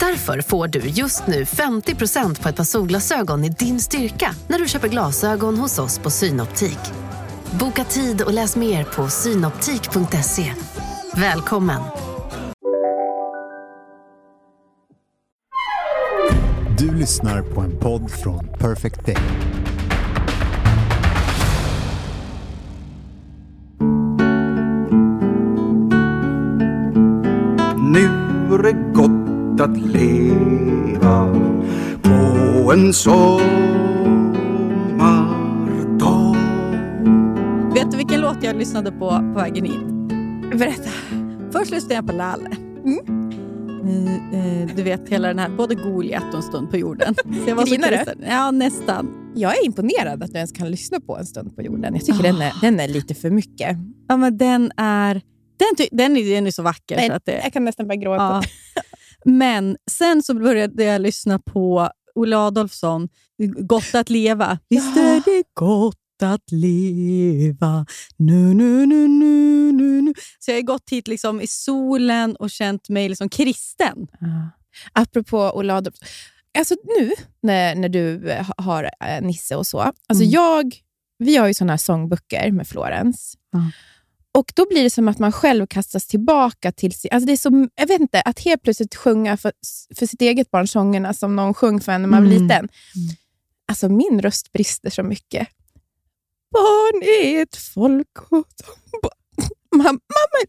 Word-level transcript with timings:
Därför 0.00 0.40
får 0.40 0.68
du 0.68 0.78
just 0.78 1.26
nu 1.26 1.44
50% 1.44 2.42
på 2.42 2.48
ett 2.48 2.56
par 2.56 2.64
solglasögon 2.64 3.44
i 3.44 3.48
din 3.48 3.80
styrka 3.80 4.34
när 4.48 4.58
du 4.58 4.68
köper 4.68 4.88
glasögon 4.88 5.58
hos 5.58 5.78
oss 5.78 5.98
på 5.98 6.10
Synoptik. 6.10 6.78
Boka 7.60 7.84
tid 7.84 8.22
och 8.22 8.32
läs 8.32 8.56
mer 8.56 8.84
på 8.84 9.08
synoptik.se. 9.08 10.52
Välkommen! 11.14 11.82
Du 16.78 16.94
lyssnar 16.94 17.42
på 17.42 17.60
en 17.60 17.80
podd 17.80 18.10
från 18.10 18.48
Perfect 18.58 19.06
Day. 19.06 19.16
Nu 27.92 28.04
är 28.54 28.62
det 28.62 28.92
gott 28.94 29.17
att 29.60 29.76
leva 29.78 31.34
på 32.02 32.72
en 32.72 32.92
sommardag 32.92 33.46
Vet 37.74 37.90
du 37.90 37.96
vilken 37.96 38.20
låt 38.20 38.42
jag 38.42 38.56
lyssnade 38.56 38.92
på 38.92 39.08
på 39.10 39.32
vägen 39.40 39.64
hit? 39.64 39.86
Berätta. 40.58 40.90
Först 41.52 41.70
lyssnade 41.70 41.94
jag 41.94 42.06
på 42.06 42.12
Lalle. 42.12 42.50
Eh, 43.84 44.14
eh, 44.62 44.68
du 44.76 44.82
vet, 44.82 45.08
hela 45.08 45.28
den 45.28 45.38
här, 45.38 45.48
både 45.48 45.74
Goliat 45.74 46.24
och 46.30 46.34
En 46.34 46.42
stund 46.42 46.70
på 46.70 46.76
jorden. 46.76 47.14
Så 47.14 47.22
jag 47.46 47.56
var 47.56 47.66
så 47.66 47.74
Grinar 47.74 47.90
du? 47.90 48.26
Ja, 48.28 48.50
nästan. 48.50 49.32
Jag 49.34 49.58
är 49.58 49.64
imponerad 49.66 50.22
att 50.22 50.30
du 50.32 50.36
ens 50.36 50.52
kan 50.52 50.70
lyssna 50.70 51.00
på 51.00 51.16
En 51.18 51.26
stund 51.26 51.56
på 51.56 51.62
jorden. 51.62 51.94
Jag 51.94 52.04
tycker 52.04 52.22
den, 52.22 52.42
är, 52.42 52.52
den 52.60 52.80
är 52.80 52.88
lite 52.88 53.14
för 53.14 53.30
mycket. 53.30 53.76
Ja, 54.08 54.16
men 54.16 54.36
den 54.38 54.72
är, 54.76 55.14
den, 55.56 55.76
ty- 55.76 55.88
den, 55.92 56.16
är, 56.16 56.34
den 56.34 56.46
är 56.46 56.50
så 56.50 56.62
vacker. 56.62 56.98
Så 57.08 57.12
att 57.12 57.24
det, 57.24 57.40
Jag 57.44 57.52
kan 57.52 57.64
nästan 57.64 57.88
börja 57.88 58.00
gråta. 58.00 58.22
ja. 58.24 58.42
Men 59.30 59.76
sen 59.90 60.22
så 60.22 60.34
började 60.34 60.84
jag 60.84 61.00
lyssna 61.00 61.38
på 61.38 61.90
Olle 62.14 62.36
Adolfsson, 62.36 63.08
Gott 63.58 63.94
att 63.94 64.10
leva. 64.10 64.58
Visst 64.68 64.96
är 64.96 65.22
det 65.24 65.42
gott 65.54 65.96
att 66.22 66.52
leva, 66.52 67.86
nu, 68.16 68.54
nu, 68.54 68.86
nu, 68.86 69.08
nu, 69.08 69.72
nu, 69.72 70.00
nu. 70.02 70.14
Så 70.38 70.50
jag 70.50 70.56
har 70.56 70.62
gått 70.62 70.90
hit 70.90 71.08
liksom 71.08 71.40
i 71.40 71.46
solen 71.46 72.36
och 72.36 72.50
känt 72.50 72.88
mig 72.88 73.08
liksom 73.08 73.28
kristen. 73.28 74.06
Apropå 74.92 75.38
Olle 75.54 75.74
Adolphson. 75.74 76.08
Alltså 76.58 76.74
nu 76.98 77.12
när, 77.42 77.74
när 77.74 77.88
du 77.88 78.30
eh, 78.30 78.46
ha- 78.46 78.54
har 78.64 78.84
eh, 78.84 79.22
Nisse 79.22 79.56
och 79.56 79.66
så. 79.66 79.78
Alltså 79.80 80.24
Mm. 80.24 80.30
jag, 80.30 80.74
vi 81.18 81.36
har 81.36 81.46
ju 81.48 81.54
såna 81.54 81.72
här 81.72 81.78
sångböcker 81.78 82.52
med 82.52 82.68
Florens. 82.68 83.34
Ja. 83.52 83.58
Och 84.34 84.52
Då 84.54 84.66
blir 84.70 84.82
det 84.82 84.90
som 84.90 85.08
att 85.08 85.18
man 85.18 85.32
själv 85.32 85.66
kastas 85.66 86.06
tillbaka 86.06 86.72
till 86.72 86.92
sin... 86.92 87.08
Alltså 87.12 87.26
det 87.26 87.32
är 87.32 87.36
så, 87.36 87.68
jag 87.74 87.86
vet 87.86 88.00
inte, 88.00 88.20
att 88.20 88.40
helt 88.40 88.62
plötsligt 88.62 88.94
sjunga 88.94 89.36
för, 89.36 89.52
för 89.98 90.06
sitt 90.06 90.22
eget 90.22 90.50
barn 90.50 90.68
sångerna 90.68 91.14
som 91.14 91.36
någon 91.36 91.54
sjöng 91.54 91.80
för 91.80 91.92
en 91.92 92.02
när 92.02 92.08
man 92.08 92.24
var 92.24 92.30
Mm. 92.32 92.42
liten. 92.42 92.68
Alltså 93.68 93.88
min 93.88 94.20
röst 94.22 94.52
brister 94.52 94.90
så 94.90 95.02
mycket. 95.02 95.48
Barn 96.52 97.02
är 97.02 97.42
ett 97.42 97.56
folk 97.56 98.18
och 98.30 98.46
de 99.02 99.08
mamma, 99.76 99.84
mamma. 99.90 100.46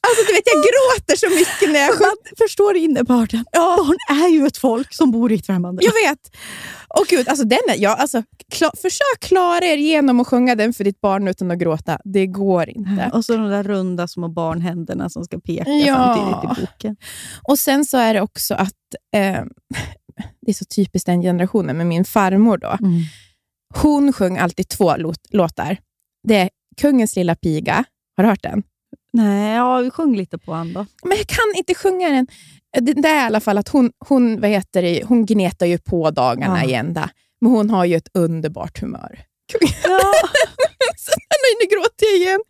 Alltså 0.00 0.24
du 0.26 0.32
vet, 0.32 0.42
jag 0.44 0.64
gråter 0.64 1.16
så 1.16 1.28
mycket 1.28 1.72
när 1.72 1.80
jag 1.80 1.92
sjunger. 1.92 2.36
Förstår 2.38 2.76
innebörden. 2.76 3.44
Barn 3.52 3.96
är 4.24 4.28
ju 4.28 4.46
ett 4.46 4.56
folk 4.56 4.94
som 4.94 5.10
bor 5.10 5.32
i 5.32 5.34
ett 5.34 5.46
främmande 5.46 5.84
Jag 5.84 5.92
vet. 6.08 6.18
Och 6.98 7.06
gud, 7.06 7.28
alltså 7.28 7.44
den 7.44 7.58
är, 7.68 7.76
ja, 7.78 7.94
alltså, 7.94 8.22
kla, 8.52 8.70
försök 8.82 9.20
klara 9.20 9.64
er 9.64 9.76
igenom 9.76 10.20
att 10.20 10.26
sjunga 10.26 10.54
den 10.54 10.72
för 10.72 10.84
ditt 10.84 11.00
barn 11.00 11.28
utan 11.28 11.50
att 11.50 11.58
gråta. 11.58 11.98
Det 12.04 12.26
går 12.26 12.68
inte. 12.68 13.10
Och 13.12 13.24
så 13.24 13.32
de 13.36 13.48
där 13.48 13.62
runda 13.62 14.08
små 14.08 14.28
barnhänderna 14.28 15.10
som 15.10 15.24
ska 15.24 15.40
peka 15.40 15.70
Ja. 15.70 15.94
samtidigt 15.96 16.58
i 16.58 16.60
boken. 16.60 16.96
Och 17.42 17.58
sen 17.58 17.84
så 17.84 17.96
är 17.98 18.14
det 18.14 18.20
också 18.20 18.54
att, 18.54 18.74
eh, 19.16 19.20
det 20.40 20.50
är 20.50 20.54
så 20.54 20.64
typiskt 20.64 21.06
den 21.06 21.22
generationen, 21.22 21.76
med 21.76 21.86
min 21.86 22.04
farmor 22.04 22.58
då. 22.58 22.76
Hon 23.74 24.12
sjöng 24.12 24.38
alltid 24.38 24.68
två 24.68 24.96
låt, 24.96 25.20
låtar. 25.30 25.76
Det 26.28 26.36
är 26.36 26.50
Kungens 26.80 27.16
lilla 27.16 27.34
piga. 27.34 27.84
Har 28.16 28.24
du 28.24 28.30
hört 28.30 28.42
den? 28.42 28.62
Nej, 29.12 29.54
ja, 29.56 29.78
vi 29.78 29.90
sjöng 29.90 30.16
lite 30.16 30.38
på 30.38 30.52
han 30.52 30.72
då. 30.72 30.86
Men 31.04 31.18
jag 31.18 31.26
kan 31.26 31.54
inte 31.56 31.74
sjunga 31.74 32.08
den. 32.08 32.26
Det, 32.80 33.08
är 33.08 33.22
i 33.22 33.26
alla 33.26 33.40
fall 33.40 33.58
att 33.58 33.68
hon, 33.68 33.92
hon, 34.08 34.40
vad 34.40 34.50
heter 34.50 34.82
det, 34.82 35.04
hon 35.04 35.26
gnetar 35.26 35.66
ju 35.66 35.78
på 35.78 36.10
dagarna 36.10 36.60
Ja. 36.64 36.70
i 36.70 36.74
ända. 36.74 37.10
Men 37.40 37.50
hon 37.50 37.70
har 37.70 37.84
ju 37.84 37.96
ett 37.96 38.08
underbart 38.14 38.80
humör. 38.80 39.20
Ja. 39.84 39.98
Nej, 41.42 41.52
nu 41.60 41.76
gråter 41.76 42.06
jag 42.06 42.16
igen. 42.16 42.40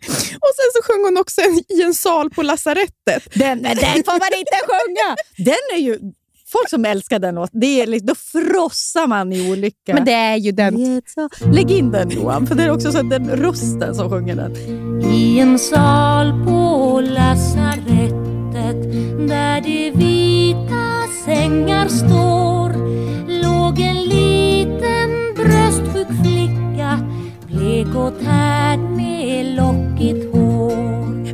Och 0.44 0.52
sen 0.58 0.68
så 0.74 0.82
sjöng 0.82 1.04
hon 1.04 1.18
också 1.18 1.40
en, 1.40 1.76
i 1.78 1.82
en 1.82 1.94
sal 1.94 2.30
på 2.30 2.42
lasarettet. 2.42 3.34
Den, 3.34 3.62
den 3.62 4.04
får 4.04 4.18
man 4.18 4.38
inte 4.38 4.58
sjunga! 4.68 5.16
Den 5.36 5.64
är 5.74 5.78
ju... 5.78 5.98
Folk 6.52 6.68
som 6.70 6.84
älskar 6.84 7.18
den 7.18 7.34
låten, 7.34 7.60
det 7.60 7.82
är, 7.82 7.86
liksom- 7.86 8.06
då 8.06 8.14
frossar 8.14 9.06
man 9.06 9.32
i 9.32 9.52
olycka. 9.52 9.94
Men 9.94 10.04
det 10.04 10.12
är 10.12 10.36
ju 10.36 10.52
den... 10.52 11.02
Lägg 11.52 11.70
in 11.70 11.90
den 11.90 12.10
Johan, 12.10 12.46
för 12.46 12.54
det 12.54 12.62
är 12.62 12.70
också 12.70 12.92
så 12.92 13.02
den 13.02 13.30
rösten 13.30 13.94
som 13.94 14.10
sjunger 14.10 14.36
den. 14.36 14.56
I 15.12 15.38
en 15.38 15.58
sal 15.58 16.44
på 16.44 17.00
lasarettet 17.00 18.92
där 19.28 19.60
de 19.60 19.90
vita 19.90 20.88
sängar 21.24 21.88
står 21.88 22.68
låg 23.42 23.80
en 23.80 24.02
liten 24.02 25.34
bröstsjuk 25.36 26.08
flicka 26.22 26.98
blek 27.46 27.94
och 27.96 28.24
tärd 28.24 28.78
med 28.80 29.56
lockigt 29.56 30.34
hår. 30.34 30.47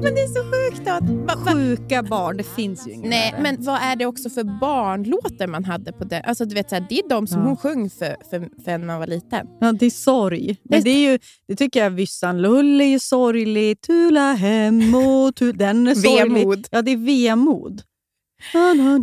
Men 0.05 0.15
det 0.15 0.21
är 0.21 0.27
så 0.27 0.43
sjukt 0.53 0.89
att... 0.89 1.03
Va, 1.11 1.35
va, 1.45 1.53
Sjuka 1.53 2.03
barn, 2.03 2.37
det 2.37 2.43
finns 2.57 2.89
ju 2.89 2.93
inget 2.93 3.11
nej, 3.11 3.35
men 3.41 3.57
vad 3.65 3.79
är 3.83 3.97
det 3.97 4.07
också 4.07 4.31
för 4.31 4.61
barnlåtar 4.61 5.47
man 5.47 5.65
hade 5.65 5.93
på 5.93 6.05
det? 6.05 6.21
Alltså, 6.21 6.45
du 6.45 6.55
vet, 6.55 6.69
så 6.69 6.75
här, 6.75 6.87
det 6.89 6.99
är 6.99 7.09
de 7.09 7.27
som 7.27 7.41
Ja. 7.41 7.47
hon 7.47 7.57
sjöng 7.57 7.91
för, 7.91 8.17
för, 8.31 8.63
för 8.65 8.79
när 8.79 8.87
man 8.87 8.99
var 8.99 9.07
liten. 9.07 9.47
Ja, 9.61 9.73
det 9.73 9.87
är 9.87 9.91
sorg. 9.91 10.57
Men 10.65 10.83
det, 10.83 10.91
är 10.91 11.11
ju, 11.13 11.19
det 11.49 11.57
tycker 11.57 11.83
jag 11.83 11.91
Vyssan 11.91 12.43
Lull 12.43 12.81
är 12.81 12.85
ju 12.85 12.99
sorglig. 12.99 13.81
Tula 13.81 14.33
hem 14.33 14.95
och 14.95 15.35
tu, 15.35 15.53
Den 15.65 15.89
är 15.89 15.95
sorglig. 15.95 16.41
Vemod. 16.41 16.67
Ja, 16.71 16.83
det 16.83 16.91
är 16.91 16.97
vemod. 16.97 17.83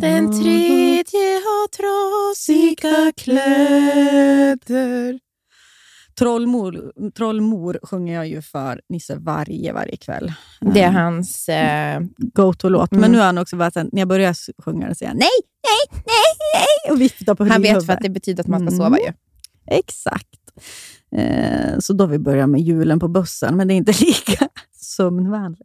Den 0.00 0.42
tredje 0.42 1.34
har 1.44 1.68
trasiga 1.68 3.12
kläder. 3.16 4.52
Trollmor, 6.18 6.92
trollmor 7.16 7.78
sjunger 7.82 8.14
jag 8.14 8.28
ju 8.28 8.42
för 8.42 8.80
Nisse 8.88 9.16
varje, 9.16 9.72
varje 9.72 9.96
kväll. 9.96 10.32
Det 10.60 10.80
är 10.82 10.90
hans... 10.90 11.48
Eh, 11.48 12.00
Go-to-låt. 12.18 12.90
Men 12.90 12.98
Mm. 13.00 13.12
nu 13.12 13.18
har 13.18 13.24
han 13.26 13.38
också 13.38 13.56
bara, 13.56 13.70
sen, 13.70 13.88
när 13.92 14.00
jag 14.00 14.08
börjar 14.08 14.34
sjunga 14.62 14.86
den 14.86 14.94
säger 14.94 15.10
han 15.10 15.18
nej, 15.18 15.28
nej, 15.62 16.00
nej, 16.04 16.04
nej 16.54 16.92
och 16.94 17.00
viftar 17.00 17.34
på 17.34 17.44
han 17.44 17.62
vet 17.62 17.70
huvudet. 17.70 17.86
för 17.86 17.92
att 17.92 18.00
det 18.02 18.10
betyder 18.10 18.42
att 18.42 18.46
man 18.48 18.60
ska 18.60 18.68
Mm. 18.74 18.78
sova 18.78 18.98
ju. 18.98 19.12
Exakt. 19.66 20.28
Eh, 21.16 21.78
så 21.78 21.92
då 21.92 22.06
vi 22.06 22.18
börjar 22.18 22.46
med 22.46 22.60
julen 22.60 23.00
på 23.00 23.08
bussen, 23.08 23.56
men 23.56 23.68
det 23.68 23.74
är 23.74 23.76
inte 23.76 23.92
lika 24.04 24.48
sömnvänligt. 24.72 25.62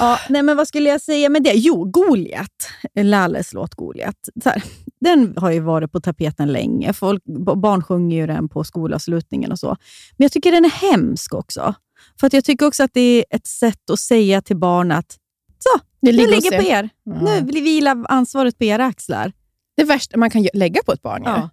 Ja, 0.00 0.18
nej, 0.28 0.42
men 0.42 0.56
vad 0.56 0.68
skulle 0.68 0.88
jag 0.90 1.00
säga 1.00 1.28
med 1.28 1.42
det? 1.42 1.52
Jo, 1.54 1.84
Goliat. 1.84 2.68
Lalles 2.94 3.52
låt 3.52 3.74
Goliat. 3.74 4.28
Så 4.42 4.48
här, 4.48 4.62
den 5.00 5.34
har 5.36 5.50
ju 5.50 5.60
varit 5.60 5.92
på 5.92 6.00
tapeten 6.00 6.52
länge. 6.52 6.92
Folk, 6.92 7.22
barn 7.56 7.82
sjunger 7.82 8.16
ju 8.16 8.26
den 8.26 8.48
på 8.48 8.64
skolavslutningen 8.64 9.52
och 9.52 9.58
så. 9.58 9.68
Men 10.16 10.24
jag 10.24 10.32
tycker 10.32 10.52
den 10.52 10.64
är 10.64 10.70
hemsk 10.70 11.34
också. 11.34 11.74
För 12.20 12.26
att 12.26 12.32
jag 12.32 12.44
tycker 12.44 12.66
också 12.66 12.82
att 12.82 12.94
det 12.94 13.00
är 13.00 13.24
ett 13.30 13.46
sätt 13.46 13.90
att 13.90 14.00
säga 14.00 14.42
till 14.42 14.56
barn 14.56 14.92
att 14.92 15.16
så, 15.58 15.80
Det 16.00 16.12
ligger 16.12 16.30
ligger 16.30 16.58
på 16.58 16.64
er. 16.64 16.68
er. 16.84 16.90
Nu 17.22 17.60
vilar 17.60 18.04
ansvaret 18.08 18.58
på 18.58 18.64
era 18.64 18.86
axlar. 18.86 19.32
Det 19.76 19.84
värsta 19.84 20.18
man 20.18 20.30
kan 20.30 20.48
lägga 20.54 20.82
på 20.86 20.92
ett 20.92 21.02
barn. 21.02 21.22
Ja. 21.24 21.50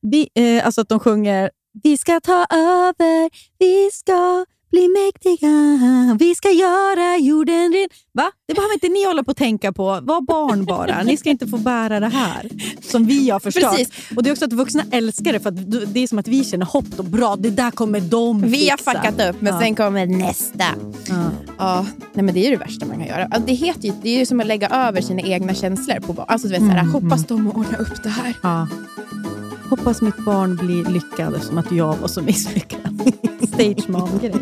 Vi, 0.00 0.28
eh, 0.34 0.66
alltså 0.66 0.80
att 0.80 0.88
de 0.88 1.00
sjunger 1.00 1.50
Vi 1.82 1.98
ska 1.98 2.20
ta 2.20 2.46
över, 2.50 3.30
vi 3.58 3.90
ska 3.92 4.44
bli 4.70 4.88
mäktiga, 4.88 5.71
hålla 9.12 9.24
på 9.24 9.30
att 9.30 9.36
tänka 9.36 9.72
på. 9.72 9.84
Var 10.02 10.20
barn 10.20 10.64
bara. 10.64 11.02
Ni 11.02 11.16
ska 11.16 11.30
inte 11.30 11.46
få 11.46 11.56
bära 11.58 12.00
det 12.00 12.08
här 12.08 12.48
som 12.82 13.04
vi 13.06 13.30
har 13.30 13.40
förstört. 13.40 13.70
Precis. 13.70 13.88
Och 14.16 14.22
Det 14.22 14.30
är 14.30 14.32
också 14.32 14.44
att 14.44 14.52
vuxna 14.52 14.82
älskar 14.90 15.32
det, 15.32 15.40
för 15.40 15.48
att 15.48 15.70
det 15.94 16.00
är 16.02 16.06
som 16.06 16.18
att 16.18 16.28
vi 16.28 16.44
känner 16.44 16.66
hopp. 16.66 16.84
Och 16.98 17.04
bra, 17.04 17.36
det 17.36 17.50
där 17.50 17.70
kommer 17.70 18.00
de 18.00 18.40
Vi 18.40 18.68
har 18.68 18.76
fixa. 18.76 18.92
fuckat 18.92 19.14
upp, 19.30 19.40
men 19.40 19.54
Ja. 19.54 19.60
sen 19.60 19.74
kommer 19.74 20.06
nästa. 20.06 20.64
Ja. 21.08 21.24
Ja, 21.58 21.86
nej, 22.14 22.24
men 22.24 22.34
det 22.34 22.46
är 22.46 22.50
det 22.50 22.56
värsta 22.56 22.86
man 22.86 22.98
kan 22.98 23.06
göra. 23.06 23.28
Det, 23.46 23.52
heter 23.52 23.88
ju, 23.88 23.92
det 24.02 24.08
är 24.10 24.18
ju 24.18 24.26
som 24.26 24.40
att 24.40 24.46
lägga 24.46 24.68
över 24.68 25.00
sina 25.00 25.20
egna 25.22 25.54
känslor 25.54 26.00
på 26.00 26.12
barn. 26.12 26.26
Alltså, 26.28 26.48
du 26.48 26.52
vet, 26.54 26.60
såhär, 26.62 26.78
Mm, 26.78 26.92
hoppas 26.92 27.24
de 27.26 27.50
ordnar 27.52 27.80
upp 27.80 28.02
det 28.02 28.08
här. 28.08 28.34
Ja. 28.42 28.68
hoppas 29.70 30.02
mitt 30.02 30.16
barn 30.16 30.56
blir 30.56 30.84
lyckad 30.84 31.34
eftersom 31.34 31.58
att 31.58 31.72
jag 31.72 31.96
var 31.96 32.08
så 32.08 32.22
misslyckad. 32.22 33.12
Stage 33.48 33.88
mom-grej. 33.88 34.34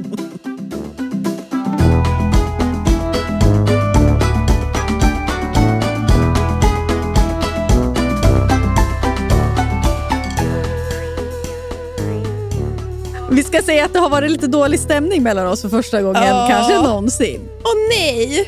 Ska 13.52 13.62
säga 13.62 13.84
att 13.84 13.92
det 13.92 13.98
har 13.98 14.10
varit 14.10 14.30
lite 14.30 14.46
dålig 14.46 14.80
stämning 14.80 15.22
mellan 15.22 15.46
oss 15.46 15.62
för 15.62 15.68
första 15.68 16.02
gången, 16.02 16.22
Ja. 16.26 16.46
kanske 16.50 16.82
någonsin. 16.88 17.40
Åh 17.64 17.72
nej! 17.98 18.40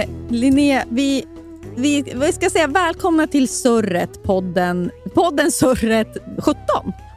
Eh, 0.00 0.08
Linnea, 0.30 0.84
vi, 0.90 1.24
vi, 1.76 2.02
vi 2.14 2.32
ska 2.32 2.50
säga 2.50 2.66
välkomna 2.66 3.26
till 3.26 3.48
Surret, 3.48 4.22
podden, 4.22 4.90
podden 5.14 5.52
Surret 5.52 6.16
17. 6.38 6.56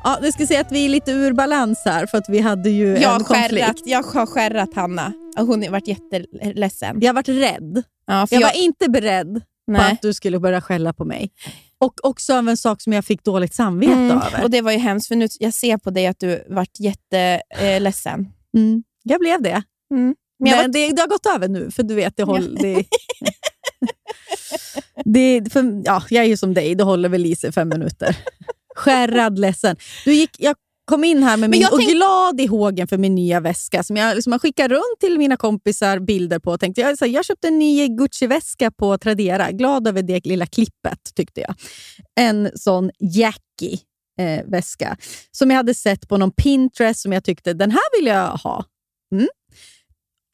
Ja, 0.03 0.17
det 0.21 0.31
ska 0.31 0.47
säga 0.47 0.61
att 0.61 0.71
vi 0.71 0.85
är 0.85 0.89
lite 0.89 1.11
ur 1.11 1.33
balans 1.33 1.81
här 1.85 2.05
för 2.05 2.17
att 2.17 2.29
vi 2.29 2.39
hade 2.39 2.69
ju 2.69 2.87
Jag 2.87 3.03
en 3.03 3.09
har, 3.11 3.19
konflikt. 3.19 3.63
skärrat, 3.63 3.81
jag 3.85 4.03
har 4.03 4.25
skärrat 4.25 4.69
Hanna. 4.75 5.13
Hon 5.37 5.63
har 5.63 5.69
varit 5.69 5.87
jätteledsen. 5.87 6.97
Jag 7.01 7.13
varit 7.13 7.29
rädd. 7.29 7.83
Ja, 8.07 8.27
Jag 8.29 8.41
jag, 8.41 8.47
var 8.47 8.57
inte 8.63 8.89
beredd 8.89 9.33
på 9.33 9.71
nej. 9.71 9.91
att 9.91 10.01
du 10.01 10.13
skulle 10.13 10.39
börja 10.39 10.61
skälla 10.61 10.93
på 10.93 11.05
mig. 11.05 11.31
Och 11.81 11.93
också 12.05 12.33
av 12.37 12.49
en 12.49 12.57
sak 12.57 12.81
som 12.81 12.93
jag 12.93 13.05
fick 13.05 13.23
dåligt 13.23 13.53
samvete 13.53 13.93
Mm, 13.93 14.11
över. 14.11 14.43
och 14.43 14.49
Det 14.49 14.61
var 14.61 14.71
ju 14.71 14.77
hemskt, 14.77 15.07
för 15.07 15.15
nu, 15.15 15.27
jag 15.39 15.53
ser 15.53 15.77
på 15.77 15.89
dig 15.89 16.07
att 16.07 16.19
du 16.19 16.43
varit 16.49 16.79
jätteledsen. 16.79 18.27
Mm, 18.57 18.83
jag 19.03 19.19
blev 19.19 19.41
det. 19.41 19.63
Mm. 19.93 20.15
Men 20.39 20.57
var, 20.57 20.67
det, 20.67 20.89
det 20.91 21.01
har 21.01 21.07
gått 21.07 21.25
över 21.25 21.47
nu, 21.47 21.71
för 21.71 21.83
du 21.83 21.95
vet, 21.95 22.17
det 22.17 22.23
håller... 22.23 22.61
Det, 22.61 22.85
det, 25.41 25.53
för, 25.53 25.81
ja, 25.85 26.03
jag 26.09 26.23
är 26.25 26.27
ju 26.29 26.37
som 26.37 26.53
dig, 26.53 26.75
det 26.75 26.83
håller 26.83 27.09
väl 27.09 27.25
i 27.25 27.35
sig 27.35 27.51
fem 27.51 27.69
minuter. 27.69 28.17
Skärrad, 28.75 29.39
ledsen. 29.39 29.75
Du 30.05 30.13
gick, 30.13 30.35
jag 30.39 30.55
kom 30.91 31.03
in 31.03 31.23
här 31.23 31.37
med 31.37 31.49
min, 31.49 31.65
och 31.71 31.77
tänk- 31.79 31.91
glad 31.91 32.41
i 32.41 32.45
hågen 32.45 32.87
för 32.87 32.97
min 32.97 33.15
nya 33.15 33.39
väska 33.39 33.83
som 33.83 33.97
jag 33.97 34.15
liksom 34.15 34.31
har 34.31 34.39
skickat 34.39 34.71
runt 34.71 34.99
till 34.99 35.17
mina 35.17 35.37
kompisar 35.37 35.99
bilder 35.99 36.39
på. 36.39 36.51
Och 36.51 36.59
tänkte, 36.59 36.81
jag, 36.81 36.97
så 36.97 37.05
jag 37.05 37.25
köpte 37.25 37.47
en 37.47 37.59
ny 37.59 37.87
Gucci-väska 37.87 38.71
på 38.71 38.97
Tradera. 38.97 39.51
Glad 39.51 39.87
över 39.87 40.01
det 40.01 40.25
lilla 40.25 40.45
klippet, 40.45 40.99
tyckte 41.15 41.41
jag. 41.41 41.55
En 42.19 42.51
sån 42.55 42.91
Jackie 42.99 43.79
eh, 44.19 44.45
väska 44.45 44.97
som 45.31 45.49
jag 45.49 45.57
hade 45.57 45.73
sett 45.73 46.07
på 46.09 46.17
någon 46.17 46.31
Pinterest 46.31 46.99
som 47.01 47.13
jag 47.13 47.23
tyckte 47.23 47.53
den 47.53 47.71
här 47.71 47.99
vill 47.99 48.07
jag 48.07 48.27
ha. 48.29 48.65
Mm. 49.15 49.27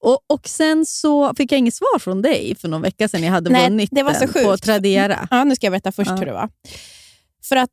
Och, 0.03 0.19
och 0.33 0.47
Sen 0.47 0.85
så 0.85 1.33
fick 1.33 1.51
jag 1.51 1.59
inget 1.59 1.75
svar 1.75 1.99
från 1.99 2.21
dig 2.21 2.55
för 2.55 2.67
någon 2.67 2.81
vecka 2.81 3.07
sedan 3.07 3.23
jag 3.23 3.31
hade 3.31 3.49
Nej, 3.49 3.69
vunnit 3.69 3.89
det 3.91 4.03
var 4.03 4.13
så 4.13 4.19
den 4.19 4.33
på 4.33 4.39
sjukt. 4.51 4.63
Tradera. 4.63 5.27
ja, 5.31 5.43
nu 5.43 5.55
ska 5.55 5.65
jag 5.65 5.71
berätta 5.71 5.91
först 5.91 6.09
Ja. 6.11 6.15
hur 6.17 6.25
det 6.25 6.33
var. 6.33 6.49
För 7.49 7.55
att 7.55 7.71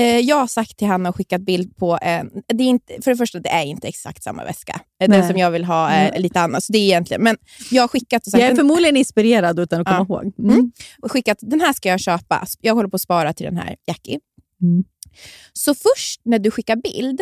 jag 0.00 0.36
har 0.36 0.46
sagt 0.46 0.76
till 0.78 0.86
Hanna 0.88 1.08
och 1.08 1.16
skickat 1.16 1.40
bild 1.40 1.76
på... 1.76 1.98
Eh, 2.02 2.24
det 2.48 2.64
är 2.64 2.68
inte, 2.68 3.02
för 3.02 3.10
det 3.10 3.16
första, 3.16 3.40
det 3.40 3.48
är 3.48 3.62
inte 3.64 3.88
exakt 3.88 4.22
samma 4.22 4.44
väska. 4.44 4.72
Eh, 4.72 5.08
Den 5.08 5.20
Nej. 5.20 5.28
som 5.28 5.36
jag 5.38 5.50
vill 5.50 5.64
ha 5.64 5.88
är 5.90 6.10
Nej. 6.10 6.20
lite 6.20 6.40
annat. 6.40 6.64
Så 6.64 6.72
det 6.72 6.78
är 6.78 6.82
egentligen, 6.82 7.22
men 7.22 7.36
jag 7.70 7.82
har 7.82 7.88
skickat 7.88 8.26
och 8.26 8.30
sagt, 8.30 8.40
Jag 8.40 8.44
är 8.46 8.48
den, 8.50 8.56
förmodligen 8.56 8.96
inspirerad 8.96 9.58
utan 9.58 9.80
att 9.80 9.86
komma 9.86 10.00
ihåg. 10.24 10.32
Mm. 10.38 10.50
Mm. 10.54 10.72
och 11.02 11.12
skickat 11.12 11.38
den 11.40 11.60
här 11.60 11.72
ska 11.72 11.88
jag 11.88 12.00
köpa. 12.00 12.46
Jag 12.60 12.74
håller 12.74 12.88
på 12.88 12.96
att 12.96 13.00
spara 13.02 13.32
till 13.32 13.46
den 13.46 13.56
här 13.56 13.76
Jackie. 13.86 14.18
Mm. 14.62 14.84
Så 15.52 15.74
först 15.74 16.20
när 16.24 16.38
du 16.38 16.50
skickar 16.50 16.76
bild 16.76 17.20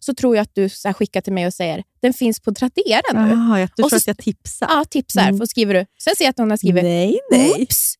så 0.00 0.14
tror 0.14 0.36
jag 0.36 0.42
att 0.42 0.54
du 0.54 0.68
så 0.68 0.92
skickar 0.92 1.20
till 1.20 1.32
mig 1.32 1.46
och 1.46 1.54
säger 1.54 1.84
den 2.02 2.12
finns 2.12 2.40
på 2.40 2.54
Tradera 2.54 3.00
nu. 3.26 3.32
Aha, 3.32 3.58
jag 3.60 3.76
tror 3.76 3.84
Och 3.84 3.90
så- 3.90 3.96
att 3.96 4.06
jag 4.06 4.18
tipsar. 4.18 4.66
Ja, 4.70 4.84
tipsar. 4.90 5.22
Mm. 5.22 5.38
För 5.38 5.46
skriver 5.46 5.74
du. 5.74 5.86
Sen 6.02 6.16
ser 6.16 6.24
jag 6.24 6.30
att 6.30 6.38
hon 6.38 6.50
har 6.50 6.56
skrivit 6.56 6.82
nej, 6.84 7.18
nej. 7.30 7.50
oops. 7.50 7.94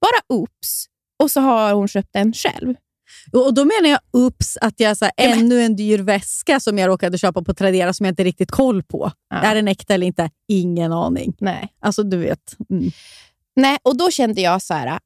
Bara 0.00 0.36
oops. 0.38 0.86
Och 1.22 1.30
så 1.30 1.40
har 1.40 1.72
hon 1.74 1.88
köpt 1.88 2.08
den 2.12 2.32
själv. 2.32 2.74
Och 3.32 3.54
då 3.54 3.64
menar 3.64 3.88
jag 3.88 4.00
ups 4.12 4.56
att 4.60 4.80
jag 4.80 4.96
så 4.96 5.04
här, 5.04 5.12
Ja, 5.16 5.24
ännu 5.24 5.62
en 5.62 5.76
dyr 5.76 5.98
väska 5.98 6.60
som 6.60 6.78
jag 6.78 6.88
råkade 6.88 7.18
köpa 7.18 7.42
på 7.42 7.54
Tradera 7.54 7.92
som 7.92 8.06
jag 8.06 8.12
inte 8.12 8.24
riktigt 8.24 8.50
koll 8.50 8.82
på. 8.82 9.12
Ja. 9.30 9.36
Är 9.36 9.54
den 9.54 9.68
äkta 9.68 9.94
eller 9.94 10.06
inte? 10.06 10.30
Ingen 10.48 10.92
aning. 10.92 11.36
Nej. 11.40 11.68
Alltså 11.80 12.02
du 12.02 12.16
vet. 12.16 12.56
Mm. 12.70 12.90
Nej, 13.56 13.78
och 13.82 13.96
då 13.96 14.10
kände 14.10 14.40
jag 14.40 14.62
så 14.62 14.74
här. 14.74 14.98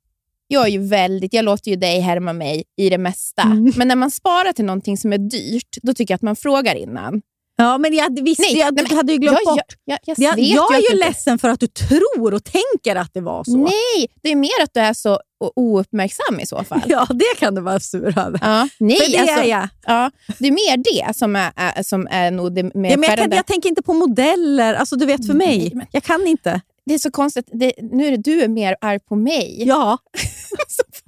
Jag 0.47 0.67
är 0.67 0.71
ju 0.71 0.89
väldigt, 0.89 1.33
jag 1.33 1.45
låter 1.45 1.71
ju 1.71 1.77
dig 1.77 2.01
härma 2.01 2.33
mig 2.33 2.65
i 2.77 2.91
det 2.91 2.99
mesta. 2.99 3.43
Mm. 3.43 3.73
Men 3.77 3.89
när 3.89 3.97
man 3.97 4.11
sparar 4.11 4.53
till 4.53 4.65
någonting 4.65 4.97
som 4.97 5.13
är 5.13 5.19
dyrt, 5.19 5.77
då 5.83 5.95
tycker 5.95 6.13
jag 6.13 6.17
att 6.17 6.23
man 6.23 6.37
frågar 6.37 6.75
innan. 6.75 7.23
Ja, 7.61 7.79
men 7.79 7.95
jag 7.95 8.23
visste 8.25 8.43
Nej, 8.43 8.59
jag, 8.59 8.75
nej, 8.75 8.85
du 8.89 8.97
hade 8.97 9.13
ju 9.13 9.19
glömt 9.19 9.39
jag, 9.45 9.55
bort. 9.55 9.65
Jag, 9.85 9.99
jag, 10.05 10.19
jag, 10.19 10.39
Jag, 10.39 10.45
jag 10.47 10.75
är 10.75 10.79
ju 10.81 10.87
du 10.89 10.95
inte- 10.95 11.07
ledsen 11.09 11.39
för 11.39 11.49
att 11.49 11.61
du 11.61 11.67
tror 11.67 12.35
och 12.35 12.43
tänker 12.45 12.97
att 12.97 13.15
det 13.15 13.21
var 13.21 13.45
så. 13.45 13.57
Nej, 13.57 14.07
det 14.23 14.31
är 14.33 14.37
mer 14.37 14.63
att 14.63 14.75
du 14.75 14.81
är 14.81 14.93
så 14.93 15.21
ouppmärksam 15.57 16.41
i 16.41 16.47
så 16.47 16.65
fall. 16.65 16.83
Ja, 16.87 17.07
det 17.11 17.39
kan 17.39 17.55
du 17.55 17.61
vara 17.61 17.81
sur 17.81 18.19
över. 18.19 18.39
Ja, 18.43 18.69
nej, 18.79 18.97
för 19.01 19.13
det 19.13 19.19
alltså, 19.19 19.41
är 19.41 19.45
jag. 19.45 19.69
Ja, 19.87 20.11
det 20.39 20.47
är 20.49 20.53
mer 20.53 20.77
det 21.07 21.17
som 21.17 21.37
är, 21.37 21.53
är, 21.57 21.83
som 21.83 22.09
är 22.11 22.31
nog 22.31 22.55
det 22.55 22.63
mer 22.63 22.91
Ja, 22.91 22.97
men 22.97 23.11
jag, 23.11 23.19
kan, 23.19 23.31
jag 23.31 23.47
tänker 23.47 23.69
inte 23.69 23.83
på 23.83 23.93
modeller. 23.93 24.75
Alltså, 24.75 24.97
du 24.97 25.07
vet, 25.07 25.27
för 25.27 25.35
mig. 25.35 25.59
Nej, 25.59 25.73
men- 25.75 25.87
Jag 25.93 26.03
kan 26.03 26.27
inte. 26.27 26.61
Det 26.87 26.95
är 26.95 26.99
så 26.99 27.11
konstigt. 27.11 27.49
Det, 27.53 27.73
nu 27.83 28.07
är 28.07 28.11
det 28.11 28.17
du 28.17 28.43
är 28.43 28.49
mer 28.49 28.77
arg 28.81 28.99
på 29.01 29.17
mig. 29.17 29.63
Ja, 29.67 29.99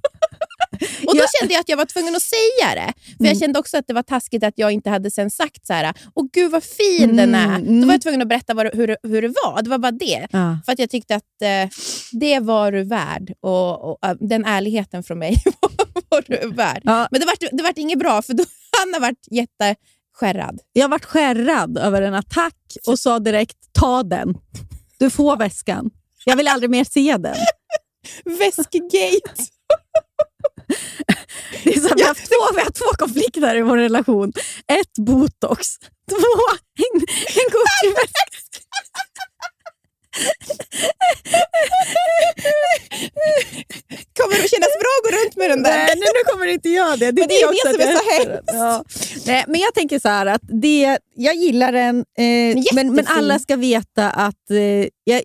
Och 1.07 1.17
då 1.17 1.23
kände 1.41 1.55
jag 1.55 1.61
att 1.61 1.69
jag 1.69 1.77
var 1.77 1.85
tvungen 1.85 2.17
att 2.17 2.23
säga 2.23 2.75
det. 2.75 2.93
För 3.17 3.25
Jag 3.25 3.27
Mm. 3.27 3.41
kände 3.41 3.59
också 3.59 3.79
att 3.79 3.87
det 3.87 3.95
var 3.95 4.03
taskigt 4.03 4.45
att 4.45 4.55
jag 4.57 4.73
inte 4.73 4.91
hade 4.91 5.11
sen 5.11 5.31
sagt 5.31 5.67
så 5.67 5.73
här. 5.73 5.95
Åh 6.15 6.27
gud 6.33 6.51
vad 6.51 6.65
fin 6.65 7.17
den 7.17 7.35
är. 7.35 7.57
Mm, 7.57 7.81
Då 7.81 7.87
var 7.87 7.95
jag 7.95 8.03
tvungen 8.03 8.23
att 8.23 8.29
berätta 8.29 8.55
vad, 8.55 8.75
hur, 8.75 8.97
hur 9.03 9.23
det 9.23 9.29
var. 9.29 9.63
Det 9.63 9.71
var 9.71 9.79
bara 9.79 9.93
det. 9.93 10.27
ja. 10.31 10.59
För 10.65 10.73
att 10.73 10.79
jag 10.79 10.91
tyckte 10.91 11.15
att 11.15 11.43
eh, 11.43 11.69
det 12.13 12.39
var 12.41 12.73
du 12.73 12.83
värd. 12.85 13.33
Och, 13.41 13.91
och, 13.91 13.99
eh, 14.09 14.15
den 14.21 14.45
ärligheten 14.45 15.03
från 15.03 15.19
mig 15.19 15.37
var 16.09 16.25
du 16.27 16.51
värd. 16.55 16.83
Ja. 16.85 17.09
Men 17.11 17.21
det 17.21 17.27
vart, 17.27 17.41
det 17.53 17.63
vart 17.63 17.79
inget 17.79 17.99
bra, 17.99 18.23
för 18.23 18.35
då, 18.35 18.45
han 18.79 18.95
har 18.95 19.01
varit 19.01 19.27
jätteskärrad. 19.31 20.61
Jag 20.73 20.89
varit 20.89 21.05
skärrad 21.05 21.79
över 21.79 22.03
en 22.03 22.15
attack 22.15 22.55
och 22.87 22.99
sa 22.99 23.19
direkt 23.19 23.57
ta 23.73 24.03
den. 24.03 24.35
Du 24.99 25.11
får 25.11 25.37
väskan. 25.37 25.91
Jag 26.25 26.37
vill 26.37 26.49
aldrig 26.49 26.71
mer 26.71 26.85
se 26.85 27.17
den. 27.17 27.37
Väskgate. 28.25 29.45
Det 31.65 31.71
är 31.77 31.81
så, 31.81 31.95
vi, 31.97 32.03
har 32.03 32.09
haft 32.09 32.29
två, 32.29 32.55
vi 32.55 32.61
har 32.61 32.71
två 32.71 32.97
konflikter 32.99 33.57
i 33.57 33.63
vår 33.63 33.77
relation. 33.77 34.33
Ett, 34.81 34.99
botox. 34.99 35.79
Två, 36.11 36.35
en, 36.79 37.01
en 37.01 37.51
Gucci-väska. 37.55 38.40
Kommer 44.19 44.43
det 44.43 44.49
kännas 44.49 44.75
bra 44.83 44.93
att 44.99 45.05
gå 45.05 45.11
runt 45.19 45.37
med 45.37 45.51
den 45.51 45.63
där? 45.63 45.71
Nej, 45.71 45.87
nej, 45.87 45.97
nu 45.97 46.33
kommer 46.33 46.47
inte 46.47 46.69
jag 46.69 46.99
det. 46.99 47.07
Men 47.07 47.15
det 47.15 47.35
är 47.35 47.53
det 47.53 47.73
som 47.73 47.81
är 47.89 47.97
så 47.97 48.29
den. 48.29 48.43
Ja. 48.47 48.85
Nej, 49.27 49.45
men 49.49 49.61
jag 49.61 49.75
tänker 49.75 49.99
så 49.99 50.09
här 50.09 50.27
att 50.27 50.43
det, 50.43 50.99
jag 51.15 51.35
gillar 51.35 51.73
den, 51.73 51.97
eh, 51.99 52.65
men, 52.75 52.95
men 52.95 53.07
alla 53.07 53.39
ska 53.39 53.57
veta 53.57 54.11
att 54.11 54.51
eh, 54.51 54.57
jag 55.05 55.19
är 55.19 55.23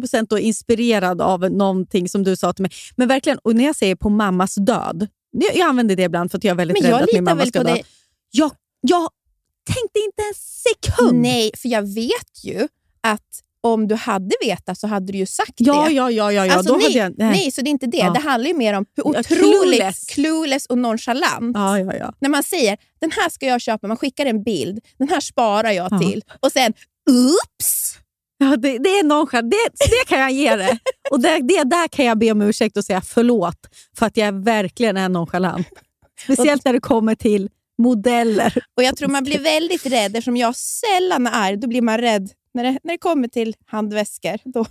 100% 0.00 0.26
då 0.30 0.38
inspirerad 0.38 1.22
av 1.22 1.50
någonting 1.50 2.08
som 2.08 2.24
du 2.24 2.36
sa 2.36 2.52
till 2.52 2.62
mig. 2.62 2.70
Men 2.96 3.08
verkligen, 3.08 3.38
och 3.38 3.56
när 3.56 3.64
jag 3.64 3.76
säger 3.76 3.96
på 3.96 4.08
mammas 4.08 4.54
död, 4.54 5.06
jag, 5.30 5.56
jag 5.56 5.68
använder 5.68 5.96
det 5.96 6.02
ibland 6.02 6.30
för 6.30 6.38
att 6.38 6.44
jag 6.44 6.50
är 6.52 6.56
väldigt 6.56 6.82
Men 6.82 6.92
rädd 6.92 7.02
att 7.02 7.12
min 7.12 7.24
mamma 7.24 7.46
ska 7.46 7.62
dö. 7.62 7.76
Jag, 8.30 8.50
jag 8.80 9.08
tänkte 9.66 9.98
inte 9.98 10.22
en 10.22 10.34
sekund. 10.34 11.20
Nej, 11.22 11.50
för 11.56 11.68
jag 11.68 11.82
vet 11.94 12.44
ju 12.44 12.68
att 13.00 13.42
om 13.62 13.88
du 13.88 13.94
hade 13.94 14.34
vetat 14.44 14.78
så 14.78 14.86
hade 14.86 15.12
du 15.12 15.18
ju 15.18 15.26
sagt 15.26 15.52
Ja, 15.56 15.84
det. 15.88 15.92
ja, 15.94 16.10
ja, 16.10 16.32
ja, 16.32 16.46
ja. 16.46 16.54
Alltså, 16.54 16.76
nej, 16.76 16.96
jag, 16.96 17.14
nej. 17.18 17.50
så 17.50 17.60
det 17.62 17.68
är 17.68 17.70
inte 17.70 17.86
det. 17.86 17.96
Ja. 17.96 18.10
Det 18.10 18.20
handlar 18.20 18.48
ju 18.48 18.54
mer 18.56 18.72
om 18.74 18.86
hur 18.96 19.06
otroligt 19.06 19.26
clueless. 19.26 20.06
clueless. 20.06 20.66
och 20.66 20.78
nonchalant. 20.78 21.56
Ja, 21.56 21.78
ja, 21.78 21.94
ja. 21.96 22.12
När 22.20 22.28
man 22.28 22.42
säger 22.42 22.76
den 23.00 23.10
här 23.10 23.28
ska 23.28 23.46
jag 23.46 23.60
köpa, 23.60 23.86
man 23.86 23.96
skickar 23.96 24.26
en 24.26 24.42
bild, 24.42 24.78
den 24.98 25.08
här 25.08 25.20
sparar 25.20 25.70
jag 25.70 25.88
Ja. 25.92 25.98
till 25.98 26.22
och 26.40 26.52
sen 26.52 26.72
oops! 27.10 27.98
Ja, 28.38 28.56
det, 28.56 28.78
det 28.78 28.88
är 28.88 29.04
nonchalant. 29.04 29.50
Det, 29.50 29.86
det 29.90 30.08
kan 30.08 30.20
jag 30.20 30.30
ge 30.32 30.56
det. 30.56 30.78
Och 31.10 31.20
det, 31.20 31.38
det 31.42 31.64
där 31.64 31.88
kan 31.88 32.04
jag 32.04 32.18
be 32.18 32.30
om 32.32 32.42
ursäkt 32.42 32.76
och 32.76 32.84
säga 32.84 33.00
förlåt 33.00 33.58
för 33.98 34.06
att 34.06 34.16
jag 34.16 34.44
verkligen 34.44 34.96
är 34.96 35.08
nonchalant. 35.08 35.66
Speciellt 36.24 36.64
när 36.64 36.72
det 36.72 36.80
kommer 36.80 37.14
till 37.14 37.48
modeller. 37.78 38.54
Och 38.76 38.82
Jag 38.82 38.96
tror 38.96 39.08
man 39.08 39.24
blir 39.24 39.38
väldigt 39.38 39.86
rädd, 39.86 40.16
eftersom 40.16 40.36
jag 40.36 40.56
sällan 40.56 41.26
är 41.26 41.30
arg, 41.34 41.56
då 41.56 41.68
blir 41.68 41.82
man 41.82 41.98
rädd 41.98 42.30
när 42.56 42.64
det, 42.64 42.78
när 42.82 42.92
det 42.92 42.98
kommer 42.98 43.28
till 43.28 43.54
handväskor. 43.66 44.38
Då. 44.44 44.64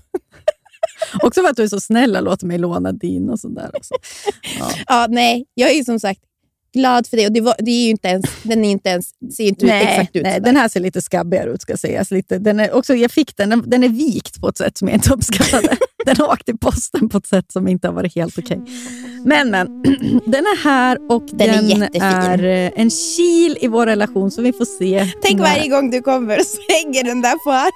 Också 1.24 1.42
för 1.42 1.50
att 1.50 1.58
du 1.58 1.64
är 1.64 1.68
så 1.68 1.80
snäll 1.80 2.16
och 2.16 2.24
låter 2.24 2.48
mig 2.48 2.58
låna 2.58 2.92
din 2.92 3.30
och 3.30 3.40
sådär. 3.40 3.72
Också. 3.74 3.94
Ja. 4.60 4.72
Ja, 4.88 5.08
nej, 5.10 5.46
jag 5.54 5.72
är 5.72 5.76
ju 5.76 5.84
som 5.84 6.00
sagt 6.00 6.22
glad 6.76 7.08
för 7.08 7.18
det. 7.18 7.26
Och 7.28 7.32
det, 7.34 7.42
var, 7.42 7.56
det 7.60 7.72
är 7.72 7.84
ju 7.84 7.90
inte 7.90 8.08
ens, 8.08 8.26
den 8.44 8.66
är 8.66 8.72
inte 8.72 8.90
ens, 8.90 9.10
ser 9.38 9.44
inte 9.44 9.66
ut 9.66 9.72
exakt 9.72 10.16
ut 10.16 10.24
nej 10.24 10.40
den 10.42 10.56
här 10.56 10.68
ser 10.68 10.80
lite 10.80 11.02
skabbigare 11.02 11.50
ut 11.50 11.62
ska 11.62 11.78
sägas. 11.78 12.12
Lite, 12.12 12.38
den 12.38 12.60
är, 12.60 12.74
också, 12.74 12.94
jag 12.96 13.12
fick 13.12 13.38
den, 13.38 13.50
den, 13.50 13.64
den 13.70 13.84
är 13.84 13.90
vikt 13.90 14.42
på 14.42 14.48
ett 14.50 14.58
sätt 14.58 14.78
som 14.78 14.88
jag 14.88 14.96
inte 14.96 15.14
uppskattade. 15.14 15.78
den 16.06 16.18
har 16.18 16.28
åkt 16.34 16.50
i 16.50 16.58
posten 16.58 17.10
på 17.10 17.18
ett 17.18 17.28
sätt 17.28 17.52
som 17.52 17.68
inte 17.68 17.88
har 17.88 17.94
varit 17.94 18.16
helt 18.16 18.38
okej. 18.38 18.62
Men, 19.26 19.52
men, 19.52 19.68
den 20.26 20.44
är 20.46 20.64
här 20.64 21.12
och 21.12 21.24
Den 21.32 21.50
är 21.50 21.54
den, 21.54 21.70
jättefin. 21.70 22.02
är 22.02 22.44
eh, 22.44 22.72
en 22.76 22.90
kil 22.90 23.58
i 23.62 23.68
vår 23.68 23.86
relation 23.86 24.32
så 24.32 24.42
vi 24.42 24.54
får 24.54 24.66
se. 24.66 25.12
Tänk 25.24 25.38
när- 25.40 25.44
varje 25.56 25.68
gång 25.70 25.92
du 25.92 26.02
kommer 26.02 26.38
så 26.40 26.58
hänger 26.74 27.04
den 27.04 27.22
där 27.22 27.36
på 27.46 27.52
här. 27.52 27.70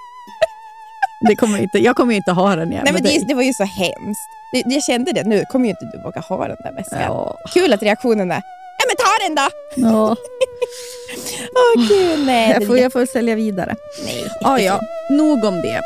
det 1.30 1.36
kommer 1.36 1.58
inte, 1.58 1.78
Jag 1.78 1.96
kommer 1.96 2.12
ju 2.14 2.18
inte 2.18 2.32
ha 2.32 2.56
den 2.56 2.72
igen. 2.72 2.82
Nej, 2.86 2.94
men 2.94 3.04
det, 3.04 3.28
det 3.28 3.34
var 3.34 3.44
ju 3.44 3.54
så 3.54 3.64
hemskt. 3.64 4.28
Det, 4.54 4.64
jag 4.66 4.84
kände 4.84 5.12
det 5.12 5.24
nu, 5.24 5.44
kommer 5.52 5.66
ju 5.66 5.70
inte 5.70 5.86
du 5.98 6.04
våga 6.04 6.22
ha 6.22 6.48
den 6.48 6.58
där 6.64 6.74
väskan. 6.74 7.00
Ja. 7.02 7.36
Kul 7.54 7.74
att 7.74 7.84
reaktionen 7.84 8.32
är 8.32 8.42
Ja, 8.80 8.86
men 8.88 8.96
ta 8.96 9.28
den 9.28 9.36
då! 9.36 9.50
Ja. 9.90 10.16
Åh 11.56 11.88
gud, 11.88 12.26
nej. 12.26 12.52
Jag 12.52 12.68
får, 12.68 12.78
jag 12.78 12.92
får 12.92 13.06
sälja 13.06 13.36
vidare. 13.36 13.76
nej. 14.06 14.26
Ja, 14.42 14.60
ja. 14.60 14.80
Nog 15.10 15.46
om 15.46 15.56
det. 15.62 15.82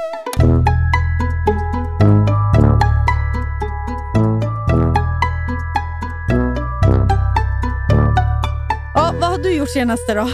Ja, 8.94 9.14
vad 9.22 9.30
har 9.30 9.38
du 9.38 9.54
gjort 9.56 9.70
senaste 9.70 10.14
då? 10.14 10.30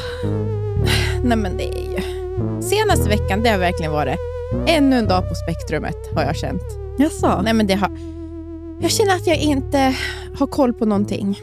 Nej, 1.23 1.37
men 1.37 1.57
det 1.57 1.63
är 1.63 1.91
ju... 1.91 2.01
Senaste 2.61 3.09
veckan, 3.09 3.43
det 3.43 3.49
har 3.49 3.57
verkligen 3.57 3.91
varit 3.91 4.19
ännu 4.67 4.97
en 4.97 5.07
dag 5.07 5.29
på 5.29 5.35
spektrumet, 5.35 5.95
har 6.15 6.23
jag 6.23 6.35
känt. 6.35 6.63
Jaså? 6.97 7.41
Nej, 7.41 7.53
men 7.53 7.67
det 7.67 7.73
har... 7.73 7.91
Jag 8.81 8.91
känner 8.91 9.15
att 9.15 9.27
jag 9.27 9.37
inte 9.37 9.95
har 10.39 10.47
koll 10.47 10.73
på 10.73 10.85
någonting. 10.85 11.41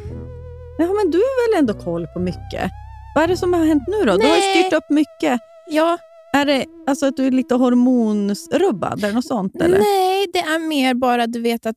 Ja, 0.79 0.87
men 0.87 1.11
du 1.11 1.19
har 1.19 1.53
väl 1.53 1.59
ändå 1.59 1.75
koll 1.75 2.07
på 2.07 2.19
mycket? 2.21 2.71
Vad 3.15 3.25
är 3.25 3.29
det 3.29 3.37
som 3.37 3.53
har 3.53 3.67
hänt 3.67 3.83
nu 3.89 3.97
då? 4.05 4.17
Du 4.17 4.27
har 4.27 4.35
ju 4.35 4.41
Nej. 4.41 4.63
styrt 4.63 4.73
upp 4.73 4.91
mycket. 4.91 5.41
Ja, 5.71 5.99
Är 6.33 6.45
det 6.47 6.65
alltså 6.87 7.07
att 7.07 7.17
du 7.17 7.27
är 7.27 7.31
lite 7.31 7.55
hormonrubbad 7.55 8.99
eller 9.05 9.15
något 9.15 9.27
sånt? 9.27 9.57
Eller? 9.63 9.79
nej, 9.79 10.27
det 10.33 10.39
är 10.39 10.59
mer 10.69 10.95
bara 10.95 11.27
du 11.27 11.41
vet 11.41 11.67
att 11.67 11.77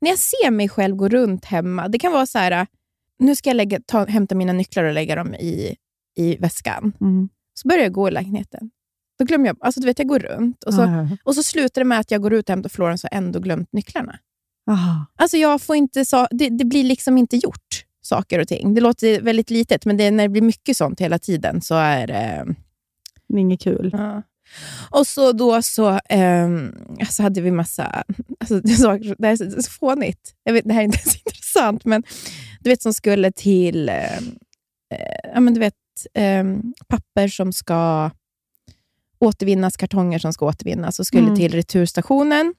när 0.00 0.10
jag 0.10 0.18
ser 0.18 0.50
mig 0.50 0.68
själv 0.68 0.96
gå 0.96 1.08
runt 1.08 1.44
hemma, 1.44 1.88
det 1.88 1.98
kan 1.98 2.12
vara 2.12 2.26
så 2.26 2.38
här, 2.38 2.66
nu 3.18 3.34
ska 3.36 3.50
jag 3.50 3.56
lägga, 3.56 3.80
ta, 3.86 4.04
hämta 4.06 4.34
mina 4.34 4.52
nycklar 4.52 4.84
och 4.84 4.92
lägga 4.92 5.14
dem 5.16 5.34
i, 5.34 5.76
i 6.16 6.36
väskan. 6.36 6.92
Mm. 7.00 7.28
Så 7.54 7.68
börjar 7.68 7.82
jag 7.82 7.92
gå 7.92 8.08
i 8.08 8.10
lägenheten. 8.10 8.70
Då 9.18 9.24
glömmer 9.24 9.46
jag, 9.46 9.56
alltså 9.60 9.80
du 9.80 9.86
vet 9.86 9.98
jag 9.98 10.08
går 10.08 10.18
runt 10.18 10.64
och 10.64 10.74
så, 10.74 10.80
Ja. 10.80 11.08
och 11.24 11.34
så 11.34 11.42
slutar 11.42 11.80
det 11.80 11.84
med 11.84 11.98
att 12.00 12.10
jag 12.10 12.22
går 12.22 12.32
ut 12.32 12.48
och 12.48 12.52
hämtar 12.52 12.68
Florence 12.70 13.06
och 13.06 13.16
ändå 13.16 13.40
glömt 13.40 13.72
nycklarna. 13.72 14.18
Aha. 14.70 15.06
Alltså 15.18 15.36
jag 15.36 15.62
får 15.62 15.76
inte 15.76 16.04
så, 16.04 16.26
det, 16.30 16.48
det 16.48 16.64
blir 16.64 16.84
liksom 16.84 17.18
inte 17.18 17.36
gjort 17.36 17.85
saker 18.06 18.38
och 18.38 18.48
ting. 18.48 18.74
Det 18.74 18.80
låter 18.80 19.20
väldigt 19.20 19.50
litet, 19.50 19.84
men 19.84 19.96
det, 19.96 20.10
när 20.10 20.24
det 20.24 20.28
blir 20.28 20.42
mycket 20.42 20.76
sånt 20.76 21.00
hela 21.00 21.18
tiden 21.18 21.60
så 21.60 21.74
är 21.74 22.06
det... 22.06 22.46
Det 23.28 23.34
är 23.34 23.38
inget 23.40 23.60
kul. 23.60 23.90
Ja. 23.92 24.22
Och 24.90 25.06
så 25.06 25.32
då 25.32 25.62
så, 25.62 26.00
ehm, 26.08 26.74
så 27.10 27.22
hade 27.22 27.40
vi 27.40 27.50
massa 27.50 28.04
alltså, 28.40 28.60
det 29.18 29.26
här 29.26 29.32
är 29.32 29.36
så, 29.36 29.62
så 29.62 29.70
fånigt. 29.70 30.34
Jag 30.44 30.52
vet, 30.52 30.64
det 30.64 30.72
här 30.72 30.80
är 30.80 30.84
inte 30.84 30.98
så 31.10 31.18
intressant, 31.26 31.84
men 31.84 32.02
du 32.60 32.70
vet 32.70 32.82
som 32.82 32.94
skulle 32.94 33.32
till 33.32 33.88
eh, 33.88 34.20
ja, 35.34 35.40
men 35.40 35.54
du 35.54 35.60
vet, 35.60 35.74
ehm, 36.14 36.74
papper 36.88 37.28
som 37.28 37.52
ska 37.52 38.10
återvinnas, 39.18 39.76
kartonger 39.76 40.18
som 40.18 40.32
ska 40.32 40.46
återvinnas 40.46 40.98
och 40.98 41.06
skulle 41.06 41.22
Mm. 41.22 41.36
till 41.36 41.52
returstationen. 41.52 42.54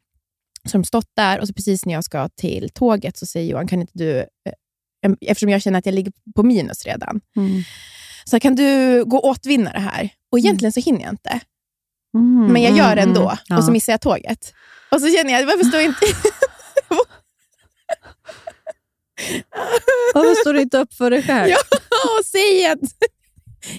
Så 0.66 0.78
de 0.78 0.84
stått 0.84 1.10
där 1.16 1.40
och 1.40 1.48
så 1.48 1.54
precis 1.54 1.86
när 1.86 1.94
jag 1.94 2.04
ska 2.04 2.30
till 2.30 2.70
tåget 2.74 3.18
så 3.18 3.26
säger 3.26 3.52
Johan, 3.52 3.68
kan 3.68 3.82
inte 3.82 3.94
du, 3.96 4.18
eh, 4.20 4.26
eftersom 5.22 5.50
jag 5.50 5.62
känner 5.62 5.80
att 5.80 5.86
jag 5.86 5.96
ligger 5.96 6.12
på 6.36 6.44
minus 6.44 6.86
redan, 6.86 7.22
Mm. 7.38 7.64
så 8.26 8.40
kan 8.40 8.56
du 8.56 9.04
gå 9.06 9.18
och 9.18 9.26
återvinna 9.30 9.74
det 9.74 9.80
här? 9.80 10.10
Och 10.32 10.40
egentligen 10.40 10.72
så 10.74 10.80
hinner 10.80 11.02
jag 11.02 11.10
inte. 11.10 11.40
Mm, 12.16 12.54
Men 12.54 12.62
jag 12.62 12.78
gör 12.78 12.96
det 12.96 13.02
mm, 13.02 13.10
ändå 13.10 13.22
mm. 13.30 13.38
Ja. 13.48 13.58
och 13.58 13.64
så 13.64 13.72
missar 13.72 13.94
jag 13.94 14.02
tåget. 14.02 14.54
Och 14.92 15.02
så 15.02 15.10
känner 15.10 15.34
jag, 15.34 15.46
varför 15.46 15.64
står 15.64 15.82
inte... 15.82 16.06
Varför 20.14 20.36
står 20.42 20.54
du 20.54 20.62
inte 20.62 20.78
upp 20.78 20.94
för 20.94 21.10
dig 21.12 21.24
själv? 21.24 21.50
Ja. 21.50 21.58
säger 22.26 22.72
att 22.72 22.80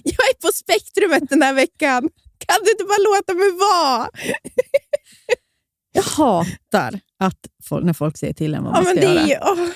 jag 0.03 0.29
är 0.31 0.41
på 0.41 0.49
spektrumet 0.55 1.23
den 1.31 1.43
här 1.43 1.55
veckan. 1.55 2.09
Kan 2.47 2.57
du 2.65 2.71
inte 2.71 2.85
bara 2.85 3.17
låta 3.17 3.35
mig 3.35 3.51
vara? 3.59 4.09
Jag 5.93 6.03
hatar 6.03 7.01
att 7.19 7.39
folk, 7.65 7.85
när 7.85 7.93
folk 7.93 8.17
säger 8.17 8.33
till 8.35 8.55
en 8.55 8.65
vad 8.65 8.71
Ja, 8.73 8.75
man 8.77 8.85
men 8.85 8.97
ska 8.97 9.09
det 9.09 9.15
göra. 9.29 9.45
är 9.45 9.51
åh. 9.53 9.69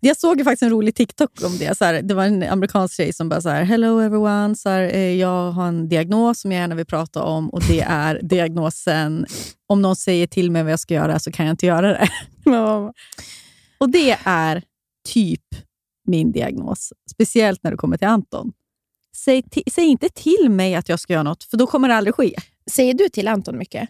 Jag 0.00 0.16
såg 0.16 0.44
faktiskt 0.44 0.62
en 0.62 0.70
rolig 0.70 0.94
TikTok 0.94 1.30
om 1.44 1.58
det. 1.58 1.78
Så 1.78 1.84
här, 1.84 2.02
det 2.02 2.14
var 2.14 2.24
en 2.24 2.42
amerikansk 2.42 2.94
tjej 2.96 3.12
som 3.12 3.28
bara 3.28 3.40
så 3.40 3.48
här, 3.48 3.62
“Hello 3.64 4.00
everyone, 4.00 4.56
så 4.56 4.68
här, 4.68 4.82
eh, 4.82 5.14
jag 5.14 5.52
har 5.52 5.68
en 5.68 5.88
diagnos 5.88 6.40
som 6.40 6.52
jag 6.52 6.60
gärna 6.60 6.74
vill 6.74 6.86
prata 6.86 7.22
om 7.22 7.50
och 7.50 7.62
det 7.68 7.80
är 7.80 8.20
diagnosen, 8.28 9.26
om 9.66 9.82
någon 9.82 9.96
säger 9.96 10.26
till 10.26 10.50
mig 10.50 10.62
vad 10.62 10.72
jag 10.72 10.80
ska 10.80 10.94
göra 10.94 11.18
så 11.18 11.32
kan 11.32 11.46
jag 11.46 11.52
inte 11.52 11.66
göra 11.66 11.88
det.” 11.88 12.08
Och 13.78 13.90
det 13.90 14.18
är 14.24 14.62
typ 15.08 15.44
min 16.08 16.32
diagnos, 16.32 16.92
speciellt 17.10 17.62
när 17.62 17.70
det 17.70 17.76
kommer 17.76 17.96
till 17.96 18.08
Anton. 18.08 18.52
Säg, 19.16 19.44
säg 19.72 19.84
inte 19.84 20.08
till 20.08 20.50
mig 20.50 20.74
att 20.74 20.88
jag 20.88 21.00
ska 21.00 21.12
göra 21.12 21.22
något, 21.22 21.44
för 21.44 21.56
då 21.56 21.66
kommer 21.66 21.88
det 21.88 21.94
aldrig 21.94 22.14
ske. 22.14 22.34
Säger 22.70 22.94
du 22.94 23.08
till 23.08 23.28
Anton 23.28 23.58
mycket? 23.58 23.88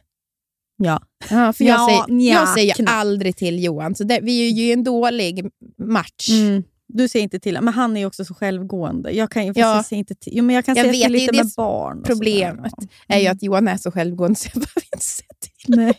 Ja. 0.77 1.01
Ja, 1.31 1.53
för 1.53 1.65
jag, 1.65 1.75
Ja, 1.81 1.87
säger, 2.07 2.19
nja, 2.19 2.33
jag 2.33 2.49
säger 2.49 2.75
knappt. 2.75 2.91
aldrig 2.93 3.37
till 3.37 3.65
Johan, 3.65 3.95
så 3.95 4.05
det, 4.05 4.21
vi 4.23 4.47
är 4.47 4.51
ju 4.53 4.73
en 4.73 4.85
dålig 4.85 5.51
match. 5.79 6.29
Mm. 6.31 6.63
Du 6.89 7.09
säger 7.09 7.23
inte 7.23 7.41
till 7.41 7.59
men 7.63 7.75
han 7.75 7.97
är 7.97 8.01
ju 8.01 8.07
också 8.07 8.25
så 8.25 8.35
självgående. 8.35 9.11
Jag 9.11 9.31
kan, 9.31 9.47
Ja. 9.47 9.53
jag 9.57 9.85
säger 9.87 9.99
inte 9.99 10.15
till, 10.15 10.33
jo, 10.37 10.45
men 10.45 10.55
jag 10.57 10.65
kan 10.65 10.77
Jag 10.77 10.85
säga 10.85 10.93
vet, 10.93 11.03
till 11.03 11.13
lite 11.13 11.33
det 11.33 11.45
med 11.45 11.53
barn. 11.57 12.03
Problemet 12.03 12.73
sådär. 12.75 12.89
är 13.09 13.19
ju 13.19 13.27
att 13.27 13.43
Johan 13.43 13.69
är 13.69 13.77
så 13.77 13.91
självgående 13.93 14.37
så 14.39 14.49
jag 14.55 14.63
behöver 14.63 14.87
inte 14.95 15.05
säga 15.05 15.29
till. 15.41 15.77
Nej. 15.77 15.95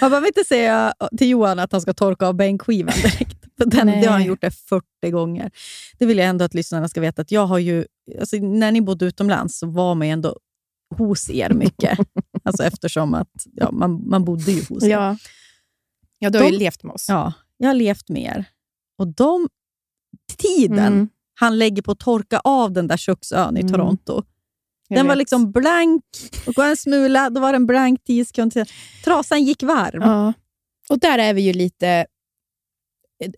Man 0.00 0.10
behöver 0.10 0.26
inte 0.26 0.44
säga 0.44 0.94
till 1.18 1.28
Johan 1.28 1.58
att 1.58 1.72
han 1.72 1.80
ska 1.80 1.92
torka 1.94 2.26
av 2.26 2.34
bänkskivan 2.34 2.94
direkt. 3.02 3.36
Den, 3.56 3.86
det 3.86 3.92
har 4.06 4.08
han 4.12 4.24
gjort 4.24 4.40
det 4.40 4.50
40 4.50 5.10
gånger. 5.10 5.50
Det 5.98 6.06
vill 6.06 6.18
jag 6.18 6.26
ändå 6.26 6.44
att 6.44 6.54
lyssnarna 6.54 6.88
ska 6.88 7.00
veta. 7.00 7.22
att 7.22 7.30
jag 7.30 7.46
har 7.46 7.58
ju, 7.58 7.84
alltså, 8.20 8.36
När 8.36 8.72
ni 8.72 8.80
bodde 8.80 9.06
utomlands 9.06 9.58
så 9.58 9.66
var 9.66 9.94
man 9.94 10.06
ju 10.06 10.12
ändå 10.12 10.36
hos 10.96 11.30
er 11.30 11.50
mycket. 11.50 11.98
alltså, 12.46 12.62
eftersom 12.64 13.14
att 13.14 13.46
ja, 13.52 13.70
man, 13.72 14.08
man 14.08 14.24
bodde 14.24 14.52
ju 14.52 14.64
hos 14.68 14.82
er. 14.84 14.88
Ja. 14.88 15.16
ja, 16.18 16.30
du 16.30 16.38
har 16.38 16.44
ju 16.46 16.50
De- 16.50 16.58
levt 16.58 16.82
med 16.82 16.92
oss. 16.94 17.06
Ja, 17.08 17.32
jag 17.56 17.68
har 17.68 17.74
levt 17.74 18.08
med 18.08 18.22
er. 18.22 18.44
Och 18.98 19.08
de 19.08 19.48
tiden 20.36 20.78
Mm. 20.78 21.08
han 21.34 21.58
lägger 21.58 21.82
på 21.82 21.92
att 21.92 21.98
torka 21.98 22.40
av 22.44 22.72
den 22.72 22.86
där 22.88 22.96
köksön 22.96 23.56
i 23.56 23.60
Mm. 23.60 23.72
Toronto. 23.72 24.22
Jag 24.88 24.98
Den 24.98 25.06
var 25.06 25.14
vet. 25.14 25.18
liksom 25.18 25.52
blank 25.52 26.02
och 26.46 26.54
var 26.56 26.66
en 26.68 26.76
smula, 26.76 27.30
då 27.30 27.40
var 27.40 27.52
den 27.52 27.66
blank 27.66 28.04
10 28.04 28.24
sekunder. 28.24 28.70
Trasan 29.04 29.44
gick 29.44 29.62
varm. 29.62 30.02
Ja. 30.02 30.32
Och 30.88 30.98
där 30.98 31.18
är 31.18 31.34
vi 31.34 31.40
ju 31.42 31.52
lite... 31.52 32.06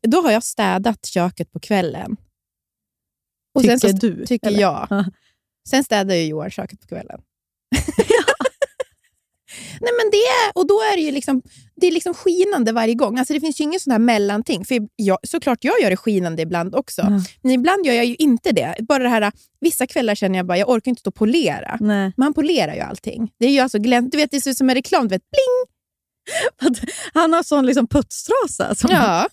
Då 0.03 0.21
har 0.23 0.31
jag 0.31 0.43
städat 0.45 1.07
köket 1.07 1.53
på 1.53 1.61
kvällen. 1.61 2.17
Och 3.55 3.63
tycker 3.63 3.79
sen 3.79 3.91
så 4.01 4.07
du? 4.07 4.27
tycker 4.27 4.47
eller? 4.47 4.61
jag. 4.61 4.87
Ja. 4.91 5.05
Sen 5.69 5.85
städar 5.85 6.15
ju 6.15 6.25
Johan 6.25 6.51
köket 6.51 6.81
på 6.81 6.87
kvällen. 6.87 7.21
Nej, 9.81 9.93
men 9.99 10.11
det, 10.11 10.53
och 10.61 10.67
då 10.67 10.75
är 10.75 10.97
det 10.97 11.03
ju 11.03 11.11
liksom, 11.11 11.43
det 11.77 11.87
är 11.87 11.91
liksom 11.93 12.15
skinande 12.15 12.73
varje 12.73 12.95
gång. 12.95 13.19
Alltså 13.19 13.35
det 13.35 13.41
finns 13.41 13.61
ju 13.61 13.65
ingen 13.65 13.81
sån 13.81 13.91
här 13.91 13.99
mellanting. 13.99 14.65
För 14.65 14.79
jag, 14.97 15.19
såklart 15.23 15.65
jag 15.65 15.81
gör 15.81 15.91
det 15.91 15.97
skinande 15.97 16.43
ibland 16.43 16.75
också. 16.75 17.03
Ja. 17.03 17.21
Men 17.43 17.53
ibland 17.53 17.87
gör 17.87 17.95
jag 17.95 18.05
ju 18.05 18.15
inte 18.19 18.53
det. 18.53 18.77
Bara 18.81 19.03
det 19.03 19.09
här, 19.09 19.33
vissa 19.61 19.87
kvällar 19.87 20.15
känner 20.15 20.37
jag 20.39 20.47
bara 20.47 20.59
jag 20.59 20.69
orkar 20.69 20.89
inte 20.89 21.01
stå 21.01 21.09
och 21.09 21.15
polera. 21.15 21.77
Nej. 21.81 22.13
Men 22.17 22.23
han 22.25 22.35
polerar 22.35 22.75
ju 22.75 22.81
allting. 22.81 23.31
Det 23.39 23.47
är 23.47 23.51
ju 23.51 23.61
alltså 23.61 23.79
glänt, 23.79 24.13
du 24.13 24.19
vet, 24.19 24.31
det 24.31 24.41
ser 24.41 24.51
ut 24.51 24.57
som 24.57 24.69
en 24.71 24.75
reklam. 24.75 25.09
Du 25.09 25.15
vet, 25.15 25.23
bling! 25.31 25.79
Han 27.15 27.33
har 27.33 27.43
sån 27.43 27.67
liksom 27.67 27.87
putstrasa. 27.87 28.75
Som 28.75 28.91
Ja. 28.93 29.29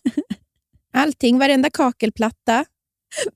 Allting, 0.94 1.40
varenda 1.40 1.70
kakelplatta, 1.70 2.66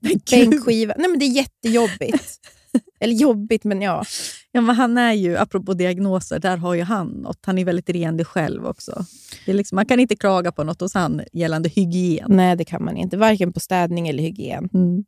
bänkskiva. 0.30 0.94
Nej, 0.98 1.08
men 1.08 1.18
det 1.18 1.24
är 1.24 1.30
jättejobbigt. 1.30 2.34
Eller 3.00 3.14
jobbigt, 3.14 3.64
men 3.64 3.82
ja. 3.82 4.04
Ja, 4.52 4.60
men 4.60 4.76
han 4.76 4.98
är 4.98 5.12
ju, 5.12 5.36
apropå 5.36 5.74
diagnoser, 5.74 6.38
där 6.38 6.56
har 6.56 6.74
ju 6.74 6.82
han 6.82 7.08
något. 7.08 7.38
Han 7.46 7.58
är 7.58 7.64
väldigt 7.64 7.90
renlig 7.90 8.26
själv 8.26 8.66
också. 8.66 9.04
Liksom, 9.46 9.76
man 9.76 9.86
kan 9.86 10.00
inte 10.00 10.16
klaga 10.16 10.52
på 10.52 10.64
något 10.64 10.80
hos 10.80 10.94
han 10.94 11.22
gällande 11.32 11.68
hygien. 11.68 12.26
Nej, 12.36 12.56
det 12.56 12.64
kan 12.64 12.84
man 12.84 12.96
inte. 12.96 13.16
Varken 13.16 13.52
på 13.52 13.60
städning 13.60 14.08
eller 14.08 14.22
hygien. 14.22 14.68
Mm. 14.74 15.04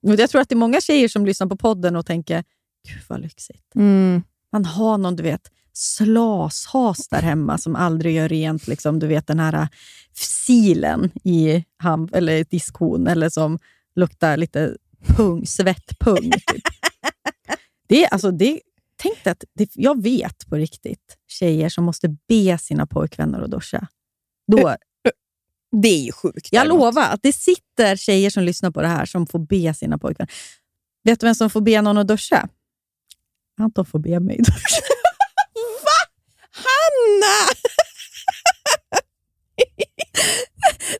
Jag 0.00 0.30
tror 0.30 0.40
att 0.40 0.48
det 0.48 0.54
är 0.54 0.56
många 0.56 0.80
tjejer 0.80 1.08
som 1.08 1.26
lyssnar 1.26 1.46
på 1.46 1.56
podden 1.56 1.96
och 1.96 2.06
tänker, 2.06 2.44
gud 2.88 3.02
vad 3.08 3.20
lyxigt. 3.20 3.74
Mm. 3.74 4.22
Man 4.52 4.64
har 4.64 4.98
någon, 4.98 5.16
du 5.16 5.22
vet, 5.22 5.50
slashas 5.72 7.08
där 7.08 7.22
hemma 7.22 7.58
som 7.58 7.76
aldrig 7.76 8.14
gör 8.14 8.28
rent 8.28 8.66
liksom, 8.68 8.98
du 8.98 9.06
vet 9.06 9.26
den 9.26 9.38
här 9.40 9.54
äh, 9.54 9.66
silen 10.14 11.10
i 11.24 11.64
ham 11.76 12.08
eller 12.12 12.44
diskhon 12.44 13.06
eller 13.06 13.28
som 13.28 13.58
luktar 13.96 14.36
lite 14.36 14.76
pung, 15.06 15.46
svettpung. 15.46 16.30
Typ. 16.30 16.62
Det, 17.88 18.04
är- 18.04 18.08
alltså, 18.12 18.30
det, 18.30 18.60
tänk 18.98 19.26
att 19.26 19.44
det, 19.54 19.70
jag 19.74 20.02
vet 20.02 20.46
på 20.48 20.56
riktigt 20.56 21.16
tjejer 21.28 21.68
som 21.68 21.84
måste 21.84 22.08
be 22.28 22.58
sina 22.58 22.86
pojkvänner 22.86 23.40
att 23.40 23.50
duscha. 23.50 23.86
Då, 24.52 24.76
Det 25.82 25.88
är 25.88 26.02
ju 26.04 26.12
sjukt. 26.12 26.48
jag 26.52 26.64
däremot. 26.66 26.80
lovar 26.80 27.02
att 27.02 27.22
det 27.22 27.32
sitter 27.32 27.96
tjejer 27.96 28.30
som 28.30 28.42
lyssnar 28.42 28.70
på 28.70 28.82
det 28.82 28.88
här 28.88 29.06
som 29.06 29.26
får 29.26 29.38
be 29.38 29.74
sina 29.74 29.98
pojkvänner. 29.98 30.32
Vet 31.04 31.20
du 31.20 31.26
vem 31.26 31.34
som 31.34 31.50
får 31.50 31.60
be 31.60 31.82
någon 31.82 31.98
att 31.98 32.08
duscha? 32.08 32.48
Anton 33.60 33.86
får 33.86 33.98
be 33.98 34.20
mig 34.20 34.36
duscha. 34.38 34.82
Hanna! 36.50 37.52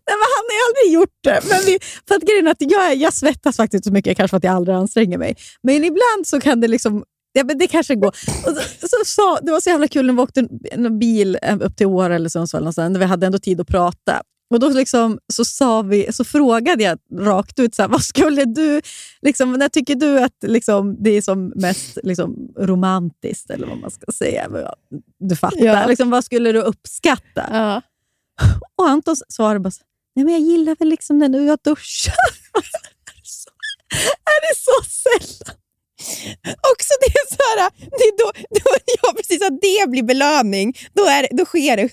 Nej, 0.07 0.17
men 0.17 0.29
han 0.37 0.45
har 0.49 0.69
aldrig 0.69 0.95
gjort 0.95 1.19
det. 1.25 1.41
Men 1.49 1.61
vi, 1.67 1.79
för 2.09 2.15
att 2.15 2.23
grejen 2.23 2.47
att 2.49 2.57
jag, 2.61 2.97
jag 2.97 3.15
svettas 3.15 3.57
faktiskt 3.57 3.85
så 3.85 3.93
mycket, 3.93 4.17
kanske 4.17 4.31
för 4.31 4.37
att 4.37 4.45
jag 4.45 4.55
aldrig 4.55 4.77
anstränger 4.77 5.19
mig. 5.19 5.37
Men 5.63 5.85
ibland 5.85 6.27
så 6.27 6.41
kan 6.41 6.61
det 6.61 6.69
liksom... 6.69 7.05
Ja, 7.33 7.45
men 7.45 7.59
det 7.59 7.67
kanske 7.67 7.95
går. 7.95 8.09
Och 8.47 8.57
så, 8.81 8.89
så, 8.89 8.97
så, 9.05 9.39
det 9.43 9.53
var 9.53 9.61
så 9.61 9.71
jävla 9.71 9.89
kul 9.89 10.07
när 10.07 10.15
vi 10.15 10.21
åkte 10.21 10.49
en, 10.73 10.99
bil 10.99 11.39
upp 11.61 11.77
till 11.77 11.87
Åre 11.87 12.15
eller 12.15 12.29
Sundsvall, 12.29 12.99
vi 12.99 13.05
hade 13.05 13.27
ändå 13.27 13.39
tid 13.39 13.61
att 13.61 13.69
prata. 13.69 14.23
Och 14.51 14.61
då 14.61 14.69
liksom, 14.69 15.19
så, 15.33 15.45
sa 15.45 15.83
vi, 15.83 16.13
så 16.13 16.25
frågade 16.25 16.83
jag 16.83 16.99
rakt 17.19 17.59
ut, 17.59 17.75
så 17.75 17.83
här, 17.83 17.89
vad 17.89 18.03
skulle 18.03 18.45
du, 18.45 18.81
liksom, 19.23 19.53
när 19.53 19.69
tycker 19.69 19.95
du 19.95 20.21
att 20.21 20.37
liksom, 20.43 20.97
det 21.03 21.11
är 21.11 21.23
som 21.23 21.53
mest 21.57 21.99
liksom, 22.03 22.53
romantiskt, 22.59 23.51
eller 23.51 23.67
vad 23.67 23.79
man 23.79 23.91
ska 23.91 24.13
säga? 24.13 24.49
Du 25.19 25.37
fattar. 25.37 25.65
Ja. 25.65 25.87
Liksom, 25.87 26.11
vad 26.11 26.25
skulle 26.25 26.53
du 26.53 26.61
uppskatta? 26.61 27.45
Ja. 27.51 27.83
Och 28.77 28.89
Anton 28.89 29.17
svarade 29.29 29.61
bara 29.61 29.71
Nej, 30.17 30.25
men 30.25 30.35
jag 30.35 30.43
gillar 30.43 30.77
väl 30.79 30.89
liksom 30.89 31.19
när 31.19 31.47
jag 31.47 31.59
duschar. 31.65 32.13
är, 32.55 33.21
det 33.21 33.29
så, 33.29 33.51
är 34.25 34.41
det 34.41 34.57
så 34.57 34.91
sällan? 34.91 35.57
Också 36.73 36.93
det 37.01 37.07
är 37.21 37.27
så 37.37 37.43
här, 37.61 37.71
det 37.81 38.05
är 38.05 38.19
då, 38.19 38.33
då, 38.51 38.71
ja, 39.03 39.13
precis, 39.17 39.43
att 39.43 39.61
det 39.61 39.91
blir 39.91 40.03
belöning. 40.03 40.75
Då, 40.93 41.03
är, 41.05 41.29
då 41.31 41.45
sker 41.45 41.77
det. 41.77 41.89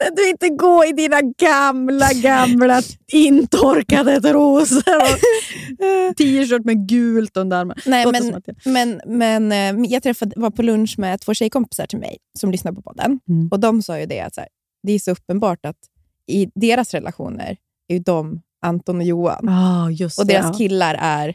När 0.00 0.16
du 0.16 0.28
inte 0.28 0.48
går 0.48 0.86
i 0.86 0.92
dina 0.92 1.20
gamla, 1.22 2.12
gamla 2.12 2.82
intorkade 3.12 4.20
trosor 4.20 4.96
och 4.96 6.16
t-shirt 6.16 6.64
med 6.64 6.88
gult 6.88 7.36
under 7.36 7.56
armen. 7.56 7.76
Nej, 7.86 8.04
men- 8.12 8.22
Men, 8.64 9.00
men 9.06 9.52
eh, 9.52 9.90
jag 9.92 10.02
träffade, 10.02 10.32
var 10.36 10.50
på 10.50 10.62
lunch 10.62 10.94
med 10.98 11.20
två 11.20 11.34
tjejkompisar 11.34 11.86
till 11.86 11.98
mig 11.98 12.18
som 12.38 12.50
lyssnar 12.50 12.72
på 12.72 12.82
podden. 12.82 13.20
Mm. 13.28 13.48
Och 13.52 13.60
De 13.60 13.82
sa 13.82 13.98
ju 14.00 14.06
det 14.06 14.20
att 14.20 14.34
så 14.34 14.40
här, 14.40 14.48
det 14.82 14.92
är 14.92 14.98
så 14.98 15.10
uppenbart 15.10 15.66
att 15.66 15.76
i 16.26 16.48
deras 16.54 16.94
relationer 16.94 17.56
är 17.88 17.94
ju 17.94 17.98
de 18.00 18.40
Anton 18.62 18.96
och 18.96 19.02
Johan. 19.02 19.48
Ah, 19.48 19.90
just 19.90 20.18
Och 20.18 20.26
det, 20.26 20.32
deras 20.32 20.46
ja. 20.46 20.58
killar 20.58 20.96
är... 21.00 21.34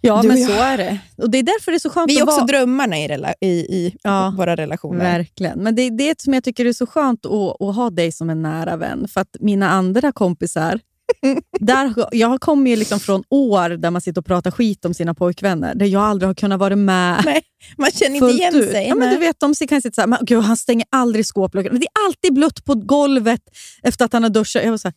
Ja, 0.00 0.22
Du 0.22 0.28
men 0.28 0.36
så 0.44 0.52
är 0.52 0.76
det. 0.76 0.98
Och 1.16 1.30
Det 1.30 1.38
är 1.38 1.42
därför 1.42 1.72
det 1.72 1.76
är 1.76 1.78
så 1.78 1.90
skönt 1.90 2.10
Vi 2.10 2.18
är 2.18 2.22
också 2.22 2.36
vara... 2.36 2.46
drömmarna 2.46 2.98
i, 2.98 3.08
rela, 3.08 3.34
i, 3.40 3.46
i 3.48 3.96
Ja, 4.02 4.34
våra 4.36 4.56
relationer. 4.56 4.98
Verkligen. 4.98 5.58
Men 5.58 5.74
det 5.74 5.82
är 5.82 5.90
det 5.90 6.20
som 6.20 6.34
jag 6.34 6.44
tycker 6.44 6.64
är 6.64 6.72
så 6.72 6.86
skönt 6.86 7.26
att, 7.26 7.62
att 7.62 7.76
ha 7.76 7.90
dig 7.90 8.12
som 8.12 8.30
en 8.30 8.42
nära 8.42 8.76
vän. 8.76 9.08
För 9.08 9.20
att 9.20 9.36
mina 9.40 9.70
andra 9.70 10.12
kompisar, 10.12 10.80
där, 11.60 11.94
jag 12.12 12.40
kommer 12.40 12.70
ju 12.70 12.76
liksom 12.76 13.00
från 13.00 13.24
år 13.30 13.68
där 13.68 13.90
man 13.90 14.00
sitter 14.00 14.20
och 14.20 14.26
pratar 14.26 14.50
skit 14.50 14.84
om 14.84 14.94
sina 14.94 15.14
pojkvänner, 15.14 15.74
där 15.74 15.86
jag 15.86 16.02
aldrig 16.02 16.28
har 16.28 16.34
kunnat 16.34 16.58
vara 16.60 16.76
med 16.76 17.22
Nej, 17.24 17.42
man 17.78 17.90
känner 17.90 18.14
inte 18.16 18.26
igen 18.28 18.54
ut. 18.54 18.70
sig. 18.70 18.88
Ja, 18.88 18.94
men 18.94 19.10
du 19.10 19.18
vet, 19.18 19.40
de 19.40 19.54
kan 19.68 19.82
sitta 19.82 19.94
så 19.94 20.00
här, 20.00 20.08
men, 20.08 20.18
Gud, 20.22 20.42
han 20.42 20.56
stänger 20.56 20.86
aldrig 20.90 21.26
skåpluckan. 21.26 21.78
Det 21.80 21.86
är 21.86 22.06
alltid 22.06 22.34
blött 22.34 22.64
på 22.64 22.74
golvet 22.74 23.40
efter 23.82 24.04
att 24.04 24.12
han 24.12 24.22
har 24.22 24.30
duschat. 24.30 24.64
Jag 24.64 24.70
var 24.70 24.78
så 24.78 24.88
här? 24.88 24.94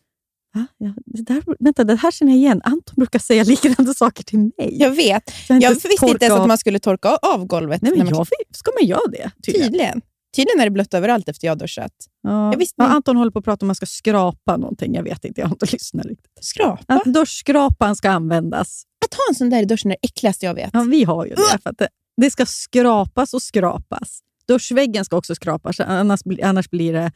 Ja, 0.77 0.93
det 1.05 1.21
där, 1.21 1.43
vänta, 1.59 1.83
det 1.83 1.95
här 1.95 2.11
känner 2.11 2.31
jag 2.31 2.37
igen. 2.37 2.61
Anton 2.63 2.93
brukar 2.95 3.19
säga 3.19 3.43
liknande 3.53 3.93
saker 3.93 4.23
till 4.23 4.39
mig. 4.39 4.51
jag 4.57 4.91
vet. 4.91 5.23
Jag 5.49 5.57
inte 5.57 5.87
visste 5.87 6.05
inte 6.05 6.25
ens 6.25 6.35
av- 6.35 6.41
att 6.41 6.47
man 6.47 6.57
skulle 6.57 6.79
torka 6.79 7.09
av 7.21 7.45
golvet. 7.45 7.81
Nej, 7.81 7.91
men 7.91 7.99
man, 8.05 8.07
jag, 8.07 8.27
ska 8.55 8.71
man 8.81 8.87
göra 8.87 9.07
det? 9.11 9.31
Tydligen. 9.45 9.71
tydligen. 9.71 10.01
Tydligen 10.35 10.59
är 10.59 10.65
det 10.65 10.71
blött 10.71 10.93
överallt 10.93 11.29
efter 11.29 11.47
jag 11.47 11.51
har 11.51 11.59
duschat. 11.59 11.91
Ja. 12.23 12.51
Jag 12.51 12.57
visste 12.59 12.75
ja. 12.77 12.85
Anton 12.87 13.17
håller 13.17 13.31
på 13.31 13.39
att 13.39 13.45
prata 13.45 13.65
om 13.65 13.67
man 13.67 13.75
ska 13.75 13.85
skrapa 13.85 14.57
någonting. 14.57 14.95
Jag 14.95 15.03
vet 15.03 15.25
inte, 15.25 15.41
jag 15.41 15.47
har 15.47 15.55
inte 15.55 15.65
lyssnat 15.71 16.05
riktigt. 16.05 16.31
Skrapa? 16.41 16.93
Att 16.93 17.03
duschskrapan 17.13 17.95
ska 17.95 18.09
användas. 18.09 18.83
Att 19.05 19.13
ha 19.13 19.21
en 19.29 19.35
sån 19.35 19.49
där 19.49 19.61
i 19.61 19.65
duschen 19.65 19.91
är 19.91 19.95
det 20.01 20.07
äckligaste 20.07 20.45
jag 20.45 20.53
vet. 20.53 20.69
Ja, 20.73 20.81
vi 20.83 21.03
har 21.03 21.25
ju 21.25 21.33
det. 21.35 21.59
För 21.63 21.69
att 21.69 21.77
det, 21.77 21.87
det 22.21 22.31
ska 22.31 22.45
skrapas 22.45 23.33
och 23.33 23.41
skrapas. 23.41 24.19
Duschväggen 24.47 25.05
ska 25.05 25.17
också 25.17 25.35
skrapas, 25.35 25.79
annars, 25.79 26.19
annars 26.43 26.69
blir 26.69 26.93
det 26.93 27.11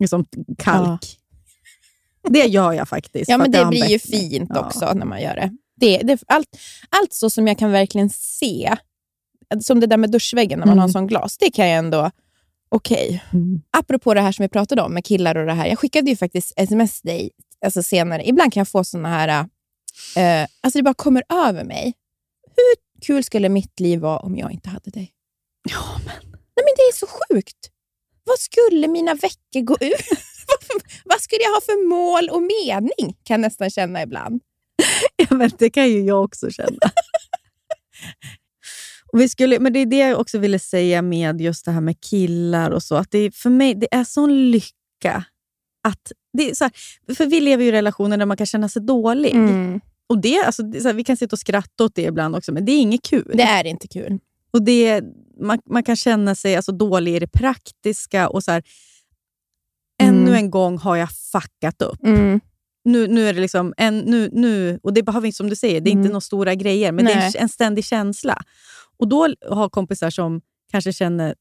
liksom 0.00 0.24
kalk. 0.58 1.18
Det 2.28 2.44
gör 2.46 2.72
jag 2.72 2.88
faktiskt. 2.88 3.28
Ja, 3.30 3.38
men 3.38 3.50
det 3.50 3.64
blir 3.66 3.86
ju 3.86 3.98
fint 3.98 4.50
Ja. 4.54 4.66
också 4.66 4.92
när 4.94 5.06
man 5.06 5.22
gör 5.22 5.34
det. 5.34 5.50
det, 5.76 5.98
det 5.98 6.22
allt, 6.26 6.48
allt 6.88 7.12
så 7.12 7.30
som 7.30 7.46
jag 7.48 7.58
kan 7.58 7.72
verkligen 7.72 8.10
se, 8.10 8.76
som 9.60 9.80
det 9.80 9.86
där 9.86 9.96
med 9.96 10.10
duschväggen 10.10 10.58
när 10.58 10.66
man 10.66 10.72
Mm. 10.72 10.78
har 10.78 10.88
en 10.88 10.92
sån 10.92 11.06
glas, 11.06 11.38
det 11.38 11.50
kan 11.50 11.68
jag 11.68 11.78
ändå... 11.78 12.10
Okej. 12.68 13.22
Mm. 13.32 13.62
Apropå 13.70 14.14
det 14.14 14.20
här 14.20 14.32
som 14.32 14.42
vi 14.42 14.48
pratade 14.48 14.82
om 14.82 14.94
med 14.94 15.04
killar 15.04 15.34
och 15.36 15.46
det 15.46 15.52
här. 15.52 15.66
Jag 15.66 15.78
skickade 15.78 16.10
ju 16.10 16.16
faktiskt 16.16 16.52
sms 16.56 17.00
till 17.00 17.08
dig 17.10 17.30
alltså 17.64 17.82
senare. 17.82 18.28
Ibland 18.28 18.52
kan 18.52 18.60
jag 18.60 18.68
få 18.68 18.84
såna 18.84 19.08
här... 19.08 19.28
eh, 20.16 20.48
alltså 20.60 20.78
det 20.78 20.82
bara 20.82 20.94
kommer 20.94 21.22
över 21.46 21.64
mig. 21.64 21.94
Hur 22.56 23.00
kul 23.06 23.24
skulle 23.24 23.48
mitt 23.48 23.80
liv 23.80 24.00
vara 24.00 24.18
om 24.18 24.36
jag 24.36 24.52
inte 24.52 24.68
hade 24.68 24.90
dig? 24.90 25.12
Ja, 25.70 25.82
men... 26.06 26.14
Nej, 26.56 26.64
men 26.64 26.74
det 26.76 26.82
är 26.82 26.92
så 26.96 27.06
sjukt. 27.06 27.70
Vad 28.24 28.38
skulle 28.38 28.88
mina 28.88 29.14
veckor 29.14 29.60
gå 29.60 29.76
ut? 29.80 30.06
Vad 31.04 31.20
skulle 31.20 31.42
jag 31.42 31.50
ha 31.50 31.60
för 31.60 31.88
mål 31.88 32.28
och 32.28 32.42
mening? 32.42 33.16
Kan 33.24 33.34
jag 33.34 33.40
nästan 33.40 33.70
känna 33.70 34.02
ibland. 34.02 34.40
Ja, 35.16 35.36
men 35.36 35.50
det 35.58 35.70
kan 35.70 35.90
ju 35.90 36.00
jag 36.00 36.24
också 36.24 36.50
känna. 36.50 36.78
och 39.12 39.20
vi 39.20 39.28
skulle, 39.28 39.58
men 39.60 39.72
det 39.72 39.78
är 39.78 39.86
det 39.86 39.96
jag 39.98 40.20
också 40.20 40.38
ville 40.38 40.58
säga 40.58 41.02
med 41.02 41.40
just 41.40 41.64
det 41.64 41.70
här 41.70 41.80
med 41.80 42.00
killar 42.00 42.70
och 42.70 42.82
så. 42.82 42.94
Att 42.96 43.10
det 43.10 43.36
för 43.36 43.50
mig 43.50 43.74
det 43.74 43.94
är 43.94 44.04
sån 44.04 44.50
lycka. 44.50 45.24
att 45.82 46.12
det 46.32 46.50
är 46.50 46.54
så 46.54 46.64
här, 46.64 46.72
För 47.14 47.26
vi 47.26 47.40
lever 47.40 47.62
ju 47.64 47.68
i 47.68 47.72
relationer 47.72 48.16
där 48.16 48.26
man 48.26 48.36
kan 48.36 48.46
känna 48.46 48.68
sig 48.68 48.82
dålig. 48.82 49.34
Mm. 49.34 49.80
Och 50.08 50.18
det, 50.18 50.42
alltså, 50.46 50.62
det 50.62 50.84
här, 50.84 50.92
vi 50.92 51.04
kan 51.04 51.16
sitta 51.16 51.34
och 51.36 51.40
skratta 51.40 51.84
åt 51.84 51.94
det 51.94 52.02
ibland 52.02 52.36
också, 52.36 52.52
men 52.52 52.64
det 52.64 52.72
är 52.72 52.80
inget 52.80 53.02
kul. 53.02 53.32
Det 53.34 53.42
är 53.42 53.66
inte 53.66 53.88
kul. 53.88 54.18
Och 54.50 54.62
det, 54.62 55.02
man, 55.40 55.58
man 55.70 55.82
kan 55.82 55.96
känna 55.96 56.34
sig 56.34 56.56
alltså, 56.56 56.72
dålig 56.72 57.16
i 57.16 57.18
det 57.18 57.26
praktiska. 57.26 58.28
och 58.28 58.44
så 58.44 58.50
här, 58.50 58.62
Mm. 60.02 60.14
Ännu 60.26 60.36
en 60.36 60.50
gång 60.50 60.78
har 60.78 60.96
jag 60.96 61.08
fuckat 61.32 61.82
upp. 61.82 61.98
Nu, 62.84 63.06
nu 63.08 63.28
är 63.28 63.32
det 63.34 63.40
liksom 63.40 63.74
en, 63.76 63.98
nu, 63.98 64.28
nu, 64.32 64.78
och 64.82 64.92
det 64.92 65.02
behöver 65.02 65.26
inte, 65.26 65.36
som 65.36 65.50
du 65.50 65.56
säger, 65.56 65.80
det 65.80 65.90
är 65.90 65.92
Mm. 65.92 66.00
inte 66.02 66.12
några 66.12 66.20
stora 66.20 66.54
grejer, 66.54 66.92
men 66.92 67.04
det 67.04 67.12
är 67.12 67.16
Nej. 67.16 67.32
en, 67.36 67.42
en 67.42 67.48
ständig 67.48 67.84
känsla. 67.84 68.42
Och 68.98 69.08
då 69.08 69.28
har 69.50 69.68
kompisar 69.68 70.10
som 70.10 70.40
kanske 70.70 70.92
känner 70.92 71.34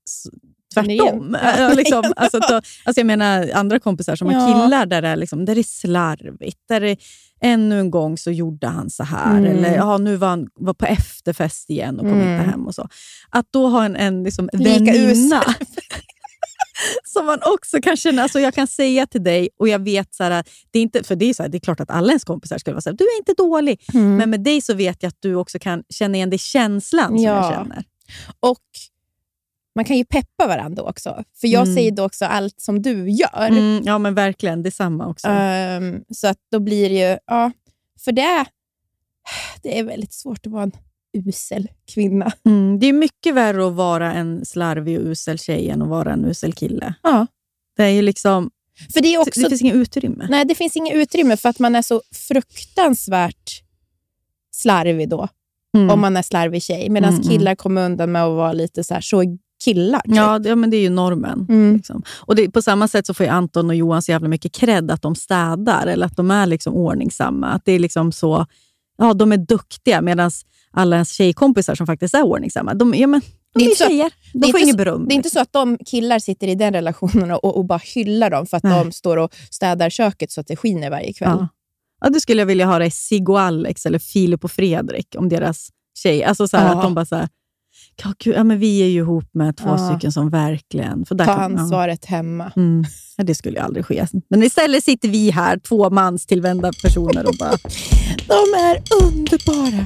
tvärtom. 0.73 1.37
Ja, 1.57 1.73
liksom, 1.73 2.13
alltså, 2.15 2.39
då, 2.39 2.55
alltså 2.55 2.99
jag 2.99 3.05
menar 3.05 3.49
andra 3.53 3.79
kompisar 3.79 4.15
som 4.15 4.27
har 4.27 4.33
Ja. 4.33 4.47
killar 4.63 4.85
där 4.85 5.01
det, 5.01 5.07
är 5.07 5.15
liksom, 5.15 5.45
där 5.45 5.55
det 5.55 5.61
är 5.61 5.63
slarvigt. 5.63 6.57
Där 6.69 6.79
det, 6.81 6.97
ännu 7.41 7.79
en 7.79 7.91
gång 7.91 8.17
så 8.17 8.31
gjorde 8.31 8.67
han 8.67 8.89
så 8.89 9.03
här. 9.03 9.37
Mm. 9.37 9.45
Eller 9.57 9.75
ja, 9.75 9.97
nu 9.97 10.15
var 10.15 10.27
han 10.27 10.47
var 10.55 10.73
på 10.73 10.85
efterfest 10.85 11.69
igen 11.69 11.95
och 11.99 12.05
kom 12.05 12.13
Mm. 12.13 12.31
inte 12.39 12.51
hem. 12.51 12.67
och 12.67 12.75
så. 12.75 12.87
Att 13.29 13.45
då 13.51 13.67
ha 13.67 13.85
en, 13.85 13.95
en 13.95 14.23
liksom, 14.23 14.49
väninna 14.53 15.43
som 17.03 17.25
man 17.25 17.39
också 17.45 17.81
kan 17.81 17.97
känna, 17.97 18.21
alltså 18.23 18.39
jag 18.39 18.53
kan 18.53 18.67
säga 18.67 19.07
till 19.07 19.23
dig 19.23 19.49
och 19.59 19.67
jag 19.67 19.79
vet, 19.79 20.13
så 20.13 20.23
här, 20.23 20.43
det 20.71 20.79
är 20.79 20.83
inte, 20.83 21.03
för 21.03 21.15
det 21.15 21.25
är, 21.29 21.33
så 21.33 21.43
här, 21.43 21.49
det 21.49 21.57
är 21.57 21.59
klart 21.59 21.79
att 21.79 21.89
alla 21.91 22.07
ens 22.07 22.23
kompisar 22.23 22.57
skulle 22.57 22.73
vara 22.73 22.81
så 22.81 22.89
här, 22.89 22.97
du 22.97 23.03
är 23.03 23.17
inte 23.17 23.33
dålig. 23.33 23.83
Mm. 23.93 24.15
Men 24.15 24.29
med 24.29 24.43
dig 24.43 24.61
så 24.61 24.73
vet 24.73 25.03
jag 25.03 25.07
att 25.07 25.17
du 25.21 25.35
också 25.35 25.59
kan 25.59 25.83
känna 25.89 26.15
igen 26.15 26.29
dig 26.29 26.39
känslan 26.39 27.07
som 27.07 27.17
Ja. 27.17 27.45
jag 27.45 27.53
känner. 27.53 27.83
Och 28.39 28.59
man 29.75 29.85
kan 29.85 29.97
ju 29.97 30.05
peppa 30.05 30.47
varandra 30.47 30.83
också. 30.83 31.23
För 31.41 31.47
jag 31.47 31.63
Mm. 31.63 31.75
säger 31.75 31.91
då 31.91 32.03
också 32.05 32.25
allt 32.25 32.61
som 32.61 32.81
du 32.81 33.09
gör. 33.09 33.47
Mm, 33.47 33.81
ja 33.85 33.97
men 33.97 34.15
verkligen, 34.15 34.63
detsamma 34.63 35.07
också. 35.07 35.27
Ehm, 35.27 36.03
så 36.13 36.27
att 36.27 36.37
då 36.51 36.59
blir 36.59 36.89
det 36.89 37.11
ju... 37.11 37.17
Ja, 37.25 37.51
för 38.05 38.11
det, 38.11 38.45
det 39.63 39.79
är 39.79 39.83
väldigt 39.83 40.13
svårt 40.13 40.45
att 40.45 40.51
vara 40.51 40.63
en 40.63 40.71
usel 41.13 41.67
kvinna. 41.93 42.31
Mm, 42.45 42.79
det 42.79 42.87
är 42.87 42.93
mycket 42.93 43.35
värre 43.35 43.67
att 43.67 43.73
vara 43.73 44.13
en 44.13 44.45
slarvig 44.45 44.99
och 44.99 45.05
usel 45.05 45.37
tjej 45.39 45.69
än 45.69 45.81
att 45.81 45.87
vara 45.87 46.13
en 46.13 46.25
usel 46.25 46.53
kille. 46.53 46.93
Ja. 47.03 47.27
Det 47.77 47.83
är 47.83 47.89
ju 47.89 48.01
liksom, 48.01 48.49
För 48.93 49.01
det 49.01 49.07
är 49.15 49.17
också... 49.19 49.41
det 49.41 49.49
finns 49.49 49.61
inget 49.61 49.75
utrymme. 49.75 50.27
Nej, 50.29 50.45
det 50.45 50.55
finns 50.55 50.75
inget 50.75 50.95
utrymme 50.95 51.37
för 51.37 51.49
att 51.49 51.59
man 51.59 51.75
är 51.75 51.81
så 51.81 52.01
fruktansvärt 52.27 53.61
slarvig 54.51 55.09
då. 55.09 55.27
Mm. 55.77 55.89
Om 55.89 55.99
man 56.01 56.17
är 56.17 56.21
slarvig 56.21 56.63
tjej. 56.63 56.89
Medan 56.89 57.09
Mm, 57.09 57.21
mm. 57.21 57.31
killar 57.37 57.55
kommer 57.55 57.85
undan 57.85 58.11
med 58.11 58.23
att 58.23 58.35
vara 58.35 58.53
lite 58.53 58.83
så 58.83 58.93
här, 58.93 59.01
så 59.01 59.23
killar. 59.63 59.99
typ. 60.01 60.15
Ja, 60.15 60.39
det, 60.39 60.49
ja, 60.49 60.55
men 60.55 60.69
det 60.69 60.77
är 60.77 60.81
ju 60.81 60.89
normen. 60.89 61.45
Mm. 61.49 61.75
Liksom. 61.75 62.03
Och 62.19 62.35
det, 62.35 62.51
På 62.51 62.61
samma 62.61 62.87
sätt 62.87 63.05
så 63.07 63.13
får 63.13 63.25
Anton 63.27 63.69
och 63.69 63.75
Johan 63.75 64.01
så 64.01 64.11
jävla 64.11 64.27
mycket 64.27 64.51
cred 64.51 64.91
att 64.91 65.01
de 65.01 65.15
städar 65.15 65.87
eller 65.87 66.05
att 66.05 66.15
de 66.17 66.31
är 66.31 66.45
liksom 66.45 66.73
ordningsamma. 66.73 67.47
Att 67.47 67.65
det 67.65 67.71
är 67.71 67.79
liksom 67.79 68.11
så, 68.11 68.45
ja, 68.97 69.13
de 69.13 69.31
är 69.31 69.37
duktiga 69.37 70.01
medan 70.01 70.31
alla 70.71 70.95
ens 70.95 71.11
tjejkompisar 71.11 71.75
som 71.75 71.87
faktiskt 71.87 72.13
är 72.13 72.23
ordningsamma, 72.23 72.73
de, 72.73 72.93
ja, 72.93 73.07
men, 73.07 73.21
Det 73.53 73.59
de 73.59 73.65
är 73.65 73.71
är, 73.71 73.75
tjejer. 73.75 74.11
det 74.33 74.37
är 74.37 74.41
De 74.41 74.51
får 74.51 74.59
inte 74.59 74.61
inget 74.61 74.77
beröm. 74.77 75.07
Det 75.07 75.13
är 75.13 75.15
inte 75.15 75.29
så 75.29 75.39
att 75.39 75.53
de 75.53 75.77
killar 75.85 76.19
sitter 76.19 76.47
i 76.47 76.55
den 76.55 76.73
relationen 76.73 77.31
och, 77.31 77.57
och 77.57 77.65
bara 77.65 77.81
hyllar 77.95 78.29
dem 78.29 78.45
för 78.45 78.57
att 78.57 78.63
Nej. 78.63 78.83
de 78.83 78.91
står 78.91 79.17
och 79.17 79.33
städar 79.51 79.89
köket 79.89 80.31
så 80.31 80.41
att 80.41 80.47
det 80.47 80.55
skiner 80.55 80.89
varje 80.89 81.13
kväll. 81.13 81.29
Ja. 81.39 81.47
Ja, 82.01 82.09
det 82.09 82.19
skulle 82.21 82.41
jag 82.41 82.45
vilja 82.45 82.65
höra 82.65 82.85
i 82.85 82.91
Sigge 82.91 83.31
och 83.31 83.41
Alex 83.41 83.85
eller 83.85 83.99
Filip 83.99 84.43
och 84.43 84.51
Fredrik 84.51 85.15
om 85.17 85.29
deras 85.29 85.69
tjej. 86.03 86.23
Alltså 86.23 86.47
så 86.47 86.57
Ja. 86.57 86.61
att 86.61 86.81
de 86.83 86.93
bara 86.95 87.05
så 87.05 87.15
här, 87.15 87.29
gud, 88.23 88.35
ja, 88.35 88.43
men 88.43 88.59
vi 88.59 88.81
är 88.81 88.87
ju 88.87 88.99
ihop 88.99 89.29
med 89.33 89.57
två 89.57 89.69
Ja. 89.69 89.89
stycken 89.89 90.11
som 90.11 90.29
verkligen... 90.29 91.05
För 91.05 91.15
där 91.15 91.25
Ta 91.25 91.35
kan- 91.35 91.53
ja. 91.55 91.59
ansvaret 91.59 92.05
hemma. 92.05 92.51
Mm. 92.55 92.83
Ja, 93.17 93.23
det 93.23 93.35
skulle 93.35 93.57
ju 93.57 93.63
aldrig 93.63 93.85
ske. 93.85 94.07
Men 94.29 94.43
istället 94.43 94.83
sitter 94.83 95.07
vi 95.09 95.31
här, 95.31 95.57
två 95.59 95.89
mans 95.89 96.25
tillvända 96.25 96.71
personer 96.83 97.25
och 97.27 97.35
bara... 97.39 97.51
De 98.27 98.59
är 98.59 98.77
underbara. 99.03 99.85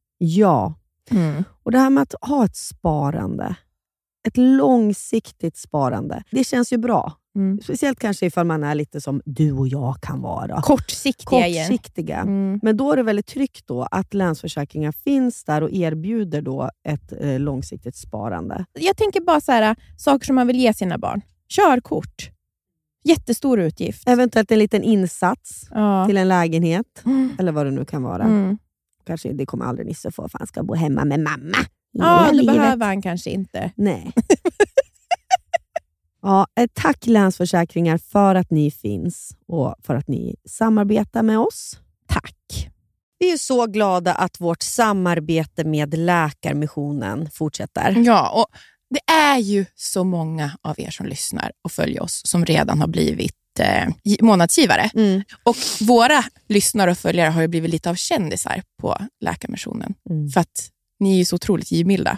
Ja, 0.23 0.73
och 1.63 1.71
det 1.71 1.79
här 1.79 1.89
med 1.89 2.01
att 2.01 2.15
ha 2.21 2.45
ett 2.45 2.55
sparande, 2.55 3.55
ett 4.27 4.37
långsiktigt 4.37 5.57
sparande, 5.57 6.23
det 6.31 6.43
känns 6.43 6.73
ju 6.73 6.77
bra. 6.77 7.13
Mm. 7.35 7.59
Speciellt 7.63 7.99
kanske 7.99 8.25
ifall 8.25 8.45
man 8.45 8.63
är 8.63 8.75
lite 8.75 9.01
som 9.01 9.21
du 9.25 9.51
och 9.51 9.67
jag 9.67 9.95
kan 10.01 10.21
vara. 10.21 10.61
Kortsiktiga. 10.61 11.41
Kortsiktiga. 11.65 12.17
Mm. 12.17 12.59
Men 12.63 12.77
då 12.77 12.91
är 12.91 12.97
det 12.97 13.03
väldigt 13.03 13.27
tryggt 13.27 13.67
då 13.67 13.87
att 13.91 14.13
Länsförsäkringar 14.13 14.91
finns 14.91 15.43
där 15.43 15.63
och 15.63 15.71
erbjuder 15.71 16.41
då 16.41 16.69
ett 16.87 17.13
eh, 17.21 17.39
långsiktigt 17.39 17.95
sparande. 17.95 18.65
Jag 18.73 18.97
tänker 18.97 19.21
bara 19.21 19.41
så 19.41 19.51
här, 19.51 19.75
saker 19.97 20.25
som 20.25 20.35
man 20.35 20.47
vill 20.47 20.59
ge 20.59 20.73
sina 20.73 20.97
barn. 20.97 21.21
Körkort. 21.49 22.29
Jättestor 23.03 23.59
utgift. 23.59 24.07
Eventuellt 24.07 24.51
en 24.51 24.59
liten 24.59 24.83
insats 24.83 25.67
Ja. 25.71 26.05
till 26.07 26.17
en 26.17 26.27
lägenhet, 26.27 27.01
Mm. 27.05 27.29
eller 27.39 27.51
vad 27.51 27.65
det 27.65 27.71
nu 27.71 27.85
kan 27.85 28.03
vara. 28.03 28.23
Mm. 28.23 28.57
Kanske 29.05 29.33
Det 29.33 29.45
kommer 29.45 29.65
aldrig 29.65 29.87
Nisse 29.87 30.11
få, 30.11 30.29
för 30.29 30.39
han 30.39 30.47
ska 30.47 30.63
bo 30.63 30.75
hemma 30.75 31.05
med 31.05 31.19
mamma. 31.19 31.57
Ja, 31.91 32.27
det 32.31 32.37
livet. 32.37 32.55
behöver 32.55 32.85
han 32.85 33.01
kanske 33.01 33.29
inte. 33.29 33.71
Nej. 33.75 34.11
ja, 36.21 36.47
eh, 36.55 36.67
tack 36.73 37.07
Länsförsäkringar 37.07 37.97
för 37.97 38.35
att 38.35 38.51
ni 38.51 38.71
finns 38.71 39.35
och 39.47 39.75
för 39.83 39.95
att 39.95 40.07
ni 40.07 40.35
samarbetar 40.45 41.23
med 41.23 41.39
oss. 41.39 41.79
Tack. 42.07 42.69
Vi 43.19 43.31
är 43.31 43.37
så 43.37 43.65
glada 43.65 44.13
att 44.13 44.41
vårt 44.41 44.61
samarbete 44.63 45.63
med 45.63 45.97
Läkarmissionen 45.97 47.29
fortsätter. 47.31 47.95
Ja, 48.05 48.29
och 48.29 48.57
det 48.89 49.13
är 49.13 49.37
ju 49.37 49.65
så 49.75 50.03
många 50.03 50.51
av 50.61 50.79
er 50.79 50.89
som 50.89 51.05
lyssnar 51.05 51.51
och 51.61 51.71
följer 51.71 52.03
oss 52.03 52.21
som 52.25 52.45
redan 52.45 52.79
har 52.81 52.87
blivit 52.87 53.35
eh, 53.61 53.87
gi- 54.03 54.21
månadsgivare. 54.23 54.89
Mm. 54.93 55.21
Och 55.43 55.55
våra 55.81 56.23
lyssnare 56.49 56.91
och 56.91 56.97
följare 56.97 57.29
har 57.29 57.41
ju 57.41 57.47
blivit 57.47 57.71
lite 57.71 57.89
av 57.89 57.95
kändisar 57.95 58.63
på 58.81 58.97
Läkarmissionen. 59.25 59.93
Mm. 60.09 60.29
För 60.29 60.39
att 60.41 60.69
ni 60.99 61.13
är 61.13 61.17
ju 61.17 61.25
så 61.25 61.35
otroligt 61.35 61.71
givmilda. 61.71 62.17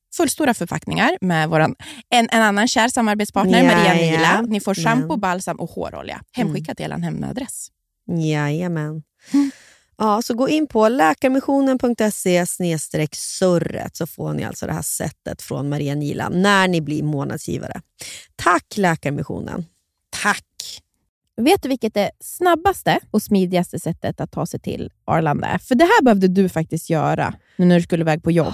fullstora 0.13 0.53
förpackningar 0.53 1.17
med 1.21 1.49
våran, 1.49 1.75
en, 2.09 2.29
en 2.31 2.41
annan 2.41 2.67
kär 2.67 2.87
samarbetspartner, 2.87 3.63
Ja, 3.63 3.75
Maria 3.75 3.95
ja. 3.95 4.11
Nila. 4.11 4.41
Ni 4.41 4.59
får 4.59 4.75
shampoo, 4.75 5.07
Men. 5.07 5.19
balsam 5.19 5.59
och 5.59 5.69
hårolja 5.69 6.21
hemskickat 6.31 6.77
till 6.77 6.91
er 6.91 6.97
hemadress. 6.97 7.67
Jajamän. 8.07 9.03
Mm. 9.33 9.51
Ja, 9.97 10.21
så 10.21 10.33
gå 10.33 10.49
in 10.49 10.67
på 10.67 10.89
läkarmissionen.se 10.89 12.45
surret 13.15 13.95
så 13.95 14.07
får 14.07 14.33
ni 14.33 14.43
alltså 14.43 14.67
det 14.67 14.73
här 14.73 14.81
sättet 14.81 15.41
från 15.41 15.69
Maria 15.69 15.95
Nila 15.95 16.29
när 16.29 16.67
ni 16.67 16.81
blir 16.81 17.03
månadsgivare. 17.03 17.81
Tack 18.35 18.77
Läkarmissionen. 18.77 19.65
Tack! 20.23 20.45
Vet 21.37 21.63
du 21.63 21.69
vilket 21.69 21.93
det 21.93 22.11
snabbaste 22.19 22.99
och 23.11 23.21
smidigaste 23.21 23.79
sättet 23.79 24.21
att 24.21 24.31
ta 24.31 24.45
sig 24.45 24.59
till 24.59 24.91
Arlanda 25.05 25.47
är? 25.47 25.57
För 25.57 25.75
det 25.75 25.83
här 25.83 26.03
behövde 26.03 26.27
du 26.27 26.49
faktiskt 26.49 26.89
göra 26.89 27.33
nu 27.55 27.65
när 27.65 27.75
du 27.75 27.81
skulle 27.81 28.01
iväg 28.01 28.23
på 28.23 28.31
jobb 28.31 28.53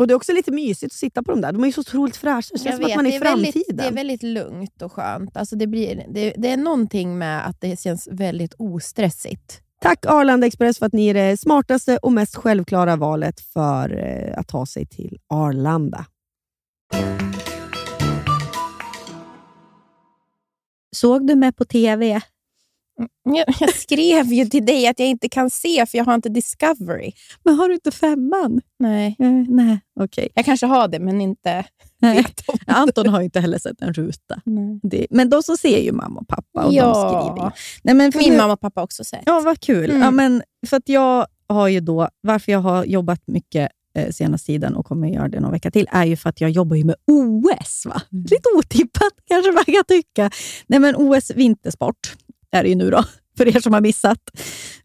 Och 0.00 0.06
Det 0.06 0.12
är 0.12 0.16
också 0.16 0.32
lite 0.32 0.50
mysigt 0.50 0.92
att 0.92 0.98
sitta 0.98 1.22
på 1.22 1.30
de 1.30 1.40
där. 1.40 1.52
De 1.52 1.62
är 1.62 1.66
ju 1.66 1.72
så 1.72 1.80
otroligt 1.80 2.16
fräscha. 2.16 2.48
Det 2.52 2.58
känns 2.58 2.76
som 2.76 2.84
att 2.84 2.96
man 2.96 3.06
är 3.06 3.10
i 3.10 3.18
det 3.18 3.26
är, 3.26 3.30
väldigt, 3.30 3.52
framtiden. 3.52 3.76
det 3.76 3.84
är 3.86 3.92
väldigt 3.92 4.22
lugnt 4.22 4.82
och 4.82 4.92
skönt. 4.92 5.36
Alltså 5.36 5.56
det, 5.56 5.66
blir, 5.66 6.06
det, 6.08 6.34
det 6.36 6.48
är 6.48 6.56
någonting 6.56 7.18
med 7.18 7.46
att 7.46 7.60
det 7.60 7.80
känns 7.80 8.08
väldigt 8.12 8.54
ostressigt. 8.58 9.60
Tack 9.80 10.06
Arlanda 10.06 10.46
Express 10.46 10.78
för 10.78 10.86
att 10.86 10.92
ni 10.92 11.08
är 11.08 11.14
det 11.14 11.36
smartaste 11.36 11.96
och 11.96 12.12
mest 12.12 12.36
självklara 12.36 12.96
valet 12.96 13.40
för 13.40 13.96
eh, 13.96 14.38
att 14.38 14.48
ta 14.48 14.66
sig 14.66 14.86
till 14.86 15.18
Arlanda. 15.28 16.06
Såg 20.96 21.26
du 21.26 21.34
mig 21.34 21.52
på 21.52 21.64
TV? 21.64 22.20
Jag, 23.24 23.44
jag 23.60 23.74
skrev 23.74 24.26
ju 24.32 24.44
till 24.44 24.66
dig 24.66 24.86
att 24.86 24.98
jag 24.98 25.08
inte 25.08 25.28
kan 25.28 25.50
se 25.50 25.86
för 25.86 25.98
jag 25.98 26.04
har 26.04 26.14
inte 26.14 26.28
Discovery. 26.28 27.12
Men 27.44 27.54
har 27.54 27.68
du 27.68 27.74
inte 27.74 27.90
femman? 27.90 28.60
Nej. 28.78 29.16
Eh, 29.18 29.30
nej, 29.48 29.80
okej. 30.00 30.28
Jag 30.34 30.44
kanske 30.44 30.66
har 30.66 30.88
det, 30.88 30.98
men 30.98 31.20
inte 31.20 31.64
Nej. 32.02 32.24
Anton 32.66 33.06
har 33.08 33.18
ju 33.20 33.24
inte 33.24 33.40
heller 33.40 33.58
sett 33.58 33.80
en 33.82 33.92
ruta. 33.92 34.40
Det, 34.82 35.06
men 35.10 35.30
de 35.30 35.42
som 35.42 35.56
ser 35.56 35.78
ju 35.82 35.92
mamma 35.92 36.20
och 36.20 36.28
pappa 36.28 36.64
och 36.64 36.70
de 36.70 36.76
Ja. 36.76 36.94
skriver 37.34 37.46
ju. 37.46 37.50
Nej, 37.82 37.94
men 37.94 38.12
Min 38.14 38.30
nu- 38.32 38.36
mamma 38.38 38.52
och 38.52 38.60
pappa 38.60 38.82
också 38.82 39.04
sett. 39.04 39.22
Ja, 39.26 39.40
vad 39.44 39.60
kul. 39.60 39.90
Mm. 39.90 40.02
Ja, 40.02 40.10
men 40.10 40.42
för 40.66 40.76
att 40.76 40.88
jag 40.88 41.26
har 41.48 41.68
ju 41.68 41.80
då, 41.80 42.08
varför 42.20 42.52
jag 42.52 42.58
har 42.60 42.84
jobbat 42.84 43.20
mycket 43.26 43.68
eh, 43.94 44.10
senaste 44.10 44.46
tiden 44.46 44.76
och 44.76 44.86
kommer 44.86 45.08
göra 45.08 45.28
det 45.28 45.40
någon 45.40 45.52
vecka 45.52 45.70
till, 45.70 45.88
är 45.92 46.04
ju 46.04 46.16
för 46.16 46.28
att 46.30 46.40
jag 46.40 46.50
jobbar 46.50 46.76
ju 46.76 46.84
med 46.84 46.96
OS. 47.06 47.86
Va? 47.86 48.02
Lite 48.10 48.48
otippat 48.56 49.12
kanske 49.28 49.52
man 49.52 49.64
kan 49.64 49.84
tycka. 49.88 50.30
Nej, 50.66 50.80
men 50.80 50.94
OS 50.96 51.30
vintersport 51.30 52.16
är 52.52 52.62
det 52.62 52.68
ju 52.68 52.74
nu 52.74 52.90
då, 52.90 53.04
för 53.36 53.56
er 53.56 53.60
som 53.60 53.72
har 53.72 53.80
missat. 53.80 54.18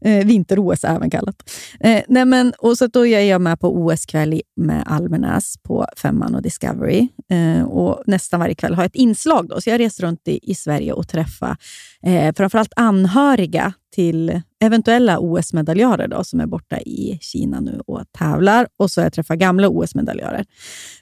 Eh, 0.01 0.25
Vinter-OS 0.25 0.83
även 0.83 1.09
kallat. 1.09 1.51
Eh, 1.79 2.03
nej, 2.07 2.25
men, 2.25 2.53
och 2.57 2.77
så 2.77 2.87
då 2.87 3.05
är 3.05 3.19
jag 3.19 3.41
med 3.41 3.59
på 3.59 3.77
OS-kväll 3.77 4.41
med 4.55 4.83
Almenäs 4.85 5.55
på 5.63 5.87
Femman 5.97 6.35
och 6.35 6.41
Discovery. 6.41 7.07
Eh, 7.29 7.63
och 7.63 8.03
nästan 8.07 8.39
varje 8.39 8.55
kväll 8.55 8.73
har 8.73 8.83
jag 8.83 8.89
ett 8.89 8.95
inslag. 8.95 9.47
Då, 9.49 9.61
så 9.61 9.69
jag 9.69 9.79
reser 9.79 10.03
runt 10.03 10.27
i, 10.27 10.51
i 10.51 10.55
Sverige 10.55 10.93
och 10.93 11.07
träffar 11.07 11.57
eh, 12.03 12.35
framförallt 12.35 12.73
anhöriga 12.75 13.73
till 13.95 14.41
eventuella 14.63 15.19
OS-medaljörer 15.19 16.07
då, 16.07 16.23
som 16.23 16.39
är 16.39 16.45
borta 16.45 16.79
i 16.79 17.17
Kina 17.21 17.59
nu 17.59 17.81
och 17.87 18.03
tävlar. 18.11 18.67
Och 18.77 18.91
så 18.91 19.01
har 19.01 19.05
jag 19.05 19.13
träffat 19.13 19.37
gamla 19.37 19.69
OS-medaljörer. 19.69 20.45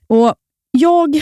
Och 0.08 0.36
jag 0.72 1.22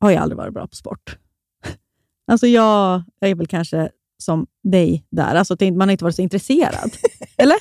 har 0.00 0.10
ju 0.10 0.16
aldrig 0.16 0.36
varit 0.36 0.54
bra 0.54 0.66
på 0.66 0.76
sport. 0.76 1.18
Alltså 2.32 2.46
jag 2.46 3.02
är 3.20 3.34
väl 3.34 3.46
kanske 3.46 3.90
som 4.18 4.46
dig 4.64 5.04
där. 5.10 5.34
Alltså, 5.34 5.56
man 5.60 5.80
har 5.88 5.92
inte 5.92 6.04
varit 6.04 6.16
så 6.16 6.22
intresserad. 6.22 6.90
Eller? 7.36 7.56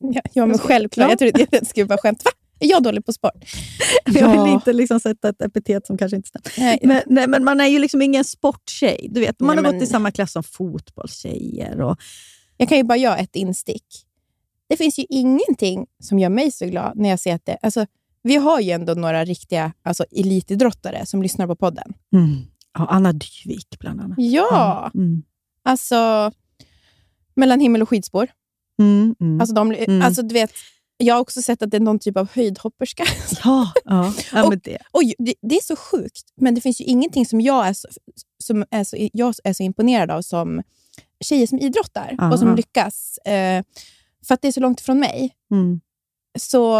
Ja, 0.00 0.20
ja 0.32 0.46
men 0.46 0.58
självklart. 0.58 1.10
Jag 1.10 1.18
trodde 1.18 1.46
det 1.50 1.68
skulle 1.68 1.86
vara 1.86 1.98
skämt. 1.98 2.24
Va? 2.24 2.30
Är 2.60 2.66
jag 2.70 2.82
dålig 2.82 3.06
på 3.06 3.12
sport? 3.12 3.32
Jag 4.06 4.12
vill 4.12 4.22
Ja. 4.40 4.52
inte 4.52 4.72
liksom 4.72 5.00
sätta 5.00 5.28
ett 5.28 5.42
epitet 5.42 5.86
som 5.86 5.98
kanske 5.98 6.16
inte 6.16 6.28
stämmer. 6.28 6.66
Nej. 6.66 6.78
Men, 6.82 7.02
nej, 7.06 7.26
men 7.28 7.44
man 7.44 7.60
är 7.60 7.66
ju 7.66 7.78
liksom 7.78 8.02
ingen 8.02 8.24
sporttjej. 8.24 9.08
Du 9.10 9.20
vet, 9.20 9.40
man 9.40 9.46
Nej, 9.48 9.56
har 9.56 9.62
men- 9.62 9.72
gått 9.80 9.88
i 9.88 9.90
samma 9.92 10.10
klass 10.10 10.32
som 10.32 10.42
fotbollstjejer. 10.42 11.80
Och, 11.80 11.96
Jag 12.56 12.68
kan 12.68 12.78
ju 12.78 12.84
bara 12.84 12.98
göra 12.98 13.16
ett 13.16 13.36
instick. 13.36 13.84
Det 14.68 14.76
finns 14.76 14.98
ju 14.98 15.04
ingenting 15.08 15.86
som 16.02 16.18
gör 16.18 16.28
mig 16.28 16.50
så 16.52 16.66
glad 16.66 16.92
när 16.98 17.08
jag 17.08 17.20
ser 17.20 17.34
att 17.34 17.46
det... 17.46 17.58
Alltså, 17.62 17.86
vi 18.22 18.36
har 18.36 18.60
ju 18.60 18.70
ändå 18.70 18.94
några 18.94 19.24
riktiga 19.24 19.72
alltså, 19.82 20.04
elitidrottare 20.10 21.06
som 21.06 21.22
lyssnar 21.22 21.46
på 21.46 21.56
podden. 21.56 21.92
ja, 22.78 22.86
Anna 22.90 23.12
Dyvik 23.12 23.76
bland 23.80 24.00
annat. 24.00 24.18
Ja! 24.18 24.90
Mm. 24.94 25.22
Alltså, 25.64 26.30
mellan 27.36 27.60
himmel 27.60 27.82
och 27.82 27.88
skidspår. 27.88 28.28
Mm, 28.80 29.14
mm. 29.20 29.40
Alltså, 29.40 29.54
de, 29.54 29.72
Mm. 29.72 30.02
alltså, 30.02 30.22
du 30.22 30.32
vet, 30.32 30.50
jag 30.96 31.14
har 31.14 31.20
också 31.20 31.42
sett 31.42 31.62
att 31.62 31.70
det 31.70 31.76
är 31.76 31.80
någon 31.80 31.98
typ 31.98 32.16
av 32.16 32.28
höjdhopperska. 32.34 33.04
ja, 33.44 33.72
ja, 33.84 34.14
ja 34.32 34.44
Och- 34.46 34.58
det. 34.58 34.78
Oj, 34.92 35.14
det, 35.18 35.34
det 35.42 35.56
är 35.56 35.62
så 35.62 35.76
sjukt, 35.76 36.22
men 36.36 36.54
det 36.54 36.60
finns 36.60 36.80
ju 36.80 36.84
ingenting 36.84 37.26
som 37.26 37.40
jag 37.40 37.66
är 37.68 37.72
så, 37.72 37.88
som 38.44 38.64
är 38.70 38.84
så, 38.84 38.96
jag 39.12 39.34
är 39.44 39.52
så 39.52 39.62
imponerad 39.62 40.10
av 40.10 40.22
som 40.22 40.62
tjejer 41.24 41.46
som 41.46 41.58
idrottar 41.58 42.16
Aha. 42.18 42.32
och 42.32 42.38
som 42.38 42.56
lyckas. 42.56 43.18
Eh, 43.18 43.64
för 44.26 44.34
att 44.34 44.42
det 44.42 44.48
är 44.48 44.52
så 44.52 44.60
långt 44.60 44.80
ifrån 44.80 44.98
mig. 45.00 45.34
Mm. 45.50 45.80
Så 46.38 46.78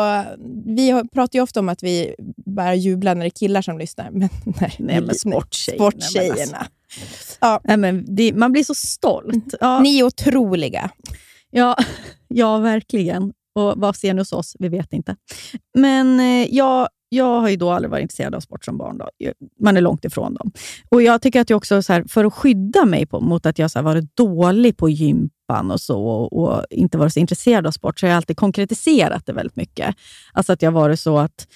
vi 0.67 1.03
pratar 1.13 1.39
ju 1.39 1.43
ofta 1.43 1.61
om 1.61 1.69
att 1.69 1.83
vi 1.83 2.15
bara 2.47 2.75
jublar 2.75 3.15
när 3.15 3.21
det 3.21 3.29
är 3.29 3.31
killar 3.31 3.63
som 3.63 3.79
lyssnar. 3.79 4.11
Men 4.11 4.21
nej, 4.45 4.77
Nej, 4.79 4.79
men 4.79 5.05
nej, 5.05 5.15
sporttjejerna, 5.19 5.91
sporttjejerna. 5.91 6.67
Nej, 7.65 7.77
men 7.77 8.15
det, 8.17 8.33
man 8.35 8.53
blir 8.53 8.65
så 8.65 8.75
stolt. 8.75 9.55
Ja, 9.61 9.81
Ni 9.81 9.99
är 9.99 10.03
otroliga. 10.05 10.91
ja, 11.51 11.77
ja, 12.29 12.59
verkligen. 12.59 13.33
Och 13.55 13.75
vad 13.77 13.97
ser 13.97 14.15
ni 14.15 14.21
hos 14.21 14.33
oss? 14.33 14.57
Vi 14.59 14.69
vet 14.69 14.93
inte. 14.93 15.17
Men 15.75 16.21
eh, 16.21 16.49
jag, 17.09 17.41
har 17.41 17.49
ju 17.49 17.57
då 17.57 17.71
aldrig 17.71 17.91
varit 17.91 18.03
intresserad 18.03 18.35
av 18.35 18.41
sport 18.41 18.65
som 18.65 18.79
barn. 18.79 18.99
Då. 18.99 19.09
Man 19.61 19.77
är 19.77 19.81
långt 19.81 20.05
ifrån 20.05 20.35
dem. 20.35 20.53
Och 20.89 21.03
Jag 21.03 21.23
tycker 21.23 21.41
att 21.41 21.51
jag 21.51 21.57
också, 21.57 21.83
så 21.83 21.93
här, 21.93 22.05
för 22.09 22.25
att 22.25 22.35
skydda 22.35 22.85
mig 22.85 23.07
på, 23.07 23.21
mot 23.21 23.47
att 23.47 23.59
jag 23.59 23.71
så 23.71 23.79
här, 23.79 23.85
varit 23.85 24.17
dålig 24.17 24.77
på 24.77 24.89
gympan 24.89 25.71
och 25.71 25.81
så 25.81 26.07
och, 26.07 26.33
och 26.33 26.65
inte 26.71 26.99
varit 26.99 27.13
så 27.13 27.21
intresserad 27.21 27.67
av 27.67 27.71
sport, 27.71 28.01
så 28.01 28.07
har 28.07 28.11
jag 28.11 28.17
alltid 28.17 28.37
konkretiserat 28.37 29.27
det 29.27 29.33
väldigt 29.33 29.57
mycket. 29.57 29.97
Alltså 30.33 30.53
att 30.53 30.63
jag 30.63 30.73
varit 30.73 31.01
så 31.01 31.19
att 31.19 31.47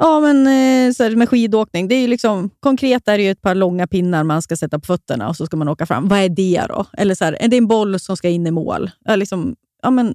Ja, 0.00 0.20
men 0.20 0.46
eh, 0.46 0.92
så 0.92 1.02
här, 1.02 1.16
med 1.16 1.28
skidåkning, 1.28 1.88
det 1.88 1.94
är 1.94 2.00
ju 2.00 2.06
liksom, 2.06 2.50
konkret 2.60 3.08
är 3.08 3.18
det 3.18 3.24
ju 3.24 3.30
ett 3.30 3.42
par 3.42 3.54
långa 3.54 3.86
pinnar 3.86 4.24
man 4.24 4.42
ska 4.42 4.56
sätta 4.56 4.78
på 4.78 4.86
fötterna 4.86 5.28
och 5.28 5.36
så 5.36 5.46
ska 5.46 5.56
man 5.56 5.68
åka 5.68 5.86
fram. 5.86 6.08
Vad 6.08 6.18
är 6.18 6.28
det 6.28 6.64
då? 6.68 6.86
Eller 6.92 7.14
så 7.14 7.24
här, 7.24 7.32
är 7.40 7.48
det 7.48 7.56
en 7.56 7.66
boll 7.66 8.00
som 8.00 8.16
ska 8.16 8.28
in 8.28 8.46
i 8.46 8.50
mål? 8.50 8.90
Ja, 9.04 9.16
liksom, 9.16 9.56
ja, 9.82 9.90
men, 9.90 10.14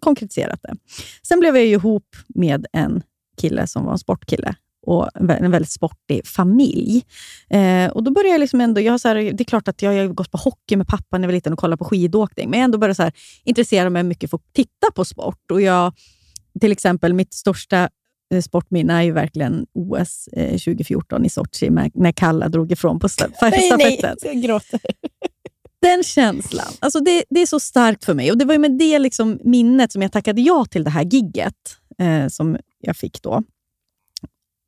konkretiserat 0.00 0.60
det. 0.62 0.74
Sen 1.22 1.40
blev 1.40 1.56
jag 1.56 1.64
ju 1.64 1.72
ihop 1.72 2.16
med 2.28 2.66
en 2.72 3.02
kille 3.40 3.66
som 3.66 3.84
var 3.84 3.92
en 3.92 3.98
sportkille 3.98 4.54
och 4.86 5.08
en 5.14 5.30
vä- 5.30 5.44
en 5.44 5.50
väldigt 5.50 5.70
sportig 5.70 6.26
familj. 6.26 7.02
Eh, 7.50 7.90
och 7.90 8.02
då 8.02 8.10
började 8.10 8.30
jag 8.30 8.40
liksom 8.40 8.60
ändå, 8.60 8.80
jag 8.80 9.00
så 9.00 9.08
här, 9.08 9.14
det 9.14 9.40
är 9.42 9.44
klart 9.44 9.68
att 9.68 9.82
jag 9.82 9.92
har 9.92 10.06
gått 10.06 10.30
på 10.30 10.38
hockey 10.38 10.76
med 10.76 10.86
pappa 10.88 11.18
när 11.18 11.20
jag 11.24 11.28
var 11.28 11.32
liten 11.34 11.52
och 11.52 11.58
kollat 11.58 11.78
på 11.78 11.84
skidåkning, 11.84 12.50
men 12.50 12.58
jag 12.60 12.64
ändå 12.64 12.78
började 12.78 12.94
så 12.94 13.02
här, 13.02 13.12
intressera 13.44 13.90
mig 13.90 14.02
mycket 14.02 14.30
för 14.30 14.36
att 14.36 14.52
titta 14.52 14.90
på 14.94 15.04
sport. 15.04 15.50
Och 15.50 15.60
jag, 15.62 15.92
till 16.60 16.72
exempel, 16.72 17.12
mitt 17.14 17.32
största 17.34 17.88
eh, 18.34 18.40
sportminne 18.42 18.92
är 18.92 19.02
ju 19.02 19.12
verkligen 19.12 19.66
OS 19.74 20.28
eh, 20.32 20.50
2014 20.50 21.24
i 21.24 21.28
Sochi, 21.30 21.70
när 21.94 22.12
Kalla 22.12 22.48
drog 22.48 22.72
ifrån 22.72 22.98
på 23.00 23.06
sta- 23.08 23.32
Nej, 23.42 23.50
nej, 23.50 23.96
stafetten 23.96 24.16
jag 24.22 24.42
gråter. 24.42 24.80
den 25.82 26.02
känslan, 26.02 26.72
alltså 26.80 27.00
det, 27.00 27.24
det 27.30 27.42
är 27.42 27.46
så 27.46 27.60
starkt 27.60 28.04
för 28.04 28.14
mig. 28.14 28.30
Och 28.30 28.38
Det 28.38 28.44
var 28.44 28.52
ju 28.54 28.58
med 28.58 28.78
det 28.78 28.98
liksom 28.98 29.38
minnet 29.44 29.92
som 29.92 30.02
jag 30.02 30.12
tackade 30.12 30.40
ja 30.40 30.64
till 30.70 30.84
det 30.84 30.90
här 30.90 31.02
gigget 31.04 31.54
eh, 31.98 32.28
som 32.28 32.56
jag 32.82 32.96
fick 32.96 33.22
då. 33.22 33.42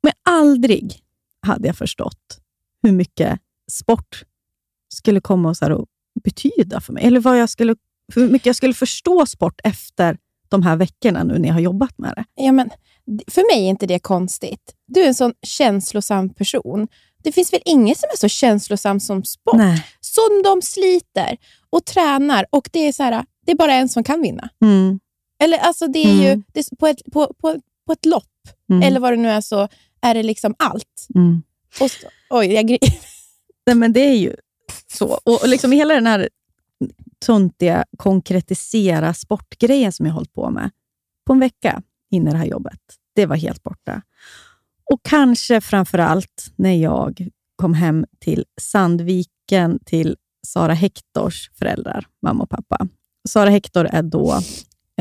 Men 0.03 0.13
aldrig 0.23 0.99
hade 1.41 1.67
jag 1.67 1.77
förstått 1.77 2.39
hur 2.83 2.91
mycket 2.91 3.39
sport 3.71 4.23
skulle 4.93 5.21
komma 5.21 5.49
och 5.49 5.57
så 5.57 5.65
här 5.65 5.85
betyda 6.23 6.81
för 6.81 6.93
mig. 6.93 7.03
Eller 7.05 7.19
vad 7.19 7.39
jag 7.39 7.49
skulle, 7.49 7.75
hur 8.15 8.29
mycket 8.29 8.45
jag 8.45 8.55
skulle 8.55 8.73
förstå 8.73 9.25
sport 9.25 9.61
efter 9.63 10.17
de 10.49 10.63
här 10.63 10.75
veckorna 10.75 11.23
nu 11.23 11.37
när 11.37 11.47
jag 11.47 11.53
har 11.53 11.61
jobbat 11.61 11.97
med 11.97 12.13
det. 12.15 12.43
Ja, 12.43 12.51
men, 12.51 12.69
för 13.27 13.55
mig 13.55 13.65
är 13.65 13.69
inte 13.69 13.87
det 13.87 13.99
konstigt. 13.99 14.75
Du 14.87 15.01
är 15.01 15.07
en 15.07 15.15
sån 15.15 15.33
känslosam 15.41 16.29
person. 16.29 16.87
Det 17.23 17.31
finns 17.31 17.53
väl 17.53 17.61
ingen 17.65 17.95
som 17.95 18.09
är 18.13 18.17
så 18.17 18.27
känslosam 18.27 18.99
som 18.99 19.23
sport? 19.23 19.57
Nej. 19.57 19.85
Som 19.99 20.41
de 20.43 20.61
sliter 20.61 21.37
och 21.69 21.85
tränar 21.85 22.45
och 22.49 22.69
det 22.73 22.79
är 22.79 22.91
så 22.91 23.03
här, 23.03 23.25
det 23.45 23.51
är 23.51 23.55
bara 23.55 23.73
en 23.73 23.89
som 23.89 24.03
kan 24.03 24.21
vinna. 24.21 24.49
Mm. 24.61 24.99
Eller 25.43 25.57
alltså 25.57 25.87
det 25.87 25.99
är 25.99 26.21
ju 26.23 26.27
Mm. 26.27 26.43
det 26.53 26.59
är 26.59 26.75
på, 26.75 26.87
ett, 26.87 27.01
på, 27.13 27.33
på, 27.37 27.55
på 27.85 27.91
ett 27.93 28.05
lopp, 28.05 28.23
Mm. 28.69 28.81
eller 28.83 28.99
vad 28.99 29.13
det 29.13 29.17
nu 29.17 29.29
är, 29.29 29.41
så 29.41 29.67
är 30.01 30.13
det 30.13 30.23
liksom 30.23 30.55
allt. 30.59 31.07
Mm. 31.15 31.41
Och 31.81 31.91
så, 31.91 32.07
oj, 32.29 32.53
jag 32.53 32.65
gri- 32.69 32.79
Nej, 33.65 33.75
men 33.75 33.93
det 33.93 33.99
är 33.99 34.15
ju 34.15 34.35
så. 34.93 35.05
Och, 35.07 35.41
och 35.41 35.47
liksom 35.49 35.71
hela 35.71 35.93
den 35.93 36.07
här 36.07 36.29
töntiga 37.25 37.85
konkretisera 37.97 39.13
sportgrejen 39.13 39.91
som 39.91 40.05
jag 40.05 40.13
hållit 40.13 40.33
på 40.33 40.49
med 40.49 40.69
på 41.27 41.33
en 41.33 41.39
vecka 41.39 41.81
in 42.11 42.27
i 42.27 42.31
det 42.31 42.37
här 42.37 42.45
jobbet, 42.45 42.79
det 43.15 43.25
var 43.25 43.35
helt 43.35 43.63
borta. 43.63 44.01
Och 44.91 44.99
kanske 45.03 45.61
framför 45.61 45.97
allt 45.97 46.51
när 46.55 46.73
jag 46.73 47.27
kom 47.55 47.73
hem 47.73 48.05
till 48.19 48.45
Sandviken 48.61 49.79
till 49.85 50.15
Sara 50.47 50.73
Hektors 50.73 51.49
föräldrar, 51.59 52.05
mamma 52.21 52.43
och 52.43 52.49
pappa. 52.49 52.87
Sara 53.29 53.49
Hector 53.49 53.85
är 53.85 54.03
då 54.03 54.39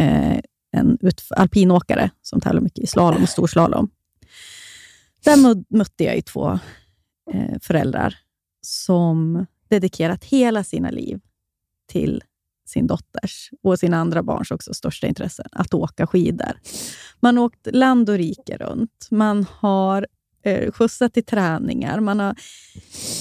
eh, 0.00 0.38
en 0.74 0.98
alpinåkare 1.30 2.10
som 2.22 2.40
tävlar 2.40 2.60
mycket 2.60 2.84
i 2.84 2.86
slalom 2.86 3.22
och 3.22 3.28
storslalom. 3.28 3.90
Där 5.24 5.36
mötte 5.76 6.04
jag 6.04 6.16
ju 6.16 6.22
två 6.22 6.58
eh, 7.32 7.58
föräldrar 7.62 8.16
som 8.60 9.46
dedikerat 9.68 10.24
hela 10.24 10.64
sina 10.64 10.90
liv 10.90 11.20
till 11.86 12.22
sin 12.66 12.86
dotters 12.86 13.50
och 13.62 13.78
sina 13.78 13.96
andra 13.96 14.22
barns 14.22 14.50
också 14.50 14.74
största 14.74 15.06
intressen, 15.06 15.46
att 15.52 15.74
åka 15.74 16.06
skidor. 16.06 16.60
Man 17.20 17.36
har 17.36 17.44
åkt 17.44 17.66
land 17.72 18.10
och 18.10 18.16
rike 18.16 18.56
runt. 18.56 19.08
Man 19.10 19.46
har 19.50 20.06
eh, 20.42 20.72
skjutsat 20.72 21.14
till 21.14 21.24
träningar. 21.24 22.00
Man 22.00 22.20
har 22.20 22.36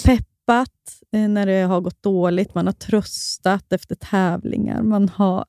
peppat 0.06 1.02
eh, 1.12 1.28
när 1.28 1.46
det 1.46 1.62
har 1.62 1.82
gått 1.82 2.04
dåligt. 2.04 2.56
Man 2.56 2.66
har 2.66 2.74
tröstat 2.74 3.74
efter 3.74 3.96
tävlingar. 3.96 4.82
Man 4.82 5.10
har 5.10 5.46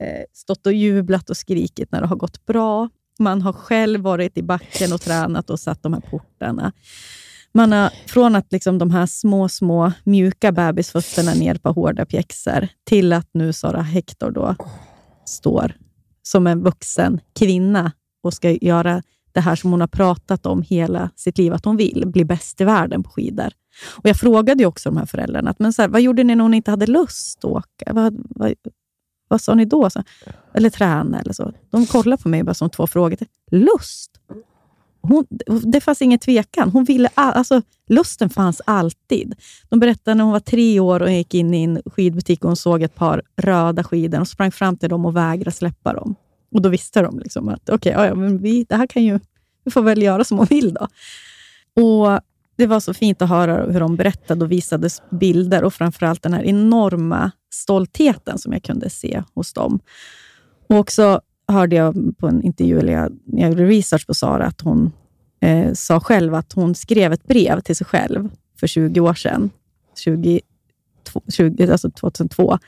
Eh, 0.00 0.24
stått 0.32 0.66
och 0.66 0.72
jublat 0.72 1.30
och 1.30 1.36
skrikit 1.36 1.92
när 1.92 2.00
det 2.00 2.06
har 2.06 2.16
gått 2.16 2.46
bra. 2.46 2.88
Man 3.18 3.42
har 3.42 3.52
själv 3.52 4.00
varit 4.00 4.38
i 4.38 4.42
backen 4.42 4.92
och 4.92 5.00
tränat 5.00 5.50
och 5.50 5.60
satt 5.60 5.82
de 5.82 5.92
här 5.92 6.00
portarna. 6.00 6.72
Man 7.54 7.72
har, 7.72 7.90
från 8.06 8.36
att 8.36 8.52
liksom 8.52 8.78
de 8.78 8.90
här 8.90 9.06
små, 9.06 9.48
små 9.48 9.92
mjuka 10.04 10.52
bebisfötterna 10.52 11.34
ner 11.34 11.54
på 11.54 11.72
hårda 11.72 12.06
pjäxor 12.06 12.68
till 12.84 13.12
att 13.12 13.28
nu 13.32 13.52
Sara 13.52 13.82
Hector 13.82 14.30
då 14.30 14.56
står 15.24 15.74
som 16.22 16.46
en 16.46 16.62
vuxen 16.62 17.20
kvinna 17.38 17.92
och 18.22 18.34
ska 18.34 18.50
göra 18.50 19.02
det 19.32 19.40
här 19.40 19.56
som 19.56 19.70
hon 19.70 19.80
har 19.80 19.88
pratat 19.88 20.46
om 20.46 20.62
hela 20.62 21.10
sitt 21.16 21.38
liv 21.38 21.52
att 21.52 21.64
hon 21.64 21.76
vill, 21.76 22.04
bli 22.06 22.24
bäst 22.24 22.60
i 22.60 22.64
världen 22.64 23.02
på 23.02 23.10
skidor. 23.10 23.52
Och 23.86 24.08
Jag 24.08 24.16
frågade 24.16 24.62
ju 24.62 24.66
också 24.66 24.90
de 24.90 24.96
här 24.96 25.06
föräldrarna, 25.06 25.50
att, 25.50 25.58
men 25.58 25.72
så 25.72 25.82
här, 25.82 25.88
vad 25.88 26.00
gjorde 26.00 26.24
ni 26.24 26.34
när 26.34 26.42
hon 26.42 26.54
inte 26.54 26.70
hade 26.70 26.86
lust 26.86 27.38
att 27.38 27.50
åka? 27.50 27.92
Vad, 27.92 28.22
vad, 28.30 28.54
vad 29.32 29.40
sa 29.40 29.54
ni 29.54 29.64
då? 29.64 29.90
Så, 29.90 30.02
eller 30.54 30.70
träna 30.70 31.20
eller 31.20 31.32
så. 31.32 31.52
De 31.70 31.86
kollade 31.86 32.22
på 32.22 32.28
mig 32.28 32.42
bara 32.42 32.54
som 32.54 32.70
två 32.70 32.86
frågor. 32.86 33.18
Lust? 33.50 34.10
Hon, 35.00 35.26
det 35.72 35.80
fanns 35.80 36.02
ingen 36.02 36.18
tvekan. 36.18 36.70
Hon 36.70 36.84
ville 36.84 37.08
all, 37.14 37.32
alltså, 37.32 37.62
lusten 37.88 38.30
fanns 38.30 38.62
alltid. 38.64 39.34
De 39.68 39.80
berättade 39.80 40.14
när 40.14 40.24
hon 40.24 40.32
var 40.32 40.40
tre 40.40 40.80
år 40.80 41.02
och 41.02 41.10
gick 41.10 41.34
in 41.34 41.54
i 41.54 41.62
en 41.62 41.82
skidbutik 41.86 42.44
och 42.44 42.48
hon 42.48 42.56
såg 42.56 42.82
ett 42.82 42.94
par 42.94 43.22
röda 43.36 43.84
skidor 43.84 44.20
och 44.20 44.28
sprang 44.28 44.52
fram 44.52 44.76
till 44.76 44.88
dem 44.88 45.06
och 45.06 45.16
vägrade 45.16 45.50
släppa 45.50 45.92
dem. 45.92 46.14
Och 46.54 46.62
Då 46.62 46.68
visste 46.68 47.02
de 47.02 47.18
liksom 47.18 47.48
att 47.48 47.70
okej, 47.70 47.92
ja, 47.92 48.06
ja, 48.06 48.14
men 48.14 48.38
vi, 48.38 48.64
det 48.68 48.76
här 48.76 48.86
kan 48.86 49.04
ju, 49.04 49.20
vi 49.64 49.70
får 49.70 49.82
väl 49.82 50.02
göra 50.02 50.24
som 50.24 50.38
hon 50.38 50.46
vill. 50.46 50.74
då. 50.74 50.88
Och 51.82 52.20
Det 52.56 52.66
var 52.66 52.80
så 52.80 52.94
fint 52.94 53.22
att 53.22 53.28
höra 53.28 53.72
hur 53.72 53.80
de 53.80 53.96
berättade 53.96 54.44
och 54.44 54.52
visade 54.52 54.88
bilder 55.10 55.64
och 55.64 55.74
framförallt 55.74 56.22
den 56.22 56.32
här 56.32 56.42
enorma 56.44 57.30
stoltheten 57.54 58.38
som 58.38 58.52
jag 58.52 58.62
kunde 58.62 58.90
se 58.90 59.22
hos 59.34 59.52
dem. 59.52 59.80
Och 60.68 60.76
också 60.76 61.20
hörde 61.48 61.76
jag 61.76 62.18
på 62.18 62.28
en 62.28 62.42
intervju, 62.42 62.78
eller 62.78 62.92
jag, 62.92 63.12
när 63.24 63.42
jag 63.42 63.50
gjorde 63.50 63.64
research 63.64 64.06
på 64.06 64.14
Sara, 64.14 64.46
att 64.46 64.60
hon 64.60 64.92
eh, 65.40 65.72
sa 65.72 66.00
själv 66.00 66.34
att 66.34 66.52
hon 66.52 66.74
skrev 66.74 67.12
ett 67.12 67.24
brev 67.24 67.60
till 67.60 67.76
sig 67.76 67.86
själv 67.86 68.30
för 68.60 68.66
20 68.66 69.00
år 69.00 69.14
sedan. 69.14 69.50
20, 69.98 70.40
20, 71.28 71.72
alltså 71.72 71.90
2002. 71.90 72.58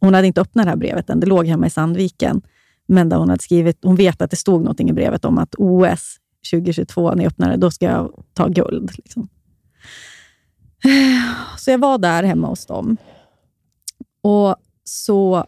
Hon 0.00 0.14
hade 0.14 0.26
inte 0.26 0.40
öppnat 0.40 0.66
det 0.66 0.70
här 0.70 0.76
brevet 0.76 1.10
än. 1.10 1.20
Det 1.20 1.26
låg 1.26 1.46
hemma 1.46 1.66
i 1.66 1.70
Sandviken. 1.70 2.42
Men 2.86 3.08
där 3.08 3.16
hon 3.16 3.28
hade 3.28 3.42
skrivit, 3.42 3.78
hon 3.82 3.96
vet 3.96 4.22
att 4.22 4.30
det 4.30 4.36
stod 4.36 4.64
något 4.64 4.80
i 4.80 4.92
brevet 4.92 5.24
om 5.24 5.38
att 5.38 5.54
OS 5.58 6.16
2022, 6.50 7.14
när 7.14 7.22
jag 7.22 7.30
öppnade 7.30 7.52
det, 7.52 7.58
då 7.58 7.70
ska 7.70 7.86
jag 7.86 8.12
ta 8.34 8.48
guld. 8.48 8.90
Liksom. 8.96 9.28
Så 11.58 11.70
jag 11.70 11.78
var 11.78 11.98
där 11.98 12.22
hemma 12.22 12.48
hos 12.48 12.66
dem. 12.66 12.96
Och 14.20 14.56
så 14.84 15.46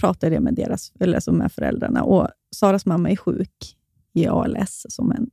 pratade 0.00 0.34
jag 0.34 0.42
med, 0.42 0.54
deras, 0.54 0.92
eller 1.00 1.14
alltså 1.14 1.32
med 1.32 1.52
föräldrarna 1.52 2.02
och 2.02 2.28
Saras 2.56 2.86
mamma 2.86 3.10
är 3.10 3.16
sjuk 3.16 3.76
i 4.12 4.26
ALS, 4.26 4.86
som 4.88 5.12
en 5.12 5.30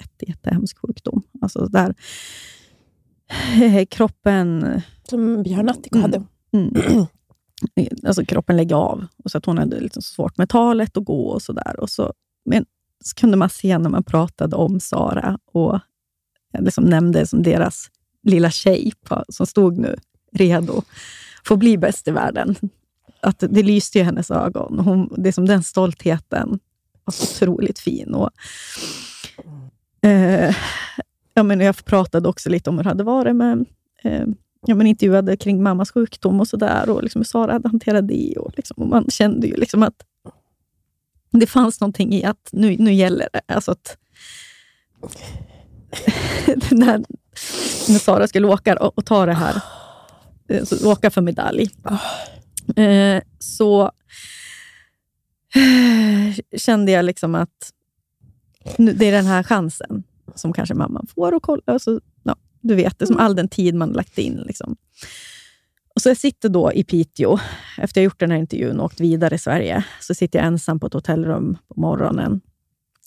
jätte, 0.00 0.24
jättehemsk 0.28 0.78
sjukdom. 0.78 1.22
Alltså 1.40 1.66
där 1.66 1.94
eh, 3.62 3.86
kroppen... 3.86 4.80
Som 5.08 5.42
Björn 5.42 5.68
Attiko 5.68 5.98
hade. 5.98 6.22
Mm. 6.52 6.74
Alltså 8.04 8.24
kroppen 8.24 8.56
lägger 8.56 8.76
av. 8.76 9.06
Och 9.24 9.30
så 9.30 9.38
att 9.38 9.46
hon 9.46 9.58
hade 9.58 9.80
liksom 9.80 10.02
svårt 10.02 10.38
med 10.38 10.48
talet 10.48 10.96
och 10.96 11.04
gå 11.04 11.26
och 11.26 11.42
sådär. 11.42 11.74
Så, 11.86 12.12
men 12.44 12.64
så 13.04 13.14
kunde 13.14 13.36
man 13.36 13.50
se 13.50 13.78
när 13.78 13.90
man 13.90 14.04
pratade 14.04 14.56
om 14.56 14.80
Sara 14.80 15.38
och 15.52 15.80
liksom 16.58 16.84
nämnde 16.84 17.26
som 17.26 17.42
deras 17.42 17.90
lilla 18.22 18.50
tjej 18.50 18.92
på, 19.04 19.24
som 19.28 19.46
stod 19.46 19.78
nu 19.78 19.96
redo 20.32 20.82
få 21.44 21.56
bli 21.56 21.78
bäst 21.78 22.08
i 22.08 22.10
världen. 22.10 22.56
Att 23.20 23.38
det 23.38 23.62
lyste 23.62 23.98
i 23.98 24.02
hennes 24.02 24.30
ögon. 24.30 24.78
Hon, 24.78 25.14
det 25.16 25.28
är 25.28 25.32
som 25.32 25.46
den 25.46 25.62
stoltheten 25.62 26.58
var 27.04 27.12
så 27.12 27.46
otroligt 27.46 27.78
fin. 27.78 28.14
Och, 28.14 28.30
eh, 30.08 30.56
ja, 31.34 31.42
men 31.42 31.60
jag 31.60 31.84
pratade 31.84 32.28
också 32.28 32.50
lite 32.50 32.70
om 32.70 32.76
hur 32.76 32.84
det 32.84 32.90
hade 32.90 33.04
varit 33.04 33.36
med 33.36 33.64
eh, 34.02 34.24
ja, 34.66 34.74
men 34.74 34.86
intervjuade 34.86 35.36
kring 35.36 35.62
mammas 35.62 35.90
sjukdom 35.90 36.40
och 36.40 36.48
sådär 36.48 36.90
och 36.90 37.02
liksom 37.02 37.20
hur 37.20 37.24
Sara 37.24 37.52
hade 37.52 37.68
hanterat 37.68 38.08
det. 38.08 38.34
Och, 38.38 38.52
liksom, 38.56 38.82
och 38.82 38.88
man 38.88 39.06
kände 39.10 39.46
ju 39.46 39.54
liksom 39.54 39.82
att 39.82 40.04
det 41.30 41.46
fanns 41.46 41.80
någonting 41.80 42.12
i 42.12 42.24
att 42.24 42.48
nu, 42.52 42.76
nu 42.78 42.92
gäller 42.92 43.28
det. 43.32 43.40
Alltså 43.54 43.72
att, 43.72 43.96
när, 46.70 46.98
när 47.88 47.98
Sara 47.98 48.28
skulle 48.28 48.46
åka 48.46 48.76
och, 48.76 48.98
och 48.98 49.06
ta 49.06 49.26
det 49.26 49.32
här, 49.32 49.62
så, 50.64 50.90
åka 50.90 51.10
för 51.10 51.20
medalj, 51.20 51.70
eh, 52.76 53.22
så 53.38 53.82
eh, 55.54 56.58
kände 56.58 56.92
jag 56.92 57.04
liksom 57.04 57.34
att 57.34 57.72
nu, 58.76 58.92
det 58.92 59.06
är 59.06 59.12
den 59.12 59.26
här 59.26 59.42
chansen 59.42 60.02
som 60.34 60.52
kanske 60.52 60.74
mamman 60.74 61.06
får 61.14 61.36
att 61.36 61.42
kolla. 61.42 61.62
Alltså, 61.64 62.00
ja, 62.22 62.36
du 62.60 62.74
vet, 62.74 62.98
det 62.98 63.06
som 63.06 63.16
all 63.16 63.36
den 63.36 63.48
tid 63.48 63.74
man 63.74 63.92
lagt 63.92 64.18
in. 64.18 64.44
Liksom. 64.46 64.76
Och 65.94 66.02
så 66.02 66.08
jag 66.08 66.16
sitter 66.16 66.48
då 66.48 66.72
i 66.72 66.84
Piteå, 66.84 67.38
efter 67.78 68.00
jag 68.00 68.04
gjort 68.04 68.20
den 68.20 68.30
här 68.30 68.38
intervjun 68.38 68.80
och 68.80 68.86
åkt 68.86 69.00
vidare 69.00 69.34
i 69.34 69.38
Sverige, 69.38 69.84
så 70.00 70.14
sitter 70.14 70.38
jag 70.38 70.46
ensam 70.46 70.80
på 70.80 70.86
ett 70.86 70.94
hotellrum 70.94 71.56
på 71.68 71.80
morgonen. 71.80 72.40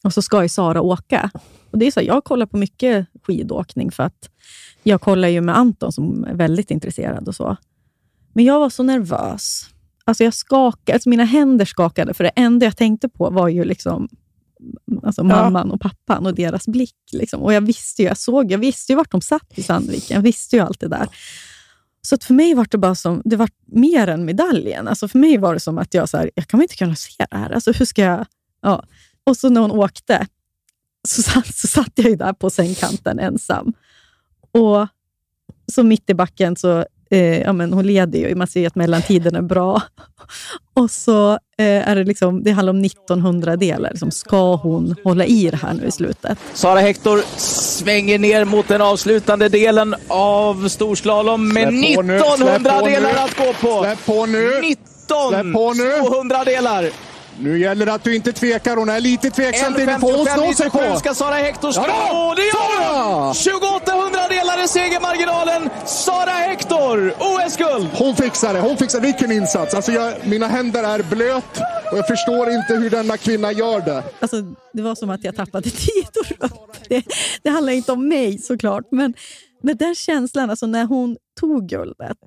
Och 0.03 0.13
så 0.13 0.21
ska 0.21 0.43
ju 0.43 0.49
Sara 0.49 0.81
åka. 0.81 1.31
Och 1.71 1.77
det 1.77 1.87
är 1.87 1.91
så 1.91 2.01
jag 2.01 2.23
kollar 2.23 2.45
på 2.45 2.57
mycket 2.57 3.07
skidåkning, 3.23 3.91
för 3.91 4.03
att 4.03 4.29
jag 4.83 5.01
kollar 5.01 5.27
ju 5.27 5.41
med 5.41 5.57
Anton 5.57 5.91
som 5.91 6.23
är 6.23 6.33
väldigt 6.33 6.71
intresserad. 6.71 7.27
och 7.27 7.35
så. 7.35 7.57
Men 8.33 8.45
jag 8.45 8.59
var 8.59 8.69
så 8.69 8.83
nervös. 8.83 9.69
Alltså 10.05 10.23
jag 10.23 10.33
skakade, 10.33 10.93
alltså 10.93 11.09
mina 11.09 11.23
händer 11.23 11.65
skakade, 11.65 12.13
för 12.13 12.23
det 12.23 12.29
enda 12.29 12.65
jag 12.65 12.77
tänkte 12.77 13.09
på 13.09 13.29
var 13.29 13.47
ju 13.47 13.63
liksom 13.63 14.09
alltså 15.03 15.23
mamman 15.23 15.71
och 15.71 15.81
pappan 15.81 16.25
och 16.25 16.35
deras 16.35 16.67
blick. 16.67 16.95
Liksom. 17.11 17.41
Och 17.41 17.53
jag 17.53 17.61
visste 17.61 18.01
ju, 18.01 18.07
jag 18.07 18.17
såg, 18.17 18.51
jag 18.51 18.57
visste 18.57 18.91
ju 18.91 18.95
vart 18.95 19.11
de 19.11 19.21
satt 19.21 19.57
i 19.57 19.63
Sandviken. 19.63 20.15
Jag 20.15 20.21
visste 20.21 20.55
ju 20.55 20.61
allt 20.61 20.79
det 20.79 20.87
där. 20.87 21.07
Så 22.01 22.15
att 22.15 22.23
för 22.23 22.33
mig 22.33 22.53
var 22.53 22.67
det 22.71 22.77
bara 22.77 22.95
som, 22.95 23.21
det 23.25 23.35
var 23.35 23.49
mer 23.65 24.07
än 24.07 24.25
medaljen. 24.25 24.87
Alltså 24.87 25.07
för 25.07 25.19
mig 25.19 25.37
var 25.37 25.53
det 25.53 25.59
som 25.59 25.77
att 25.77 25.93
jag, 25.93 26.09
så 26.09 26.17
här, 26.17 26.31
jag 26.35 26.47
kan 26.47 26.61
inte 26.61 26.75
kunna 26.75 26.95
se 26.95 27.25
det 27.29 27.37
här. 27.37 27.49
Alltså 27.49 27.71
hur 27.71 27.85
ska 27.85 28.01
jag... 28.01 28.25
Ja. 28.61 28.83
Och 29.23 29.37
så 29.37 29.49
när 29.49 29.61
hon 29.61 29.71
åkte 29.71 30.27
så 31.07 31.21
satt, 31.21 31.55
så 31.55 31.67
satt 31.67 31.91
jag 31.95 32.09
ju 32.09 32.15
där 32.15 32.33
på 32.33 32.49
sängkanten 32.49 33.19
ensam. 33.19 33.73
Och 34.53 34.87
så 35.71 35.83
mitt 35.83 36.09
i 36.09 36.13
backen 36.13 36.55
så 36.55 36.85
eh, 37.11 37.41
ja, 37.41 37.53
men 37.53 37.73
hon 37.73 37.87
leder 37.87 38.19
ju, 38.19 38.35
man 38.35 38.47
ser 38.47 38.59
ju 38.59 38.67
att 38.67 38.75
mellantiden 38.75 39.35
är 39.35 39.41
bra. 39.41 39.81
Och 40.75 40.91
så 40.91 41.31
eh, 41.31 41.89
är 41.89 41.95
det 41.95 42.03
liksom, 42.03 42.43
det 42.43 42.51
handlar 42.51 42.73
om 42.73 42.85
1900 42.85 43.55
delar. 43.55 43.89
Liksom, 43.89 44.11
ska 44.11 44.55
hon 44.55 44.95
hålla 45.03 45.25
i 45.25 45.49
det 45.49 45.57
här 45.57 45.73
nu 45.73 45.85
i 45.85 45.91
slutet? 45.91 46.37
Sara 46.53 46.79
Hector 46.79 47.21
svänger 47.37 48.19
ner 48.19 48.45
mot 48.45 48.67
den 48.67 48.81
avslutande 48.81 49.49
delen 49.49 49.95
av 50.07 50.67
storslalom 50.67 51.53
med 51.53 51.67
1900 51.67 52.81
delar 52.81 53.25
att 53.25 53.37
gå 53.37 53.53
på. 53.53 53.83
Släpp 53.83 54.05
på 54.05 54.25
nu! 54.25 54.61
19 54.61 54.85
Släpp 55.29 55.53
på 55.53 55.73
nu! 55.73 56.09
200 56.09 56.43
delar. 56.43 56.89
Nu 57.39 57.59
gäller 57.59 57.85
det 57.85 57.93
att 57.93 58.03
du 58.03 58.15
inte 58.15 58.31
tvekar. 58.31 58.75
Hon 58.75 58.89
är 58.89 58.99
lite 58.99 59.29
tveksam 59.29 59.73
till 59.73 59.89
får 59.89 60.17
hon 60.17 60.25
slå 60.25 60.53
sig 60.53 60.69
på. 60.69 60.95
ska 60.99 61.13
Sara 61.13 61.35
Hector 61.35 61.71
slå. 61.71 61.83
Ja, 61.87 62.33
det 62.35 62.41
gör 62.41 63.23
hon! 63.25 63.33
28 63.33 63.95
i 64.63 64.67
segermarginalen. 64.67 65.69
Sara 65.85 66.29
Hector, 66.29 67.13
OS-guld! 67.19 67.87
Hon 67.93 68.15
fixar 68.15 68.53
det. 68.53 68.59
Hon 68.59 68.77
fixar 68.77 68.99
det. 68.99 69.05
Vilken 69.05 69.31
insats! 69.31 69.73
Alltså 69.73 69.91
jag, 69.91 70.27
mina 70.27 70.47
händer 70.47 70.83
är 70.83 71.03
blöt 71.03 71.57
och 71.91 71.97
jag 71.97 72.07
förstår 72.07 72.49
inte 72.49 72.73
hur 72.73 72.89
denna 72.89 73.17
kvinna 73.17 73.51
gör 73.51 73.81
det. 73.81 74.03
Alltså, 74.19 74.41
det 74.73 74.81
var 74.81 74.95
som 74.95 75.09
att 75.09 75.23
jag 75.23 75.35
tappade 75.35 75.69
tidor. 75.69 76.37
Det, 76.89 77.03
det 77.43 77.49
handlar 77.49 77.73
inte 77.73 77.91
om 77.91 78.07
mig 78.07 78.37
såklart, 78.37 78.83
men, 78.91 79.13
men 79.61 79.77
den 79.77 79.95
känslan 79.95 80.49
alltså, 80.49 80.65
när 80.65 80.85
hon 80.85 81.17
tog 81.39 81.69
guldet. 81.69 82.17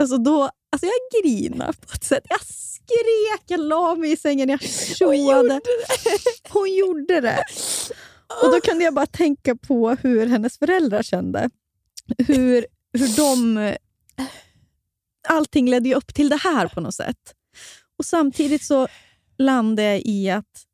Alltså 0.00 0.18
då, 0.18 0.42
alltså 0.72 0.86
jag 0.86 1.22
grinade 1.22 1.72
på 1.72 1.94
ett 1.94 2.04
sätt. 2.04 2.24
Jag 2.28 2.40
skrek, 2.40 3.42
jag 3.46 3.60
la 3.60 3.94
mig 3.94 4.12
i 4.12 4.16
sängen, 4.16 4.48
jag 4.48 4.62
tjoade. 4.62 5.60
Hon 6.48 6.74
gjorde 6.74 7.20
det. 7.20 7.44
Och 8.42 8.52
Då 8.52 8.60
kunde 8.60 8.84
jag 8.84 8.94
bara 8.94 9.06
tänka 9.06 9.56
på 9.56 9.90
hur 9.90 10.26
hennes 10.26 10.58
föräldrar 10.58 11.02
kände. 11.02 11.50
Hur, 12.18 12.66
hur 12.92 13.16
de... 13.16 13.74
Allting 15.28 15.70
ledde 15.70 15.88
ju 15.88 15.94
upp 15.94 16.14
till 16.14 16.28
det 16.28 16.36
här 16.36 16.68
på 16.68 16.80
något 16.80 16.94
sätt. 16.94 17.34
Och 17.98 18.04
Samtidigt 18.04 18.62
så 18.62 18.88
landade 19.38 19.88
jag 19.88 20.00
i 20.00 20.30
att 20.30 20.66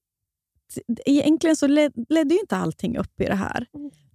egentligen 1.06 1.56
så 1.56 1.66
ledde 1.66 2.34
ju 2.34 2.40
inte 2.40 2.56
allting 2.56 2.96
upp 2.96 3.20
i 3.20 3.24
det 3.24 3.34
här, 3.34 3.66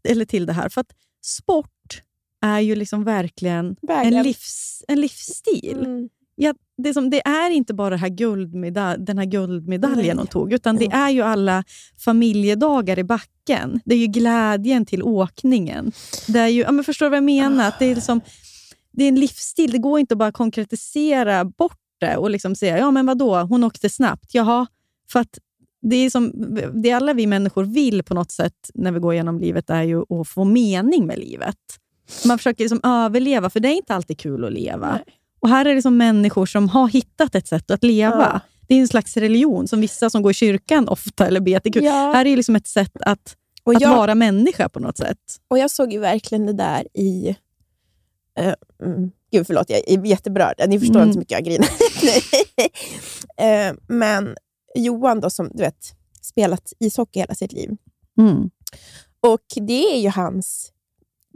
eller 0.04 0.26
till 0.26 0.46
det 0.46 0.54
här. 0.54 0.70
För 0.70 0.82
att 0.82 0.92
sport 1.22 2.02
är 2.42 2.60
ju 2.60 2.76
liksom 2.76 3.04
verkligen 3.04 3.76
en, 3.90 4.24
livs, 4.24 4.84
en 4.88 5.02
livsstil. 5.02 5.80
Mm. 5.86 6.10
Ja, 6.40 6.54
det, 6.78 6.94
som, 6.94 7.10
det 7.10 7.28
är 7.28 7.50
inte 7.50 7.74
bara 7.74 7.96
här 7.96 8.98
den 8.98 9.18
här 9.18 9.26
guldmedaljen 9.26 9.98
Nej. 9.98 10.16
hon 10.18 10.28
tog, 10.28 10.54
utan 10.54 10.76
det 10.76 10.86
är 10.86 11.10
ju 11.10 11.22
alla 11.22 11.64
familjedagar 11.98 13.00
i 13.00 13.04
backen. 13.04 13.80
Det 13.86 13.96
är 13.96 14.00
ju 14.00 14.08
glädjen 14.08 14.86
till 14.86 15.04
åkningen. 15.04 15.92
Det 16.28 16.40
är 16.40 16.48
ju, 16.48 16.62
ja, 16.62 16.72
men 16.72 16.84
förstår 16.84 17.06
du 17.06 17.10
vad 17.10 17.18
jag 17.18 17.24
menar? 17.24 17.68
Att 17.68 17.80
det, 17.80 17.86
är 17.86 17.96
liksom, 17.96 18.22
det 18.92 19.04
är 19.04 19.08
en 19.08 19.20
livsstil. 19.20 19.72
Det 19.72 19.78
går 19.78 20.00
inte 20.00 20.14
att 20.14 20.18
bara 20.18 20.32
konkretisera 20.32 21.46
bort 21.46 21.80
det 22.00 22.18
och 22.18 22.30
liksom 22.30 22.56
säga, 22.56 22.78
ja 22.78 22.92
men 22.92 23.06
vadå, 23.06 23.40
hon 23.40 23.64
åkte 23.64 23.90
snabbt. 23.90 24.34
Jaha, 24.34 24.68
för 25.12 25.20
att 25.20 25.40
det, 25.82 25.96
är 25.96 26.10
som, 26.10 26.32
det 26.74 26.92
alla 26.92 27.14
vi 27.14 27.28
människor 27.28 27.64
vill 27.64 28.04
på 28.04 28.14
något 28.14 28.32
sätt 28.32 28.72
när 28.74 28.92
vi 28.92 29.00
går 29.00 29.14
genom 29.14 29.40
livet 29.40 29.70
är 29.70 29.84
ju 29.84 30.02
att 30.10 30.28
få 30.28 30.44
mening 30.44 31.06
med 31.06 31.20
livet. 31.20 31.58
Man 32.26 32.38
försöker 32.38 32.64
liksom 32.64 32.80
överleva, 32.84 33.50
för 33.50 33.60
det 33.60 33.68
är 33.68 33.76
inte 33.76 33.96
alltid 33.96 34.20
kul 34.20 34.46
att 34.46 34.54
leva. 34.54 34.92
Nej. 34.92 35.04
Och 35.40 35.50
Här 35.50 35.66
är 35.66 35.76
det 35.76 35.82
som 35.82 35.98
människor 35.98 36.46
som 36.46 36.70
har 36.70 36.88
hittat 36.88 37.36
ett 37.36 37.48
sätt 37.48 37.72
att 37.72 37.84
leva. 37.84 38.32
Ja. 38.34 38.40
Det 38.68 38.76
är 38.76 38.80
en 38.80 38.88
slags 38.88 39.18
religion, 39.18 39.68
som 39.68 39.82
vissa 39.82 40.10
som 40.10 40.22
går 40.22 40.32
i 40.32 40.34
kyrkan 40.34 40.88
ofta, 40.88 41.28
eller 41.28 41.40
ber 41.40 41.60
till 41.60 41.84
ja. 41.84 42.12
Här 42.14 42.26
är 42.26 42.36
liksom 42.36 42.56
ett 42.56 42.68
sätt 42.68 42.92
att, 43.02 43.36
och 43.64 43.76
att 43.76 43.82
vara 43.82 44.16
människa 44.16 44.70
på 44.70 44.80
något 44.80 44.98
sätt. 44.98 45.18
Och 45.48 45.60
Jag 45.60 45.72
såg 45.72 45.94
ju 45.94 46.00
verkligen 46.00 46.46
det 46.46 46.54
där 46.54 46.88
i... 46.94 47.36
Uh, 48.40 48.54
mm, 48.84 49.12
gud, 49.32 49.48
förlåt, 49.48 49.70
jag 49.70 49.82
är 49.88 50.06
jätteberörd. 50.06 50.56
Ni 50.68 50.80
förstår 50.80 50.96
mm. 50.96 51.08
inte 51.08 51.14
så 51.14 51.20
mycket 51.20 51.32
jag 51.32 51.46
griner. 51.46 51.70
uh, 53.72 53.78
men 53.88 54.36
Johan, 54.76 55.20
då, 55.20 55.30
som 55.30 55.50
du 55.54 55.64
vet, 55.64 55.94
spelat 56.22 56.74
ishockey 56.80 57.20
hela 57.20 57.36
sitt 57.36 57.52
liv. 57.52 57.70
Mm. 58.20 58.50
Och 59.20 59.46
Det 59.56 59.96
är 59.96 60.00
ju 60.00 60.10
hans 60.10 60.72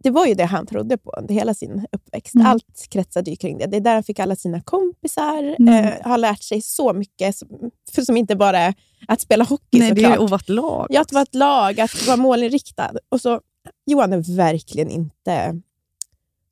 det 0.04 0.10
var 0.10 0.26
ju 0.26 0.34
det 0.34 0.46
han 0.46 0.66
trodde 0.66 0.98
på 0.98 1.12
under 1.18 1.34
hela 1.34 1.54
sin 1.54 1.88
uppväxt. 1.92 2.36
Mm. 2.36 2.48
Allt 2.48 2.88
kretsade 2.90 3.30
ju 3.30 3.36
kring 3.36 3.58
det. 3.58 3.66
Det 3.66 3.78
är 3.78 3.82
där 3.82 3.94
han 3.94 4.04
fick 4.04 4.20
alla 4.20 4.36
sina 4.36 4.62
kompisar, 4.62 5.56
mm. 5.60 5.86
eh, 5.86 5.94
har 6.04 6.18
lärt 6.18 6.44
sig 6.44 6.62
så 6.62 6.94
mycket, 6.94 7.38
som, 7.38 7.48
för 7.92 8.02
som 8.02 8.18
inte 8.18 8.36
bara 8.36 8.60
är 8.60 8.74
att 9.08 9.22
spela 9.22 9.44
hockey 9.44 9.80
Nej, 9.80 9.90
såklart. 9.90 10.12
Det 10.12 10.22
är 10.22 10.24
att 10.24 10.30
vara 10.30 10.40
ett 10.40 10.50
lag. 10.50 10.88
Ja, 10.90 11.02
att 11.02 11.14
vara 11.14 11.24
ett 11.24 11.36
lag, 11.36 11.80
att 11.80 12.08
vara 12.08 12.18
målinriktad. 12.18 12.92
Och 13.10 13.22
så, 13.22 13.42
Johan 13.86 14.14
är 14.14 14.36
verkligen 14.36 14.90
inte... 14.90 15.62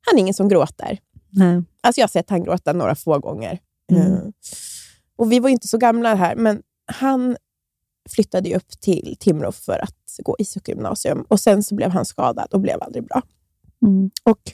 Han 0.06 0.16
är 0.16 0.18
ingen 0.18 0.34
som 0.34 0.48
gråter. 0.48 0.98
Nej. 1.30 1.62
Alltså 1.80 2.00
jag 2.00 2.04
har 2.04 2.10
sett 2.10 2.30
han 2.30 2.44
gråta 2.44 2.72
några 2.72 2.94
få 2.94 3.18
gånger. 3.18 3.58
Mm. 3.92 4.06
Mm. 4.06 4.32
Och 5.16 5.32
Vi 5.32 5.40
var 5.40 5.48
inte 5.48 5.68
så 5.68 5.78
gamla 5.78 6.14
här, 6.14 6.36
men 6.36 6.62
han 6.86 7.36
flyttade 8.10 8.56
upp 8.56 8.80
till 8.80 9.16
Timrå 9.20 9.52
för 9.52 9.78
att 9.78 10.18
gå 10.18 10.36
ishockeygymnasium. 10.38 11.24
Och 11.28 11.40
sen 11.40 11.62
så 11.62 11.74
blev 11.74 11.90
han 11.90 12.04
skadad 12.04 12.48
och 12.52 12.60
blev 12.60 12.82
aldrig 12.82 13.04
bra. 13.04 13.22
Mm. 13.82 14.10
Och 14.24 14.52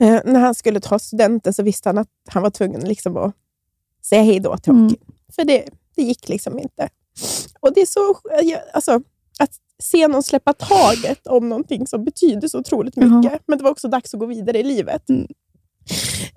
eh, 0.00 0.20
När 0.24 0.40
han 0.40 0.54
skulle 0.54 0.80
ta 0.80 0.98
studenten 0.98 1.52
så 1.52 1.62
visste 1.62 1.88
han 1.88 1.98
att 1.98 2.08
han 2.28 2.42
var 2.42 2.50
tvungen 2.50 2.80
liksom 2.80 3.16
att 3.16 3.34
säga 4.04 4.22
hej 4.22 4.40
då 4.40 4.56
till 4.56 4.72
hockey. 4.72 4.96
Mm. 5.02 5.14
För 5.32 5.44
det, 5.44 5.68
det 5.96 6.02
gick 6.02 6.28
liksom 6.28 6.58
inte. 6.58 6.88
Och 7.60 7.74
det 7.74 7.80
är 7.80 7.86
så... 7.86 8.18
Alltså, 8.72 9.02
att 9.38 9.50
se 9.82 10.08
någon 10.08 10.22
släppa 10.22 10.52
taget 10.52 11.26
om 11.26 11.48
någonting 11.48 11.86
som 11.86 12.04
betyder 12.04 12.48
så 12.48 12.58
otroligt 12.58 12.96
mycket. 12.96 13.32
Mm. 13.32 13.38
Men 13.46 13.58
det 13.58 13.64
var 13.64 13.70
också 13.70 13.88
dags 13.88 14.14
att 14.14 14.20
gå 14.20 14.26
vidare 14.26 14.58
i 14.58 14.62
livet. 14.62 15.08
Mm. 15.08 15.26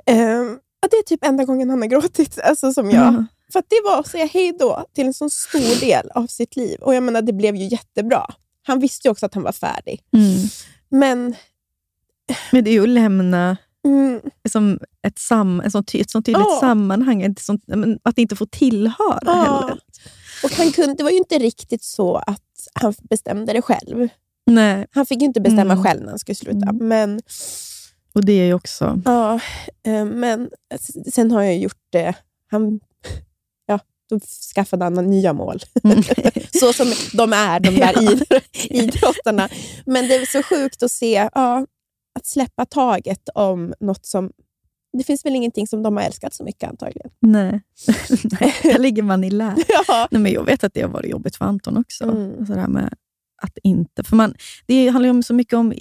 Eh, 0.06 0.58
det 0.92 0.98
är 0.98 1.04
typ 1.04 1.24
enda 1.26 1.46
gången 1.46 1.70
han 1.70 1.82
har 1.82 1.88
gråtit. 1.88 2.40
Alltså, 2.40 2.74
som 2.74 2.92
jag. 2.92 3.26
För 3.52 3.60
att 3.60 3.70
det 3.70 3.82
var 3.84 4.00
att 4.00 4.08
säga 4.08 4.26
hej 4.26 4.54
då 4.60 4.86
till 4.94 5.08
en 5.08 5.14
så 5.14 5.30
stor 5.30 5.80
del 5.80 6.12
av 6.12 6.28
sitt 6.28 6.56
liv. 6.56 6.80
Och 6.82 6.96
jag 6.96 7.04
menar, 7.04 7.22
det 7.22 7.34
blev 7.34 7.56
ju 7.56 7.68
jättebra. 7.68 8.26
Han 8.64 8.80
visste 8.80 9.08
ju 9.08 9.12
också 9.12 9.26
att 9.26 9.34
han 9.34 9.44
var 9.44 9.52
färdig. 9.52 10.02
Mm. 10.14 10.36
Men 10.92 11.36
Men 12.52 12.64
det 12.64 12.70
är 12.70 12.74
ju 12.74 12.84
att 12.84 12.90
lämna 12.90 13.58
mm, 13.86 14.22
som 14.50 14.80
ett, 15.08 15.20
sam, 15.20 15.60
ett, 15.60 15.72
sånt, 15.72 15.96
ett 15.96 16.10
sånt 16.12 16.26
tydligt 16.26 16.46
Ja. 16.50 16.58
sammanhang, 16.60 17.22
ett 17.22 17.40
sånt, 17.40 17.64
att 18.04 18.18
inte 18.18 18.36
få 18.36 18.46
tillhöra 18.46 19.20
Ja. 19.26 19.34
heller. 19.62 19.80
och 20.44 20.52
han 20.52 20.72
kunde, 20.72 20.94
det 20.94 21.04
var 21.04 21.12
ju 21.12 21.18
inte 21.18 21.38
riktigt 21.40 21.84
så 21.84 22.16
att 22.16 22.42
han 22.74 22.94
bestämde 23.10 23.54
det 23.54 23.62
själv. 23.62 24.08
Nej, 24.46 24.88
Han 24.92 25.06
fick 25.06 25.20
ju 25.22 25.26
inte 25.26 25.42
bestämma 25.42 25.74
Mm. 25.74 25.84
själv 25.84 26.02
när 26.02 26.10
han 26.10 26.20
skulle 26.20 26.36
sluta. 26.36 26.70
Mm. 26.70 26.88
Men, 26.88 27.22
och 28.14 28.26
det 28.26 28.34
är 28.34 28.46
ju 28.46 28.54
också... 28.54 29.02
ja, 29.06 29.40
eh, 29.84 30.06
men 30.06 30.50
sen 31.14 31.32
har 31.32 31.42
jag 31.42 31.58
gjort 31.58 31.82
det. 31.90 32.14
Han, 32.52 32.80
då 34.12 34.20
skaffade 34.56 34.84
han 34.84 34.94
nya 34.94 35.34
mål. 35.34 35.60
Mm. 35.84 36.04
så 36.60 36.74
som 36.74 36.88
de 37.14 37.34
är, 37.34 37.60
de 37.60 37.70
där 37.70 37.94
idr- 37.94 38.42
idrottarna. 38.70 39.50
Men 39.86 40.08
det 40.08 40.16
är 40.16 40.26
så 40.26 40.44
sjukt 40.44 40.84
att 40.84 40.92
se, 40.92 41.30
ja, 41.34 41.66
att 42.20 42.26
släppa 42.26 42.66
taget 42.66 43.30
om 43.36 43.74
något 43.80 44.06
som... 44.06 44.32
Det 44.98 45.04
finns 45.04 45.26
väl 45.26 45.36
ingenting 45.36 45.68
som 45.68 45.84
de 45.84 45.98
har 45.98 46.04
älskat 46.04 46.34
så 46.34 46.44
mycket 46.44 46.70
antagligen. 46.70 47.12
Nej. 47.20 47.62
Där 48.24 48.80
ligger 48.80 49.04
man 49.04 49.24
i 49.24 49.30
lä. 49.30 49.56
Ja. 49.88 50.08
Nej, 50.12 50.22
men 50.22 50.32
jag 50.32 50.44
vet 50.46 50.64
att 50.64 50.74
det 50.74 50.82
har 50.82 50.90
varit 50.90 51.12
jobbigt 51.12 51.36
för 51.36 51.46
Anton 51.46 51.78
också. 51.78 52.04
Mm. 52.04 52.46
Det 52.46 52.60
här 52.60 52.68
med 52.68 52.94
att 53.44 53.58
inte... 53.64 54.04
För 54.04 54.16
man, 54.16 54.34
det 54.66 54.88
handlar 54.88 55.08
ju 55.08 55.12
om 55.12 55.24
så 55.24 55.34
mycket 55.34 55.54
om 55.54 55.74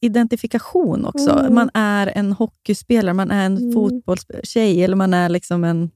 identifikation 0.00 1.04
också. 1.04 1.30
Mm. 1.30 1.54
Man 1.54 1.70
är 1.74 2.06
en 2.06 2.32
hockeyspelare, 2.32 3.14
man 3.14 3.30
är 3.30 3.46
en 3.46 3.56
Mm. 3.58 3.72
fotbollstjej 3.72 4.84
eller 4.84 4.96
man 4.96 5.14
är 5.14 5.28
liksom 5.28 5.64
en 5.64 5.90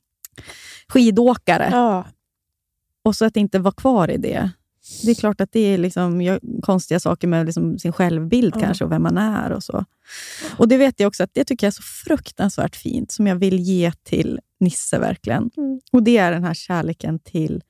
skidåkare. 0.88 1.68
Ja. 1.72 2.04
Och 3.04 3.16
så 3.16 3.24
att 3.24 3.36
inte 3.36 3.58
vara 3.58 3.74
kvar 3.74 4.10
i 4.10 4.16
det. 4.16 4.50
Det 5.04 5.10
är 5.10 5.14
klart 5.14 5.40
att 5.40 5.52
det 5.52 5.60
är 5.60 5.78
liksom, 5.78 6.38
konstiga 6.62 7.00
saker 7.00 7.28
med 7.28 7.46
liksom 7.46 7.78
sin 7.78 7.92
självbild 7.92 8.54
Ja. 8.56 8.60
kanske 8.60 8.84
och 8.84 8.92
vem 8.92 9.02
man 9.02 9.18
är. 9.18 9.50
och 9.52 9.62
så. 9.62 9.84
Och 10.56 10.68
Det 10.68 10.76
vet 10.76 11.00
jag 11.00 11.08
också 11.08 11.22
att 11.22 11.30
det 11.34 11.44
tycker 11.44 11.66
jag 11.66 11.70
är 11.70 11.74
så 11.74 11.82
fruktansvärt 11.82 12.76
fint, 12.76 13.12
som 13.12 13.26
jag 13.26 13.36
vill 13.36 13.58
ge 13.60 13.92
till 14.02 14.40
Nisse 14.60 14.98
verkligen. 14.98 15.50
Mm. 15.56 15.80
Och 15.92 16.02
Det 16.02 16.16
är 16.18 16.32
den 16.32 16.44
här 16.44 16.54
kärleken 16.54 17.18
till 17.18 17.62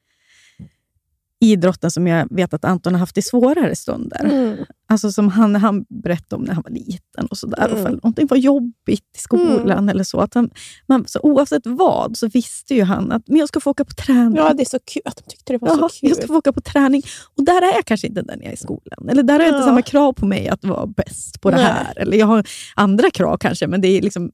idrotten 1.42 1.90
som 1.90 2.06
jag 2.06 2.26
vet 2.30 2.54
att 2.54 2.64
Anton 2.64 2.92
har 2.92 3.00
haft 3.00 3.18
i 3.18 3.22
svårare 3.22 3.76
stunder. 3.76 4.24
Mm. 4.24 4.56
Alltså 4.88 5.12
som 5.12 5.28
han, 5.28 5.54
han 5.56 5.84
berättade 5.88 6.36
om 6.40 6.42
när 6.44 6.54
han 6.54 6.62
var 6.62 6.70
liten 6.70 7.26
och 7.30 7.38
sådär. 7.38 7.66
Mm. 7.66 7.72
Och 7.72 7.78
för 7.82 7.90
någonting 7.90 8.26
var 8.26 8.36
jobbigt 8.36 9.16
i 9.16 9.18
skolan 9.18 9.88
eller 9.88 10.04
så. 10.04 10.20
Att 10.20 10.34
han, 10.34 10.50
man, 10.86 11.04
så 11.08 11.20
oavsett 11.22 11.62
vad 11.66 12.16
så 12.16 12.28
visste 12.28 12.74
ju 12.74 12.82
han 12.82 13.12
att 13.12 13.22
men 13.28 13.36
jag 13.36 13.48
ska 13.48 13.60
få 13.60 13.70
åka 13.70 13.84
på 13.84 13.94
träning. 13.94 14.36
ja, 14.36 14.52
det 14.54 14.62
är 14.62 14.66
så 14.68 14.78
kul 14.92 15.02
att 15.04 15.16
de 15.16 15.22
tyckte 15.30 15.52
det 15.52 15.58
var 15.58 15.68
Ja, 15.68 15.74
så 15.74 15.88
kul. 16.00 16.08
jag 16.08 16.16
ska 16.16 16.26
få 16.26 16.36
åka 16.36 16.52
på 16.52 16.60
träning. 16.60 17.02
Och 17.36 17.44
där 17.44 17.62
är 17.62 17.74
jag 17.74 17.84
kanske 17.84 18.06
inte 18.06 18.22
den 18.22 18.38
jag 18.40 18.48
är 18.48 18.54
i 18.54 18.56
skolan. 18.56 19.08
Eller 19.08 19.22
där 19.22 19.34
har 19.34 19.40
jag 19.40 19.48
inte 19.48 19.58
Ja. 19.58 19.64
samma 19.66 19.82
krav 19.82 20.12
på 20.12 20.26
mig 20.26 20.48
att 20.48 20.64
vara 20.64 20.86
bäst 20.86 21.40
på 21.40 21.50
det 21.50 21.56
Nej. 21.56 21.64
här. 21.64 21.98
Eller 21.98 22.16
jag 22.16 22.26
har 22.26 22.46
andra 22.74 23.10
krav 23.10 23.36
kanske, 23.36 23.66
men 23.66 23.80
det 23.80 23.88
är 23.88 24.02
liksom 24.02 24.30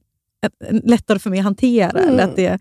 lättare 0.83 1.19
för 1.19 1.29
mig 1.29 1.39
att 1.39 1.45
hantera. 1.45 1.89
Mm. 1.99 2.09
Eller 2.09 2.23
att 2.23 2.35
det, 2.35 2.59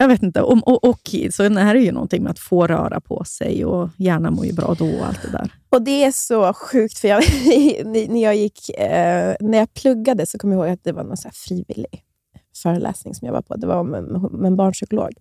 jag 0.00 0.08
vet 0.08 0.22
inte. 0.22 0.42
Och, 0.42 0.68
och, 0.68 0.84
och 0.84 1.00
så 1.32 1.48
det 1.48 1.60
är 1.60 1.74
ju 1.74 1.92
någonting 1.92 2.22
med 2.22 2.30
att 2.30 2.38
få 2.38 2.66
röra 2.66 3.00
på 3.00 3.24
sig 3.24 3.64
och 3.64 3.88
hjärnan 3.96 4.34
mår 4.34 4.46
ju 4.46 4.52
bra 4.52 4.74
då 4.78 4.86
och 4.86 5.06
allt 5.06 5.22
det 5.22 5.30
där. 5.30 5.52
Och 5.68 5.82
det 5.82 6.04
är 6.04 6.12
så 6.12 6.52
sjukt, 6.52 6.98
för 6.98 7.08
jag, 7.08 7.22
när, 7.84 8.22
jag 8.22 8.36
gick, 8.36 8.68
eh, 8.68 9.34
när 9.40 9.58
jag 9.58 9.74
pluggade 9.74 10.26
så 10.26 10.38
kommer 10.38 10.56
jag 10.56 10.66
ihåg 10.66 10.72
att 10.74 10.84
det 10.84 10.92
var 10.92 11.04
någon 11.04 11.16
så 11.16 11.28
frivillig 11.32 12.04
föreläsning 12.62 13.14
som 13.14 13.26
jag 13.26 13.32
var 13.32 13.42
på. 13.42 13.56
Det 13.56 13.66
var 13.66 13.76
om 13.76 13.94
en, 13.94 14.16
om 14.16 14.44
en 14.44 14.56
barnpsykolog. 14.56 15.12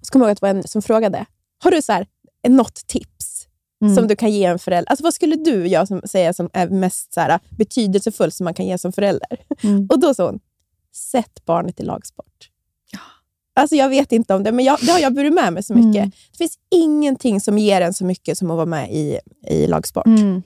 Och 0.00 0.06
så 0.06 0.12
kommer 0.12 0.24
jag 0.24 0.28
ihåg 0.28 0.32
att 0.32 0.40
det 0.40 0.46
var 0.46 0.54
en 0.54 0.68
som 0.68 0.82
frågade, 0.82 1.26
har 1.64 1.70
du 1.70 1.82
så 1.82 1.92
här, 1.92 2.06
något 2.48 2.86
tips 2.86 3.46
Mm. 3.82 3.94
som 3.94 4.08
du 4.08 4.16
kan 4.16 4.30
ge 4.30 4.44
en 4.44 4.58
förälder? 4.58 4.90
Alltså, 4.90 5.04
vad 5.04 5.14
skulle 5.14 5.36
du 5.36 5.66
jag 5.66 5.88
som, 5.88 6.02
säga 6.04 6.32
som 6.32 6.50
är 6.52 6.68
mest 6.68 7.12
så 7.12 7.20
här, 7.20 7.38
betydelsefullt 7.50 8.34
som 8.34 8.44
man 8.44 8.54
kan 8.54 8.66
ge 8.66 8.78
som 8.78 8.92
förälder? 8.92 9.38
Mm. 9.62 9.86
Och 9.90 10.00
då 10.00 10.14
sa 10.14 10.26
hon, 10.26 10.40
sätt 10.94 11.44
barnet 11.44 11.80
i 11.80 11.82
lagsport. 11.82 12.49
Alltså 13.54 13.76
jag 13.76 13.88
vet 13.88 14.12
inte 14.12 14.34
om 14.34 14.42
det, 14.42 14.52
men 14.52 14.64
jag, 14.64 14.78
det 14.82 14.92
har 14.92 14.98
jag 14.98 15.14
burit 15.14 15.32
med 15.32 15.52
mig 15.52 15.62
så 15.62 15.74
mycket. 15.74 16.02
Mm. 16.02 16.10
Det 16.32 16.38
finns 16.38 16.58
ingenting 16.70 17.40
som 17.40 17.58
ger 17.58 17.80
en 17.80 17.94
så 17.94 18.04
mycket 18.04 18.38
som 18.38 18.50
att 18.50 18.56
vara 18.56 18.66
med 18.66 18.92
i, 18.92 19.18
i 19.48 19.66
lagsport. 19.66 20.06
Mm. 20.06 20.42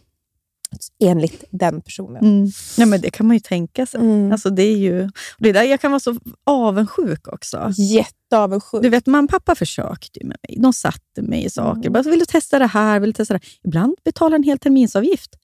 Enligt 1.02 1.44
den 1.50 1.80
personen. 1.80 2.24
Mm. 2.24 2.50
Ja, 2.78 2.86
men 2.86 3.00
det 3.00 3.10
kan 3.10 3.26
man 3.26 3.36
ju 3.36 3.40
tänka 3.40 3.86
sig. 3.86 4.00
Mm. 4.00 4.32
Alltså, 4.32 4.50
det 4.50 4.62
är 4.62 4.76
ju, 4.76 5.10
det 5.38 5.48
är 5.48 5.52
där 5.52 5.62
jag 5.62 5.80
kan 5.80 5.90
vara 5.90 6.00
så 6.00 6.16
avundsjuk 6.44 7.28
också. 7.28 7.72
Jätteavundsjuk. 7.76 8.82
Du 8.82 8.88
vet, 8.88 9.06
mamma 9.06 9.24
och 9.24 9.30
pappa 9.30 9.54
försökte 9.54 10.20
ju 10.20 10.26
med 10.26 10.36
mig. 10.48 10.58
De 10.60 10.72
satte 10.72 11.22
mig 11.22 11.44
i 11.44 11.50
saker. 11.50 11.80
Mm. 11.80 11.92
Bara, 11.92 12.02
vill 12.02 12.18
du 12.18 12.24
testa 12.24 12.58
det 12.58 12.66
här? 12.66 13.00
Vill 13.00 13.10
du 13.10 13.14
testa 13.14 13.34
det 13.34 13.40
här? 13.42 13.50
Ibland 13.64 13.94
betalade 14.04 14.36
en 14.36 14.42
hel 14.42 14.58
terminsavgift. 14.58 15.34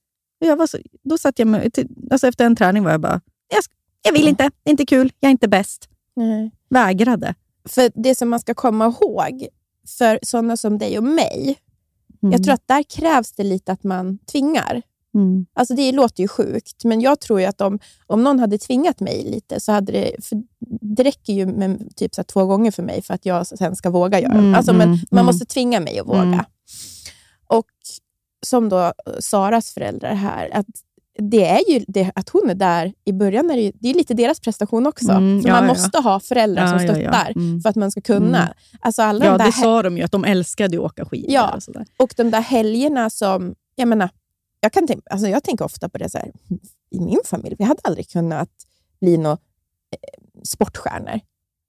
Och 0.40 0.46
jag 0.46 0.56
var 0.56 0.66
så, 0.66 0.78
då 1.02 1.18
satt 1.18 1.38
jag 1.38 1.48
med, 1.48 1.72
till, 1.72 1.88
alltså 2.10 2.26
efter 2.26 2.44
en 2.44 2.56
träning 2.56 2.84
var 2.84 2.90
jag 2.90 3.00
bara, 3.00 3.20
jag, 3.48 3.62
jag 4.02 4.12
vill 4.12 4.28
inte, 4.28 4.42
det 4.62 4.70
är 4.70 4.70
inte 4.70 4.86
kul, 4.86 5.12
jag 5.20 5.28
är 5.28 5.32
inte 5.32 5.48
bäst. 5.48 5.88
Nej. 6.16 6.50
Vägrade. 6.70 7.34
För 7.68 7.90
det 7.94 8.14
som 8.14 8.28
man 8.28 8.40
ska 8.40 8.54
komma 8.54 8.86
ihåg, 8.86 9.46
för 9.98 10.18
sådana 10.22 10.56
som 10.56 10.78
dig 10.78 10.98
och 10.98 11.04
mig, 11.04 11.58
Mm. 12.22 12.32
jag 12.32 12.42
tror 12.44 12.54
att 12.54 12.68
där 12.68 12.82
krävs 12.82 13.32
det 13.32 13.44
lite 13.44 13.72
att 13.72 13.84
man 13.84 14.18
tvingar. 14.18 14.82
Mm. 15.14 15.46
Alltså 15.54 15.74
det 15.74 15.92
låter 15.92 16.22
ju 16.22 16.28
sjukt, 16.28 16.84
men 16.84 17.00
jag 17.00 17.20
tror 17.20 17.40
ju 17.40 17.46
att 17.46 17.60
om, 17.60 17.78
om 18.06 18.22
någon 18.22 18.38
hade 18.38 18.58
tvingat 18.58 19.00
mig 19.00 19.24
lite, 19.24 19.60
så 19.60 19.72
hade 19.72 19.92
det... 19.92 20.16
Det 20.80 21.02
räcker 21.02 21.32
ju 21.32 21.46
med 21.46 21.96
typ 21.96 22.14
så 22.14 22.24
två 22.24 22.46
gånger 22.46 22.70
för 22.70 22.82
mig 22.82 23.02
för 23.02 23.14
att 23.14 23.26
jag 23.26 23.46
sen 23.46 23.76
ska 23.76 23.90
våga 23.90 24.20
göra 24.20 24.32
det. 24.32 24.38
Mm, 24.38 24.54
alltså, 24.54 24.72
men 24.72 24.88
mm, 24.88 24.98
Man 25.10 25.18
mm. 25.18 25.26
måste 25.26 25.44
tvinga 25.46 25.80
mig 25.80 25.98
att 25.98 26.06
våga. 26.06 26.22
Mm. 26.22 26.44
Och 27.46 27.66
som 28.46 28.68
då 28.68 28.92
Saras 29.20 29.70
föräldrar 29.74 30.14
här, 30.14 30.50
att 30.52 30.66
det 31.18 31.46
är 31.46 31.70
ju 31.72 31.84
det, 31.88 32.12
att 32.14 32.28
hon 32.28 32.50
är 32.50 32.54
där 32.54 32.92
i 33.04 33.12
början, 33.12 33.50
är 33.50 33.56
det, 33.56 33.62
ju, 33.62 33.72
det 33.74 33.90
är 33.90 33.94
lite 33.94 34.14
deras 34.14 34.40
prestation 34.40 34.86
också. 34.86 35.10
Mm, 35.12 35.40
ja, 35.44 35.52
man 35.52 35.62
ja. 35.62 35.68
måste 35.68 35.98
ha 35.98 36.20
föräldrar 36.20 36.66
som 36.66 36.78
stöttar. 36.78 37.32
Mm. 37.36 37.60
för 37.60 37.68
att 37.70 37.76
man 37.76 37.90
ska 37.90 38.00
kunna. 38.00 38.42
Mm. 38.42 38.54
Alltså 38.80 39.02
alla 39.02 39.24
Ja, 39.24 39.38
de 39.38 39.44
det 39.44 39.52
sa 39.52 39.82
de 39.82 39.96
ju, 39.96 40.02
att 40.02 40.12
de 40.12 40.24
älskade 40.24 40.76
att 40.78 40.84
åka 40.84 41.04
skidor. 41.04 41.32
Ja. 41.32 41.54
Och 41.56 41.62
sådär. 41.62 41.86
och 41.98 42.14
de 42.16 42.30
där 42.30 42.40
helgerna 42.40 43.10
som... 43.10 43.54
Jag 43.74 43.88
menar, 43.88 44.08
jag, 44.60 44.72
kan 44.72 44.86
tänka, 44.86 45.02
alltså 45.10 45.28
jag 45.28 45.44
tänker 45.44 45.64
ofta 45.64 45.88
på 45.88 45.98
det 45.98 46.10
så 46.10 46.18
här, 46.18 46.32
i 46.90 47.00
min 47.00 47.20
familj. 47.24 47.56
Vi 47.58 47.64
hade 47.64 47.80
aldrig 47.84 48.08
kunnat 48.10 48.50
bli 49.00 49.16
några 49.16 49.32
eh, 49.92 50.22
sportstjärnor. 50.44 51.20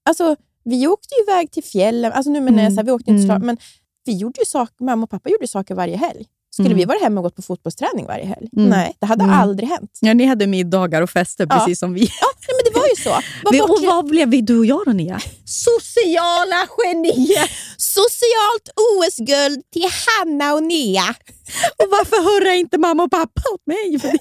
Alltså, 0.08 0.36
vi 0.64 0.86
åkte 0.86 1.14
ju 1.14 1.32
iväg 1.32 1.50
till 1.50 1.64
fjällen. 1.64 2.12
Alltså 2.12 2.30
nu 2.30 2.40
menar 2.40 2.58
jag 2.58 2.66
Mm. 2.66 2.74
så 2.74 2.80
här, 2.80 2.84
vi 2.86 2.90
åkte 2.92 3.10
inte 3.10 3.24
Mm. 3.24 3.40
så, 3.40 3.46
men 3.46 3.56
vi 4.04 4.16
gjorde 4.16 4.40
ju 4.40 4.44
saker, 4.46 4.84
mamma 4.84 5.02
och 5.04 5.10
pappa 5.10 5.28
gjorde 5.30 5.48
saker 5.48 5.74
varje 5.74 5.96
helg. 5.96 6.26
Skulle 6.54 6.66
Mm. 6.68 6.78
vi 6.78 6.84
vara 6.84 6.98
hemma 6.98 7.20
och 7.20 7.24
gått 7.24 7.36
på 7.36 7.42
fotbollsträning 7.42 8.06
varje 8.06 8.24
helg? 8.24 8.48
Mm. 8.56 8.68
Nej, 8.68 8.96
det 9.00 9.06
hade 9.06 9.24
Mm. 9.24 9.36
aldrig 9.36 9.68
hänt. 9.68 9.98
Ja, 10.00 10.14
ni 10.14 10.24
hade 10.24 10.46
middagar 10.46 11.02
och 11.02 11.10
fester, 11.10 11.46
Ja. 11.50 11.56
precis 11.58 11.78
som 11.78 11.94
vi. 11.94 12.00
Ja, 12.00 12.28
nej, 12.48 12.56
men 12.64 12.72
det 12.72 12.78
var 12.80 12.86
ju 12.88 12.96
så. 13.02 13.10
Var 13.44 13.52
Vi- 13.52 13.60
och 13.60 13.94
vad 13.94 14.06
blev 14.06 14.28
vi, 14.28 14.40
du 14.40 14.58
och 14.58 14.66
jag 14.66 14.82
då, 14.86 14.92
Nia? 14.92 15.20
Sociala 15.44 16.66
genier! 16.78 17.50
Socialt 17.76 18.68
OS-guld 18.76 19.62
till 19.72 19.88
Hanna 20.06 20.54
och 20.54 20.62
Nea. 20.62 21.14
Och 21.78 21.88
varför 21.90 22.22
hörde 22.34 22.56
inte 22.56 22.78
mamma 22.78 23.02
och 23.02 23.10
pappa 23.10 23.42
åt 23.54 23.66
mig 23.66 23.98
för 24.00 24.08
det? 24.08 24.18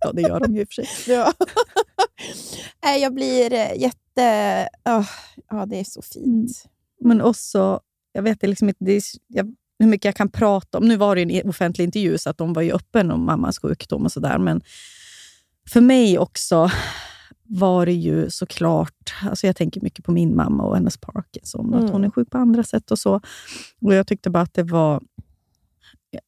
Ja, 0.00 0.12
det 0.12 0.22
gör 0.22 0.40
de 0.40 0.54
ju 0.56 0.60
i 0.60 0.64
och 0.64 0.68
för 0.72 0.82
sig. 0.82 0.88
Ja. 1.14 1.32
Jag 2.98 3.14
blir 3.14 3.52
eh, 3.52 3.76
jätte... 3.76 4.68
åh, 4.88 5.06
ja, 5.50 5.66
det 5.66 5.80
är 5.80 5.84
så 5.84 6.02
fint. 6.02 6.64
Men 7.00 7.20
också, 7.20 7.80
jag 8.12 8.22
vet 8.22 8.42
liksom 8.42 8.68
inte 8.68 8.84
det 8.84 8.92
är, 8.92 9.02
jag, 9.28 9.54
hur 9.82 9.88
mycket 9.88 10.04
jag 10.04 10.16
kan 10.16 10.28
prata 10.28 10.78
om. 10.78 10.84
Nu 10.84 10.96
var 10.96 11.16
det 11.16 11.22
en 11.22 11.48
offentlig 11.48 11.84
intervju, 11.84 12.18
så 12.18 12.30
att 12.30 12.38
de 12.38 12.52
var 12.52 12.62
ju 12.62 12.72
öppen 12.72 13.10
om 13.10 13.24
mammas 13.24 13.58
sjukdom 13.58 14.04
och 14.04 14.12
sådär. 14.12 14.38
Men 14.38 14.60
för 15.68 15.80
mig 15.80 16.18
också 16.18 16.70
var 17.44 17.86
det 17.86 17.92
ju 17.92 18.30
såklart... 18.30 19.14
Alltså 19.22 19.46
jag 19.46 19.56
tänker 19.56 19.80
mycket 19.80 20.04
på 20.04 20.12
min 20.12 20.36
mamma 20.36 20.62
och 20.64 20.74
hennes 20.74 20.96
Parkinson. 20.96 21.72
Mm. 21.74 21.84
Att 21.84 21.90
hon 21.90 22.04
är 22.04 22.10
sjuk 22.10 22.30
på 22.30 22.38
andra 22.38 22.62
sätt 22.62 22.90
och 22.90 22.98
så. 22.98 23.20
Och 23.80 23.94
Jag 23.94 24.06
tyckte 24.06 24.30
bara 24.30 24.42
att 24.42 24.54
det 24.54 24.62
var... 24.62 25.02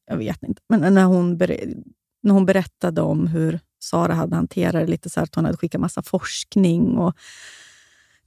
jag- 0.08 0.16
vet 0.16 0.42
inte, 0.42 0.62
men 0.68 0.94
när 0.94 1.04
hon, 1.04 1.38
när 2.22 2.32
hon 2.32 2.46
berättade 2.46 3.00
om 3.00 3.26
hur 3.26 3.60
Sara 3.80 4.14
hade 4.14 4.36
hanterat 4.36 4.72
det, 4.72 4.86
lite 4.86 5.10
så 5.10 5.20
här 5.20 5.24
att 5.24 5.34
hon 5.34 5.44
hade 5.44 5.56
skickat 5.56 5.80
massa 5.80 6.02
forskning 6.02 6.98
och 6.98 7.14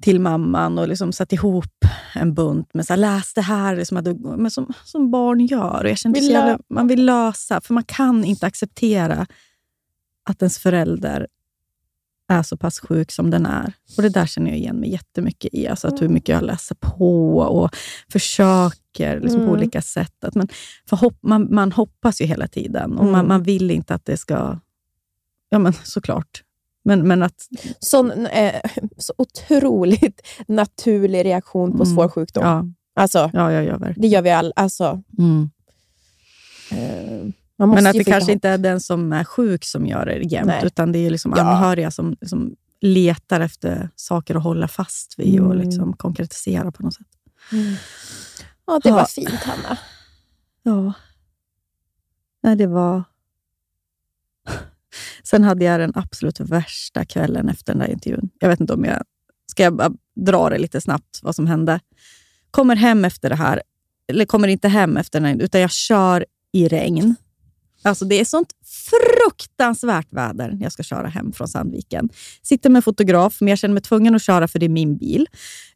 till 0.01 0.19
mamman 0.19 0.79
och 0.79 0.87
liksom 0.87 1.11
satt 1.13 1.33
ihop 1.33 1.85
en 2.15 2.33
bunt 2.33 2.73
med 2.73 2.85
så 2.85 2.93
här, 2.93 2.97
läs 2.97 3.33
det 3.33 3.41
här, 3.41 3.75
liksom 3.75 4.15
men 4.37 4.51
som, 4.51 4.73
som 4.83 5.11
barn 5.11 5.45
gör. 5.45 5.83
Och 5.83 5.89
jag 5.89 5.97
kände 5.97 6.19
Vill 6.19 6.29
jävla, 6.29 6.59
man 6.69 6.87
vill 6.87 7.05
lösa, 7.05 7.61
för 7.61 7.73
man 7.73 7.83
kan 7.83 8.23
inte 8.25 8.45
acceptera 8.45 9.27
att 10.29 10.41
ens 10.41 10.57
förälder 10.59 11.27
är 12.29 12.43
så 12.43 12.57
pass 12.57 12.79
sjuk 12.79 13.11
som 13.11 13.29
den 13.29 13.45
är. 13.45 13.73
Och 13.97 14.03
Det 14.03 14.09
där 14.09 14.25
känner 14.25 14.49
jag 14.49 14.57
igen 14.59 14.75
mig 14.79 14.91
jättemycket 14.91 15.53
i. 15.53 15.67
Alltså 15.67 15.87
att 15.87 16.01
hur 16.01 16.09
mycket 16.09 16.29
jag 16.29 16.43
läser 16.43 16.75
på 16.75 17.37
och 17.39 17.75
försöker 18.11 19.19
liksom 19.19 19.39
på 19.39 19.43
Mm. 19.47 19.55
olika 19.55 19.81
sätt. 19.81 20.23
Att 20.23 20.35
man, 20.35 20.47
hopp, 20.91 21.17
man, 21.21 21.47
man 21.55 21.71
hoppas 21.71 22.21
ju 22.21 22.25
hela 22.25 22.47
tiden 22.47 22.97
och 22.97 23.05
man, 23.05 23.13
Mm. 23.15 23.27
man 23.27 23.43
vill 23.43 23.71
inte 23.71 23.93
att 23.95 24.05
det 24.05 24.17
ska... 24.17 24.59
Ja, 25.49 25.59
men 25.59 25.73
såklart. 25.73 26.43
Men, 26.87 27.07
men 27.07 27.23
att... 27.23 27.47
Sån, 27.79 28.25
eh, 28.25 28.61
så 28.97 29.13
otroligt 29.17 30.21
naturlig 30.47 31.25
reaktion 31.25 31.71
på 31.77 31.83
Mm. 31.83 31.95
svår 31.95 32.09
sjukdom. 32.09 32.43
Ja, 32.43 32.65
Alltså, 33.01 33.29
ja, 33.33 33.51
ja, 33.51 33.61
ja 33.63 33.77
verkligen. 33.77 34.01
det 34.01 34.07
gör 34.07 34.21
vi 34.21 34.29
alla. 34.31 34.51
Alltså, 34.55 35.03
Mm. 35.19 35.49
eh, 36.71 37.31
man 37.57 37.69
måste 37.69 37.83
Men 37.83 37.89
att 37.89 37.93
det 37.97 38.03
kanske 38.03 38.31
ihop- 38.31 38.35
inte 38.35 38.49
är 38.49 38.57
den 38.57 38.79
som 38.79 39.13
är 39.13 39.23
sjuk 39.23 39.65
som 39.65 39.85
gör 39.85 40.05
det 40.05 40.21
jämt, 40.33 40.47
Nej. 40.47 40.61
utan 40.65 40.91
det 40.91 40.99
är 40.99 41.09
liksom 41.09 41.33
Ja. 41.37 41.43
anhöriga 41.43 41.91
som, 41.91 42.15
som 42.21 42.55
letar 42.81 43.39
efter 43.41 43.89
saker 43.95 44.35
att 44.35 44.43
hålla 44.43 44.67
fast 44.67 45.19
vid 45.19 45.39
och 45.39 45.53
Mm. 45.53 45.65
liksom 45.67 45.93
konkretisera 45.93 46.71
på 46.71 46.83
något 46.83 46.93
sätt. 46.93 47.07
Ja, 48.67 48.79
det 48.83 48.91
var 48.91 48.99
Ja. 48.99 49.05
fint, 49.05 49.29
Hanna. 49.29 49.77
Ja. 50.63 50.93
Nej, 52.43 52.55
det 52.55 52.67
var... 52.67 53.03
Sen 55.23 55.43
hade 55.43 55.65
jag 55.65 55.79
den 55.79 55.91
absolut 55.95 56.39
värsta 56.39 57.05
kvällen 57.05 57.49
efter 57.49 57.73
den 57.73 57.79
där 57.79 57.91
intervjun. 57.91 58.29
Jag 58.39 58.49
vet 58.49 58.59
inte 58.59 58.73
om 58.73 58.85
jag... 58.85 59.03
Ska 59.51 59.63
jag 59.63 59.97
dra 60.25 60.49
det 60.49 60.57
lite 60.57 60.81
snabbt, 60.81 61.19
vad 61.21 61.35
som 61.35 61.47
hände? 61.47 61.79
Kommer 62.51 62.75
hem 62.75 63.05
efter 63.05 63.29
det 63.29 63.35
här, 63.35 63.61
eller 64.11 64.25
kommer 64.25 64.47
inte 64.47 64.67
hem 64.67 64.97
efter 64.97 65.19
den, 65.19 65.29
här, 65.29 65.45
utan 65.45 65.61
jag 65.61 65.71
kör 65.71 66.25
i 66.53 66.67
regn. 66.67 67.15
Alltså 67.83 68.05
det 68.05 68.19
är 68.19 68.25
sånt 68.25 68.53
fruktansvärt 68.65 70.07
väder 70.13 70.51
när 70.51 70.63
jag 70.63 70.71
ska 70.71 70.83
köra 70.83 71.07
hem 71.07 71.31
från 71.31 71.47
Sandviken. 71.47 72.09
Sitter 72.41 72.69
med 72.69 72.83
fotograf, 72.83 73.37
men 73.41 73.47
jag 73.47 73.57
känner 73.57 73.73
mig 73.73 73.83
tvungen 73.83 74.15
att 74.15 74.21
köra 74.21 74.47
för 74.47 74.59
det 74.59 74.65
är 74.65 74.69
min 74.69 74.97
bil. 74.97 75.27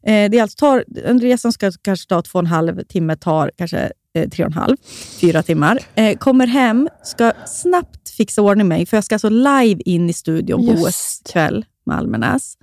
Eh, 0.02 0.30
det 0.30 0.38
är 0.38 0.42
alltså 0.42 0.56
tar, 0.56 0.84
en 1.04 1.20
resa 1.20 1.40
som 1.40 1.52
ska 1.52 1.72
kanske 1.82 2.08
ta 2.08 2.22
två 2.22 2.38
och 2.38 2.42
en 2.42 2.46
halv 2.46 2.84
timme 2.84 3.16
tar 3.16 3.50
kanske 3.56 3.92
eh, 4.14 4.28
tre 4.28 4.44
och 4.44 4.50
en 4.50 4.56
halv, 4.58 4.76
fyra 5.20 5.42
timmar. 5.42 5.78
Eh, 5.94 6.18
kommer 6.18 6.46
hem, 6.46 6.88
ska 7.02 7.32
snabbt 7.46 8.10
fixa 8.10 8.42
ordning 8.42 8.68
mig, 8.68 8.86
för 8.86 8.96
jag 8.96 9.04
ska 9.04 9.14
alltså 9.14 9.28
live 9.28 9.82
in 9.84 10.10
i 10.10 10.12
studion 10.12 10.66
på 10.66 10.72
Just. 10.72 10.86
OS-kväll 10.86 11.64
med 11.86 11.96
Almenäs. 11.96 12.58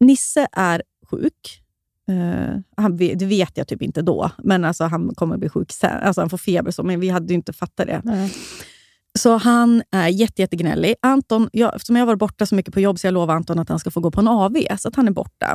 Nisse 0.00 0.46
är 0.52 0.82
sjuk. 1.10 1.60
Eh, 2.08 2.60
han, 2.76 2.96
det 2.96 3.26
vet 3.26 3.56
jag 3.56 3.68
typ 3.68 3.82
inte 3.82 4.02
då, 4.02 4.30
men 4.38 4.64
alltså 4.64 4.84
han 4.84 5.14
kommer 5.14 5.36
bli 5.36 5.48
sjuk 5.48 5.72
sen. 5.72 6.02
Alltså 6.02 6.20
han 6.20 6.30
får 6.30 6.38
feber, 6.38 6.70
så, 6.70 6.82
men 6.82 7.00
vi 7.00 7.08
hade 7.08 7.28
ju 7.28 7.34
inte 7.34 7.52
fattat 7.52 7.86
det. 7.86 8.02
Så 9.18 9.36
han 9.36 9.82
är 9.90 10.08
jätte, 10.08 10.42
jättegnällig. 10.42 10.94
Anton, 11.02 11.48
jag, 11.52 11.74
eftersom 11.74 11.96
jag 11.96 12.06
varit 12.06 12.18
borta 12.18 12.46
så 12.46 12.54
mycket 12.54 12.74
på 12.74 12.80
jobb 12.80 12.98
så 12.98 13.06
jag 13.06 13.14
lovar 13.14 13.34
Anton 13.34 13.58
att 13.58 13.68
han 13.68 13.78
ska 13.78 13.90
få 13.90 14.00
gå 14.00 14.10
på 14.10 14.20
en 14.20 14.28
AV, 14.28 14.56
så 14.78 14.88
att 14.88 14.96
han 14.96 15.08
är 15.08 15.12
borta. 15.12 15.54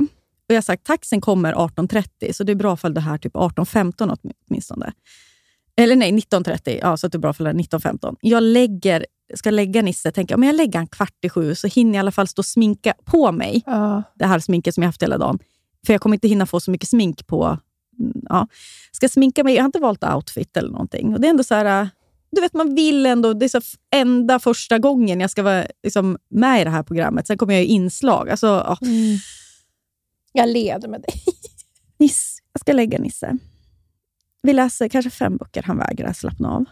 Och 0.49 0.53
jag 0.53 0.57
har 0.57 0.61
sagt 0.61 0.83
taxin 0.85 1.21
kommer 1.21 1.53
18.30, 1.53 2.33
så 2.33 2.43
det 2.43 2.51
är 2.51 2.55
bra 2.55 2.77
för 2.77 2.89
det 2.89 3.01
här 3.01 3.17
typ 3.17 3.33
18.15 3.35 4.17
åtminstone. 4.49 4.93
Eller 5.77 5.95
nej, 5.95 6.11
19.30. 6.11 6.79
Ja, 6.81 6.97
så 6.97 7.07
det 7.07 7.17
är 7.17 7.19
bra 7.19 7.33
för 7.33 7.43
det 7.43 7.49
här 7.49 7.57
19.15. 7.57 8.15
Jag 8.21 8.43
lägger, 8.43 9.05
ska 9.35 9.51
lägga 9.51 9.81
Nisse, 9.81 10.11
tänker 10.11 10.33
jag, 10.33 10.39
men 10.39 10.47
jag 10.47 10.55
lägger 10.55 10.79
han 10.79 10.87
kvart 10.87 11.25
i 11.25 11.29
sju 11.29 11.55
så 11.55 11.67
hinner 11.67 11.91
jag 11.93 11.95
i 11.95 11.99
alla 11.99 12.11
fall 12.11 12.27
stå 12.27 12.39
och 12.39 12.45
sminka 12.45 12.93
på 13.05 13.31
mig. 13.31 13.63
Ja. 13.65 14.03
Det 14.15 14.25
här 14.25 14.39
sminket 14.39 14.73
som 14.75 14.83
jag 14.83 14.87
haft 14.87 15.03
hela 15.03 15.17
dagen. 15.17 15.39
För 15.85 15.93
jag 15.93 16.01
kommer 16.01 16.15
inte 16.15 16.27
hinna 16.27 16.45
få 16.45 16.59
så 16.59 16.71
mycket 16.71 16.89
smink 16.89 17.27
på... 17.27 17.45
mm, 17.99 18.21
Ja. 18.29 18.47
Ska 18.91 19.09
sminka 19.09 19.43
mig, 19.43 19.55
jag 19.55 19.61
har 19.63 19.65
inte 19.65 19.79
valt 19.79 20.03
outfit 20.03 20.57
eller 20.57 20.69
någonting. 20.69 21.13
Och 21.13 21.21
det 21.21 21.27
är 21.27 21.29
ändå 21.29 21.43
så 21.43 21.55
här... 21.55 21.81
äh, 21.81 21.87
Du 22.31 22.41
vet, 22.41 22.53
man 22.53 22.75
vill 22.75 23.05
ändå... 23.05 23.33
Det 23.33 23.45
är 23.45 23.49
så 23.49 23.61
enda 23.95 24.39
första 24.39 24.79
gången 24.79 25.19
jag 25.19 25.29
ska 25.31 25.43
vara 25.43 25.65
liksom, 25.83 26.17
med 26.29 26.61
i 26.61 26.63
det 26.63 26.69
här 26.69 26.83
programmet. 26.83 27.27
Sen 27.27 27.37
kommer 27.37 27.53
jag 27.53 27.63
i 27.63 27.67
inslag. 27.67 28.29
Alltså, 28.29 28.47
ja. 28.47 28.77
Jag 30.31 30.49
leder 30.49 30.87
med 30.87 31.01
dig. 31.01 31.13
Niss, 31.97 32.39
jag 32.53 32.59
ska 32.59 32.73
lägga 32.73 32.99
Nisse. 32.99 33.37
Vi 34.41 34.53
läser 34.53 34.87
kanske 34.89 35.09
fem 35.09 35.37
böcker. 35.37 35.63
Han 35.63 35.77
vägrar 35.77 36.13
slappna 36.13 36.51
av. 36.51 36.65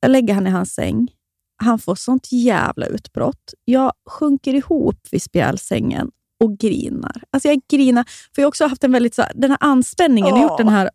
Jag 0.00 0.10
lägger 0.10 0.34
han 0.34 0.46
i 0.46 0.50
hans 0.50 0.74
säng. 0.74 1.08
Han 1.56 1.78
får 1.78 1.94
sånt 1.94 2.32
jävla 2.32 2.86
utbrott. 2.86 3.54
Jag 3.64 3.92
sjunker 4.06 4.54
ihop 4.54 4.98
vid 5.10 5.22
spjälsängen 5.22 6.10
och 6.40 6.58
grinar. 6.58 7.22
Alltså 7.30 7.48
jag 7.48 7.60
grinar, 7.70 8.04
för 8.34 8.42
jag 8.42 8.46
har 8.46 8.48
också 8.48 8.66
haft 8.66 8.84
en 8.84 8.92
väldigt, 8.92 9.14
så 9.14 9.22
här, 9.22 9.32
den 9.34 9.50
här 9.50 9.58
anspänningen. 9.60 10.28
Jag 10.28 10.36
har 10.36 10.42
gjort 10.50 10.58
den 10.58 10.68
här 10.68 10.90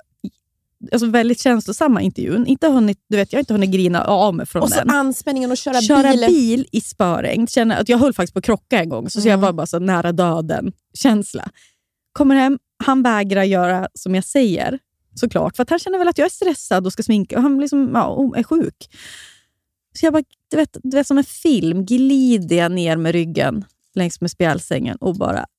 alltså 0.92 1.08
väldigt 1.08 1.40
känslosamma 1.40 2.02
intervjun. 2.02 2.46
Inte 2.48 2.68
hunnit, 2.68 3.00
du 3.08 3.18
vet, 3.18 3.34
jag 3.34 3.38
har 3.38 3.42
inte 3.42 3.54
hunnit 3.54 3.72
grina 3.72 4.04
av 4.04 4.34
mig 4.36 4.46
från 4.46 4.62
Och 4.62 4.70
så 4.70 4.76
den. 4.76 4.90
anspänningen 4.90 5.52
att 5.52 5.60
köra, 5.60 5.82
Köra 5.82 6.12
bil. 6.12 6.26
bil 6.28 6.68
i 6.72 6.82
spöregn. 6.82 7.48
Jag 7.88 7.98
höll 7.98 8.14
faktiskt 8.14 8.34
på 8.34 8.40
att 8.40 8.46
krocka 8.46 8.80
en 8.80 8.90
gång, 8.90 9.10
så, 9.10 9.22
så 9.22 9.28
jag 9.28 9.34
Mm. 9.34 9.42
var 9.46 9.54
bara 9.54 9.68
så 9.68 9.80
nära 9.80 10.12
döden-känsla. 10.12 11.50
Kommer 12.14 12.36
hem, 12.36 12.60
han 12.84 13.04
vägrar 13.04 13.44
göra 13.44 13.88
som 13.94 14.16
jag 14.16 14.24
säger, 14.24 14.80
såklart. 15.16 15.56
För 15.56 15.64
att 15.64 15.70
han 15.70 15.80
känner 15.80 15.98
väl 15.98 16.08
att 16.08 16.18
jag 16.18 16.26
är 16.26 16.30
stressad 16.30 16.86
och 16.86 16.94
ska 16.94 17.04
sminka 17.04 17.38
och 17.38 17.42
han 17.44 17.60
liksom, 17.60 17.92
ja, 17.94 18.34
är 18.36 18.44
sjuk. 18.44 18.90
Så 20.00 20.06
jag 20.06 20.14
bara, 20.14 20.24
du 20.52 20.58
vet, 20.58 20.78
du 20.84 20.98
vet 20.98 21.08
som 21.08 21.18
en 21.18 21.24
film, 21.24 21.86
glider 21.86 22.56
jag 22.56 22.72
ner 22.72 22.98
med 22.98 23.12
ryggen 23.12 23.66
längs 23.96 24.22
med 24.22 24.32
spjälsängen 24.32 24.98
och 24.98 25.16
bara... 25.16 25.46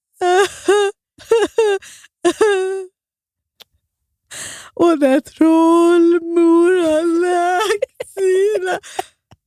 Och 4.75 4.99
när 4.99 5.21
trollmor 5.21 6.83
har 6.83 7.21
lagt 7.21 8.11
sina... 8.11 8.79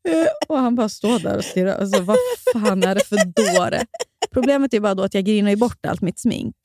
Och 0.48 0.58
han 0.58 0.76
bara 0.76 0.90
står 0.90 1.20
där 1.20 1.38
och 1.38 1.44
stirrar. 1.46 1.76
Alltså, 1.76 2.02
vad 2.02 2.18
fan 2.54 2.84
är 2.84 2.96
det 2.96 3.06
för 3.06 3.16
dåre? 3.16 3.86
Problemet 4.32 4.74
är 4.74 4.80
bara 4.80 4.96
då 4.96 5.04
att 5.04 5.14
jag 5.14 5.26
grinar 5.26 5.56
bort 5.56 5.86
allt 5.86 6.02
mitt 6.02 6.20
smink. 6.20 6.56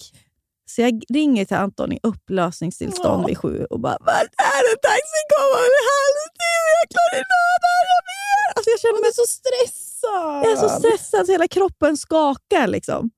Så 0.71 0.81
jag 0.83 1.03
ringer 1.09 1.45
till 1.45 1.57
Anton 1.57 1.93
i 1.93 1.99
upplösningstillstånd 2.03 3.27
vid 3.27 3.39
sju 3.39 3.64
och 3.71 3.81
bara 3.81 3.97
“Vart 4.01 4.33
är 4.57 4.61
det? 4.69 4.77
Taxin 4.89 5.25
kommer 5.33 5.59
om 5.69 5.73
en 5.81 5.89
halvtimme, 5.95 6.71
jag 6.81 6.89
klarar 6.95 7.16
inte 7.23 7.37
av 7.51 7.59
det 7.64 7.75
här 7.79 8.01
mer!” 8.12 8.47
alltså, 8.57 8.71
Jag 8.75 8.81
känner 8.85 9.01
mig 9.07 9.12
så 9.21 9.27
stressad. 9.39 10.39
Jag 10.45 10.53
är 10.53 10.57
så 10.57 10.69
stressad 10.81 11.27
så 11.27 11.33
hela 11.33 11.49
kroppen 11.49 11.97
skakar. 11.97 12.66
Liksom. 12.66 13.11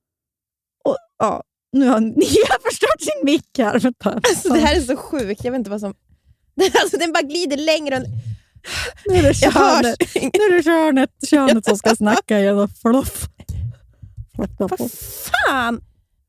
Och, 0.85 0.97
ja, 1.19 1.43
nu 1.73 1.89
har 1.89 2.01
Nia 2.01 2.55
förstört 2.69 3.01
sin 3.01 3.25
mick 3.25 3.59
här. 3.59 3.79
Vänta. 3.79 4.11
Alltså, 4.29 4.49
det 4.49 4.61
här 4.61 4.77
är 4.77 4.81
så 4.81 4.97
sjukt. 4.97 5.45
Jag 5.45 5.53
vet 5.53 5.59
inte 5.59 5.71
vad 5.71 5.81
som... 5.81 5.95
Alltså, 6.83 6.97
den 6.97 7.13
bara 7.13 7.23
glider 7.23 7.57
längre. 7.57 7.97
Och... 7.97 8.03
Nu 9.07 9.15
är 9.15 9.23
det 9.23 9.29
Jag 9.43 9.53
könet, 9.53 9.99
nu 10.15 10.45
är 10.45 10.57
det 10.57 10.63
könet, 10.63 11.11
könet 11.31 11.65
som 11.65 11.77
ska 11.77 11.97
snacka 11.97 12.39
igen. 12.41 12.69
Fluff. 12.83 13.29
Vad 14.59 14.91
fan! 15.49 15.81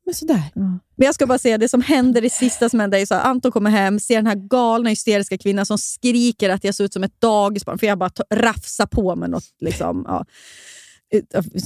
Men 0.06 0.14
sådär. 0.14 0.50
Men 0.54 1.06
jag 1.06 1.14
ska 1.14 1.26
bara 1.26 1.38
säga, 1.38 1.58
det 1.58 1.68
som 1.68 1.80
händer, 1.80 2.20
det 2.20 2.30
sista 2.30 2.68
som 2.68 2.80
händer 2.80 2.98
är 2.98 3.06
så 3.06 3.14
här, 3.14 3.22
Anton 3.22 3.52
kommer 3.52 3.70
hem, 3.70 4.00
ser 4.00 4.16
den 4.16 4.26
här 4.26 4.34
galna 4.34 4.90
hysteriska 4.90 5.38
kvinnan 5.38 5.66
som 5.66 5.78
skriker 5.78 6.50
att 6.50 6.64
jag 6.64 6.74
ser 6.74 6.84
ut 6.84 6.92
som 6.92 7.04
ett 7.04 7.20
dagisbarn, 7.20 7.78
för 7.78 7.86
jag 7.86 7.98
bara 7.98 8.10
rafsar 8.34 8.86
på 8.86 9.16
med 9.16 9.30
något. 9.30 9.44
Liksom, 9.60 10.04
ja. 10.08 10.24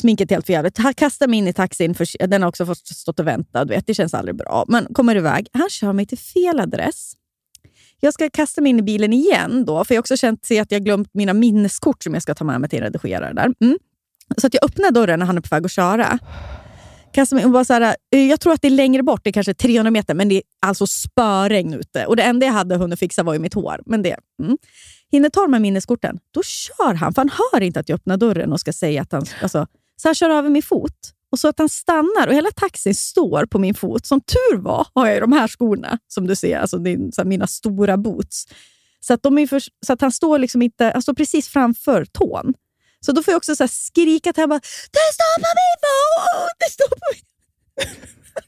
Sminket 0.00 0.30
är 0.30 0.34
helt 0.34 0.46
för 0.46 0.52
jävligt. 0.52 0.78
Han 0.78 0.94
kastar 0.94 1.28
mig 1.28 1.38
in 1.38 1.48
i 1.48 1.52
taxin, 1.52 1.94
för 1.94 2.26
den 2.26 2.42
har 2.42 2.48
också 2.48 2.66
fått 2.66 2.86
stått 2.86 3.20
och 3.20 3.26
väntat. 3.26 3.68
du 3.68 3.74
Vet, 3.74 3.86
det 3.86 3.94
känns 3.94 4.14
aldrig 4.14 4.36
bra. 4.36 4.64
Men 4.68 4.94
kommer 4.94 5.16
iväg. 5.16 5.48
Han 5.52 5.70
kör 5.70 5.92
mig 5.92 6.06
till 6.06 6.18
fel 6.18 6.60
adress. 6.60 7.12
Jag 8.00 8.14
ska 8.14 8.30
kasta 8.30 8.60
mig 8.60 8.70
in 8.70 8.78
i 8.78 8.82
bilen 8.82 9.12
igen, 9.12 9.64
då, 9.64 9.84
för 9.84 9.94
jag 9.94 9.98
har 9.98 10.02
också 10.02 10.16
känt 10.16 10.44
se 10.44 10.60
att 10.60 10.72
jag 10.72 10.84
glömt 10.84 11.14
mina 11.14 11.32
minneskort 11.32 12.02
som 12.02 12.14
jag 12.14 12.22
ska 12.22 12.34
ta 12.34 12.44
med 12.44 12.60
mig 12.60 12.70
till 12.70 12.78
en 12.78 12.84
redigerare. 12.84 13.32
Där. 13.34 13.54
Mm. 13.60 13.78
Så 14.36 14.46
att 14.46 14.54
jag 14.54 14.64
öppnar 14.64 14.90
dörren 14.90 15.18
när 15.18 15.26
han 15.26 15.36
är 15.36 15.40
på 15.40 15.48
väg 15.50 15.64
att 15.64 15.72
köra. 15.72 16.18
Kastar 17.16 17.36
mig 17.36 17.44
och 17.44 17.50
bara 17.50 17.64
så 17.64 17.72
här, 17.72 17.96
eh, 18.12 18.26
jag 18.26 18.40
tror 18.40 18.52
att 18.52 18.62
det 18.62 18.68
är 18.68 18.70
längre 18.70 19.02
bort, 19.02 19.20
det 19.24 19.30
är 19.30 19.32
kanske 19.32 19.54
300 19.54 19.90
meter, 19.90 20.14
men 20.14 20.28
det 20.28 20.34
är 20.34 20.42
alltså 20.60 20.86
spöregn 20.86 21.74
ute. 21.74 22.06
Och 22.06 22.16
det 22.16 22.22
enda 22.22 22.46
jag 22.46 22.52
hade 22.52 22.76
hunnit 22.76 22.98
fixa 22.98 23.22
var 23.22 23.32
ju 23.32 23.38
mitt 23.38 23.54
hår. 23.54 23.80
Men 23.86 24.02
det, 24.02 24.16
mm. 24.42 24.58
Hinner 25.12 25.28
ta 25.28 25.46
med 25.46 25.62
minneskorten, 25.62 26.18
då 26.30 26.42
kör 26.42 26.94
han, 26.94 27.14
för 27.14 27.20
han 27.20 27.30
hör 27.52 27.60
inte 27.60 27.80
att 27.80 27.88
jag 27.88 27.96
öppnar 27.96 28.16
dörren 28.16 28.52
och 28.52 28.60
ska 28.60 28.72
säga 28.72 29.02
att 29.02 29.12
han... 29.12 29.24
Alltså, 29.42 29.66
så 29.96 30.08
han 30.08 30.14
kör 30.14 30.30
över 30.30 30.50
min 30.50 30.62
fot. 30.62 31.12
Och 31.32 31.38
så 31.38 31.48
att 31.48 31.58
han 31.58 31.68
stannar 31.68 32.26
och 32.26 32.34
hela 32.34 32.50
taxin 32.50 32.94
står 32.94 33.46
på 33.46 33.58
min 33.58 33.74
fot. 33.74 34.06
Som 34.06 34.20
tur 34.20 34.56
var 34.56 34.86
har 34.94 35.06
jag 35.06 35.14
ju 35.14 35.20
de 35.20 35.32
här 35.32 35.48
skorna, 35.48 35.98
som 36.08 36.26
du 36.26 36.36
ser, 36.36 36.58
alltså 36.58 36.78
din, 36.78 37.12
så 37.12 37.20
här 37.20 37.28
mina 37.28 37.46
stora 37.46 37.96
boots. 37.96 38.46
Så 39.00 39.14
att, 39.14 39.22
de 39.22 39.38
är 39.38 39.46
för, 39.46 39.62
så 39.86 39.92
att 39.92 40.00
han 40.00 40.12
står 40.12 40.38
liksom 40.38 40.62
inte, 40.62 40.92
alltså 40.92 41.14
precis 41.14 41.48
framför 41.48 42.04
tån. 42.04 42.54
Så 43.00 43.12
då 43.12 43.22
får 43.22 43.32
jag 43.32 43.36
också 43.36 43.56
så 43.56 43.62
här 43.62 43.68
skrika 43.68 44.32
till 44.32 44.42
honom. 44.42 44.60
Det 44.90 44.98
på 45.18 45.52
min 45.60 45.76
fot! 45.84 46.58
Det 46.78 46.88
på 46.88 46.96
min... 47.12 47.22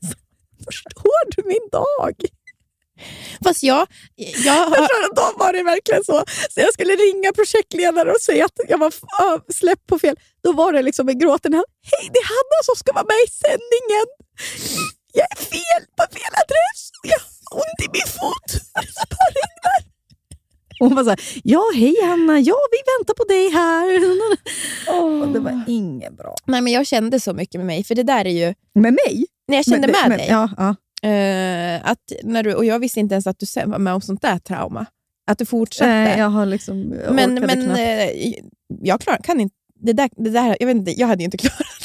Förstår 0.65 1.37
du 1.37 1.43
min 1.49 1.69
dag? 1.73 2.15
Fast 3.45 3.63
jag... 3.63 3.87
jag 4.17 4.53
har... 4.53 4.77
Jag 4.77 4.89
tror 4.89 5.05
att 5.05 5.17
då 5.17 5.39
var 5.45 5.53
det 5.53 5.63
verkligen 5.63 6.05
så. 6.05 6.25
Så 6.51 6.61
jag 6.61 6.73
skulle 6.73 6.93
ringa 6.93 7.33
projektledare 7.33 8.11
och 8.13 8.21
säga 8.21 8.45
att 8.45 8.59
jag 8.69 8.79
var 8.79 8.93
släppt 9.53 9.87
på 9.87 9.99
fel. 9.99 10.17
Då 10.43 10.53
var 10.53 10.73
det 10.73 10.83
liksom 10.83 11.07
med 11.07 11.21
gråten. 11.21 11.53
Hej, 11.55 12.11
det 12.13 12.19
är 12.19 12.29
Hanna 12.37 12.59
som 12.65 12.77
ska 12.77 12.93
vara 12.93 13.05
med 13.05 13.21
i 13.27 13.31
sändningen. 13.45 14.07
Jag 15.13 15.27
är 15.31 15.37
fel 15.37 15.83
på 15.97 16.05
fel 16.15 16.35
adress. 16.43 16.81
Jag 17.03 17.21
har 17.21 17.57
ont 17.63 17.81
i 17.87 17.89
min 17.93 18.09
fot. 18.19 18.51
Det 18.83 18.93
spöregnar. 19.03 19.88
Hon 20.89 20.95
var 20.95 21.05
så 21.05 21.11
här, 21.11 21.21
ja 21.45 21.63
hej 21.75 21.95
Hanna, 22.05 22.41
ja 22.41 22.55
vi 22.71 22.79
väntar 22.99 23.15
på 23.15 23.25
dig 23.25 23.51
här. 23.51 24.01
Och 25.23 25.29
det 25.33 25.41
var 25.41 25.65
inget 25.67 26.17
bra. 26.17 26.35
Nej, 26.47 26.61
men 26.61 26.73
jag 26.73 26.87
kände 26.87 27.21
så 27.21 27.33
mycket 27.35 27.55
med 27.59 27.67
mig, 27.67 27.85
för 27.85 27.95
det 27.95 28.03
där 28.03 28.25
är 28.25 28.31
ju... 28.47 28.55
Med 28.75 28.93
mig? 29.07 29.27
Nej, 29.49 29.59
jag 29.59 29.65
kände 29.65 29.87
Men- 29.87 29.91
med 29.91 30.09
men- 30.09 30.19
dig. 30.19 30.27
Ja, 30.31 30.49
ja. 30.57 30.75
Eh, 31.09 31.91
att 31.91 32.13
när 32.25 32.43
du, 32.43 32.55
och 32.55 32.65
jag 32.65 32.79
visste 32.79 33.01
inte 33.01 33.15
ens 33.15 33.27
att 33.27 33.39
du 33.39 33.47
sen 33.47 33.71
var 33.71 33.79
med 33.79 33.95
om 33.95 34.01
sånt 34.01 34.23
där 34.23 34.39
trauma. 34.39 34.87
Att 35.27 35.39
du 35.39 35.45
fortsatte. 35.47 35.91
Nej, 35.91 36.19
jag 36.19 36.29
har 36.29 36.47
liksom 36.47 36.95
jag 37.05 37.15
men 37.15 37.35
men 37.35 37.49
knappt. 37.65 37.79
eh, 37.79 38.35
jag 38.83 39.01
klar, 39.01 39.17
kan 39.25 39.41
inte... 39.41 39.55
Det 39.81 39.93
där, 39.93 40.11
det 40.17 40.31
där, 40.31 40.57
jag, 40.61 40.67
vet 40.67 40.77
inte, 40.77 41.01
jag 41.01 41.07
hade 41.07 41.23
ju 41.23 41.25
inte 41.25 41.37
klarat. 41.39 41.78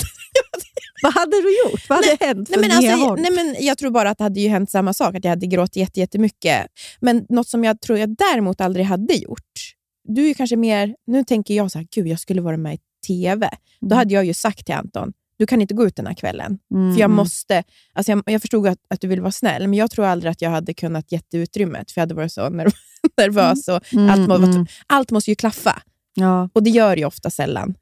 Vad 1.04 1.14
hade 1.14 1.32
du 1.42 1.58
gjort? 1.64 1.90
Vad 1.90 1.98
hade 2.06 2.18
hänt 2.26 2.50
för 2.50 2.58
Nej 2.58 2.70
men, 2.70 2.78
alltså, 2.78 3.16
nej 3.16 3.32
men 3.32 3.56
jag 3.66 3.78
tror 3.78 3.92
bara 3.92 4.10
att 4.10 4.18
det 4.18 4.24
hade 4.24 4.40
ju 4.40 4.50
hänt 4.50 4.72
samma 4.72 4.94
sak, 4.94 5.16
att 5.16 5.24
jag 5.24 5.30
hade 5.32 5.46
gråtit 5.48 5.76
jätte- 5.76 6.00
jättemycket. 6.00 6.66
Men 7.00 7.26
något 7.30 7.48
som 7.48 7.64
jag 7.64 7.82
tror 7.82 8.00
jag 8.00 8.16
däremot 8.18 8.62
aldrig 8.62 8.86
hade 8.86 9.14
gjort, 9.14 9.74
du 10.08 10.30
är 10.30 10.34
kanske 10.34 10.56
mer, 10.56 10.96
nu 11.08 11.24
tänker 11.24 11.54
jag 11.54 11.72
så 11.72 11.78
här, 11.80 11.88
gud 11.96 12.08
jag 12.08 12.20
skulle 12.20 12.42
vara 12.42 12.58
med 12.58 12.74
i 12.76 12.80
TV. 13.08 13.50
Då 13.82 13.96
hade 13.96 14.14
jag 14.14 14.26
ju 14.26 14.34
sagt 14.34 14.66
till 14.66 14.76
Anton, 14.76 15.14
du 15.38 15.48
kan 15.48 15.62
inte 15.62 15.74
gå 15.74 15.86
ut 15.86 15.96
den 15.96 16.08
här 16.08 16.14
kvällen. 16.14 16.60
Mm, 16.74 16.94
För 16.94 17.00
jag 17.02 17.06
mm. 17.08 17.16
måste, 17.18 17.64
alltså 17.94 18.12
jag, 18.12 18.24
jag 18.26 18.42
förstod 18.42 18.68
att, 18.68 18.78
att 18.90 19.02
du 19.02 19.08
vill 19.08 19.22
vara 19.22 19.32
snäll, 19.32 19.68
men 19.68 19.80
jag 19.80 19.92
tror 19.92 20.06
aldrig 20.06 20.32
att 20.32 20.42
jag 20.42 20.50
hade 20.50 20.74
kunnat 20.74 21.12
ge 21.12 21.20
utrymmet, 21.34 21.92
för 21.92 22.00
jag 22.00 22.04
hade 22.04 22.16
varit 22.16 22.32
så 22.34 22.42
nerv- 22.42 22.74
nervös. 23.18 23.68
Och 23.68 23.94
Mm, 23.94 24.10
allt, 24.10 24.28
må, 24.28 24.36
mm. 24.36 24.66
allt 24.88 25.12
måste 25.12 25.32
ju 25.32 25.36
klaffa. 25.36 25.82
Ja. 26.16 26.50
Och 26.54 26.64
det 26.64 26.70
gör 26.70 26.98
ju 26.98 27.06
ofta 27.06 27.30
sällan. 27.30 27.76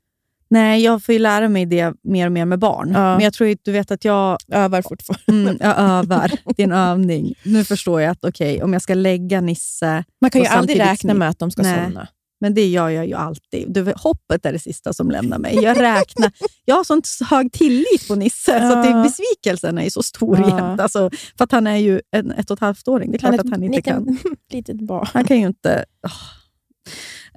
Nej, 0.52 0.84
jag 0.84 1.04
får 1.04 1.14
ju 1.14 1.20
lära 1.20 1.50
mig 1.50 1.66
det 1.66 1.94
mer 2.04 2.26
och 2.26 2.32
mer 2.32 2.46
med 2.46 2.60
barn. 2.60 2.92
Ja. 2.94 3.00
Men 3.16 3.20
jag 3.20 3.34
tror 3.34 3.52
att 3.52 3.58
du 3.62 3.72
vet 3.72 3.92
att 3.92 4.06
jag 4.06 4.38
övar 4.52 4.82
fortfarande. 4.82 5.50
Mm, 5.50 5.58
jag 5.60 5.80
övar. 5.80 6.32
Det 6.56 6.62
är 6.62 6.68
en 6.68 6.72
övning. 6.72 7.34
Nu 7.44 7.64
förstår 7.64 8.02
jag 8.02 8.12
att 8.12 8.26
okej, 8.26 8.64
om 8.64 8.74
jag 8.74 8.82
ska 8.82 8.94
lägga 8.94 9.42
Nisse... 9.42 10.04
Man 10.22 10.32
kan 10.32 10.42
ju 10.42 10.48
aldrig 10.48 10.80
räkna 10.80 11.14
med 11.14 11.30
att 11.30 11.40
de 11.40 11.52
ska 11.52 11.62
Nej. 11.62 11.86
somna. 11.86 12.08
Men 12.42 12.54
det 12.54 12.68
gör 12.68 12.90
jag 12.90 13.08
ju 13.08 13.14
alltid. 13.14 13.74
Du, 13.74 13.94
hoppet 13.96 14.46
är 14.46 14.54
det 14.54 14.60
sista 14.60 14.94
som 14.94 15.12
lämnar 15.12 15.40
mig. 15.40 15.56
Jag 15.56 15.82
räknar. 15.82 16.32
Jag 16.66 16.76
har 16.76 16.84
sånt 16.84 17.10
hög 17.30 17.52
tillit 17.52 18.08
på 18.08 18.16
Nisse, 18.16 18.60
så 18.60 18.78
att 18.78 18.84
det, 18.84 18.90
Ja. 18.90 19.04
besvikelsen 19.04 19.78
är 19.78 19.84
ju 19.84 19.90
så 19.90 20.04
stor 20.04 20.40
Ja. 20.40 20.50
jämt. 20.50 20.82
Alltså, 20.82 21.10
för 21.38 21.44
att 21.44 21.52
han 21.52 21.68
är 21.68 21.78
ju 21.78 22.02
en 22.12 22.32
ett 22.32 22.52
och 22.52 22.58
ett 22.58 22.62
halvt 22.62 22.88
åring. 22.88 23.12
Det 23.12 23.18
är 23.18 23.20
klart 23.20 23.40
att 23.40 23.50
han 23.50 23.64
inte 23.64 23.76
liten, 23.78 24.06
kan. 24.06 24.18
litet 24.52 24.82
barn. 24.82 25.08
Han 25.14 25.24
kan 25.24 25.40
ju 25.40 25.48
inte... 25.48 25.86
åh. 26.08 26.12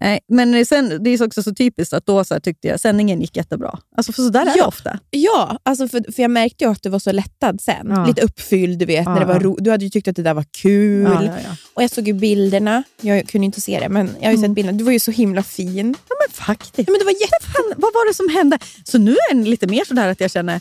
Nej, 0.00 0.20
men 0.28 0.66
sen, 0.66 1.02
det 1.04 1.10
är 1.10 1.22
också 1.26 1.42
så 1.42 1.54
typiskt 1.54 1.92
att 1.94 2.06
då 2.06 2.24
så 2.24 2.40
tyckte 2.40 2.68
jag 2.68 2.80
sändningen 2.80 3.20
gick 3.20 3.36
jättebra. 3.36 3.78
Alltså, 3.96 4.12
för 4.12 4.22
så 4.22 4.28
där 4.28 4.40
är 4.40 4.44
det 4.44 4.52
Ja. 4.56 4.66
ofta. 4.66 4.98
Ja, 5.10 5.58
alltså 5.62 5.88
för, 5.88 6.12
för 6.12 6.22
jag 6.22 6.30
märkte 6.30 6.64
ju 6.64 6.70
att 6.70 6.82
du 6.82 6.88
var 6.88 6.98
så 6.98 7.12
lättad 7.12 7.60
sen. 7.60 7.86
Ja. 7.90 8.06
Lite 8.06 8.22
uppfylld, 8.22 8.78
du 8.78 8.84
vet. 8.84 9.04
När 9.06 9.12
Ja. 9.14 9.20
det 9.20 9.26
var 9.26 9.40
ro- 9.40 9.56
du 9.60 9.70
hade 9.70 9.84
ju 9.84 9.90
tyckt 9.90 10.08
att 10.08 10.16
det 10.16 10.22
där 10.22 10.34
var 10.34 10.44
kul. 10.62 11.30
Och 11.74 11.82
Jag 11.82 11.90
såg 11.90 12.08
ju 12.08 12.12
bilderna. 12.14 12.82
Jag 13.00 13.28
kunde 13.28 13.44
inte 13.44 13.60
se 13.60 13.80
det, 13.80 13.88
men 13.88 14.10
jag 14.20 14.26
har 14.26 14.32
ju 14.32 14.38
sett 14.42 14.50
bilderna. 14.50 14.78
Du 14.78 14.84
var 14.84 14.92
ju 14.92 15.00
så 15.00 15.10
himla 15.10 15.42
fin. 15.42 15.94
Ja, 16.08 16.14
men 16.26 16.34
faktiskt. 16.34 16.74
Ja, 16.78 16.84
men 16.92 16.98
det 16.98 17.04
var 17.04 17.12
jätte... 17.12 17.46
Fan, 17.52 17.72
vad 17.76 17.92
var 17.94 18.08
det 18.08 18.14
som 18.14 18.28
hände? 18.28 18.58
Så 18.84 18.98
nu 18.98 19.10
är 19.30 19.34
det 19.34 19.42
lite 19.50 19.66
mer 19.66 19.84
sådär 19.84 20.08
att 20.08 20.20
jag 20.20 20.30
känner 20.30 20.60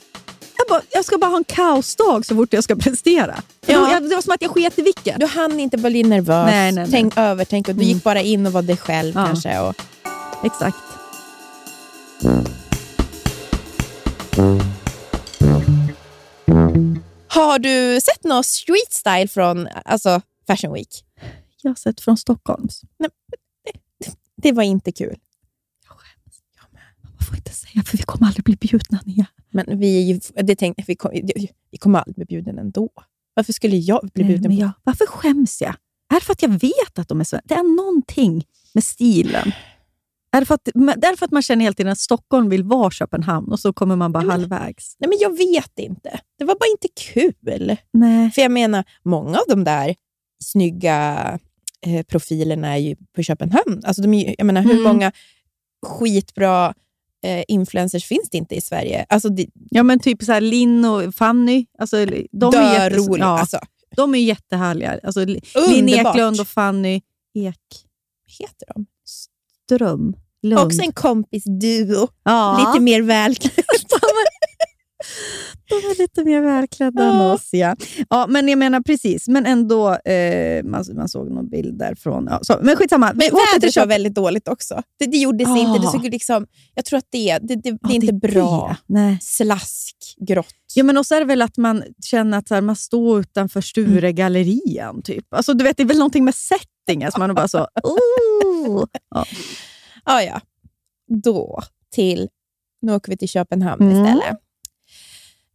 bara, 0.74 0.82
jag 0.92 1.06
ska 1.06 1.18
bara 1.18 1.30
ha 1.30 1.38
en 1.38 1.44
kaosdag 1.44 2.26
så 2.26 2.36
fort 2.36 2.54
jag 2.54 2.64
ska 2.64 2.76
prestera. 2.76 3.42
Ja. 3.66 3.80
då, 3.80 3.92
jag, 3.92 4.04
det 4.10 4.16
var 4.16 4.22
som 4.22 4.34
att 4.34 4.42
jag 4.42 4.52
sket 4.52 4.80
i 4.80 4.82
vilken. 4.82 5.20
Du 5.20 5.26
hann 5.26 5.60
inte 5.60 5.78
bli 5.78 6.04
nervös, 6.04 6.46
Nej, 6.46 6.72
nej, 6.72 6.84
nej. 6.84 6.92
tänk 6.92 7.18
övertänk. 7.18 7.68
Och 7.68 7.76
du 7.76 7.82
Mm. 7.84 7.94
gick 7.96 8.04
bara 8.04 8.22
in 8.22 8.46
och 8.46 8.54
var 8.54 8.62
dig 8.62 8.78
själv 8.78 9.14
Ja. 9.16 9.26
kanske. 9.26 9.60
Och... 9.60 9.76
Exakt. 10.44 10.78
Har 17.28 17.60
du 17.60 18.02
sett 18.02 18.24
något 18.24 18.46
street 18.46 18.94
style 18.94 19.28
från 19.28 19.68
alltså, 19.86 20.22
Fashion 20.48 20.74
Week? 20.74 21.04
Jag 21.62 21.70
har 21.72 21.76
sett 21.76 22.02
från 22.02 22.18
Stockholms. 22.18 22.82
Det 24.36 24.52
var 24.52 24.64
inte 24.64 24.92
kul. 24.92 25.16
Man 27.02 27.28
får 27.28 27.36
inte 27.38 27.52
säga 27.54 27.84
för 27.84 27.98
vi 27.98 28.04
kommer 28.04 28.28
aldrig 28.28 28.44
bli 28.44 28.56
bjudna 28.56 29.00
ner. 29.06 29.26
Men 29.54 29.80
vi, 29.80 29.98
är 29.98 30.14
ju, 30.14 30.20
det 30.44 30.56
tänkte, 30.56 30.84
vi, 30.88 30.96
kom, 30.96 31.12
vi 31.72 31.78
kommer 31.78 32.00
aldrig 32.00 32.16
bli 32.16 32.26
bjuden 32.26 32.58
ändå. 32.60 32.90
Varför 33.34 33.54
skulle 33.54 33.78
jag 33.78 34.10
bli 34.14 34.24
Nej, 34.24 34.28
bjuden? 34.34 34.48
men 34.52 34.58
jag, 34.58 34.72
varför 34.84 35.06
skäms 35.06 35.62
jag? 35.62 35.76
Är 36.14 36.20
det 36.20 36.26
för 36.26 36.34
att 36.34 36.42
jag 36.42 36.50
vet 36.50 37.00
att 37.00 37.08
de 37.08 37.20
är 37.20 37.24
svenska? 37.24 37.48
Det 37.48 37.54
är 37.54 37.76
någonting 37.76 38.46
med 38.74 38.84
stilen. 38.84 39.52
Är 40.32 40.40
det, 40.40 40.46
för 40.46 40.56
att, 40.56 40.66
det 40.74 41.08
är 41.08 41.16
för 41.18 41.26
att 41.26 41.32
man 41.32 41.42
känner 41.42 41.64
hela 41.64 41.74
tiden 41.74 41.92
att 41.92 42.00
Stockholm 42.00 42.50
vill 42.50 42.64
vara 42.64 42.92
Köpenhamn 42.92 43.52
och 43.52 43.60
så 43.60 43.74
kommer 43.74 43.96
man 43.96 44.12
bara 44.12 44.32
halvvägs? 44.32 44.96
Nej, 45.00 45.10
men 45.10 45.18
jag 45.22 45.38
vet 45.38 45.80
inte. 45.80 46.20
Det 46.40 46.46
var 46.46 46.56
bara 46.56 46.70
inte 46.72 46.88
kul. 47.14 47.78
Nej. 47.94 48.32
För 48.32 48.42
jag 48.42 48.52
menar, 48.52 48.84
många 49.04 49.38
av 49.38 49.44
de 49.48 49.64
där 49.64 49.96
snygga 50.44 51.40
eh, 51.86 52.04
profilerna 52.04 52.68
är 52.68 52.78
ju 52.78 52.96
på 53.16 53.24
Köpenhamn. 53.24 53.82
Alltså 53.84 54.02
de 54.02 54.14
är, 54.14 54.36
jag 54.38 54.46
menar, 54.46 54.62
hur 54.62 54.72
Mm. 54.72 54.84
många 54.84 55.12
skitbra 55.86 56.74
eh, 57.24 57.44
influencers 57.48 58.06
finns 58.06 58.30
det 58.32 58.38
inte 58.38 58.56
i 58.56 58.62
Sverige? 58.62 59.06
Alltså, 59.10 59.30
det, 59.30 59.48
Ja, 59.70 59.84
men 59.84 60.00
typ 60.00 60.24
så 60.24 60.32
här 60.32 60.42
Linn 60.42 60.86
och 60.86 61.16
Fanny. 61.16 61.66
Alltså, 61.80 62.06
de, 62.32 62.56
är 62.56 62.90
jättes- 62.90 63.18
ja, 63.20 63.40
alltså. 63.40 63.60
de 63.96 64.16
är 64.16 64.20
jättehärliga. 64.20 65.00
Alltså, 65.04 65.26
Linn. 65.26 65.90
Eklund 65.90 66.40
och 66.42 66.48
Fanny 66.48 67.02
Ek. 67.36 67.58
heter 68.40 68.68
de? 68.76 68.86
Ström. 69.66 70.14
Lund. 70.44 70.60
Också 70.66 70.82
en 70.82 70.92
kompisduo. 70.92 72.08
ja. 72.24 72.58
Lite 72.74 72.84
mer 72.84 73.02
välklädd. 73.02 73.66
De 75.70 75.76
är 75.76 75.98
lite 76.02 76.24
mer 76.24 76.42
välklädda 76.42 77.04
än 77.04 77.16
Ja. 77.16 77.34
oss. 77.34 77.50
Ja. 77.52 77.76
Ja, 78.10 78.28
men 78.30 78.48
jag 78.48 78.58
menar 78.60 78.82
precis. 78.82 79.28
Men 79.28 79.46
ändå, 79.46 79.96
eh, 79.96 80.64
man, 80.64 80.86
man 80.96 81.10
såg 81.10 81.30
några 81.30 81.44
bilder 81.44 81.96
från... 81.96 82.28
Ja, 82.32 82.40
så, 82.42 82.60
men 82.62 82.76
skitsamma. 82.76 83.12
Men 83.16 83.30
vädret 83.54 83.76
var 83.76 83.86
väldigt 83.86 84.16
dåligt 84.16 84.48
också. 84.48 84.82
Det, 85.00 85.06
det 85.06 85.18
gjorde 85.18 85.46
sig 85.46 85.60
inte. 85.60 85.80
Det 85.82 85.88
Ah. 85.88 85.92
såg 85.92 86.04
liksom, 86.04 86.46
jag 86.76 86.86
tror 86.86 86.98
att 86.98 87.08
det, 87.12 87.38
det, 87.42 87.56
det, 87.56 87.72
det 87.72 87.78
Ja, 87.82 87.90
är 87.90 87.94
inte 87.96 88.14
bra. 88.14 88.68
det. 88.88 88.94
Nej. 88.94 89.18
Slask, 89.22 89.96
grått. 90.28 90.56
Ja, 90.76 90.84
men 90.84 90.98
också 90.98 91.16
är 91.16 91.20
det 91.20 91.26
väl 91.26 91.42
att 91.42 91.58
man 91.58 91.84
känner 92.06 92.38
att 92.38 92.48
så 92.48 92.54
här, 92.54 92.62
man 92.62 92.76
står 92.76 93.20
utanför 93.20 93.62
Sturegallerian. 93.62 95.02
Typ. 95.02 95.34
Alltså, 95.34 95.54
du 95.54 95.64
vet, 95.64 95.78
det 95.78 95.84
är 95.84 95.88
väl 95.88 95.98
någonting 95.98 96.26
med 96.26 96.36
settingen 96.36 97.12
som 97.12 97.20
man 97.20 97.30
är 97.30 97.34
bara 97.34 97.48
så... 97.48 97.58
Oh. 97.84 98.86
Ja. 99.16 99.26
Ah, 100.04 100.22
ja. 100.22 100.42
Då 101.24 101.62
till, 101.92 102.30
nu 102.82 102.94
åker 102.94 103.12
vi 103.12 103.18
till 103.18 103.30
Köpenhamn 103.30 103.82
Mm. 103.92 104.04
istället. 104.06 104.38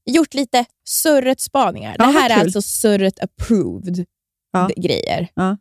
Gjort 0.08 0.34
lite 0.34 0.64
surret-spaningar. 0.84 1.96
Ja, 1.98 2.06
det 2.06 2.12
här 2.12 2.30
är 2.30 2.34
kul. 2.34 2.42
alltså 2.42 2.60
surret-approved 2.60 4.06
Ja. 4.52 4.70
grejer. 4.76 5.28
Ja. 5.34 5.56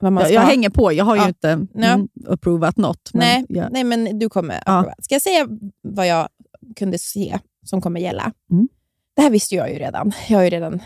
Jag, 0.00 0.30
jag 0.32 0.40
hänger 0.40 0.70
på. 0.70 0.92
Jag 0.92 1.04
har 1.04 1.16
ju 1.16 1.24
inte 1.24 1.50
mm, 1.50 2.08
approvat 2.28 2.76
något. 2.76 3.10
Men 3.14 3.20
Nej, 3.20 3.46
jag, 3.48 3.72
nej, 3.72 3.84
men 3.84 4.18
du 4.18 4.28
kommer 4.28 4.62
Ja. 4.66 4.94
Ska 4.98 5.14
jag 5.14 5.22
säga 5.22 5.46
vad 5.82 6.06
jag 6.06 6.28
kunde 6.76 6.98
se 6.98 7.38
som 7.64 7.80
kommer 7.80 8.00
gälla? 8.00 8.32
Mm. 8.50 8.68
Det 9.16 9.22
här 9.22 9.30
visste 9.30 9.54
jag 9.54 9.70
ju 9.70 9.78
redan. 9.78 10.12
Jag 10.28 10.38
har 10.38 10.44
ju 10.44 10.50
redan 10.50 10.82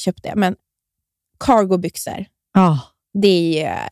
köpt 0.00 0.22
det. 0.22 0.32
Men 0.36 0.56
cargobyxor, 1.38 2.24
ja. 2.54 2.80
det 3.12 3.62
är, 3.62 3.88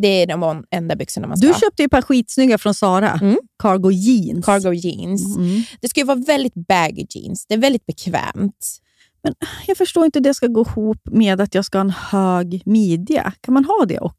det 0.00 0.08
är 0.22 0.26
de 0.26 0.64
enda 0.70 0.96
byxorna 0.96 1.26
man 1.26 1.36
ska 1.36 1.46
Du 1.48 1.54
köpte 1.54 1.82
ju 1.82 1.84
ett 1.84 1.90
par 1.90 2.02
skitsnygga 2.02 2.58
från 2.58 2.74
Sara. 2.74 3.12
Mm. 3.22 3.38
Cargo 3.58 3.90
jeans. 3.90 4.46
Cargo 4.46 4.72
jeans. 4.72 5.36
Mm. 5.36 5.62
Det 5.80 5.88
ska 5.88 6.00
ju 6.00 6.06
vara 6.06 6.18
väldigt 6.26 6.54
baggy 6.54 7.06
jeans. 7.10 7.46
Det 7.46 7.54
är 7.54 7.58
väldigt 7.58 7.86
bekvämt. 7.86 8.78
Jag 9.66 9.76
förstår 9.76 10.04
inte 10.04 10.18
hur 10.18 10.24
det 10.24 10.34
ska 10.34 10.46
gå 10.46 10.60
ihop 10.60 11.00
med 11.10 11.40
att 11.40 11.54
jag 11.54 11.64
ska 11.64 11.78
ha 11.78 11.84
en 11.84 11.90
hög 11.90 12.62
midja. 12.66 13.32
Kan 13.40 13.54
man 13.54 13.64
ha 13.64 13.84
det? 13.88 13.98
och? 13.98 14.18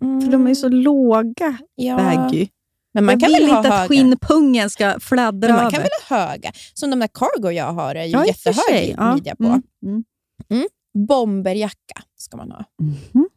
För 0.00 0.30
de 0.32 0.44
är 0.44 0.48
ju 0.48 0.54
så 0.54 0.68
låga 0.68 1.58
ja. 1.74 1.96
baggy. 1.96 2.48
Men 2.94 3.04
man 3.04 3.12
jag 3.12 3.20
kan 3.20 3.28
vill 3.32 3.40
väl 3.42 3.50
ha 3.50 3.56
inte 3.58 3.68
att 3.68 3.74
höga. 3.74 3.88
skinnpungen 3.88 4.70
ska 4.70 5.00
fladdra 5.00 5.48
Men 5.48 5.56
man 5.56 5.60
över. 5.66 5.70
kan 5.70 5.80
väl 5.82 5.90
ha 6.08 6.16
höga. 6.28 6.52
Som 6.74 6.90
de 6.90 6.98
där 7.00 7.08
cargo 7.08 7.50
jag 7.50 7.72
har 7.72 7.94
är 7.94 8.04
ju 8.04 8.10
Ja, 8.10 8.26
jättehög 8.26 8.94
Ja. 8.98 9.14
midja 9.14 9.36
på. 9.36 9.44
Mm. 9.44 10.04
Mm. 10.50 10.68
Bomberjacka 11.08 12.02
ska 12.16 12.36
man 12.36 12.50
ha. 12.50 12.64
Mhm. 12.82 13.27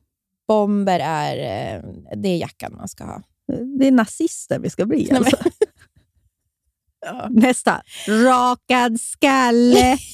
Bomber 0.52 1.00
är, 1.00 1.38
eh, 1.76 1.82
det 2.18 2.30
är 2.30 2.38
jackan 2.38 2.74
man 2.78 2.88
ska 2.88 3.04
ha. 3.04 3.22
Det 3.80 3.88
är 3.88 3.92
nazister 3.92 4.60
vi 4.60 4.70
ska 4.70 4.86
bli. 4.86 5.08
Nej, 5.12 5.18
Alltså. 5.18 5.38
Ja. 7.06 7.28
Nästa. 7.30 7.82
Rakad 8.08 9.02
skalle. 9.02 9.98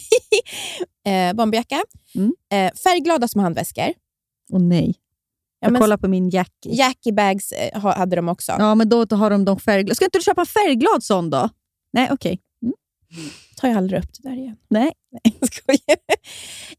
Eh, 1.07 1.33
bomberjacka. 1.33 1.83
Mm. 2.15 2.33
Eh, 2.51 2.73
färgglada 2.73 3.27
små 3.27 3.41
handväskor. 3.43 3.93
Åh 4.53 4.59
nej. 4.61 4.87
Ja, 5.59 5.65
Jag 5.65 5.71
men 5.71 5.81
kollar 5.81 5.97
på 5.97 6.07
min 6.07 6.29
Jackie. 6.29 6.73
Jackie 6.75 7.13
bags 7.13 7.51
eh, 7.51 7.81
ha- 7.81 7.97
hade 7.97 8.15
de 8.15 8.29
också. 8.29 8.51
Ja, 8.59 8.75
men 8.75 8.89
då 8.89 9.05
har 9.11 9.29
de 9.29 9.45
de 9.45 9.59
färgglada. 9.59 9.95
Ska 9.95 10.05
inte 10.05 10.17
du 10.17 10.23
köpa 10.23 10.41
en 10.41 10.47
färgglad 10.47 11.03
sån 11.03 11.29
då? 11.29 11.49
Nej, 11.93 12.09
okej. 12.11 12.39
Mm. 12.61 12.73
Tar 13.55 13.67
jag 13.67 13.77
aldrig 13.77 13.99
upp 14.03 14.09
det 14.13 14.29
där 14.29 14.35
igen. 14.37 14.57
Nej. 14.69 14.91
Nej, 15.11 15.37
jag 15.39 15.53
skojar. 15.53 15.97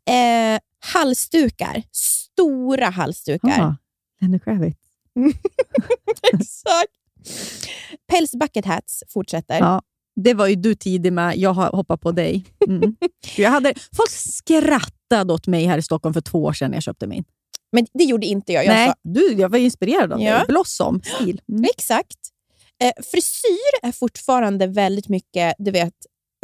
Eh, 0.09 0.61
halsdukar. 0.81 1.83
Stora 1.93 2.91
halsdukar. 2.91 3.61
Ah, 3.61 3.77
Lenny 4.21 4.39
Kravitz. 4.39 4.79
Exakt. 6.33 6.93
Päls 8.13 8.33
bucket 8.33 8.65
hats 8.65 9.03
fortsätter. 9.09 9.59
Ja, 9.59 9.83
det 10.17 10.35
var 10.35 10.47
ju 10.47 10.55
du 10.55 10.75
tidig 10.75 11.13
med. 11.13 11.37
Jag 11.37 11.53
har 11.53 11.71
hoppat 11.71 12.01
på 12.01 12.13
dig. 12.13 12.45
Mm. 12.69 12.97
jag 13.37 13.51
hade, 13.51 13.75
folk 13.97 14.11
skrattade 14.11 15.33
åt 15.33 15.47
mig 15.47 15.65
här 15.65 15.79
i 15.79 15.83
Stockholm 15.83 16.15
för 16.15 16.21
två 16.21 16.45
år 16.45 16.53
sedan 16.53 16.71
när 16.71 16.77
jag 16.77 16.83
köpte 16.83 17.07
min. 17.07 17.25
Men 17.73 17.87
det 17.95 18.05
gjorde 18.05 18.27
inte 18.27 18.53
jag. 18.53 18.65
Jag 18.65 18.75
Nej, 18.75 18.89
sa, 18.89 18.95
du, 19.03 19.33
jag 19.33 19.49
var 19.49 19.59
inspirerad 19.59 20.13
av 20.13 20.21
Ja. 20.21 20.37
dig. 20.37 20.45
Blossom 20.49 21.01
stil. 21.05 21.41
Mm. 21.53 21.65
Exakt. 21.65 22.19
Eh, 22.83 23.05
frisyr 23.13 23.73
är 23.89 23.93
fortfarande 23.93 24.67
väldigt 24.67 25.09
mycket 25.09 25.55
du 25.59 25.71
vet, 25.71 25.95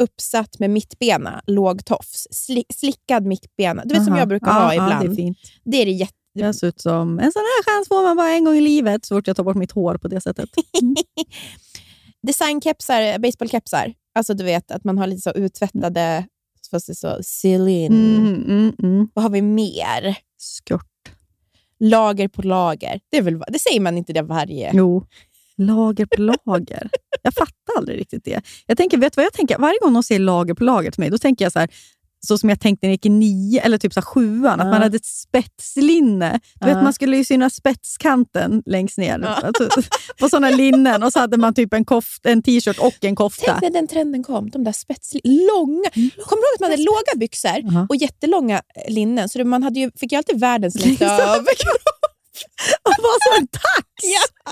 uppsatt 0.03 0.59
med 0.59 0.69
mittbena, 0.69 1.41
låg 1.47 1.85
tofs. 1.85 2.27
Sli, 2.31 2.63
slickad 2.73 3.25
mittbena. 3.25 3.81
Du 3.85 3.93
vet 3.93 4.03
som 4.03 4.13
Aha. 4.13 4.19
jag 4.21 4.27
brukar 4.27 4.47
ja, 4.47 4.53
ha 4.53 4.73
Ja, 4.73 4.85
ibland. 4.85 5.09
det 5.09 5.13
är 5.13 5.15
fint. 5.15 5.37
det 5.63 5.77
är 5.81 5.85
det 5.85 5.91
jätte... 5.91 6.13
Jag 6.33 6.55
ser 6.55 6.67
ut 6.67 6.81
som 6.81 7.19
en 7.19 7.31
sån 7.31 7.39
här 7.41 7.63
chans 7.63 7.87
får 7.87 8.03
man 8.03 8.17
bara 8.17 8.29
en 8.29 8.45
gång 8.45 8.55
i 8.55 8.61
livet 8.61 9.05
så 9.05 9.15
fort 9.15 9.27
jag 9.27 9.35
tar 9.35 9.43
bort 9.43 9.55
mitt 9.57 9.71
hår 9.71 9.97
på 9.97 10.07
det 10.07 10.21
sättet. 10.21 10.49
Designkepsar, 12.27 13.19
baseballkepsar. 13.19 13.93
Alltså 14.15 14.33
du 14.33 14.43
vet 14.43 14.71
att 14.71 14.83
man 14.83 14.97
har 14.97 15.07
lite 15.07 15.21
så 15.21 15.31
uttvättade, 15.31 16.25
fast 16.71 16.87
det 16.87 16.91
är 16.91 16.95
så 16.95 17.17
silin. 17.23 17.93
Mm, 17.93 18.43
mm, 18.43 18.73
mm. 18.83 19.07
Vad 19.13 19.23
har 19.23 19.29
vi 19.29 19.41
mer? 19.41 20.17
Skört. 20.67 20.91
Lager 21.79 22.27
på 22.27 22.41
lager. 22.41 22.99
Det, 23.11 23.17
är 23.17 23.21
väl, 23.21 23.43
det 23.47 23.59
säger 23.59 23.79
man 23.79 23.97
inte 23.97 24.13
det 24.13 24.21
varje... 24.21 24.71
Jo. 24.73 25.05
Lager 25.57 26.05
på 26.05 26.21
lager. 26.21 26.89
Jag 27.21 27.33
fattar 27.33 27.77
aldrig 27.77 27.99
riktigt 27.99 28.25
det. 28.25 28.41
Jag 28.67 28.77
tänker, 28.77 28.97
vet 28.97 29.17
vad 29.17 29.25
jag 29.25 29.33
tänker? 29.33 29.57
Varje 29.57 29.79
gång 29.81 29.93
någon 29.93 30.03
säger 30.03 30.19
lager 30.21 30.53
på 30.53 30.63
lager 30.63 30.91
till 30.91 30.99
mig, 31.01 31.09
då 31.09 31.17
tänker 31.17 31.45
jag 31.45 31.51
så 31.51 31.59
här, 31.59 31.69
så 32.27 32.37
som 32.37 32.49
jag 32.49 32.59
tänkte 32.59 32.85
när 32.85 32.89
jag 32.89 32.93
gick 32.93 33.05
i 33.05 33.09
nio, 33.09 33.61
eller 33.61 33.77
typ 33.77 33.93
så 33.93 34.01
sjuan, 34.01 34.59
att 34.59 34.67
man 34.67 34.81
hade 34.81 34.95
ett 34.97 35.05
spetslinne. 35.05 36.39
Du 36.59 36.65
vet, 36.65 36.75
Ja. 36.75 36.81
man 36.83 36.93
skulle 36.93 37.17
ju 37.17 37.23
syna 37.23 37.49
spetskanten 37.49 38.63
längst 38.65 38.97
ner 38.97 39.23
alltså, 39.23 39.69
på 40.19 40.29
sådana 40.29 40.49
linnen 40.49 41.03
och 41.03 41.13
så 41.13 41.19
hade 41.19 41.37
man 41.37 41.53
typ 41.53 41.73
en, 41.73 41.85
koft, 41.85 42.25
en 42.25 42.43
t-shirt 42.43 42.79
och 42.79 42.93
en 43.01 43.15
kofta. 43.15 43.45
Tänk 43.51 43.61
när 43.61 43.69
den 43.81 43.87
trenden 43.87 44.23
kom, 44.23 44.49
de 44.49 44.63
där 44.63 44.71
spetsli... 44.71 45.21
Långa. 45.23 45.89
Kommer 45.93 46.11
du 46.41 46.47
ihåg 46.47 46.53
att 46.55 46.59
man 46.59 46.71
hade 46.71 46.83
låga 46.83 47.15
byxor 47.19 47.51
Ja. 47.73 47.85
och 47.89 47.95
jättelånga 47.95 48.61
linnen? 48.87 49.29
Så 49.29 49.37
det, 49.37 49.43
man 49.43 49.63
hade 49.63 49.79
ju, 49.79 49.91
fick 49.95 50.11
ju 50.11 50.17
alltid 50.17 50.39
världens 50.39 50.75
längsta 50.85 51.05
överkropp. 51.05 51.94
Och 52.83 52.93
var 52.97 53.17
som 53.27 53.41
en 53.41 53.47
tax! 53.47 53.87
Ja. 54.03 54.51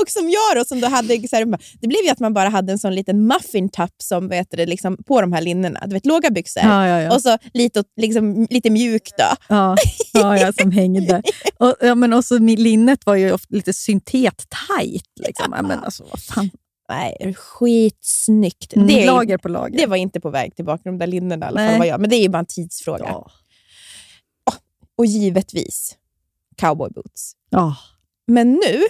Och 0.00 0.08
som 0.08 0.30
jag 0.30 0.56
då, 0.56 0.64
som 0.64 0.80
då 0.80 0.88
hade, 0.88 1.28
så 1.28 1.36
här, 1.36 1.58
det 1.80 1.88
blev 1.88 2.04
ju 2.04 2.10
att 2.10 2.20
man 2.20 2.34
bara 2.34 2.48
hade 2.48 2.72
en 2.72 2.78
sån 2.78 2.94
liten 2.94 3.26
muffin-tapp 3.26 3.94
som, 4.02 4.28
vet 4.28 4.50
du, 4.50 4.66
liksom, 4.66 4.96
på 5.06 5.20
de 5.20 5.32
här 5.32 5.40
linnena. 5.40 5.80
Du 5.86 5.94
vet, 5.94 6.06
låga 6.06 6.30
byxor. 6.30 6.62
Ja, 6.62 6.88
ja, 6.88 7.00
ja. 7.00 7.14
Och 7.14 7.22
så 7.22 7.38
lite, 7.54 7.84
liksom, 7.96 8.46
lite 8.50 8.70
mjuk 8.70 9.10
då. 9.18 9.36
Ja, 9.48 9.76
ja, 10.12 10.52
som 10.52 10.70
hängde. 10.70 11.22
Och, 11.58 11.74
ja, 11.80 11.94
men 11.94 12.12
också, 12.12 12.38
linnet 12.38 13.06
var 13.06 13.14
ju 13.14 13.32
ofta 13.32 13.54
lite 13.54 13.72
syntet-tajt. 13.72 15.10
Liksom. 15.20 15.54
Ja. 15.56 15.62
Men 15.62 15.84
alltså, 15.84 16.04
vad 16.10 16.22
fan. 16.22 16.50
Nej, 16.88 17.34
skitsnyggt. 17.36 18.74
Mm, 18.74 18.86
det, 18.86 19.06
lager 19.06 19.38
på 19.38 19.48
lager. 19.48 19.78
det 19.78 19.86
var 19.86 19.96
inte 19.96 20.20
på 20.20 20.30
väg 20.30 20.56
tillbaka, 20.56 20.82
de 20.84 20.98
där 20.98 21.06
linnena 21.06 21.46
i 21.46 21.48
alla 21.48 21.68
fall. 21.68 21.78
Var 21.78 21.86
jag. 21.86 22.00
Men 22.00 22.10
det 22.10 22.16
är 22.16 22.22
ju 22.22 22.28
bara 22.28 22.38
en 22.38 22.46
tidsfråga. 22.46 23.14
Och 24.98 25.06
givetvis 25.06 25.96
cowboyboots. 26.56 27.32
Ja. 27.50 27.76
Men 28.26 28.52
nu, 28.52 28.84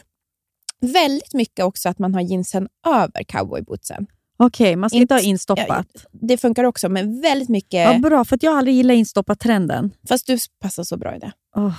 väldigt 0.80 1.34
mycket 1.34 1.64
också 1.64 1.88
att 1.88 1.98
man 1.98 2.14
har 2.14 2.20
jeansen 2.20 2.68
över 2.86 3.24
cowboybootsen. 3.24 4.06
Okej, 4.36 4.76
man 4.76 4.90
ska 4.90 4.96
inte 4.96 5.14
ha 5.14 5.20
instoppat. 5.20 6.06
Det 6.12 6.36
funkar 6.36 6.64
också, 6.64 6.88
men 6.88 7.20
väldigt 7.20 7.48
mycket... 7.48 7.92
Ja, 7.92 7.98
bra, 7.98 8.24
för 8.24 8.38
jag 8.42 8.50
har 8.50 8.58
aldrig 8.58 8.76
gillat 8.76 8.94
instoppat-trenden. 8.94 9.90
Fast 10.08 10.26
du 10.26 10.38
passar 10.60 10.84
så 10.84 10.96
bra 10.96 11.16
i 11.16 11.18
det. 11.18 11.32
Oh. 11.56 11.74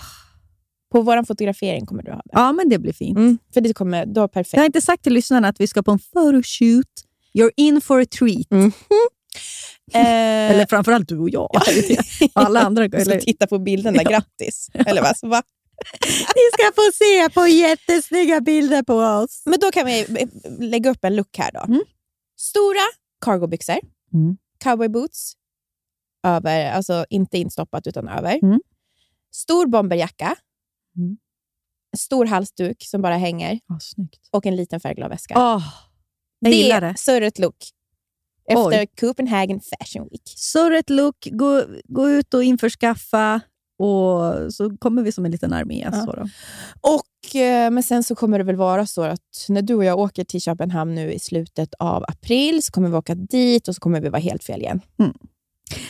På 0.91 1.01
vår 1.01 1.23
fotografering 1.23 1.85
kommer 1.85 2.03
du 2.03 2.11
ha 2.11 2.17
det. 2.17 2.31
Ja, 2.31 2.51
men 2.51 2.69
det 2.69 2.79
blir 2.79 2.93
fint. 2.93 3.17
Mm, 3.17 3.37
för 3.53 3.61
det 3.61 3.73
kommer, 3.73 4.05
du 4.05 4.19
har 4.19 4.27
perfekt. 4.27 4.53
Jag 4.53 4.61
har 4.61 4.65
inte 4.65 4.81
sagt 4.81 5.03
till 5.03 5.13
lyssnarna 5.13 5.47
att 5.47 5.59
vi 5.59 5.67
ska 5.67 5.83
på 5.83 5.91
en 5.91 5.99
photoshoot. 5.99 6.87
You're 7.33 7.51
in 7.55 7.81
for 7.81 8.01
a 8.01 8.05
treat. 8.19 8.51
Mm. 8.51 8.71
Eller 9.93 10.65
framförallt 10.65 11.09
du 11.09 11.17
och 11.17 11.29
jag. 11.29 11.49
Alla 12.33 12.61
andra. 12.61 12.85
jag 12.85 13.05
ska 13.05 13.19
titta 13.19 13.47
på 13.47 13.59
bilderna, 13.59 14.03
grattis. 14.03 14.69
Eller 14.73 15.01
vad? 15.01 15.29
Va? 15.29 15.41
Ni 16.35 16.41
ska 16.53 16.71
få 16.75 16.91
se 16.93 17.29
på 17.29 17.47
jättesnygga 17.47 18.41
bilder 18.41 18.83
på 18.83 18.93
oss. 18.95 19.41
Men 19.45 19.59
då 19.59 19.71
kan 19.71 19.85
vi 19.85 19.99
eh, 19.99 20.27
lägga 20.59 20.89
upp 20.89 21.03
en 21.05 21.15
look 21.15 21.37
här 21.37 21.51
då. 21.51 21.59
Mm. 21.59 21.81
Stora 22.39 22.85
cargobyxor, 23.25 23.79
Mm. 24.13 24.37
cowboyboots, 24.63 25.33
över, 26.27 26.71
alltså 26.71 27.05
inte 27.09 27.37
instoppat 27.37 27.87
utan 27.87 28.07
över. 28.07 28.39
Mm. 28.43 28.59
Stor 29.33 29.65
bomberjacka, 29.67 30.35
Mm. 30.97 31.17
stor 31.97 32.25
halsduk 32.25 32.83
som 32.83 33.01
bara 33.01 33.17
hänger 33.17 33.53
Oh, 33.69 33.77
och 34.31 34.45
en 34.45 34.55
liten 34.55 34.79
färgglad 34.79 35.09
väska. 35.09 35.55
Oh, 35.55 35.63
det 36.41 36.71
är 36.71 36.93
surret 36.97 37.39
look 37.39 37.55
efter 38.49 38.79
Oj. 38.79 38.87
Copenhagen 38.99 39.59
Fashion 39.61 40.07
Week. 40.11 40.33
Surret 40.37 40.89
look, 40.89 41.27
gå, 41.31 41.63
gå 41.83 42.09
ut 42.09 42.33
och 42.33 42.43
införskaffa 42.43 43.41
och 43.79 44.53
så 44.53 44.77
kommer 44.79 45.03
vi 45.03 45.11
som 45.11 45.25
en 45.25 45.31
liten 45.31 45.53
armé. 45.53 45.87
Ja. 45.91 46.05
Så 46.05 46.11
då. 46.13 46.27
Och, 46.81 47.35
eh, 47.35 47.71
men 47.71 47.83
sen 47.83 48.03
så 48.03 48.15
kommer 48.15 48.37
det 48.37 48.43
väl 48.43 48.55
vara 48.55 48.85
så 48.85 49.01
att 49.01 49.45
när 49.49 49.61
du 49.61 49.73
och 49.75 49.85
jag 49.85 49.99
åker 49.99 50.23
till 50.23 50.41
Köpenhamn 50.41 50.95
nu 50.95 51.11
i 51.13 51.19
slutet 51.19 51.73
av 51.79 52.03
april 52.07 52.63
så 52.63 52.71
kommer 52.71 52.89
vi 52.89 52.95
åka 52.95 53.15
dit 53.15 53.67
och 53.67 53.75
så 53.75 53.81
kommer 53.81 54.01
vi 54.01 54.09
vara 54.09 54.21
helt 54.21 54.43
fel 54.43 54.61
igen. 54.61 54.81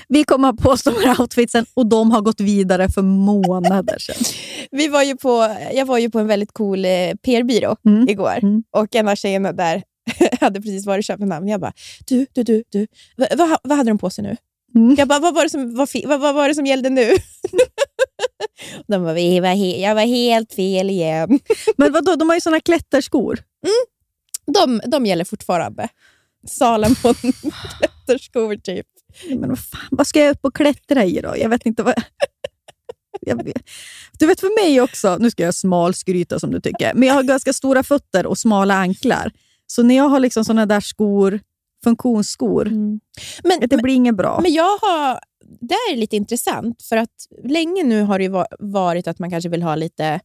Vi 0.07 0.23
kommer 0.23 0.47
ha 0.47 0.53
på 0.53 0.69
oss 0.69 0.83
de 0.83 0.93
här 1.05 1.21
outfitsen 1.21 1.65
och 1.73 1.85
de 1.87 2.11
har 2.11 2.21
gått 2.21 2.39
vidare 2.39 2.89
för 2.89 3.01
månader 3.01 3.97
sedan. 3.99 4.15
Vi 4.71 4.87
var 4.87 5.03
ju 5.03 5.17
på, 5.17 5.55
jag 5.73 5.85
var 5.85 5.97
ju 5.97 6.09
på 6.09 6.19
en 6.19 6.27
väldigt 6.27 6.53
cool 6.53 6.85
eh, 6.85 6.91
PR-byrå 7.23 7.75
Mm. 7.85 8.09
igår 8.09 8.39
Mm. 8.41 8.63
och 8.71 8.95
en 8.95 9.07
av 9.07 9.15
tjejerna 9.15 9.51
där 9.51 9.83
hade 10.39 10.61
precis 10.61 10.85
varit 10.85 10.99
i 10.99 11.03
Köpenhamn. 11.07 11.47
Jag 11.47 11.61
bara, 11.61 11.73
du, 12.07 12.25
du, 12.33 12.43
du, 12.43 12.63
du 12.69 12.87
vad, 13.17 13.27
vad, 13.37 13.57
vad 13.63 13.77
hade 13.77 13.89
de 13.89 13.97
på 13.97 14.09
sig 14.09 14.23
nu? 14.23 14.37
Mm. 14.75 14.95
Jag 14.97 15.07
bara, 15.07 15.19
vad 15.19 15.35
var 15.35 15.43
det 15.43 15.49
som, 15.49 15.75
vad, 15.75 15.89
vad, 16.05 16.19
vad 16.19 16.35
var 16.35 16.47
det 16.47 16.55
som 16.55 16.65
gällde 16.65 16.89
nu? 16.89 17.11
De 18.87 19.03
bara, 19.03 19.13
vi 19.13 19.39
var 19.39 19.53
jag 19.79 19.95
var 19.95 20.01
helt 20.01 20.53
fel 20.53 20.89
igen. 20.89 21.39
Men 21.77 21.93
vadå, 21.93 22.15
de 22.15 22.29
har 22.29 22.35
ju 22.35 22.41
såna 22.41 22.59
klätterskor. 22.59 23.39
De, 24.45 24.81
de 24.85 25.05
gäller 25.05 25.25
fortfarande. 25.25 25.89
På 27.01 27.13
klätterskor 27.77 28.55
typ. 28.55 28.87
Men 29.29 29.49
vad, 29.49 29.59
fan, 29.59 29.87
vad 29.91 30.07
ska 30.07 30.19
jag 30.19 30.31
upp 30.31 30.45
och 30.45 30.55
klättra 30.55 31.05
i 31.05 31.21
då? 31.21 31.33
Jag 31.37 31.49
vet 31.49 31.65
inte 31.65 31.83
vad... 31.83 31.93
Vet. 33.21 33.63
Du 34.19 34.27
vet 34.27 34.39
för 34.39 34.63
mig 34.63 34.81
också, 34.81 35.17
nu 35.19 35.31
ska 35.31 35.43
jag 35.43 35.55
smalskryta 35.55 36.39
som 36.39 36.51
du 36.51 36.61
tycker, 36.61 36.93
men 36.93 37.07
jag 37.07 37.15
har 37.15 37.23
ganska 37.23 37.53
stora 37.53 37.83
fötter 37.83 38.25
och 38.25 38.37
smala 38.37 38.73
anklar. 38.73 39.31
Så 39.67 39.83
när 39.83 39.95
jag 39.95 40.09
har 40.09 40.19
liksom 40.19 40.45
såna 40.45 40.65
där 40.65 40.79
skor, 40.79 41.39
funktionsskor, 41.89 42.65
Men, 43.43 43.59
det 43.69 43.77
blir 43.77 43.95
inget 43.95 44.15
bra. 44.15 44.39
Men 44.41 44.53
jag 44.53 44.77
har, 44.77 45.19
det 45.61 45.73
är 45.73 45.95
lite 45.95 46.15
intressant, 46.15 46.83
för 46.83 46.97
att 46.97 47.27
länge 47.43 47.83
nu 47.83 48.01
har 48.01 48.19
det 48.19 48.47
varit 48.59 49.07
att 49.07 49.19
man 49.19 49.29
kanske 49.29 49.49
vill 49.49 49.63
ha 49.63 49.75
lite 49.75 50.19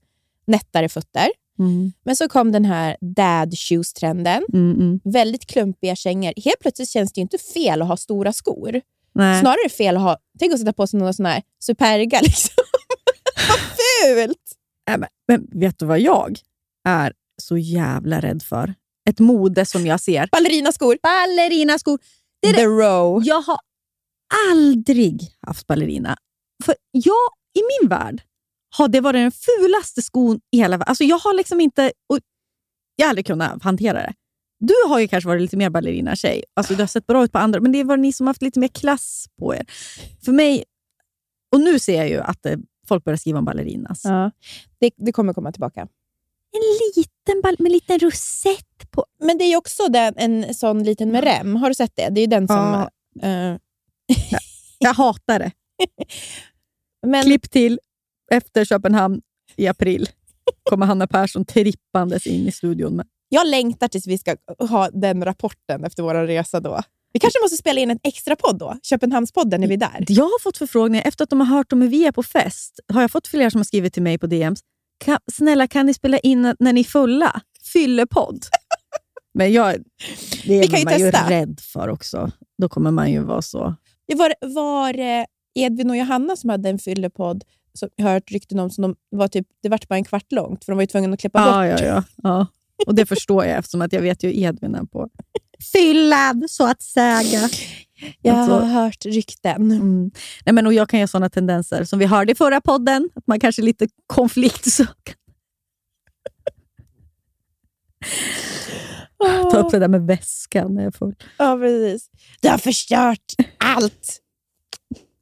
nättare 0.47 0.89
fötter. 0.89 1.29
Mm, 1.59 1.93
Men 2.05 2.17
så 2.17 2.29
kom 2.29 2.53
den 2.53 2.65
här 2.65 2.97
dad 3.01 3.55
shoes-trenden. 3.59 4.43
mm, 4.53 4.75
mm. 4.81 5.01
Väldigt 5.05 5.47
klumpiga 5.47 5.97
kängor. 5.97 6.33
Helt 6.45 6.61
plötsligt 6.61 6.89
känns 6.89 7.13
det 7.13 7.21
inte 7.21 7.39
fel 7.39 7.83
att 7.83 7.89
ha 7.89 7.97
stora 7.97 8.33
skor. 8.33 8.81
Nej. 9.15 9.41
Snarare 9.41 9.69
fel 9.69 9.97
att 9.97 10.03
ha, 10.03 10.17
tänk 10.39 10.53
att 10.53 10.59
sätta 10.59 10.73
på 10.73 10.87
sig 10.87 10.99
några 10.99 11.13
sådana 11.13 11.35
här 11.35 11.43
superga. 11.65 12.21
Liksom. 12.23 12.65
Vad 13.49 13.59
fult! 14.17 14.57
Nej, 14.89 14.99
men, 14.99 15.09
men 15.29 15.61
vet 15.61 15.79
du 15.79 15.87
vad 15.87 16.01
jag 16.01 16.39
är 16.89 17.13
så 17.43 17.59
jävla 17.59 18.21
rädd 18.21 18.43
för? 18.43 18.75
Ett 19.11 19.19
mode 19.19 19.67
som 19.67 19.87
jag 19.87 20.01
ser. 20.01 20.29
Ballerinaskor. 20.33 20.99
Ballerinaskor. 21.03 21.99
Det 22.43 22.49
är 22.49 22.55
The 22.55 22.65
row. 22.65 23.23
Jag 23.25 23.41
har 23.41 23.59
aldrig 24.51 25.37
haft 25.47 25.67
ballerina. 25.67 26.17
För 26.65 26.75
jag, 26.91 27.29
i 27.59 27.61
min 27.81 27.89
värld, 27.89 28.23
har 28.77 28.89
det 28.89 29.01
varit 29.01 29.19
den 29.19 29.33
fulaste 29.33 30.03
skon 30.03 30.41
i 30.51 30.57
hela 30.57 30.77
världen. 30.77 30.91
Alltså 30.91 31.05
jag 31.05 31.19
har 31.19 31.35
liksom 31.35 31.61
inte... 31.61 31.93
Jag 32.97 33.07
har 33.07 33.11
aldrig 33.11 33.27
kunnat 33.27 33.63
hantera 33.63 33.99
det. 33.99 34.15
Du 34.59 34.75
har 34.89 35.01
ju 35.01 35.09
kanske 35.09 35.29
varit 35.29 35.43
lite 35.43 35.57
mer 35.57 35.71
ballerina-tjej. 35.71 36.45
Alltså 36.55 36.75
du 36.75 36.83
har 36.83 36.87
sett 36.87 37.07
bra 37.07 37.25
ut 37.25 37.33
på 37.33 37.39
andra, 37.39 37.61
men 37.61 37.73
det 37.73 37.85
var 37.85 37.97
ni 37.97 38.13
som 38.13 38.27
haft 38.27 38.43
lite 38.43 38.59
mer 38.59 38.69
klass 38.69 39.27
på 39.39 39.55
er. 39.55 39.67
För 40.25 40.33
mig... 40.33 40.65
Och 41.53 41.61
nu 41.61 41.79
ser 41.79 41.97
jag 41.97 42.09
ju 42.09 42.21
att 42.21 42.47
eh, 42.47 42.57
folk 42.89 43.05
börjar 43.05 43.17
skriva 43.17 43.39
om 43.39 43.45
ballerinas. 43.45 44.05
Ja, 44.05 44.31
det, 44.81 44.91
det 44.97 45.13
kommer 45.13 45.33
komma 45.33 45.53
tillbaka. 45.53 45.89
En 46.53 46.63
liten 46.97 47.43
ball 47.43 47.57
med 47.59 47.67
en 47.67 47.73
liten 47.73 47.99
rosett 47.99 48.91
på. 48.91 49.05
Men 49.25 49.39
det 49.39 49.45
är 49.45 49.57
också 49.57 49.89
den, 49.89 50.15
en 50.17 50.55
sån 50.55 50.85
liten 50.85 51.13
med 51.13 51.25
rem. 51.25 51.57
Har 51.57 51.69
du 51.69 51.75
sett 51.75 51.93
det? 51.97 52.09
Det 52.11 52.21
är 52.21 52.27
den 52.27 52.49
som... 52.49 52.57
Ja. 52.57 53.29
eh, 53.29 53.57
Jag 54.79 54.95
hatar 54.95 55.39
det. 55.39 55.53
men, 57.07 57.23
Klipp 57.23 57.51
till 57.51 57.81
efter 58.31 58.65
Köpenhamn 58.65 59.21
i 59.57 59.67
april. 59.67 60.09
kommer 60.63 60.87
Hanna 60.87 61.07
Persson 61.07 61.45
trippandes 61.45 62.27
in 62.27 62.47
i 62.47 62.53
studion. 62.53 62.97
Med. 62.97 63.07
Jag 63.29 63.47
längtar 63.47 63.89
tills 63.89 64.07
vi 64.07 64.19
ska 64.19 64.37
ha 64.59 64.91
den 64.91 65.25
rapporten 65.25 65.85
efter 65.85 66.03
vår 66.03 66.15
resa 66.15 66.61
då. 66.61 66.83
Vi 67.13 67.21
kanske 67.21 67.41
måste 67.43 67.57
spela 67.57 67.81
in 67.81 67.91
en 67.91 67.99
extra 68.03 68.37
podd 68.37 68.59
då? 68.59 68.77
Köpenhamnspodden, 68.83 69.63
är 69.63 69.69
vi 69.69 69.77
där? 69.77 70.05
Jag 70.09 70.25
har 70.25 70.43
fått 70.43 70.57
förfrågningar 70.59 71.05
efter 71.07 71.25
att 71.25 71.31
de 71.31 71.41
har 71.41 71.47
hört 71.47 71.73
om 71.73 71.83
hur 71.83 71.89
vi 71.89 72.07
är 72.07 72.13
på 72.13 72.23
fest. 72.23 72.81
Har 72.93 73.01
jag 73.01 73.11
fått 73.11 73.27
flera 73.27 73.51
som 73.51 73.59
har 73.59 73.65
skrivit 73.65 73.93
till 73.95 74.03
mig 74.03 74.19
på 74.19 74.27
DMs. 74.27 74.61
Kan, 75.05 75.19
snälla, 75.33 75.67
kan 75.67 75.87
ni 75.87 75.95
spela 75.95 76.19
in 76.19 76.55
när 76.59 76.73
ni 76.73 76.81
är 76.81 76.85
fulla? 76.85 77.41
Fyllepodd. 77.73 78.45
Men 79.35 79.53
jag, 79.53 79.75
det 79.75 79.83
Vi 80.49 80.59
är 80.59 80.63
kan 80.69 80.85
man 80.85 80.99
ju 80.99 81.11
testa. 81.11 81.31
rädd 81.31 81.61
för 81.63 81.89
också. 81.89 82.31
Då 82.59 82.69
kommer 82.69 82.91
man 82.91 83.13
ju 83.13 83.21
vara 83.23 83.43
så... 83.43 83.75
Det 84.09 84.15
var, 84.15 84.35
var 84.41 84.99
eh, 84.99 85.25
Edvin 85.55 85.91
och 85.91 85.97
Johanna 85.97 86.37
som 86.37 86.51
hade 86.51 86.69
en 86.69 86.79
fyllepodd 86.79 87.45
som 87.75 87.89
jag 87.97 88.05
har 88.05 88.13
hört 88.13 88.31
rykten 88.31 88.59
om, 88.59 88.71
som 88.71 88.83
de 88.83 88.97
var 89.11 89.29
typ, 89.29 89.47
det 89.63 89.69
vart 89.69 89.89
bara 89.89 89.95
en 89.95 90.05
kvart 90.05 90.33
långt, 90.33 90.65
för 90.65 90.73
de 90.73 90.77
var 90.77 90.83
ju 90.83 90.87
tvungna 90.87 91.15
att 91.15 91.21
klippa 91.21 91.39
Ja, 91.41 91.73
bort. 91.73 91.81
ja, 91.81 91.87
ja, 91.87 92.05
ja. 92.23 92.47
Och 92.87 92.95
det 92.95 93.07
förstår 93.07 93.45
jag 93.45 93.59
eftersom 93.59 93.83
att 93.83 93.93
jag 93.93 94.01
vet 94.03 94.23
ju 94.23 94.41
Edvin 94.41 94.75
är 94.75 94.85
på 94.85 95.09
fyllan, 95.73 96.45
så 96.49 96.67
att 96.67 96.83
säga. 96.83 97.49
Jag 98.23 98.37
Alltså- 98.37 98.55
har 98.55 98.67
hört 98.83 99.05
rykten. 99.07 99.71
Mm. 99.73 100.11
Nej, 100.47 100.53
men 100.53 100.67
och 100.67 100.73
jag 100.75 100.89
kan 100.89 100.99
ju 101.01 101.03
ha 101.03 101.09
sådana 101.09 101.31
tendenser 101.31 101.85
som 101.85 101.99
vi 101.99 102.07
hörde 102.07 102.33
i 102.33 102.35
förra 102.35 102.61
podden, 102.61 103.11
att 103.15 103.27
man 103.27 103.41
kanske 103.41 103.63
är 103.63 103.65
lite 103.65 103.89
konfliktsökande. 104.07 105.17
Ta 109.53 109.59
upp 109.59 109.71
det 109.71 109.79
där 109.79 109.89
med 109.89 110.07
väskan 110.07 110.75
när 110.75 110.83
jag 110.85 110.95
full. 110.95 111.15
Ja, 111.39 111.59
precis. 111.61 112.11
Du 112.41 112.49
har 112.49 112.59
förstört 112.59 113.35
allt. 113.59 114.21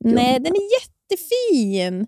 Nej, 0.04 0.40
den 0.40 0.52
är 0.52 0.68
jättefin. 0.80 2.06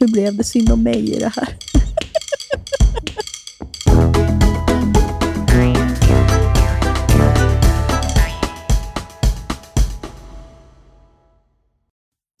Nu 0.00 0.06
blev 0.06 0.36
det 0.36 0.44
synd 0.44 0.70
om 0.70 0.82
mig 0.82 1.16
i 1.16 1.18
det 1.18 1.32
här. 1.36 1.56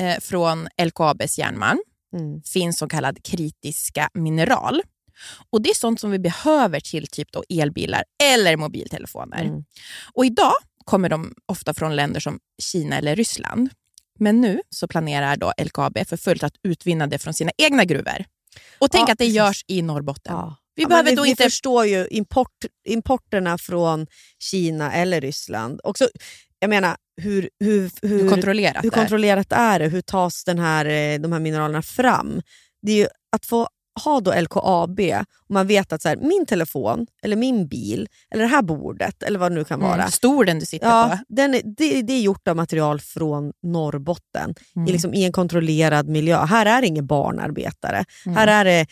eh, 0.00 0.20
från 0.20 0.68
LKABs 0.82 1.38
järnmalm 1.38 1.78
Mm. 2.16 2.42
finns 2.42 2.78
så 2.78 2.88
kallad 2.88 3.22
kritiska 3.24 4.08
mineral. 4.14 4.82
Och 5.50 5.62
Det 5.62 5.70
är 5.70 5.74
sånt 5.74 6.00
som 6.00 6.10
vi 6.10 6.18
behöver 6.18 6.80
till 6.80 7.06
typ 7.06 7.32
då 7.32 7.44
elbilar 7.48 8.04
eller 8.24 8.56
mobiltelefoner. 8.56 9.44
Mm. 9.44 9.64
Och 10.14 10.24
Idag 10.26 10.52
kommer 10.84 11.08
de 11.08 11.34
ofta 11.46 11.74
från 11.74 11.96
länder 11.96 12.20
som 12.20 12.38
Kina 12.62 12.98
eller 12.98 13.16
Ryssland. 13.16 13.68
Men 14.18 14.40
nu 14.40 14.60
så 14.70 14.88
planerar 14.88 15.36
då 15.36 15.52
LKAB 15.64 15.98
för 16.08 16.16
fullt 16.16 16.42
att 16.42 16.54
utvinna 16.62 17.06
det 17.06 17.18
från 17.18 17.34
sina 17.34 17.50
egna 17.58 17.84
gruvor. 17.84 18.24
Och 18.78 18.90
tänk 18.90 19.08
Ja, 19.08 19.12
att 19.12 19.18
det 19.18 19.26
görs 19.26 19.64
i 19.68 19.82
Norrbotten. 19.82 20.32
Ja. 20.34 20.56
Vi 20.74 20.82
Ja, 20.82 20.88
behöver 20.88 21.16
då 21.16 21.22
vi, 21.22 21.30
inte... 21.30 21.42
vi 21.44 21.50
förstår 21.50 21.86
ju 21.86 22.08
import, 22.10 22.64
importerna 22.88 23.58
från 23.58 24.06
Kina 24.38 24.92
eller 24.92 25.20
Ryssland. 25.20 25.80
Också, 25.84 26.08
jag 26.62 26.70
menar, 26.70 26.96
hur, 27.22 27.48
hur, 27.60 27.90
hur, 28.02 28.08
Hur 28.22 28.28
kontrollerat 28.28 28.84
hur 28.84 28.92
är. 28.92 28.96
kontrollerat 28.96 29.52
är 29.52 29.78
det? 29.78 29.86
Hur 29.88 30.00
tas 30.00 30.44
den 30.44 30.58
här, 30.58 30.84
eh, 30.86 31.18
de 31.20 31.32
här 31.32 31.40
mineralerna 31.40 31.82
fram? 31.82 32.42
Det 32.82 32.92
är 32.92 32.96
ju 32.96 33.06
att 33.36 33.46
få 33.46 33.68
ha 34.04 34.20
då 34.20 34.32
LKAB 34.40 35.00
och 35.48 35.54
man 35.54 35.66
vet 35.66 35.92
att 35.92 36.02
så 36.02 36.08
här, 36.08 36.16
min 36.16 36.46
telefon, 36.46 37.06
eller 37.22 37.36
min 37.36 37.68
bil, 37.68 38.08
eller 38.30 38.42
det 38.42 38.48
här 38.50 38.62
bordet, 38.62 39.22
eller 39.22 39.38
vad 39.38 39.50
det 39.50 39.54
nu 39.54 39.64
kan 39.64 39.80
vara. 39.80 39.94
Mm, 39.94 40.10
stolen 40.10 40.58
du 40.58 40.66
sitter 40.66 40.86
Ja, 40.86 41.08
på. 41.28 41.34
den 41.34 41.52
det, 41.52 42.02
det 42.02 42.12
är 42.12 42.20
gjort 42.20 42.48
av 42.48 42.56
material 42.56 43.00
från 43.00 43.52
Norrbotten 43.62 44.54
Mm. 44.76 44.88
i, 44.88 44.92
liksom, 44.92 45.14
i 45.14 45.24
en 45.24 45.32
kontrollerad 45.32 46.08
miljö. 46.08 46.44
Här 46.44 46.66
är 46.66 46.80
det 46.80 46.86
ingen 46.86 47.06
barnarbetare. 47.06 48.04
Mm. 48.26 48.36
Här, 48.36 48.46
är 48.46 48.64
det, 48.64 48.86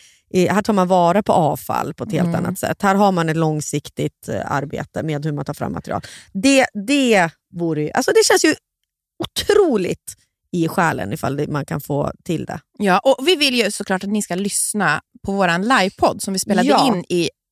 här 0.51 0.61
tar 0.61 0.73
man 0.73 0.87
vara 0.87 1.23
på 1.23 1.33
avfall 1.33 1.93
på 1.93 2.03
ett 2.03 2.11
helt 2.11 2.27
Mm. 2.27 2.45
annat 2.45 2.59
sätt. 2.59 2.81
Här 2.81 2.95
har 2.95 3.11
man 3.11 3.29
ett 3.29 3.37
långsiktigt 3.37 4.29
eh, 4.29 4.51
arbete 4.51 5.03
med 5.03 5.25
hur 5.25 5.31
man 5.31 5.45
tar 5.45 5.53
fram 5.53 5.73
material. 5.73 6.01
Det, 6.33 6.65
det, 6.87 7.29
vore, 7.51 7.91
alltså 7.91 8.11
det 8.11 8.25
känns 8.25 8.45
ju 8.45 8.55
otroligt 9.23 10.15
i 10.51 10.67
själen 10.67 11.13
ifall 11.13 11.35
det, 11.35 11.47
man 11.47 11.65
kan 11.65 11.81
få 11.81 12.11
till 12.23 12.45
det. 12.45 12.59
Ja, 12.79 12.99
och 12.99 13.27
vi 13.27 13.35
vill 13.35 13.53
ju 13.55 13.71
såklart 13.71 14.03
att 14.03 14.09
ni 14.09 14.21
ska 14.21 14.35
lyssna 14.35 15.01
på 15.25 15.31
vår 15.31 15.57
livepodd 15.79 16.21
som 16.21 16.33
vi 16.33 16.39
spelade 16.39 16.67
Ja. 16.67 16.87
in 16.87 17.05
i 17.09 17.29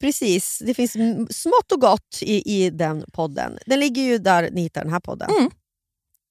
precis. 0.00 0.62
Det 0.66 0.74
finns 0.74 0.92
smått 1.42 1.72
och 1.72 1.80
gott 1.80 2.18
i, 2.20 2.64
i 2.64 2.70
den 2.70 3.04
podden. 3.12 3.58
Den 3.66 3.80
ligger 3.80 4.02
ju 4.02 4.18
där 4.18 4.50
ni 4.50 4.62
hittar 4.62 4.82
den 4.82 4.92
här 4.92 5.00
podden. 5.00 5.30
Mm. 5.30 5.50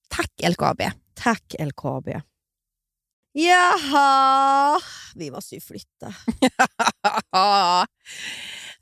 Tack 0.09 0.31
LKAB. 0.49 0.81
Tack 1.13 1.55
LKAB. 1.59 2.09
Jaha, 3.31 4.79
vi 5.15 5.31
måste 5.31 5.55
ju 5.55 5.61
flytta. 5.61 6.07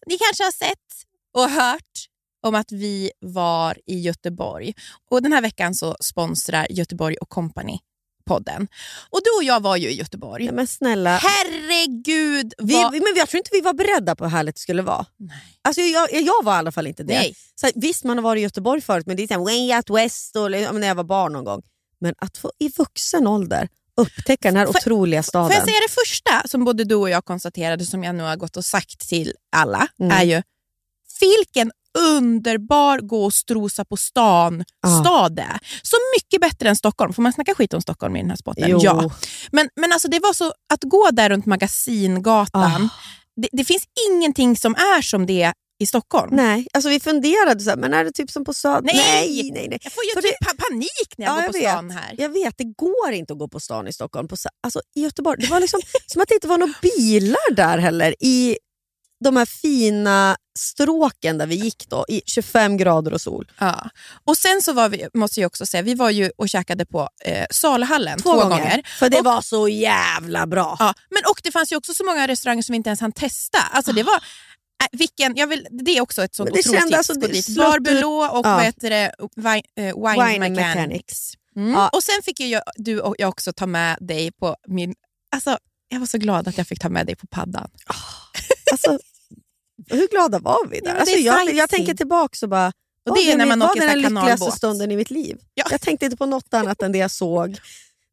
Ni 0.06 0.18
kanske 0.18 0.44
har 0.44 0.52
sett 0.52 1.06
och 1.34 1.50
hört 1.50 2.08
om 2.42 2.56
att 2.56 2.72
vi 2.72 3.12
var 3.20 3.78
i 3.86 4.00
Göteborg. 4.00 4.74
Och 5.12 5.22
Den 5.22 5.34
här 5.34 5.42
veckan 5.42 5.76
så 5.76 5.96
sponsrar 6.00 6.68
Göteborg 6.70 7.16
och 7.18 7.30
Company 7.30 7.80
podden. 8.28 8.67
Och 9.09 9.19
Du 9.23 9.30
och 9.38 9.43
jag 9.43 9.59
var 9.59 9.75
ju 9.78 9.89
i 9.89 9.93
Göteborg. 9.95 10.45
Ja, 10.45 10.51
men 10.51 10.67
snälla, 10.67 11.17
Herregud! 11.17 12.53
vi, 12.57 12.73
vad... 12.73 12.91
men 12.93 13.13
jag 13.15 13.30
tror 13.30 13.38
inte 13.38 13.49
vi 13.53 13.61
var 13.61 13.73
beredda 13.73 14.15
på 14.15 14.23
hur 14.23 14.32
härligt 14.32 14.55
det 14.55 14.61
skulle 14.61 14.82
vara. 14.82 15.05
Nej. 15.17 15.38
Alltså, 15.61 15.82
jag, 15.82 16.13
jag 16.13 16.43
var 16.43 16.53
i 16.53 16.57
alla 16.57 16.71
fall 16.71 16.88
inte 16.88 17.03
det. 17.03 17.13
Nej. 17.19 17.36
Så, 17.55 17.69
visst, 17.75 18.03
man 18.03 18.17
har 18.17 18.23
varit 18.23 18.39
i 18.39 18.43
Göteborg 18.43 18.82
förut, 18.82 19.05
men 19.07 19.17
det 19.17 19.23
är 19.23 19.28
så 19.28 19.34
här, 19.34 19.41
way 19.41 19.75
out 19.78 19.89
west 19.89 20.36
och, 20.36 20.51
när 20.51 20.88
jag 20.88 20.95
var 20.95 21.03
barn 21.03 21.34
någon 21.34 21.43
gång. 21.45 21.61
Men 21.99 22.13
att 22.17 22.38
få 22.38 22.51
i 22.59 22.69
vuxen 22.78 23.28
ålder 23.28 23.69
upptäcka 24.01 24.47
den 24.47 24.55
här 24.57 24.65
Får- 24.65 24.78
otroliga 24.78 25.23
staden. 25.23 25.47
Får 25.47 25.55
jag 25.55 25.63
säga 25.63 25.80
det 25.88 25.93
första 25.93 26.47
som 26.47 26.65
både 26.65 26.84
du 26.84 26.95
och 26.95 27.09
jag 27.09 27.25
konstaterade, 27.25 27.86
som 27.86 28.03
jag 28.03 28.15
nu 28.15 28.23
har 28.23 28.36
gått 28.36 28.57
och 28.57 28.65
sagt 28.65 29.09
till 29.09 29.34
alla, 29.55 29.88
Mm. 29.99 30.17
är 30.17 30.23
ju 30.23 30.41
vilken 31.19 31.71
underbar 31.98 33.00
gå 33.00 33.26
och 33.26 33.34
strosa 33.34 33.86
på 33.86 33.98
stan 33.98 34.64
Ja. 34.82 34.90
stad 35.04 35.36
det 35.36 35.42
är. 35.42 35.60
Så 35.84 35.96
mycket 36.18 36.42
bättre 36.42 36.70
än 36.70 36.76
Stockholm. 36.76 37.14
Får 37.14 37.22
man 37.24 37.34
snacka 37.34 37.56
skit 37.56 37.74
om 37.74 37.82
Stockholm 37.82 38.16
i 38.16 38.20
den 38.22 38.30
här 38.30 38.38
spotten? 38.38 38.64
Jo. 38.70 38.80
Ja. 38.84 39.12
Men, 39.52 39.70
men 39.76 39.92
alltså 39.94 40.08
det 40.08 40.20
var 40.20 40.34
så 40.34 40.46
att 40.74 40.84
gå 40.84 41.10
där 41.12 41.30
runt 41.30 41.46
Magasingatan, 41.46 42.64
Ah. 42.64 42.90
det, 43.42 43.48
det 43.52 43.64
finns 43.66 43.84
ingenting 44.12 44.56
som 44.58 44.76
är 44.76 45.02
som 45.02 45.26
det 45.26 45.54
i 45.80 45.86
Stockholm. 45.86 46.36
Nej, 46.36 46.68
alltså 46.74 46.90
vi 46.90 47.00
funderade 47.00 47.60
så 47.60 47.70
här, 47.70 47.78
men 47.78 47.94
är 47.94 48.04
det 48.04 48.12
typ 48.12 48.32
som 48.32 48.46
på 48.46 48.54
Söder? 48.54 48.82
Nej! 48.82 48.96
nej, 49.44 49.52
nej. 49.54 49.68
nej. 49.70 49.80
Jag 49.84 49.94
får 49.94 50.04
ju 50.04 50.10
För 50.14 50.22
typ 50.22 50.40
pa- 50.46 50.64
panik 50.70 51.14
när 51.18 51.26
jag 51.26 51.32
Ja, 51.32 51.36
går 51.36 51.44
jag 51.44 51.54
på 51.54 51.60
vet. 51.60 51.72
stan 51.72 51.92
här. 51.92 52.16
Jag 52.18 52.30
vet, 52.30 52.54
det 52.58 52.64
går 52.64 53.12
inte 53.12 53.34
att 53.34 53.40
gå 53.40 53.48
på 53.48 53.60
stan 53.60 53.88
i 53.88 53.94
Stockholm. 53.94 54.28
På, 54.28 54.36
alltså, 54.64 54.82
I 54.96 55.02
Göteborg, 55.04 55.42
det 55.42 55.48
var 55.48 55.60
liksom 55.60 55.80
som 56.06 56.22
att 56.22 56.28
det 56.28 56.34
inte 56.36 56.48
var 56.48 56.58
några 56.58 56.74
bilar 56.82 57.54
där 57.56 57.78
heller. 57.78 58.16
I 58.20 58.58
de 59.24 59.38
här 59.38 59.45
fina 59.45 60.38
stråken 60.59 61.38
där 61.38 61.47
vi 61.47 61.55
gick 61.55 61.89
då, 61.89 62.05
i 62.07 62.22
25 62.26 62.78
grader 62.78 63.13
och 63.13 63.22
sol. 63.22 63.51
Ja. 63.59 63.89
Och 64.26 64.38
sen 64.38 64.61
så 64.61 64.74
var 64.74 64.89
vi, 64.89 65.07
måste 65.13 65.39
jag 65.41 65.47
också 65.47 65.65
säga, 65.65 65.82
vi 65.84 65.93
var 65.95 66.09
ju 66.09 66.32
och 66.38 66.49
käkade 66.49 66.86
på 66.86 67.09
eh, 67.26 67.45
Saluhallen 67.51 68.20
två, 68.20 68.34
gånger. 68.34 68.82
För 68.99 69.09
det 69.09 69.20
Och- 69.20 69.26
var 69.26 69.41
så 69.41 69.68
jävla 69.68 70.47
bra. 70.47 70.76
Ja, 70.80 70.93
men 71.09 71.22
och 71.32 71.39
det 71.43 71.51
fanns 71.51 71.72
ju 71.72 71.76
också 71.76 71.93
så 71.93 72.03
många 72.05 72.28
restauranger 72.28 72.61
som 72.61 72.74
vi 72.74 72.78
inte 72.78 72.89
ens 72.89 73.01
hann 73.01 73.11
testa. 73.11 73.59
Alltså 73.72 73.91
det 73.91 74.03
var, 74.03 74.15
äh, 74.15 74.20
vilken, 74.91 75.36
jag 75.36 75.47
vill, 75.47 75.68
det 75.72 75.97
är 75.97 76.01
också 76.01 76.24
ett 76.24 76.36
sånt 76.36 76.49
otroligt 76.49 76.65
kände 76.65 76.82
tips. 76.82 76.97
alltså, 76.97 77.13
Gå 77.13 77.20
det 77.20 77.28
dit. 77.28 77.45
slöt 77.45 77.57
Bar 77.68 77.78
ut- 77.78 77.84
Belå 77.84 78.18
och 78.26 78.45
Ja. 78.45 78.55
vad 78.55 78.63
heter 78.63 78.89
det, 78.89 79.11
wine, 79.36 79.61
eh, 79.78 79.84
wine, 80.11 80.26
Wine 80.34 80.49
Mechanics. 80.49 80.57
Mechanics. 80.76 81.34
Mm. 81.55 81.72
Ja. 81.74 81.89
Och 81.89 82.03
sen 82.03 82.22
fick 82.26 82.39
ju 82.39 82.47
jag, 82.47 82.61
du 82.76 82.99
och 82.99 83.15
jag 83.18 83.30
också 83.30 83.53
ta 83.53 83.65
med 83.68 83.97
dig 84.01 84.32
på 84.32 84.55
min... 84.68 84.93
Alltså, 85.36 85.57
jag 85.90 86.00
var 86.00 86.08
så 86.08 86.18
glad 86.18 86.48
att 86.48 86.58
jag 86.58 86.68
fick 86.68 86.80
ta 86.80 86.90
med 86.90 87.06
dig 87.06 87.16
på 87.16 87.28
paddan. 87.28 87.70
Alltså, 88.72 89.00
hur 89.90 90.08
glada 90.08 90.40
var 90.40 90.68
vi 90.68 90.80
där? 90.80 90.88
Ja, 90.88 90.94
det 90.94 91.00
alltså, 91.00 91.16
jag, 91.18 91.54
jag 91.54 91.70
tänker 91.70 91.94
tillbaka 91.94 92.46
och 92.46 92.50
bara, 92.50 92.72
Och 93.10 93.16
det 93.16 93.32
är 93.32 93.38
när 93.38 93.46
man 93.46 93.60
var 93.60 93.70
åker 93.70 93.82
det 93.82 93.88
den 93.88 94.00
lyckligaste 94.02 94.52
stunden 94.52 94.92
i 94.92 94.96
mitt 94.96 95.10
liv. 95.10 95.38
Ja. 95.54 95.66
Jag 95.72 95.82
tänkte 95.82 96.06
inte 96.06 96.18
på 96.18 96.26
något 96.26 96.54
annat 96.54 96.82
än 96.82 96.92
det 96.92 96.98
jag 96.98 97.12
såg. 97.12 97.58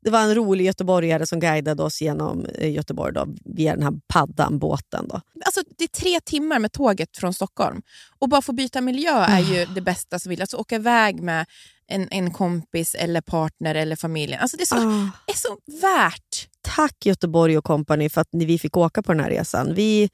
Det 0.04 0.10
var 0.10 0.20
en 0.20 0.34
rolig 0.34 0.64
göteborgare 0.66 1.26
som 1.26 1.40
guidade 1.40 1.82
oss 1.82 2.00
genom 2.02 2.46
eh, 2.46 2.72
Göteborg 2.72 3.12
då, 3.14 3.26
via 3.44 3.74
den 3.74 3.82
här 3.82 3.92
paddan, 4.08 4.58
båten. 4.58 5.08
Då. 5.08 5.20
Alltså, 5.44 5.60
det 5.78 5.84
är 5.84 5.88
tre 5.88 6.20
timmar 6.20 6.58
med 6.58 6.72
tåget 6.72 7.16
från 7.16 7.34
Stockholm. 7.34 7.82
Och 8.18 8.28
bara 8.28 8.42
få 8.42 8.52
byta 8.52 8.80
miljö 8.80 9.24
är 9.28 9.40
ju 9.40 9.66
det 9.66 9.80
bästa 9.80 10.18
som 10.18 10.30
vill. 10.30 10.40
Alltså 10.40 10.56
åka 10.56 10.76
iväg 10.76 11.22
med 11.22 11.46
en, 11.86 12.08
en 12.10 12.30
kompis 12.30 12.94
eller 12.94 13.20
partner 13.20 13.74
eller 13.74 13.96
familjen. 13.96 14.40
Alltså, 14.40 14.56
det 14.56 14.62
är 14.62 14.66
så, 14.66 14.76
Ah. 14.76 15.10
är 15.26 15.36
så 15.36 15.58
värt. 15.80 16.48
Tack 16.64 17.06
Göteborg 17.06 17.58
och 17.58 17.64
company 17.64 18.08
för 18.08 18.20
att 18.20 18.32
ni, 18.32 18.44
vi 18.44 18.58
fick 18.58 18.76
åka 18.76 19.02
på 19.02 19.12
den 19.12 19.20
här 19.22 19.30
resan. 19.30 19.74
Vi, 19.74 20.10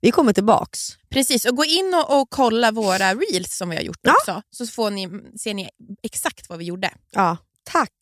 vi 0.00 0.10
kommer 0.10 0.32
tillbaks. 0.32 0.96
Precis, 1.10 1.44
och 1.44 1.56
gå 1.56 1.64
in 1.64 1.94
och, 1.94 2.20
och 2.20 2.30
kolla 2.30 2.70
våra 2.72 3.14
reels 3.14 3.56
som 3.56 3.70
vi 3.70 3.76
har 3.76 3.82
gjort 3.82 3.98
Ja. 4.02 4.12
också. 4.20 4.42
Så 4.50 4.66
får 4.66 4.90
ni, 4.90 5.08
ser 5.38 5.54
ni 5.54 5.68
exakt 6.02 6.48
vad 6.48 6.58
vi 6.58 6.64
gjorde. 6.64 6.90
Ja, 7.10 7.36
tack. 7.64 7.92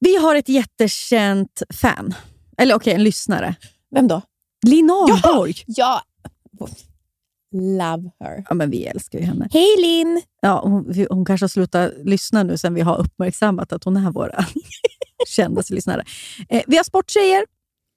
Vi 0.00 0.16
har 0.16 0.34
ett 0.36 0.48
jättekänt 0.48 1.62
fan. 1.74 2.14
Eller 2.58 2.74
okej, 2.74 2.94
en 2.94 3.04
lyssnare. 3.04 3.54
Vem 3.94 4.08
då? 4.08 4.22
Linn 4.66 4.90
Ahlborg. 4.90 5.54
Ja. 5.66 6.02
Love 7.54 8.10
her. 8.20 8.44
Ja, 8.48 8.54
men 8.54 8.70
vi 8.70 8.84
älskar 8.84 9.18
ju 9.18 9.24
henne. 9.24 9.48
Hej 9.52 9.76
Linn! 9.78 10.22
Ja, 10.42 10.60
hon, 10.64 11.06
hon 11.10 11.24
kanske 11.24 11.44
har 11.44 11.48
slutat 11.48 11.92
lyssna 12.04 12.42
nu 12.42 12.56
sen 12.58 12.74
vi 12.74 12.80
har 12.80 12.98
uppmärksammat 13.00 13.72
att 13.72 13.84
hon 13.84 13.96
är 13.96 14.10
våra 14.10 14.44
kändaste 15.28 15.74
lyssnare. 15.74 16.04
Eh, 16.48 16.62
vi 16.66 16.76
har 16.76 16.84
sporttjejer 16.84 17.44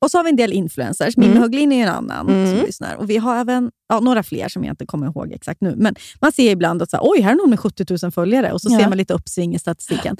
och 0.01 0.11
så 0.11 0.17
har 0.17 0.23
vi 0.23 0.29
en 0.29 0.35
del 0.35 0.53
influencers. 0.53 1.17
Mimmi 1.17 1.31
Mm. 1.31 1.41
Höglin 1.41 1.71
är 1.71 1.75
ju 1.75 1.81
en 1.81 1.89
annan 1.89 2.29
Mm. 2.29 2.57
som 2.57 2.65
lyssnar. 2.65 2.95
Och 2.95 3.09
Vi 3.09 3.17
har 3.17 3.37
även 3.37 3.71
ja, 3.89 3.99
några 3.99 4.23
fler 4.23 4.49
som 4.49 4.63
jag 4.63 4.73
inte 4.73 4.85
kommer 4.85 5.07
ihåg 5.07 5.31
exakt 5.31 5.61
nu. 5.61 5.73
Men 5.77 5.95
man 6.21 6.31
ser 6.31 6.51
ibland 6.51 6.81
att 6.81 6.89
så 6.89 6.97
här, 6.97 7.03
oj, 7.07 7.21
här 7.21 7.31
är 7.31 7.35
någon 7.35 7.49
med 7.49 7.59
70 7.59 7.85
000 8.03 8.11
följare 8.11 8.51
och 8.51 8.61
så 8.61 8.69
Ja. 8.71 8.79
ser 8.79 8.87
man 8.89 8.97
lite 8.97 9.13
uppsving 9.13 9.55
i 9.55 9.59
statistiken. 9.59 10.17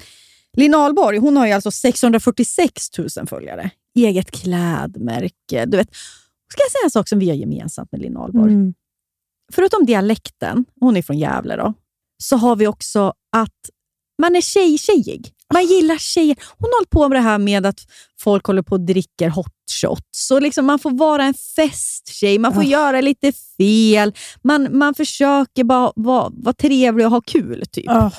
Linn 0.58 0.76
Ahlborg 0.76 1.18
hon 1.18 1.38
har 1.38 1.46
ju 1.48 1.52
alltså 1.54 1.72
646 1.72 2.98
000 2.98 3.28
följare. 3.28 3.70
Eget 3.96 4.32
klädmärke. 4.32 5.66
Du 5.66 5.78
vet, 5.78 5.90
ska 6.52 6.62
jag 6.64 6.72
säga 6.72 6.84
en 6.86 6.92
sak 6.92 7.08
som 7.10 7.20
vi 7.20 7.30
har 7.30 7.36
gemensamt 7.36 7.92
med 7.92 8.02
Linn 8.02 8.18
Ahlborg? 8.18 8.54
Mm. 8.54 8.74
Förutom 9.54 9.86
dialekten, 9.86 10.66
hon 10.80 10.98
är 10.98 11.02
från 11.02 11.18
Gävle 11.18 11.56
då, 11.56 11.74
så 12.24 12.38
har 12.38 12.56
vi 12.56 12.68
också 12.68 13.14
att 13.38 13.54
man 14.22 14.36
är 14.36 14.42
tjej-tjejig. 14.42 15.34
Man 15.54 15.66
gillar 15.66 15.98
tjejer. 15.98 16.36
Hon 16.58 16.70
håller 16.78 16.88
på 16.90 17.10
med 17.10 17.16
det 17.18 17.22
här 17.24 17.38
med 17.38 17.66
att 17.66 17.80
folk 18.20 18.46
håller 18.46 18.62
på 18.62 18.76
och 18.76 18.82
dricker 18.82 19.30
hot 19.30 19.54
shots. 19.82 20.04
Så 20.28 20.40
liksom 20.40 20.66
man 20.66 20.80
får 20.80 20.92
vara 20.92 21.24
en 21.24 21.34
festtjej, 21.56 22.40
man 22.40 22.54
får 22.54 22.62
Ah. 22.62 22.66
göra 22.66 23.02
lite 23.02 23.32
fel. 23.58 24.14
Man, 24.44 24.78
man 24.78 24.94
försöker 24.94 25.64
bara 25.64 25.92
vara, 25.96 26.30
vara 26.34 26.54
trevlig 26.54 27.06
och 27.06 27.12
ha 27.12 27.22
kul. 27.22 27.64
typ. 27.72 27.90
Ah. 27.90 28.12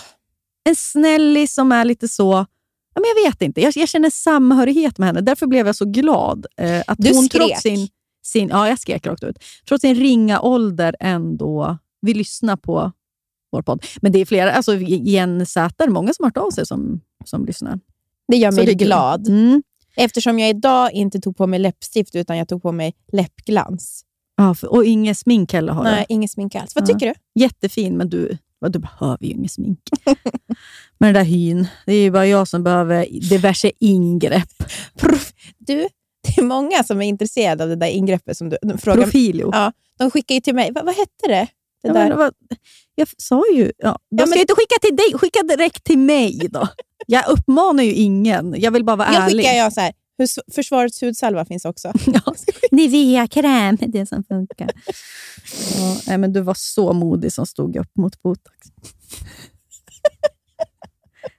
En 0.69 0.77
snällis 0.77 1.55
som 1.55 1.73
är 1.73 1.85
lite 1.85 2.09
så... 2.09 2.47
Ja, 2.95 3.01
men 3.01 3.05
jag 3.17 3.31
vet 3.31 3.43
inte. 3.43 3.61
Jag, 3.61 3.77
jag 3.77 3.89
känner 3.89 4.11
samhörighet 4.11 4.99
med 4.99 5.07
henne. 5.09 5.21
Därför 5.21 5.47
blev 5.47 5.67
jag 5.67 5.77
så 5.77 5.85
glad 5.85 6.47
eh, 6.61 6.83
att 6.87 6.99
Du 6.99 7.15
hon 7.15 7.25
skrek. 7.25 7.41
trots 7.49 7.63
sin, 7.63 7.89
sin... 8.29 8.49
Ja, 8.49 8.69
jag 8.69 8.79
skrek 8.79 9.07
rakt 9.07 9.25
ut. 9.25 9.37
Trots 9.69 9.81
sin 9.81 9.95
ringa 9.95 10.41
ålder 10.41 10.97
ändå 11.01 11.79
vill 12.01 12.17
lyssna 12.17 12.57
på 12.57 12.93
vår 13.53 13.63
podd. 13.63 13.85
Men 14.01 14.13
det 14.13 14.19
är 14.19 14.25
flera, 14.27 14.53
alltså 14.53 14.75
Jen 14.77 15.47
Säter, 15.47 15.89
många 15.89 16.13
som 16.15 16.23
har 16.23 16.29
hört 16.31 16.37
av 16.37 16.51
sig 16.51 16.67
som, 16.67 17.01
som 17.25 17.47
lyssnar. 17.47 17.81
Det 18.29 18.37
gör 18.37 18.53
mig 18.53 18.67
det 18.67 18.75
glad. 18.75 19.29
Mm. 19.29 19.63
Eftersom 19.97 20.39
jag 20.39 20.51
idag 20.51 20.93
inte 20.93 21.21
tog 21.21 21.37
på 21.37 21.47
mig 21.47 21.59
läppstift, 21.59 22.15
utan 22.17 22.37
jag 22.37 22.49
tog 22.49 22.63
på 22.63 22.73
mig 22.73 22.95
läppglans. 23.13 24.05
Ja, 24.37 24.55
för, 24.55 24.73
och 24.73 24.85
inget 24.85 25.19
smink 25.19 25.53
heller 25.53 25.73
har 25.73 25.85
Nej, 25.85 26.07
inget 26.09 26.31
smink 26.31 26.55
alls. 26.55 26.75
Vad 26.75 26.83
Ja. 26.83 26.87
tycker 26.87 27.07
du? 27.07 27.41
Jättefin, 27.41 27.97
men 27.97 28.09
du, 28.09 28.39
du 28.69 28.79
behöver 28.79 29.25
ju 29.27 29.31
inget 29.31 29.53
smink. 29.53 29.81
men 30.99 31.15
den 31.15 31.15
där 31.15 31.25
hyn, 31.31 31.69
det 31.87 31.93
är 31.93 32.03
ju 32.03 32.11
bara 32.11 32.27
jag 32.27 32.49
som 32.49 32.63
behöver 32.65 33.07
diverse 33.31 33.73
ingrepp. 33.81 34.51
Du, 35.59 35.89
det 36.37 36.41
är 36.41 36.45
många 36.45 36.85
som 36.85 37.03
är 37.03 37.07
intresserade 37.09 37.63
av 37.65 37.69
det 37.71 37.77
där 37.77 37.87
ingreppet 37.87 38.37
som 38.37 38.49
du 38.49 38.59
frågar. 38.79 39.03
Profilio. 39.03 39.51
Ja, 39.53 39.73
de 39.99 40.11
skickar 40.11 40.35
ju 40.35 40.41
till 40.41 40.55
mig. 40.55 40.73
Va, 40.73 40.83
vad 40.85 40.95
hette 40.95 41.27
det? 41.29 41.47
det 41.83 41.89
Ja, 41.89 41.93
där? 41.93 42.15
vad, 42.15 42.35
jag 42.95 43.09
sa 43.19 43.45
ju... 43.53 43.73
Ja, 43.79 43.99
de 44.11 44.17
Ja, 44.19 44.27
ska 44.27 44.31
men- 44.31 44.39
inte 44.39 44.55
skicka 44.55 44.75
till 44.83 44.97
dig, 44.97 45.13
skicka 45.19 45.43
direkt 45.43 45.85
till 45.85 45.99
mig 45.99 46.49
då. 46.51 46.69
Jag 47.07 47.29
uppmanar 47.29 47.83
ju 47.83 47.93
ingen. 47.95 48.55
Jag 48.59 48.71
vill 48.71 48.85
bara 48.85 48.97
vara 48.97 49.13
jag 49.13 49.23
ärlig. 49.25 49.45
skickar 49.45 49.57
jag 49.59 49.73
så 49.73 49.81
här. 49.81 49.93
Försvarets 50.55 51.03
hudsalva 51.03 51.45
finns 51.45 51.65
också. 51.65 51.93
Ja, 52.07 52.35
Nivea-kräm, 52.71 53.77
det 53.77 53.85
är 53.85 53.89
det 53.89 54.07
som 54.07 54.25
funkar. 54.25 54.71
Ja, 56.07 56.19
men 56.19 56.33
du 56.33 56.41
var 56.41 56.55
så 56.59 56.93
modig 56.93 57.33
som 57.33 57.47
stod 57.47 57.77
upp 57.77 57.97
mot 57.97 58.23
botox. 58.23 58.57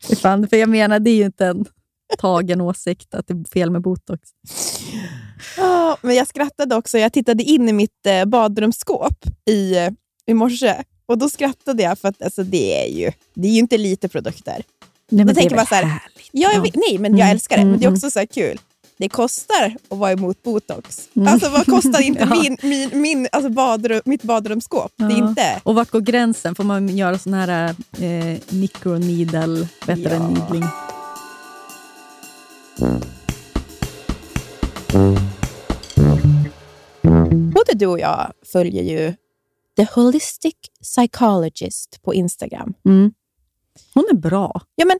Fan, 0.21 0.47
för 0.47 0.57
jag 0.57 0.69
menar, 0.69 0.99
det 0.99 1.09
är 1.09 1.15
ju 1.15 1.25
inte 1.25 1.45
en 1.45 1.65
tagen 2.17 2.61
åsikt 2.61 3.13
att 3.13 3.27
det 3.27 3.33
är 3.33 3.43
fel 3.53 3.71
med 3.71 3.81
botox. 3.81 4.21
Ja, 5.57 5.97
men 6.01 6.15
jag 6.15 6.27
skrattade 6.27 6.75
också. 6.75 6.97
Jag 6.97 7.13
tittade 7.13 7.43
in 7.43 7.69
i 7.69 7.73
mitt 7.73 8.05
eh, 8.05 8.25
badrumsskåp 8.25 9.25
i, 9.49 9.77
eh, 9.77 9.89
i 10.25 10.33
morse 10.33 10.75
och 11.05 11.17
då 11.17 11.29
skrattade 11.29 11.83
jag 11.83 11.99
för 11.99 12.07
att 12.07 12.21
alltså, 12.21 12.43
det, 12.43 12.83
är 12.87 12.97
ju, 12.97 13.11
det 13.33 13.47
är 13.47 13.51
ju 13.51 13.59
inte 13.59 13.77
lite 13.77 14.07
produkter. 14.07 14.53
Nej, 14.53 14.63
Då 15.09 15.23
det 15.23 15.31
är 15.31 15.35
tänker 15.35 15.55
man 15.55 15.65
väl 15.65 15.67
så 15.67 15.75
här. 15.75 15.99
Ja, 16.31 16.51
jag 16.53 16.71
nej, 16.75 16.97
men 16.97 17.11
jag 17.17 17.25
Mm, 17.25 17.31
älskar 17.31 17.57
det. 17.57 17.65
Men 17.65 17.79
det 17.79 17.83
är 17.85 17.87
mm. 17.87 17.93
också 17.97 18.11
så 18.11 18.19
här 18.19 18.25
kul. 18.25 18.59
Det 18.97 19.09
kostar 19.09 19.75
att 19.89 19.97
vara 19.97 20.11
emot 20.11 20.43
botox. 20.43 21.09
Mm. 21.15 21.27
Alltså 21.27 21.49
vad 21.49 21.65
kostar 21.65 22.01
inte 22.01 22.19
Ja. 22.29 22.41
min, 22.41 22.57
min, 22.61 23.01
min, 23.01 23.27
alltså 23.31 23.49
badrum, 23.49 24.01
mitt 24.05 24.23
badrumsskåp? 24.23 24.91
Det 24.95 25.03
är 25.03 25.09
Ja. 25.09 25.29
inte... 25.29 25.61
Och 25.63 25.75
vart 25.75 25.89
går 25.89 26.01
gränsen? 26.01 26.55
Får 26.55 26.63
man 26.63 26.89
göra 26.97 27.17
sån 27.17 27.33
här 27.33 27.75
eh, 27.99 28.37
microneedle, 28.49 29.67
bättre 29.87 30.13
Ja. 30.13 30.27
needling? 30.29 30.63
Både 37.53 37.73
du 37.73 37.85
och 37.87 37.99
jag 37.99 38.31
följer 38.51 38.83
ju 38.83 39.13
The 39.77 39.87
Holistic 39.95 40.55
Psychologist 40.83 41.99
på 42.01 42.13
Instagram. 42.13 42.73
Mm. 42.85 43.11
Hon 43.93 44.05
är 44.11 44.15
bra. 44.15 44.61
Ja, 44.75 44.85
men 44.85 44.99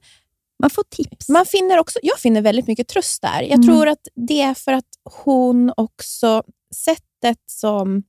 Man 0.60 0.70
får 0.70 0.84
tips. 0.84 1.30
man 1.30 1.46
finner 1.46 1.78
också, 1.80 2.00
jag 2.04 2.20
finner 2.20 2.42
väldigt 2.42 2.68
mycket 2.68 2.88
tröst 2.88 3.22
där. 3.22 3.42
Jag 3.42 3.52
Mm. 3.54 3.68
tror 3.68 3.88
att 3.88 4.08
det 4.16 4.42
är 4.42 4.54
för 4.54 4.74
att 4.74 4.86
hon 5.24 5.74
också, 5.78 6.44
sättet 6.76 7.38
som 7.46 8.04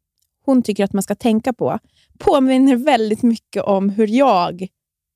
hon 0.45 0.63
tycker 0.63 0.85
att 0.85 0.93
man 0.93 1.03
ska 1.03 1.15
tänka 1.15 1.53
på, 1.53 1.79
påminner 2.19 2.77
väldigt 2.77 3.23
mycket 3.23 3.63
om 3.63 3.89
hur 3.91 4.07
jag 4.07 4.67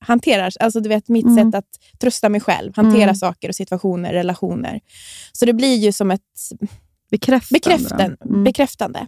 hanterar, 0.06 0.52
alltså 0.60 0.80
du 0.80 0.88
vet 0.88 1.08
mitt 1.08 1.24
Mm. 1.26 1.36
sätt 1.52 1.58
att 1.58 1.98
trösta 2.00 2.28
mig 2.28 2.40
själv, 2.40 2.72
hantera 2.76 3.02
Mm. 3.02 3.14
saker 3.14 3.48
och 3.48 3.54
situationer, 3.54 4.12
relationer. 4.12 4.80
Så 5.32 5.44
det 5.46 5.52
blir 5.52 5.76
ju 5.76 5.92
som 5.92 6.10
ett 6.10 6.20
Bekräftande. 7.10 7.60
bekräften, 7.60 8.16
Mm. 8.24 8.44
bekräftande. 8.44 9.06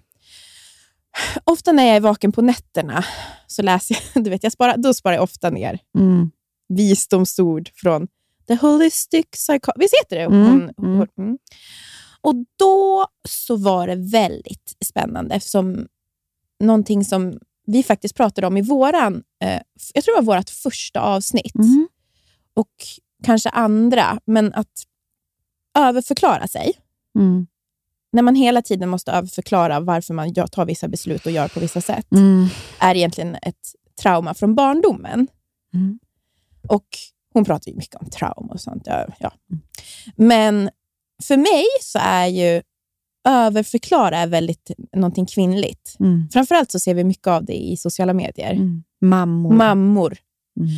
Ofta 1.44 1.72
när 1.72 1.86
jag 1.86 1.97
är 1.97 2.01
vaken 2.01 2.32
på 2.32 2.42
nätterna 2.42 3.05
så 3.47 3.62
läser 3.62 3.99
jag, 4.14 4.24
du 4.24 4.30
vet, 4.30 4.42
jag 4.42 4.53
sparar, 4.53 4.76
då 4.76 4.94
sparar 4.94 5.14
jag 5.14 5.22
ofta 5.22 5.51
ner 5.51 5.78
Mm. 5.99 6.30
visdomsord 6.68 7.70
från 7.74 8.09
The 8.49 8.55
Holistic 8.55 9.26
Psycho... 9.32 9.72
Visst 9.76 9.94
heter 10.05 10.16
det? 10.16 10.22
Mm, 10.22 10.42
Hon, 10.51 10.61
mm. 10.62 10.99
hon, 10.99 11.07
mm. 11.18 11.38
Och 12.20 12.34
då 12.59 13.07
så 13.28 13.57
var 13.57 13.86
det 13.86 13.94
väldigt 13.97 14.76
spännande 14.84 15.34
eftersom 15.34 15.86
någonting 16.61 17.05
som 17.05 17.38
vi 17.66 17.82
faktiskt 17.82 18.14
pratade 18.14 18.46
om 18.46 18.56
i 18.56 18.62
våran, 18.62 19.22
eh, 19.44 19.60
jag 19.94 20.04
tror 20.04 20.16
det 20.20 20.26
var 20.26 20.36
vårt 20.36 20.50
första 20.50 21.00
avsnitt 21.00 21.54
Mm. 21.54 21.88
och 22.54 22.74
kanske 23.24 23.48
andra, 23.48 24.20
men 24.24 24.54
att 24.54 24.82
överförklara 25.78 26.48
sig. 26.48 26.72
Mm. 27.18 27.46
När 28.12 28.22
man 28.22 28.34
hela 28.34 28.62
tiden 28.62 28.88
måste 28.88 29.12
överförklara 29.12 29.80
varför 29.80 30.14
man 30.14 30.34
tar 30.34 30.64
vissa 30.66 30.88
beslut 30.88 31.26
och 31.26 31.32
gör 31.32 31.48
på 31.48 31.60
vissa 31.60 31.80
sätt, 31.80 32.12
Mm. 32.12 32.46
är 32.78 32.94
egentligen 32.94 33.34
ett 33.42 33.72
trauma 34.02 34.34
från 34.34 34.54
barndomen. 34.54 35.26
Mm. 35.74 35.98
Och 36.68 36.86
hon 37.32 37.44
pratar 37.44 37.70
ju 37.70 37.76
mycket 37.76 37.94
om 37.94 38.10
trauma 38.10 38.52
och 38.52 38.60
sånt. 38.60 38.82
Ja, 38.86 39.06
ja. 39.18 39.32
Men 40.16 40.70
för 41.22 41.36
mig 41.36 41.64
så 41.82 41.98
är 42.02 42.26
ju 42.26 42.62
överförklara 43.27 44.18
är 44.18 44.27
väldigt 44.27 44.70
någonting 44.97 45.27
kvinnligt. 45.27 45.97
Mm. 46.01 46.29
Framförallt 46.33 46.70
så 46.70 46.79
ser 46.79 46.95
vi 46.95 47.05
mycket 47.05 47.27
av 47.27 47.45
det 47.45 47.53
i 47.57 47.77
sociala 47.77 48.12
medier. 48.14 48.53
Mm. 48.53 48.85
Mammor. 49.01 49.53
Mammor 49.55 50.16
Mm. 50.61 50.68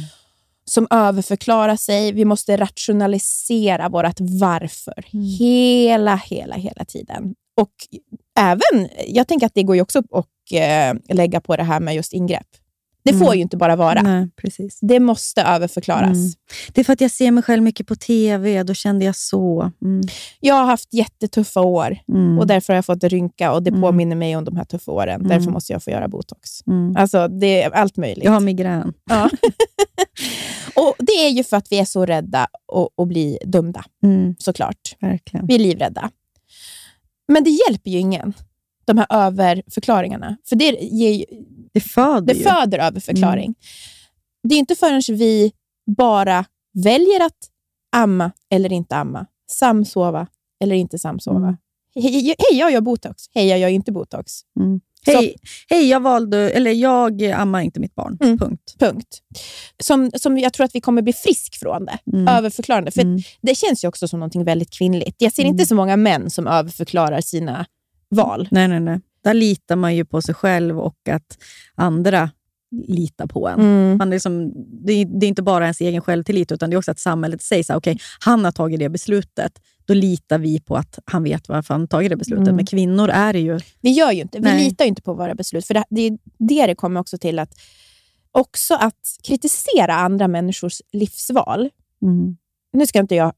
som 0.65 0.87
överförklarar 0.91 1.77
sig. 1.77 2.13
Vi 2.13 2.25
måste 2.25 2.57
rationalisera 2.57 3.89
vårt 3.89 4.21
varför 4.21 5.05
Mm. 5.15 5.25
hela, 5.27 6.17
hela, 6.17 6.55
hela 6.55 6.85
tiden. 6.85 7.35
Och 7.61 7.73
även, 8.39 8.89
jag 9.09 9.29
tänker 9.29 9.47
att 9.47 9.55
det 9.55 9.63
går 9.63 9.77
ju 9.77 9.83
också 9.83 9.99
att 9.99 10.27
eh, 10.53 11.15
lägga 11.17 11.41
på 11.41 11.57
det 11.57 11.63
här 11.63 11.81
med 11.81 11.95
just 11.95 12.13
ingrepp. 12.13 12.47
Det 13.05 13.13
får 13.13 13.25
Mm. 13.27 13.37
ju 13.37 13.43
inte 13.43 13.57
bara 13.57 13.77
vara. 13.77 14.03
Nej, 14.03 14.29
precis. 14.37 14.79
Det 14.83 15.01
måste 15.01 15.43
överförklaras. 15.43 16.17
Mm. 16.17 16.33
Det 16.73 16.81
är 16.81 16.85
för 16.85 16.93
att 16.93 17.01
jag 17.01 17.11
ser 17.11 17.31
mig 17.31 17.43
själv 17.43 17.63
mycket 17.63 17.87
på 17.87 17.95
TV. 17.95 18.63
Då 18.63 18.75
kände 18.75 19.05
jag 19.05 19.17
så. 19.17 19.73
Mm. 19.83 20.01
Jag 20.41 20.55
har 20.55 20.65
haft 20.65 20.95
jättetuffa 20.95 21.61
år 21.61 21.99
Mm. 22.15 22.39
och 22.39 22.47
därför 22.47 22.73
har 22.73 22.77
jag 22.77 22.85
fått 22.87 23.05
rynka 23.05 23.53
och 23.53 23.63
det 23.63 23.71
Mm. 23.71 23.83
påminner 23.83 24.17
mig 24.17 24.37
om 24.37 24.45
de 24.45 24.57
här 24.57 24.65
tuffa 24.65 24.93
åren. 24.93 25.29
Därför 25.29 25.51
måste 25.51 25.73
jag 25.73 25.83
få 25.85 25.91
göra 25.91 26.09
botox. 26.09 26.51
Alltså, 26.97 27.29
det 27.29 27.63
är 27.63 27.71
allt 27.71 27.97
möjligt. 27.97 28.25
Jag 28.25 28.33
har 28.33 28.41
migrän. 28.41 28.93
Ja. 29.11 29.31
och 30.75 30.95
Det 30.99 31.13
är 31.13 31.29
ju 31.31 31.45
för 31.45 31.57
att 31.57 31.73
vi 31.73 31.79
är 31.79 31.85
så 31.85 32.07
rädda 32.07 32.47
att, 32.97 33.09
bli 33.09 33.39
dömda, 33.45 33.85
såklart. 34.39 34.97
Verkligen. 35.01 35.47
Vi 35.47 35.55
är 35.55 35.59
livrädda. 35.59 36.11
Men 37.33 37.45
det 37.45 37.51
hjälper 37.51 37.91
ju 37.91 37.99
ingen, 37.99 38.33
de 38.93 38.99
här 38.99 39.07
överförklaringarna. 39.11 40.37
För 40.49 40.57
det, 40.57 40.65
ger, 40.81 41.13
ju- 41.13 41.25
Det 41.73 41.81
föder 41.81 42.35
det 42.35 42.41
föder 42.41 42.79
överförklaring. 42.79 43.55
Det 44.49 44.55
är 44.55 44.59
inte 44.59 44.75
förrän 44.75 45.03
vi 45.09 45.53
bara 45.97 46.45
väljer 46.85 47.27
att 47.27 47.37
amma 47.97 48.31
eller 48.51 48.73
inte 48.73 48.97
amma, 48.97 49.27
samsova 49.51 50.27
eller 50.65 50.77
inte 50.77 50.99
samsova. 50.99 51.39
Mm. 51.39 51.57
Hej, 51.95 52.35
hej, 52.39 52.59
jag 52.59 52.73
gör 52.73 52.81
botox. 52.81 53.23
Hej, 53.35 53.47
jag 53.47 53.59
gör 53.59 53.69
inte 53.69 53.93
botox. 53.93 54.33
Mm. 54.61 54.81
Hej, 55.07 55.37
hej, 55.71 55.89
jag 55.89 56.01
valde, 56.01 56.51
eller 56.51 56.71
jag 56.73 57.23
ammar 57.23 57.61
inte 57.61 57.81
mitt 57.81 57.95
barn. 57.95 58.19
Mm. 58.21 58.39
Punkt. 58.39 58.75
Punkt. 58.79 59.19
Som, 59.83 60.11
som 60.17 60.39
jag 60.39 60.53
tror 60.53 60.65
att 60.65 60.75
vi 60.75 60.81
kommer 60.81 61.03
bli 61.03 61.13
frisk 61.13 61.59
från 61.61 61.85
det. 61.85 61.99
Mm. 62.13 62.29
Överförklarande. 62.29 62.91
För 62.91 63.01
Mm. 63.03 63.21
det 63.43 63.55
känns 63.55 63.85
ju 63.85 63.89
också 63.89 64.09
som 64.09 64.21
något 64.21 64.37
väldigt 64.37 64.71
kvinnligt. 64.71 65.17
Jag 65.19 65.33
ser 65.33 65.43
Mm. 65.43 65.53
inte 65.55 65.67
så 65.67 65.75
många 65.75 65.97
män 65.97 66.31
som 66.31 66.47
överförklarar 66.47 67.21
sina 67.21 67.67
val. 68.11 68.49
Nej, 68.51 68.69
nej, 68.69 68.81
nej. 68.81 69.01
Där 69.25 69.35
litar 69.35 69.77
man 69.77 69.97
ju 69.97 70.05
på 70.05 70.23
sig 70.23 70.35
själv 70.35 70.81
och 70.81 71.09
att 71.09 71.39
andra 71.75 72.31
litar 72.71 73.27
på 73.27 73.49
en. 73.49 73.61
Mm. 73.61 73.99
Man 73.99 74.11
liksom, 74.11 74.53
det, 74.85 74.93
är, 74.93 75.05
det 75.05 75.27
är 75.27 75.29
inte 75.29 75.43
bara 75.43 75.65
ens 75.65 75.81
egen 75.81 76.01
självtillit, 76.01 76.53
utan 76.53 76.71
det 76.71 76.75
är 76.75 76.79
också 76.79 76.91
att 76.91 76.99
samhället 76.99 77.43
säger 77.43 77.63
så 77.63 77.73
här, 77.73 77.81
okej, 77.81 77.99
han 78.21 78.45
har 78.45 78.53
tagit 78.53 78.81
det 78.81 78.89
beslutet. 78.89 79.63
Då 79.85 79.95
litar 79.95 80.39
vi 80.39 80.61
på 80.61 80.77
att 80.77 80.99
han 81.05 81.23
vet 81.23 81.49
varför 81.49 81.75
han 81.75 81.89
tagit 81.89 82.11
det 82.11 82.17
beslutet. 82.17 82.43
Mm. 82.43 82.57
Men 82.57 82.67
kvinnor 82.67 83.09
är 83.09 83.33
det 83.33 83.41
ju... 83.41 83.61
Vi 83.81 83.91
gör 83.91 84.13
ju 84.13 84.21
inte, 84.21 84.39
vi 84.39 84.45
Nej. 84.45 84.65
litar 84.65 84.85
inte 84.85 85.03
på 85.03 85.15
våra 85.15 85.35
beslut. 85.35 85.67
För 85.67 85.75
det, 85.75 85.85
det 85.91 86.01
är 86.01 86.19
det 86.39 86.67
det 86.67 86.75
kommer 86.75 87.01
också 87.01 87.19
till 87.19 87.39
att 87.39 87.55
också 88.33 88.75
att 88.75 89.17
kritisera 89.23 89.95
andra 89.95 90.29
människors 90.29 90.83
livsval. 90.93 91.71
Mm. 92.03 92.37
Nu 92.73 92.87
ska 92.87 92.99
inte 92.99 93.15
jag 93.15 93.33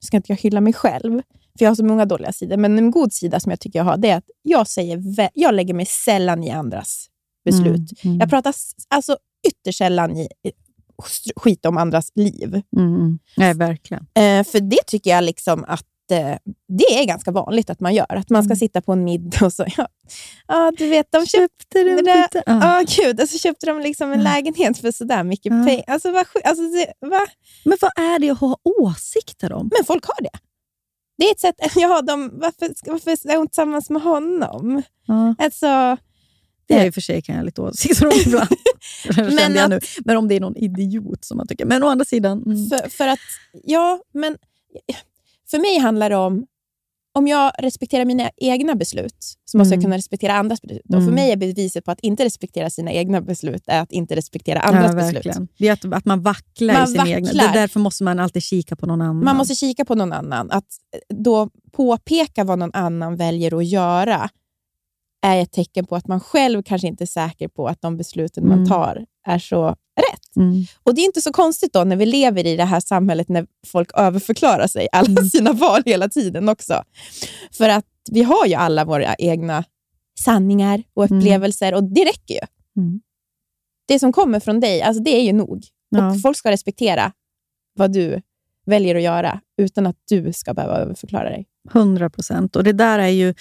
ska 0.00 0.16
inte 0.16 0.32
jag 0.32 0.36
hylla 0.36 0.60
mig 0.60 0.72
själv, 0.72 1.22
för 1.58 1.64
jag 1.64 1.70
har 1.70 1.74
så 1.74 1.84
många 1.84 2.04
dåliga 2.04 2.32
sidor. 2.32 2.56
Men 2.56 2.78
en 2.78 2.90
god 2.90 3.12
sida 3.12 3.40
som 3.40 3.50
jag 3.50 3.60
tycker 3.60 3.78
jag 3.78 3.84
har, 3.84 3.96
det 3.96 4.08
är 4.10 4.16
att 4.16 4.30
jag, 4.42 4.68
säger, 4.68 5.02
jag 5.34 5.54
lägger 5.54 5.74
mig 5.74 5.86
sällan 5.86 6.44
i 6.44 6.50
andras 6.50 7.06
beslut. 7.44 8.04
Mm. 8.04 8.18
Jag 8.20 8.30
pratar 8.30 8.54
alltså 8.88 9.16
ytterst 9.48 9.78
sällan 9.78 10.16
i, 10.16 10.28
skit 11.36 11.66
om 11.66 11.76
andras 11.76 12.08
liv. 12.14 12.62
Mm. 12.76 12.94
mm. 12.94 13.18
Nej, 13.36 13.54
verkligen. 13.54 14.02
Eh, 14.14 14.44
för 14.44 14.60
det 14.60 14.86
tycker 14.86 15.10
jag 15.10 15.24
liksom 15.24 15.64
att 15.68 15.86
eh, 16.10 16.36
det 16.68 16.84
är 17.00 17.04
ganska 17.06 17.30
vanligt 17.30 17.70
att 17.70 17.80
man 17.80 17.94
gör. 17.94 18.16
Att 18.16 18.30
man 18.30 18.42
ska 18.42 18.50
Mm. 18.50 18.56
sitta 18.58 18.80
på 18.82 18.92
en 18.92 19.04
middag 19.04 19.46
och 19.46 19.52
så, 19.52 19.64
ja, 19.76 19.88
ja 20.48 20.72
du 20.78 20.88
vet, 20.88 21.06
de 21.12 21.26
köpte 21.26 21.78
det 21.84 22.02
där, 22.02 22.28
ja 22.32 22.42
Ja. 22.46 22.84
gud, 22.96 23.20
och 23.20 23.28
så 23.28 23.38
köpte 23.38 23.66
de 23.66 23.80
liksom 23.80 24.12
en 24.12 24.18
Ja. 24.18 24.24
lägenhet 24.24 24.78
för 24.78 24.90
sådär 24.92 25.24
mycket 25.24 25.50
pengar. 25.66 25.84
Alltså, 25.86 26.08
sjuk- 26.08 26.44
alltså, 26.44 26.62
det, 26.62 26.92
va? 27.08 27.20
Men 27.64 27.78
vad 27.80 27.90
är 28.04 28.18
det 28.18 28.30
att 28.30 28.38
ha 28.40 28.56
åsikter 28.64 29.52
om? 29.52 29.70
Men 29.76 29.84
folk 29.84 30.04
har 30.06 30.22
det. 30.22 30.38
Det 31.18 31.24
är 31.24 31.32
ett 31.32 31.40
sätt, 31.40 31.54
ja, 31.76 32.02
de, 32.02 32.30
varför, 32.34 32.90
varför 32.90 33.10
är 33.30 33.36
hon 33.36 33.46
tillsammans 33.48 33.90
med 33.90 34.02
honom? 34.02 34.82
Ja. 35.06 35.34
Alltså, 35.38 35.96
Det 36.66 36.74
är 36.74 36.86
i 36.86 36.90
och 36.90 36.94
för 36.94 37.00
sig 37.00 37.22
kan 37.22 37.34
jag 37.34 37.40
ha 37.42 37.46
lite 37.46 37.60
åsikter 37.62 38.06
om 38.06 38.12
ibland. 38.26 38.48
men, 39.34 39.58
att- 39.58 39.70
nu. 39.70 39.80
men 40.04 40.16
om 40.16 40.28
det 40.28 40.34
är 40.34 40.40
någon 40.40 40.56
idiot 40.56 41.24
som 41.24 41.36
man 41.36 41.46
tycker. 41.46 41.64
Men 41.66 41.82
å 41.82 41.88
andra 41.88 42.04
sidan... 42.04 42.42
Mm. 42.46 42.68
För, 42.68 42.88
för 42.88 43.08
att, 43.08 43.18
ja, 43.64 44.00
men 44.14 44.36
för 45.50 45.58
mig 45.58 45.78
handlar 45.78 46.10
det 46.10 46.16
om, 46.16 46.46
om 47.16 47.26
jag 47.28 47.52
respekterar 47.58 48.04
mina 48.04 48.30
egna 48.36 48.74
beslut, 48.74 49.16
så 49.44 49.58
måste 49.58 49.74
Mm. 49.74 49.80
jag 49.80 49.84
kunna 49.84 49.96
respektera 49.96 50.32
andras 50.34 50.62
beslut. 50.62 50.82
Och 50.88 50.94
Mm. 50.94 51.06
för 51.06 51.12
mig 51.12 51.32
är 51.32 51.36
beviset 51.36 51.84
på 51.84 51.90
att 51.90 52.00
inte 52.00 52.24
respektera 52.24 52.70
sina 52.70 52.92
egna 52.92 53.20
beslut 53.20 53.62
är 53.66 53.80
att 53.80 53.92
inte 53.92 54.16
respektera 54.16 54.60
andras 54.60 54.86
ja, 54.90 54.94
beslut. 54.96 55.14
verkligen. 55.16 55.48
Det 55.58 55.68
är 55.68 55.72
att, 55.72 55.84
att 55.84 56.04
man 56.04 56.22
vacklar 56.22 56.74
Man 56.74 56.84
i 56.84 56.86
sin 56.86 57.06
egna... 57.06 57.32
Det 57.32 57.40
är 57.40 57.52
därför 57.52 57.80
måste 57.80 58.04
man 58.04 58.18
alltid 58.18 58.42
kika 58.42 58.76
på 58.76 58.86
någon 58.86 59.02
annan. 59.02 59.24
Man 59.24 59.36
måste 59.36 59.54
kika 59.54 59.84
på 59.84 59.94
någon 59.94 60.12
annan. 60.12 60.50
Att 60.50 60.66
då 61.08 61.50
påpeka 61.72 62.44
vad 62.44 62.58
någon 62.58 62.74
annan 62.74 63.16
väljer 63.16 63.56
att 63.58 63.66
göra 63.66 64.28
är 65.26 65.38
ett 65.42 65.52
tecken 65.52 65.86
på 65.86 65.96
att 65.96 66.06
man 66.08 66.20
själv 66.20 66.62
kanske 66.62 66.88
inte 66.88 67.04
är 67.04 67.06
säker 67.06 67.48
på 67.48 67.68
att 67.68 67.80
de 67.82 67.96
besluten 67.96 68.44
man 68.48 68.58
Mm. 68.58 68.68
tar 68.68 69.04
är 69.26 69.38
så. 69.38 69.76
Mm. 70.36 70.64
Och 70.82 70.94
Det 70.94 71.00
är 71.00 71.04
inte 71.04 71.20
så 71.20 71.32
konstigt 71.32 71.72
då 71.72 71.84
när 71.84 71.96
vi 71.96 72.06
lever 72.06 72.46
i 72.46 72.56
det 72.56 72.64
här 72.64 72.80
samhället 72.80 73.28
när 73.28 73.46
folk 73.66 73.90
överförklarar 73.94 74.66
sig 74.66 74.88
alla 74.92 75.08
Mm. 75.08 75.24
sina 75.28 75.52
val 75.52 75.82
hela 75.86 76.08
tiden 76.08 76.48
också. 76.48 76.82
För 77.52 77.68
att 77.68 77.84
vi 78.10 78.22
har 78.22 78.46
ju 78.46 78.54
alla 78.54 78.84
våra 78.84 79.14
egna 79.14 79.64
sanningar 80.20 80.82
och 80.94 81.04
Mm. 81.10 81.18
upplevelser 81.18 81.74
och 81.74 81.84
det 81.84 82.04
räcker 82.04 82.34
ju. 82.34 82.40
Mm. 82.82 83.00
Det 83.88 83.98
som 83.98 84.12
kommer 84.12 84.40
från 84.40 84.60
dig, 84.60 84.82
alltså 84.82 85.02
det 85.02 85.10
är 85.16 85.22
ju 85.22 85.32
nog. 85.32 85.64
Ja. 85.88 86.10
Och 86.10 86.20
Folk 86.20 86.36
ska 86.36 86.50
respektera 86.50 87.12
vad 87.78 87.92
du 87.92 88.22
väljer 88.66 88.94
att 88.94 89.02
göra 89.02 89.40
utan 89.58 89.86
att 89.86 89.96
du 90.08 90.32
ska 90.32 90.54
behöva 90.54 90.76
överförklara 90.78 91.30
dig. 91.30 91.46
100 91.72 92.10
procent. 92.10 92.56
Och 92.56 92.64
det 92.64 92.72
där 92.72 92.98
är 92.98 93.08
ju 93.08 93.34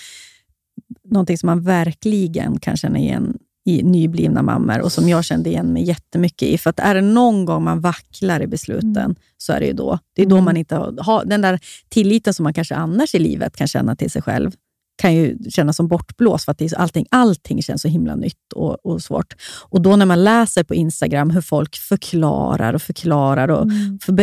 någonting 1.03 1.37
som 1.37 1.47
man 1.47 1.61
verkligen 1.63 2.59
kan 2.59 2.77
känna 2.77 2.99
igen 2.99 3.37
i 3.66 3.84
nyblivna 3.84 4.41
mammor 4.41 4.82
och 4.82 4.91
som 4.91 5.09
jag 5.09 5.26
kände 5.26 5.49
igen 5.49 5.74
mig 5.74 5.84
jättemycket 5.84 6.47
i. 6.47 6.57
För 6.57 6.70
att 6.70 6.80
är 6.80 6.95
det 6.95 7.01
någon 7.01 7.45
gång 7.45 7.64
man 7.64 7.82
vacklar 7.82 8.41
i 8.41 8.47
besluten 8.47 9.16
så 9.38 9.53
är 9.53 9.59
det 9.59 9.66
ju 9.66 9.74
då. 9.74 9.99
Det 10.16 10.22
är 10.22 10.26
då 10.26 10.36
Mm. 10.36 10.45
man 10.45 10.57
inte 10.57 10.76
har, 10.76 11.26
den 11.26 11.41
där 11.41 11.59
tilliten 11.89 12.34
som 12.34 12.43
man 12.43 12.53
kanske 12.53 12.76
annars 12.76 13.16
i 13.16 13.20
livet 13.20 13.55
kan 13.55 13.68
känna 13.68 13.95
till 13.95 14.11
sig 14.11 14.22
själv 14.22 14.51
kan 15.01 15.16
ju 15.16 15.38
kännas 15.49 15.76
som 15.78 15.88
bortblåst 15.88 16.45
för 16.45 16.51
att 16.51 16.57
det 16.57 16.66
är 16.66 16.70
så, 16.70 16.76
allting, 16.76 17.05
allting 17.11 17.64
känns 17.64 17.82
så 17.82 17.88
himla 17.88 18.16
nytt 18.16 18.53
och, 18.55 18.86
och 18.86 19.01
svårt. 19.01 19.34
Och 19.70 19.82
då 19.82 19.95
när 19.95 20.05
man 20.05 20.24
läser 20.24 20.64
på 20.64 20.76
Instagram 20.76 21.30
hur 21.30 21.41
folk 21.41 21.76
förklarar 21.76 22.74
och 22.74 22.82
förklarar 22.82 23.47
och 23.47 23.64
Mm. 23.64 23.99
för 23.99 24.14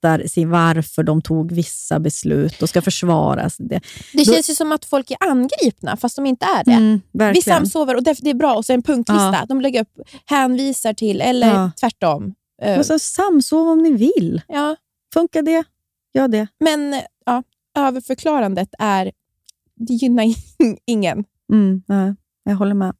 berättar 0.00 0.26
sin 0.28 0.50
varför 0.50 1.02
de 1.02 1.22
tog 1.22 1.52
vissa 1.52 2.00
beslut 2.00 2.62
och 2.62 2.68
ska 2.68 2.82
försvara 2.82 3.50
sig. 3.50 3.66
Det, 3.66 3.80
Det 4.12 4.24
Då- 4.24 4.32
känns 4.32 4.50
ju 4.50 4.54
som 4.54 4.72
att 4.72 4.84
folk 4.84 5.10
är 5.10 5.16
angripna 5.20 5.96
fast 5.96 6.16
de 6.16 6.26
inte 6.26 6.46
är 6.46 6.64
det. 6.64 6.72
Mm, 6.72 7.00
Vi 7.34 7.42
samsover 7.42 7.96
och 7.96 8.02
det 8.02 8.10
är 8.10 8.34
bra 8.34 8.54
och 8.54 8.64
så 8.64 8.72
en 8.72 8.82
punktlista. 8.82 9.32
Ja. 9.40 9.46
De 9.48 9.60
lägger 9.60 9.80
upp 9.80 10.00
hänvisar 10.26 10.92
till 10.92 11.20
eller 11.20 11.54
Ja. 11.54 11.70
tvärtom. 11.80 12.34
Eh, 12.62 12.78
Och 12.78 12.86
så 12.86 12.98
samsov 12.98 13.68
om 13.68 13.82
ni 13.82 13.92
vill. 13.92 14.42
ja. 14.48 14.76
Funkar 15.14 15.42
det? 15.42 15.64
Gör 16.14 16.28
det. 16.28 16.46
Men 16.60 17.02
ja, 17.26 17.42
överförklarandet 17.78 18.68
är, 18.78 19.12
det 19.76 19.92
gynnar 19.94 20.24
ingen. 20.86 21.24
Mm, 21.52 21.82
nej, 21.86 22.14
jag 22.44 22.54
håller 22.56 22.74
med. 22.74 22.94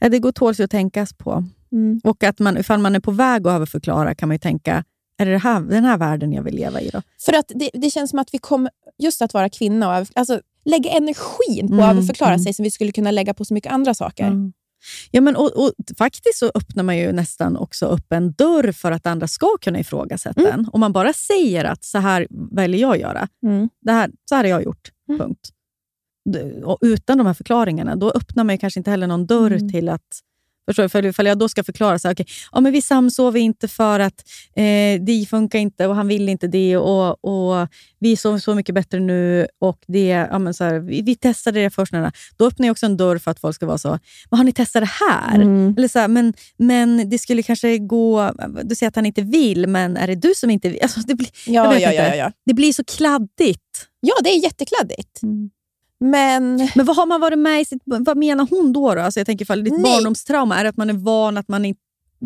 Det 0.00 0.18
går 0.18 0.32
tåls 0.32 0.60
att 0.60 0.70
tänkas 0.70 1.12
på. 1.12 1.44
Mm. 1.72 2.00
Och 2.04 2.24
att 2.24 2.38
man, 2.38 2.58
ifall 2.58 2.78
man 2.80 2.94
är 2.96 3.00
på 3.00 3.10
väg 3.10 3.46
att 3.46 3.52
överförklara 3.52 4.14
kan 4.14 4.28
man 4.28 4.34
ju 4.34 4.38
tänka, 4.38 4.84
är 5.18 5.26
det, 5.26 5.32
det 5.32 5.38
här, 5.38 5.60
den 5.60 5.84
här 5.84 5.98
världen 5.98 6.32
jag 6.32 6.42
vill 6.42 6.54
leva 6.54 6.80
i 6.80 6.88
då? 6.88 7.02
För 7.20 7.32
att 7.32 7.52
det, 7.54 7.70
det 7.72 7.90
känns 7.90 8.10
som 8.10 8.18
att 8.18 8.34
vi 8.34 8.38
kommer, 8.38 8.70
just 8.98 9.22
att 9.22 9.34
vara 9.34 9.48
kvinna, 9.48 9.88
och 9.88 9.94
över, 9.94 10.08
alltså, 10.14 10.40
lägga 10.64 10.90
energin 10.90 11.68
på 11.68 11.74
att 11.74 11.80
Mm, 11.80 11.90
överförklara 11.90 12.34
mm. 12.34 12.44
sig 12.44 12.54
som 12.54 12.62
vi 12.62 12.70
skulle 12.70 12.92
kunna 12.92 13.10
lägga 13.10 13.34
på 13.34 13.44
så 13.44 13.54
mycket 13.54 13.72
andra 13.72 13.94
saker. 13.94 14.24
Ja. 14.24 14.32
Ja, 15.10 15.20
men, 15.20 15.36
och, 15.36 15.52
och, 15.56 15.72
faktiskt 15.98 16.38
så 16.38 16.50
öppnar 16.54 16.82
man 16.82 16.98
ju 16.98 17.12
nästan 17.12 17.56
också 17.56 17.86
upp 17.86 18.12
en 18.12 18.32
dörr 18.32 18.72
för 18.72 18.92
att 18.92 19.06
andra 19.06 19.28
ska 19.28 19.56
kunna 19.60 19.78
ifrågasätta 19.80 20.40
Mm. 20.40 20.52
en. 20.52 20.68
Om 20.72 20.80
man 20.80 20.92
bara 20.92 21.12
säger 21.12 21.64
att 21.64 21.84
så 21.84 21.98
här 21.98 22.26
väljer 22.50 22.80
jag 22.80 23.00
göra. 23.00 23.28
Mm. 23.42 23.68
Det 23.80 23.92
här, 23.92 24.10
så 24.28 24.34
här 24.34 24.44
har 24.44 24.50
jag 24.50 24.64
gjort. 24.64 24.90
Mm. 25.08 25.20
Punkt. 25.20 25.48
Och 26.64 26.78
utan 26.80 27.18
de 27.18 27.26
här 27.26 27.34
förklaringarna, 27.34 27.96
då 27.96 28.10
öppnar 28.10 28.44
man 28.44 28.54
ju 28.54 28.58
kanske 28.58 28.80
inte 28.80 28.90
heller 28.90 29.06
någon 29.06 29.26
dörr 29.26 29.50
Mm. 29.52 29.72
till 29.72 29.88
att 29.88 30.20
Förstår 30.68 30.82
du? 30.82 30.88
För 30.88 31.06
ifall 31.06 31.26
jag 31.26 31.38
då 31.38 31.48
ska 31.48 31.64
förklara 31.64 31.98
så 31.98 32.08
här, 32.08 32.14
okej, 32.14 32.26
ja, 32.52 32.60
men 32.60 32.72
vi 32.72 32.82
samsover 32.82 33.40
inte 33.40 33.68
för 33.68 34.00
att 34.00 34.24
eh, 34.56 35.00
det 35.00 35.26
funkar 35.30 35.58
inte 35.58 35.86
och 35.86 35.94
han 35.94 36.08
vill 36.08 36.28
inte 36.28 36.46
det 36.46 36.76
och, 36.76 37.24
och 37.24 37.68
vi 37.98 38.16
sover 38.16 38.38
så 38.38 38.54
mycket 38.54 38.74
bättre 38.74 39.00
nu 39.00 39.46
och 39.60 39.78
det, 39.86 40.08
ja, 40.08 40.38
men 40.38 40.54
så 40.54 40.64
här, 40.64 40.78
vi, 40.78 41.02
vi 41.02 41.14
testade 41.14 41.60
det 41.60 41.70
först. 41.70 41.92
Då 42.36 42.46
öppnar 42.46 42.66
jag 42.66 42.72
också 42.72 42.86
en 42.86 42.96
dörr 42.96 43.18
för 43.18 43.30
att 43.30 43.40
folk 43.40 43.56
ska 43.56 43.66
vara 43.66 43.78
så, 43.78 43.98
men 44.30 44.38
har 44.38 44.44
ni 44.44 44.52
testat 44.52 44.82
det 44.82 44.90
här? 45.06 45.34
Mm. 45.34 45.74
Eller 45.78 45.88
så 45.88 45.98
här, 45.98 46.08
men, 46.08 46.34
men 46.56 47.10
det 47.10 47.18
skulle 47.18 47.42
kanske 47.42 47.78
gå, 47.78 48.32
du 48.62 48.74
säger 48.74 48.88
att 48.88 48.96
han 48.96 49.06
inte 49.06 49.22
vill, 49.22 49.66
men 49.66 49.96
är 49.96 50.06
det 50.06 50.14
du 50.14 50.32
som 50.36 50.50
inte 50.50 50.68
vill? 50.68 50.82
Alltså, 50.82 51.00
det, 51.00 51.14
blir, 51.14 51.28
Ja, 51.46 51.78
ja, 51.78 51.92
ja, 51.92 51.92
ja, 51.92 52.14
ja. 52.14 52.32
det 52.46 52.54
blir 52.54 52.72
så 52.72 52.84
kladdigt. 52.84 53.88
ja, 54.00 54.14
det 54.24 54.30
är 54.30 54.42
jättekladdigt. 54.42 55.20
Men 56.00 56.68
Men 56.74 56.86
vad 56.86 56.96
har 56.96 57.06
man 57.06 57.20
varit 57.20 57.38
med 57.38 57.60
i 57.60 57.64
sitt, 57.64 57.82
vad 57.84 58.16
menar 58.16 58.46
hon 58.50 58.72
då? 58.72 58.94
då? 58.94 59.00
Alltså 59.00 59.20
jag 59.20 59.26
tänker 59.26 59.44
ifall 59.44 59.64
ditt 59.64 59.72
Nej. 59.72 59.82
barndomstrauma, 59.82 60.60
är 60.60 60.64
att 60.64 60.76
man 60.76 60.90
är 60.90 60.94
van 60.94 61.38
att 61.38 61.48
man 61.48 61.64
inte... 61.64 61.80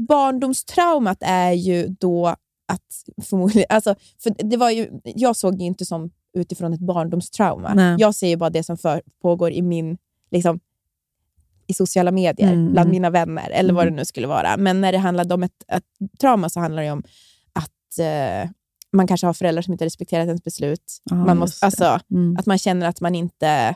barndomstraumat 0.08 1.18
är 1.20 1.52
ju 1.52 1.86
då 1.88 2.36
att 2.68 3.24
förmodligen... 3.28 3.66
Alltså, 3.68 3.94
för 4.22 4.34
det 4.38 4.56
var 4.56 4.70
ju, 4.70 5.00
jag 5.04 5.36
såg 5.36 5.60
ju 5.60 5.66
inte 5.66 5.84
som 5.84 6.10
utifrån 6.34 6.72
ett 6.72 6.80
barndomstrauma. 6.80 7.74
Nej. 7.74 7.96
Jag 7.98 8.14
ser 8.14 8.28
ju 8.28 8.36
bara 8.36 8.50
det 8.50 8.62
som 8.62 8.76
för, 8.76 9.02
pågår 9.22 9.50
i 9.50 9.62
min... 9.62 9.98
Liksom, 10.30 10.60
i 11.66 11.74
sociala 11.74 12.10
medier, 12.10 12.52
Mm, 12.52 12.72
bland 12.72 12.86
mm. 12.86 12.90
mina 12.90 13.10
vänner 13.10 13.50
eller 13.50 13.74
vad 13.74 13.86
det 13.86 13.90
nu 13.90 14.04
skulle 14.04 14.26
vara. 14.26 14.56
Men 14.56 14.80
när 14.80 14.92
det 14.92 14.98
handlade 14.98 15.34
om 15.34 15.42
ett, 15.42 15.64
ett 15.68 16.18
trauma 16.20 16.48
så 16.48 16.60
handlar 16.60 16.82
det 16.82 16.90
om 16.90 17.02
att 17.52 17.98
eh, 17.98 18.50
man 18.92 19.06
kanske 19.06 19.26
har 19.26 19.34
föräldrar 19.34 19.62
som 19.62 19.72
inte 19.72 19.84
respekterat 19.84 20.26
ens 20.26 20.44
beslut. 20.44 20.98
Ja, 21.10 21.16
man 21.16 21.38
måste, 21.38 21.66
alltså, 21.66 22.00
Mm. 22.10 22.36
Att 22.38 22.46
man 22.46 22.58
känner 22.58 22.86
att 22.86 23.00
man 23.00 23.14
inte 23.14 23.74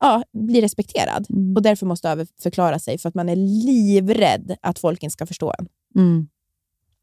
ja, 0.00 0.22
blir 0.32 0.60
respekterad 0.60 1.26
Mm. 1.30 1.56
och 1.56 1.62
därför 1.62 1.86
måste 1.86 2.08
överförklara 2.08 2.78
sig 2.78 2.98
för 2.98 3.08
att 3.08 3.14
man 3.14 3.28
är 3.28 3.36
livrädd 3.36 4.56
att 4.62 4.78
folk 4.78 5.02
inte 5.02 5.12
ska 5.12 5.26
förstå 5.26 5.54
en. 5.58 5.68
Mm. 5.96 6.28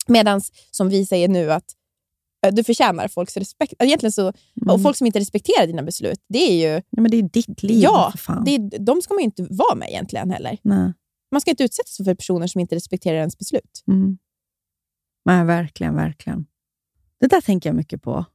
Medan, 0.07 0.41
som 0.71 0.89
vi 0.89 1.05
säger 1.05 1.27
nu, 1.27 1.51
att 1.51 1.65
eh, 2.45 2.53
du 2.53 2.63
förtjänar 2.63 3.07
folks 3.07 3.37
respekt. 3.37 3.73
Egentligen 3.79 4.11
så, 4.11 4.21
Mm. 4.61 4.73
Och 4.75 4.81
folk 4.81 4.97
som 4.97 5.07
inte 5.07 5.19
respekterar 5.19 5.67
dina 5.67 5.83
beslut, 5.83 6.19
det 6.29 6.37
är 6.51 6.55
ju... 6.69 6.81
Ja, 6.89 7.01
men 7.01 7.11
det 7.11 7.17
är 7.17 7.21
ditt 7.23 7.63
liv. 7.63 7.79
ja, 7.81 8.13
det 8.45 8.55
är, 8.55 8.79
de 8.79 9.01
ska 9.01 9.13
man 9.13 9.21
ju 9.21 9.25
inte 9.25 9.47
vara 9.49 9.75
med 9.75 9.89
egentligen 9.89 10.31
heller. 10.31 10.57
Nej. 10.61 10.93
Man 11.31 11.41
ska 11.41 11.49
inte 11.51 11.63
utsättas 11.63 11.97
för 11.97 12.15
personer 12.15 12.47
som 12.47 12.61
inte 12.61 12.75
respekterar 12.75 13.17
ens 13.17 13.37
beslut. 13.37 13.83
Mm. 13.87 14.17
Nej, 15.25 15.45
verkligen, 15.45 15.95
verkligen. 15.95 16.45
Det 17.19 17.27
där 17.27 17.41
tänker 17.41 17.69
jag 17.69 17.75
mycket 17.75 18.01
på. 18.01 18.25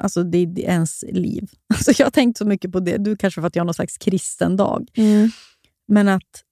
Alltså 0.00 0.22
det 0.22 0.38
är 0.38 0.58
ens 0.58 1.04
liv. 1.08 1.50
Alltså 1.74 1.92
jag 1.98 2.06
har 2.06 2.10
tänkt 2.10 2.38
så 2.38 2.44
mycket 2.44 2.72
på 2.72 2.80
det. 2.80 2.96
Du 2.96 3.16
kanske 3.16 3.40
för 3.40 3.48
att 3.48 3.56
jag 3.56 3.60
har 3.60 3.66
någon 3.66 3.74
slags 3.74 3.98
kristen 3.98 4.56
dag. 4.56 4.88
Men 5.88 6.08
att 6.08 6.42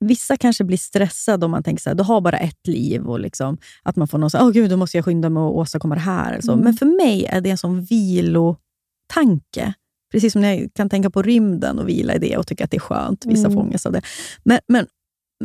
vissa 0.00 0.36
kanske 0.36 0.64
blir 0.64 0.76
stressade 0.78 1.44
om 1.44 1.50
man 1.50 1.62
tänker 1.62 1.82
så 1.82 1.90
här, 1.90 1.94
du 1.94 2.02
har 2.02 2.20
bara 2.20 2.38
ett 2.38 2.66
liv 2.66 3.06
och 3.06 3.20
liksom, 3.20 3.58
att 3.82 3.96
man 3.96 4.08
får 4.08 4.18
någon 4.18 4.30
så 4.30 4.38
här, 4.38 4.44
åh 4.44 4.50
gud, 4.50 4.70
då 4.70 4.76
måste 4.76 4.96
jag 4.98 5.04
skynda 5.04 5.28
mig 5.30 5.40
och 5.40 5.58
åstadkomma 5.58 5.94
det 5.94 6.00
här. 6.00 6.40
Så. 6.40 6.52
Mm. 6.52 6.64
Men 6.64 6.74
för 6.74 6.86
mig 6.86 7.24
är 7.24 7.40
det 7.40 7.50
en 7.50 7.58
sån 7.58 7.82
vilotanke. 7.84 9.74
Precis 10.12 10.32
som 10.32 10.42
när 10.42 10.54
jag 10.54 10.74
kan 10.74 10.88
tänka 10.88 11.10
på 11.10 11.22
rymden 11.22 11.78
och 11.78 11.88
vila 11.88 12.14
i 12.14 12.18
det 12.18 12.36
och 12.36 12.46
tycka 12.46 12.64
att 12.64 12.70
det 12.70 12.76
är 12.76 12.80
skönt. 12.80 13.26
Vissa 13.26 13.46
Mm. 13.46 13.58
fångas 13.58 13.86
av 13.86 13.92
det. 13.92 14.02
Men, 14.44 14.58
men, 14.68 14.86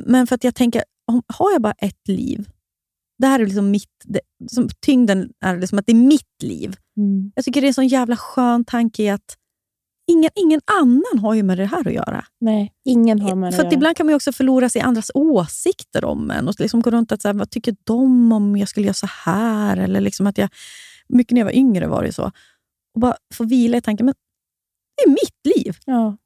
men 0.05 0.27
för 0.27 0.35
att 0.35 0.43
jag 0.43 0.55
tänker, 0.55 0.83
om, 1.07 1.23
har 1.27 1.51
jag 1.51 1.61
bara 1.61 1.73
ett 1.77 2.07
liv? 2.07 2.49
Det 3.17 3.27
här 3.27 3.39
är 3.39 3.45
liksom 3.45 3.71
mitt... 3.71 3.89
Det, 4.05 4.19
som, 4.51 4.69
tyngden 4.85 5.29
är 5.45 5.57
liksom 5.57 5.79
att 5.79 5.85
det 5.85 5.91
är 5.91 6.07
mitt 6.07 6.43
liv. 6.43 6.75
Mm. 6.97 7.31
Jag 7.35 7.45
tycker 7.45 7.61
det 7.61 7.65
är 7.65 7.69
en 7.69 7.73
sån 7.73 7.87
jävla 7.87 8.17
skön 8.17 8.65
tanke 8.65 9.03
i 9.03 9.09
att 9.09 9.37
ingen, 10.07 10.29
ingen 10.35 10.61
annan 10.79 11.19
har 11.21 11.33
ju 11.33 11.43
med 11.43 11.57
det 11.57 11.65
här 11.65 11.87
att 11.87 11.93
göra. 11.93 12.25
Nej, 12.39 12.73
ingen 12.85 13.21
har 13.21 13.35
med 13.35 13.51
det 13.51 13.55
För 13.55 13.65
att 13.65 13.73
ibland 13.73 13.97
kan 13.97 14.05
man 14.05 14.11
ju 14.11 14.15
också 14.15 14.31
förlora 14.31 14.69
sig 14.69 14.79
i 14.79 14.83
andras 14.83 15.11
åsikter 15.13 16.05
om 16.05 16.31
en. 16.31 16.47
Och 16.47 16.59
liksom 16.59 16.81
gå 16.81 16.89
runt 16.89 17.11
att 17.11 17.23
här, 17.23 17.33
vad 17.33 17.49
tycker 17.49 17.75
de 17.83 18.31
om 18.31 18.57
jag 18.57 18.69
skulle 18.69 18.85
göra 18.85 18.93
så 18.93 19.07
här? 19.25 19.77
Eller 19.77 20.01
liksom 20.01 20.27
att 20.27 20.37
jag, 20.37 20.49
mycket 21.09 21.31
när 21.31 21.41
jag 21.41 21.45
var 21.45 21.55
yngre 21.55 21.87
var 21.87 22.03
det 22.03 22.13
så. 22.13 22.31
Och 22.93 23.01
bara 23.01 23.15
få 23.33 23.43
vila 23.43 23.77
i 23.77 23.81
tanken, 23.81 24.05
men 24.05 24.15
det 24.97 25.03
är 25.03 25.09
mitt 25.09 25.57
liv. 25.57 25.77
Ja. 25.85 26.17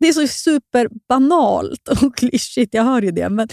Det 0.00 0.08
är 0.08 0.12
så 0.12 0.26
superbanalt 0.26 1.88
och 2.02 2.16
klyschigt, 2.16 2.74
jag 2.74 2.84
hör 2.84 3.02
ju 3.02 3.10
det. 3.10 3.28
Men, 3.28 3.48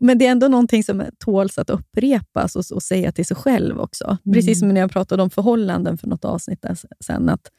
men 0.00 0.18
det 0.18 0.26
är 0.26 0.30
ändå 0.30 0.48
någonting 0.48 0.84
som 0.84 1.04
tåls 1.18 1.58
att 1.58 1.70
upprepas 1.70 2.56
och, 2.56 2.64
och 2.74 2.82
säga 2.82 3.12
till 3.12 3.26
sig 3.26 3.36
själv 3.36 3.80
också. 3.80 4.18
Precis 4.34 4.58
som 4.58 4.68
när 4.68 4.80
jag 4.80 4.92
pratade 4.92 5.22
om 5.22 5.30
förhållanden 5.30 5.98
för 5.98 6.06
något 6.06 6.24
avsnitt 6.24 6.64
sen. 7.04 7.28
Att 7.28 7.50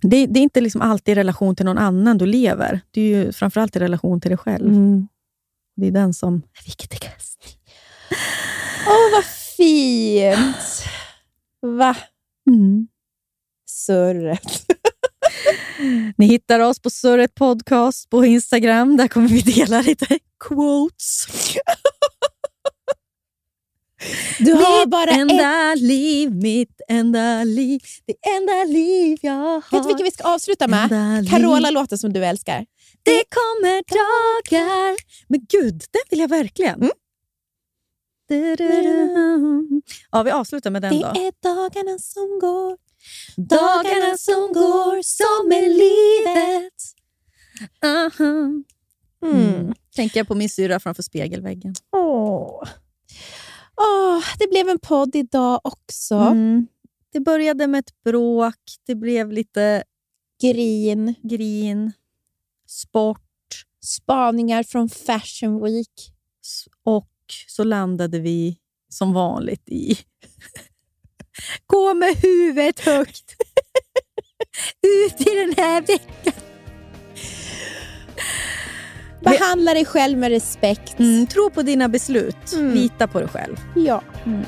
det, 0.00 0.26
det 0.26 0.40
är 0.40 0.42
inte 0.42 0.60
liksom 0.60 0.80
alltid 0.80 1.12
i 1.12 1.14
relation 1.14 1.56
till 1.56 1.64
någon 1.64 1.78
annan 1.78 2.18
du 2.18 2.26
lever. 2.26 2.80
Det 2.90 3.00
är 3.00 3.04
ju 3.04 3.32
framförallt 3.32 3.76
i 3.76 3.78
relation 3.78 4.20
till 4.20 4.30
dig 4.30 4.38
själv. 4.38 4.68
Mm. 4.68 5.08
Det 5.76 5.86
är 5.86 5.90
den 5.90 6.14
som 6.14 6.34
är 6.34 6.64
viktigast. 6.64 7.58
Åh, 8.86 9.12
vad 9.12 9.24
fint! 9.56 10.84
Va? 11.60 11.96
Mm. 12.50 12.88
Surret. 13.66 14.66
Ni 16.16 16.26
hittar 16.26 16.60
oss 16.60 16.80
på 16.80 16.90
Surret 16.90 17.34
Podcast 17.34 18.10
på 18.10 18.24
Instagram. 18.24 18.96
Där 18.96 19.08
kommer 19.08 19.28
vi 19.28 19.40
dela 19.40 19.80
lite 19.80 20.18
quotes. 20.48 21.26
Du 24.38 24.52
har 24.52 24.80
mitt 24.80 24.90
bara 24.90 25.10
ett... 25.10 25.16
enda 25.18 25.74
liv, 25.74 26.30
mitt 26.34 26.80
enda 26.88 27.44
liv, 27.44 27.80
det 28.06 28.14
enda 28.36 28.64
liv 28.64 29.18
jag 29.22 29.32
har. 29.32 29.60
Vet 29.72 29.82
du 29.82 29.86
vilken 29.88 30.04
vi 30.04 30.10
ska 30.10 30.24
avsluta 30.34 30.64
Enda 30.64 30.88
med? 30.88 31.24
liv. 31.24 31.30
Carola-låten 31.30 31.98
som 31.98 32.12
du 32.12 32.24
älskar. 32.24 32.66
Det 33.02 33.22
kommer 33.28 33.82
dagar... 33.94 34.96
Men 35.28 35.40
gud, 35.48 35.74
den 35.92 36.02
vill 36.10 36.18
jag 36.20 36.28
verkligen. 36.28 36.74
Mm. 36.82 36.90
Ja, 40.10 40.22
vi 40.22 40.30
avslutar 40.30 40.70
med 40.70 40.82
den 40.82 40.94
Det 40.94 41.00
då. 41.00 41.06
är 41.06 41.32
dagarna 41.42 41.98
som 41.98 42.38
går. 42.40 42.76
Dagarna 43.36 44.16
som 44.18 44.52
går 44.52 45.02
som 45.02 45.52
är 45.52 45.68
livet. 45.68 46.74
Aha. 47.84 48.62
Mm. 49.32 49.74
Tänker 49.96 50.20
jag 50.20 50.28
på 50.28 50.34
min 50.34 50.48
syra 50.48 50.80
framför 50.80 51.02
spegelväggen. 51.02 51.74
Åh. 51.92 52.62
Åh, 53.76 54.24
det 54.38 54.50
blev 54.50 54.68
en 54.68 54.78
podd 54.78 55.16
idag 55.16 55.60
också. 55.64 56.14
Mm. 56.14 56.66
Det 57.12 57.20
började 57.20 57.66
med 57.66 57.78
ett 57.78 58.02
bråk, 58.04 58.60
det 58.86 58.94
blev 58.94 59.32
lite 59.32 59.84
Grin. 60.42 61.14
grin, 61.22 61.92
sport 62.66 63.20
Spaningar 63.84 64.62
från 64.62 64.88
Fashion 64.88 65.62
Week. 65.62 66.12
och 66.82 67.10
så 67.48 67.64
landade 67.64 68.18
vi 68.20 68.58
som 68.88 69.12
vanligt 69.12 69.68
i 69.68 69.98
Gå 71.66 71.94
med 71.94 72.16
huvudet 72.16 72.80
högt 72.80 73.34
ut 74.82 75.20
i 75.20 75.34
den 75.34 75.54
här 75.56 75.80
veckan. 75.80 76.32
Behandla 79.20 79.74
dig 79.74 79.84
själv 79.84 80.18
med 80.18 80.30
respekt. 80.30 80.98
Mm, 80.98 81.26
tro 81.26 81.50
på 81.50 81.62
dina 81.62 81.88
beslut. 81.88 82.52
Mm. 82.52 82.74
Lita 82.74 83.06
på 83.06 83.20
dig 83.20 83.28
själv. 83.28 83.56
Ja. 83.76 84.02
Mm. 84.26 84.44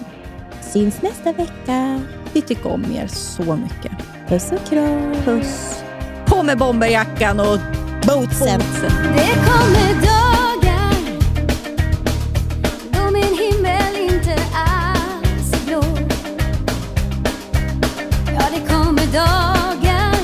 Syns 0.72 1.02
nästa 1.02 1.32
vecka. 1.32 2.02
Vi 2.32 2.42
tycker 2.42 2.66
om 2.66 2.92
er 2.92 3.06
så 3.06 3.56
mycket. 3.56 3.92
Puss 4.28 4.52
och 4.52 4.68
kram. 4.68 5.14
Puss. 5.24 5.82
På 6.26 6.42
med 6.42 6.58
bomberjackan 6.58 7.40
och 7.40 7.58
Bootsen. 8.06 8.60
Det 9.16 10.15
dagar 19.16 20.16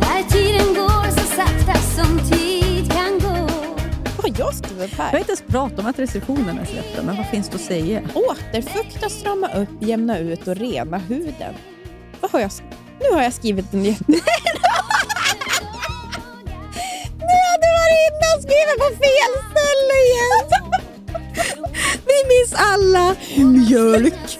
när 0.00 0.22
tiden 0.30 0.74
går 0.74 1.10
så 1.10 1.26
sakta 1.26 1.74
som 1.74 2.18
tid 2.18 2.92
kan 2.92 3.18
gå. 3.18 3.48
Vad 4.16 4.38
har 4.38 4.38
jag 4.38 4.54
skrivit 4.54 4.90
Jag 4.96 5.04
har 5.04 5.10
här? 5.10 5.18
inte 5.18 5.30
ens 5.30 5.42
pratat 5.42 5.78
om 5.78 5.86
att 5.86 5.98
restriktionerna 5.98 6.60
är 6.60 6.64
släppta, 6.66 7.02
men 7.02 7.16
vad 7.16 7.26
finns 7.26 7.48
det 7.48 7.54
att 7.54 7.60
säga? 7.60 8.02
Återfukta, 8.14 9.08
strama 9.08 9.48
upp, 9.54 9.68
jämna 9.80 10.18
ut 10.18 10.48
och 10.48 10.56
rena 10.56 10.98
huden. 10.98 11.54
Vad 12.20 12.30
har 12.30 12.40
jag 12.40 12.50
Nu 13.00 13.14
har 13.16 13.22
jag 13.22 13.32
skrivit 13.32 13.72
en 13.74 13.84
jätte... 13.84 14.04
Nu 17.18 17.38
hade 17.50 17.68
varit 17.80 18.42
skrivit 18.42 18.78
på 18.78 18.84
fel 18.84 19.32
ställe 19.50 19.96
igen. 20.08 20.82
Vi 22.06 22.18
minns 22.28 22.54
alla 22.54 23.14
mjölk. 23.36 24.38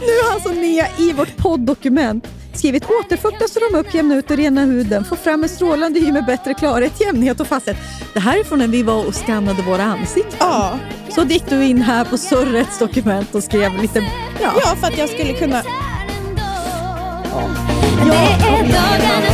Nu 0.00 0.22
har 0.24 0.34
alltså 0.34 0.48
Nea 0.48 0.86
i 0.98 1.12
vårt 1.12 1.36
podddokument 1.36 2.26
skrivit 2.54 2.84
återfukta, 2.90 3.48
strama 3.48 3.78
upp, 3.78 3.94
jämna 3.94 4.14
ut 4.14 4.30
och 4.30 4.36
rena 4.36 4.60
huden. 4.60 5.04
Få 5.04 5.16
fram 5.16 5.42
en 5.42 5.48
strålande 5.48 6.00
hy 6.00 6.12
med 6.12 6.24
bättre 6.24 6.54
klarhet, 6.54 7.00
jämnhet 7.00 7.40
och 7.40 7.46
fasthet. 7.46 7.76
Det 8.14 8.20
här 8.20 8.40
är 8.40 8.44
från 8.44 8.58
när 8.58 8.68
vi 8.68 8.82
var 8.82 9.06
och 9.06 9.14
skannade 9.14 9.62
våra 9.62 9.82
ansikten. 9.82 10.36
Ja. 10.38 10.78
Så 11.14 11.22
gick 11.22 11.46
du 11.48 11.64
in 11.64 11.82
här 11.82 12.04
på 12.04 12.18
Surrets 12.18 12.78
dokument 12.78 13.34
och 13.34 13.44
skrev 13.44 13.82
lite... 13.82 14.00
Ja. 14.42 14.52
ja, 14.64 14.76
för 14.76 14.86
att 14.86 14.98
jag 14.98 15.08
skulle 15.08 15.32
kunna... 15.32 15.62
Det 18.04 18.16
är 18.16 19.33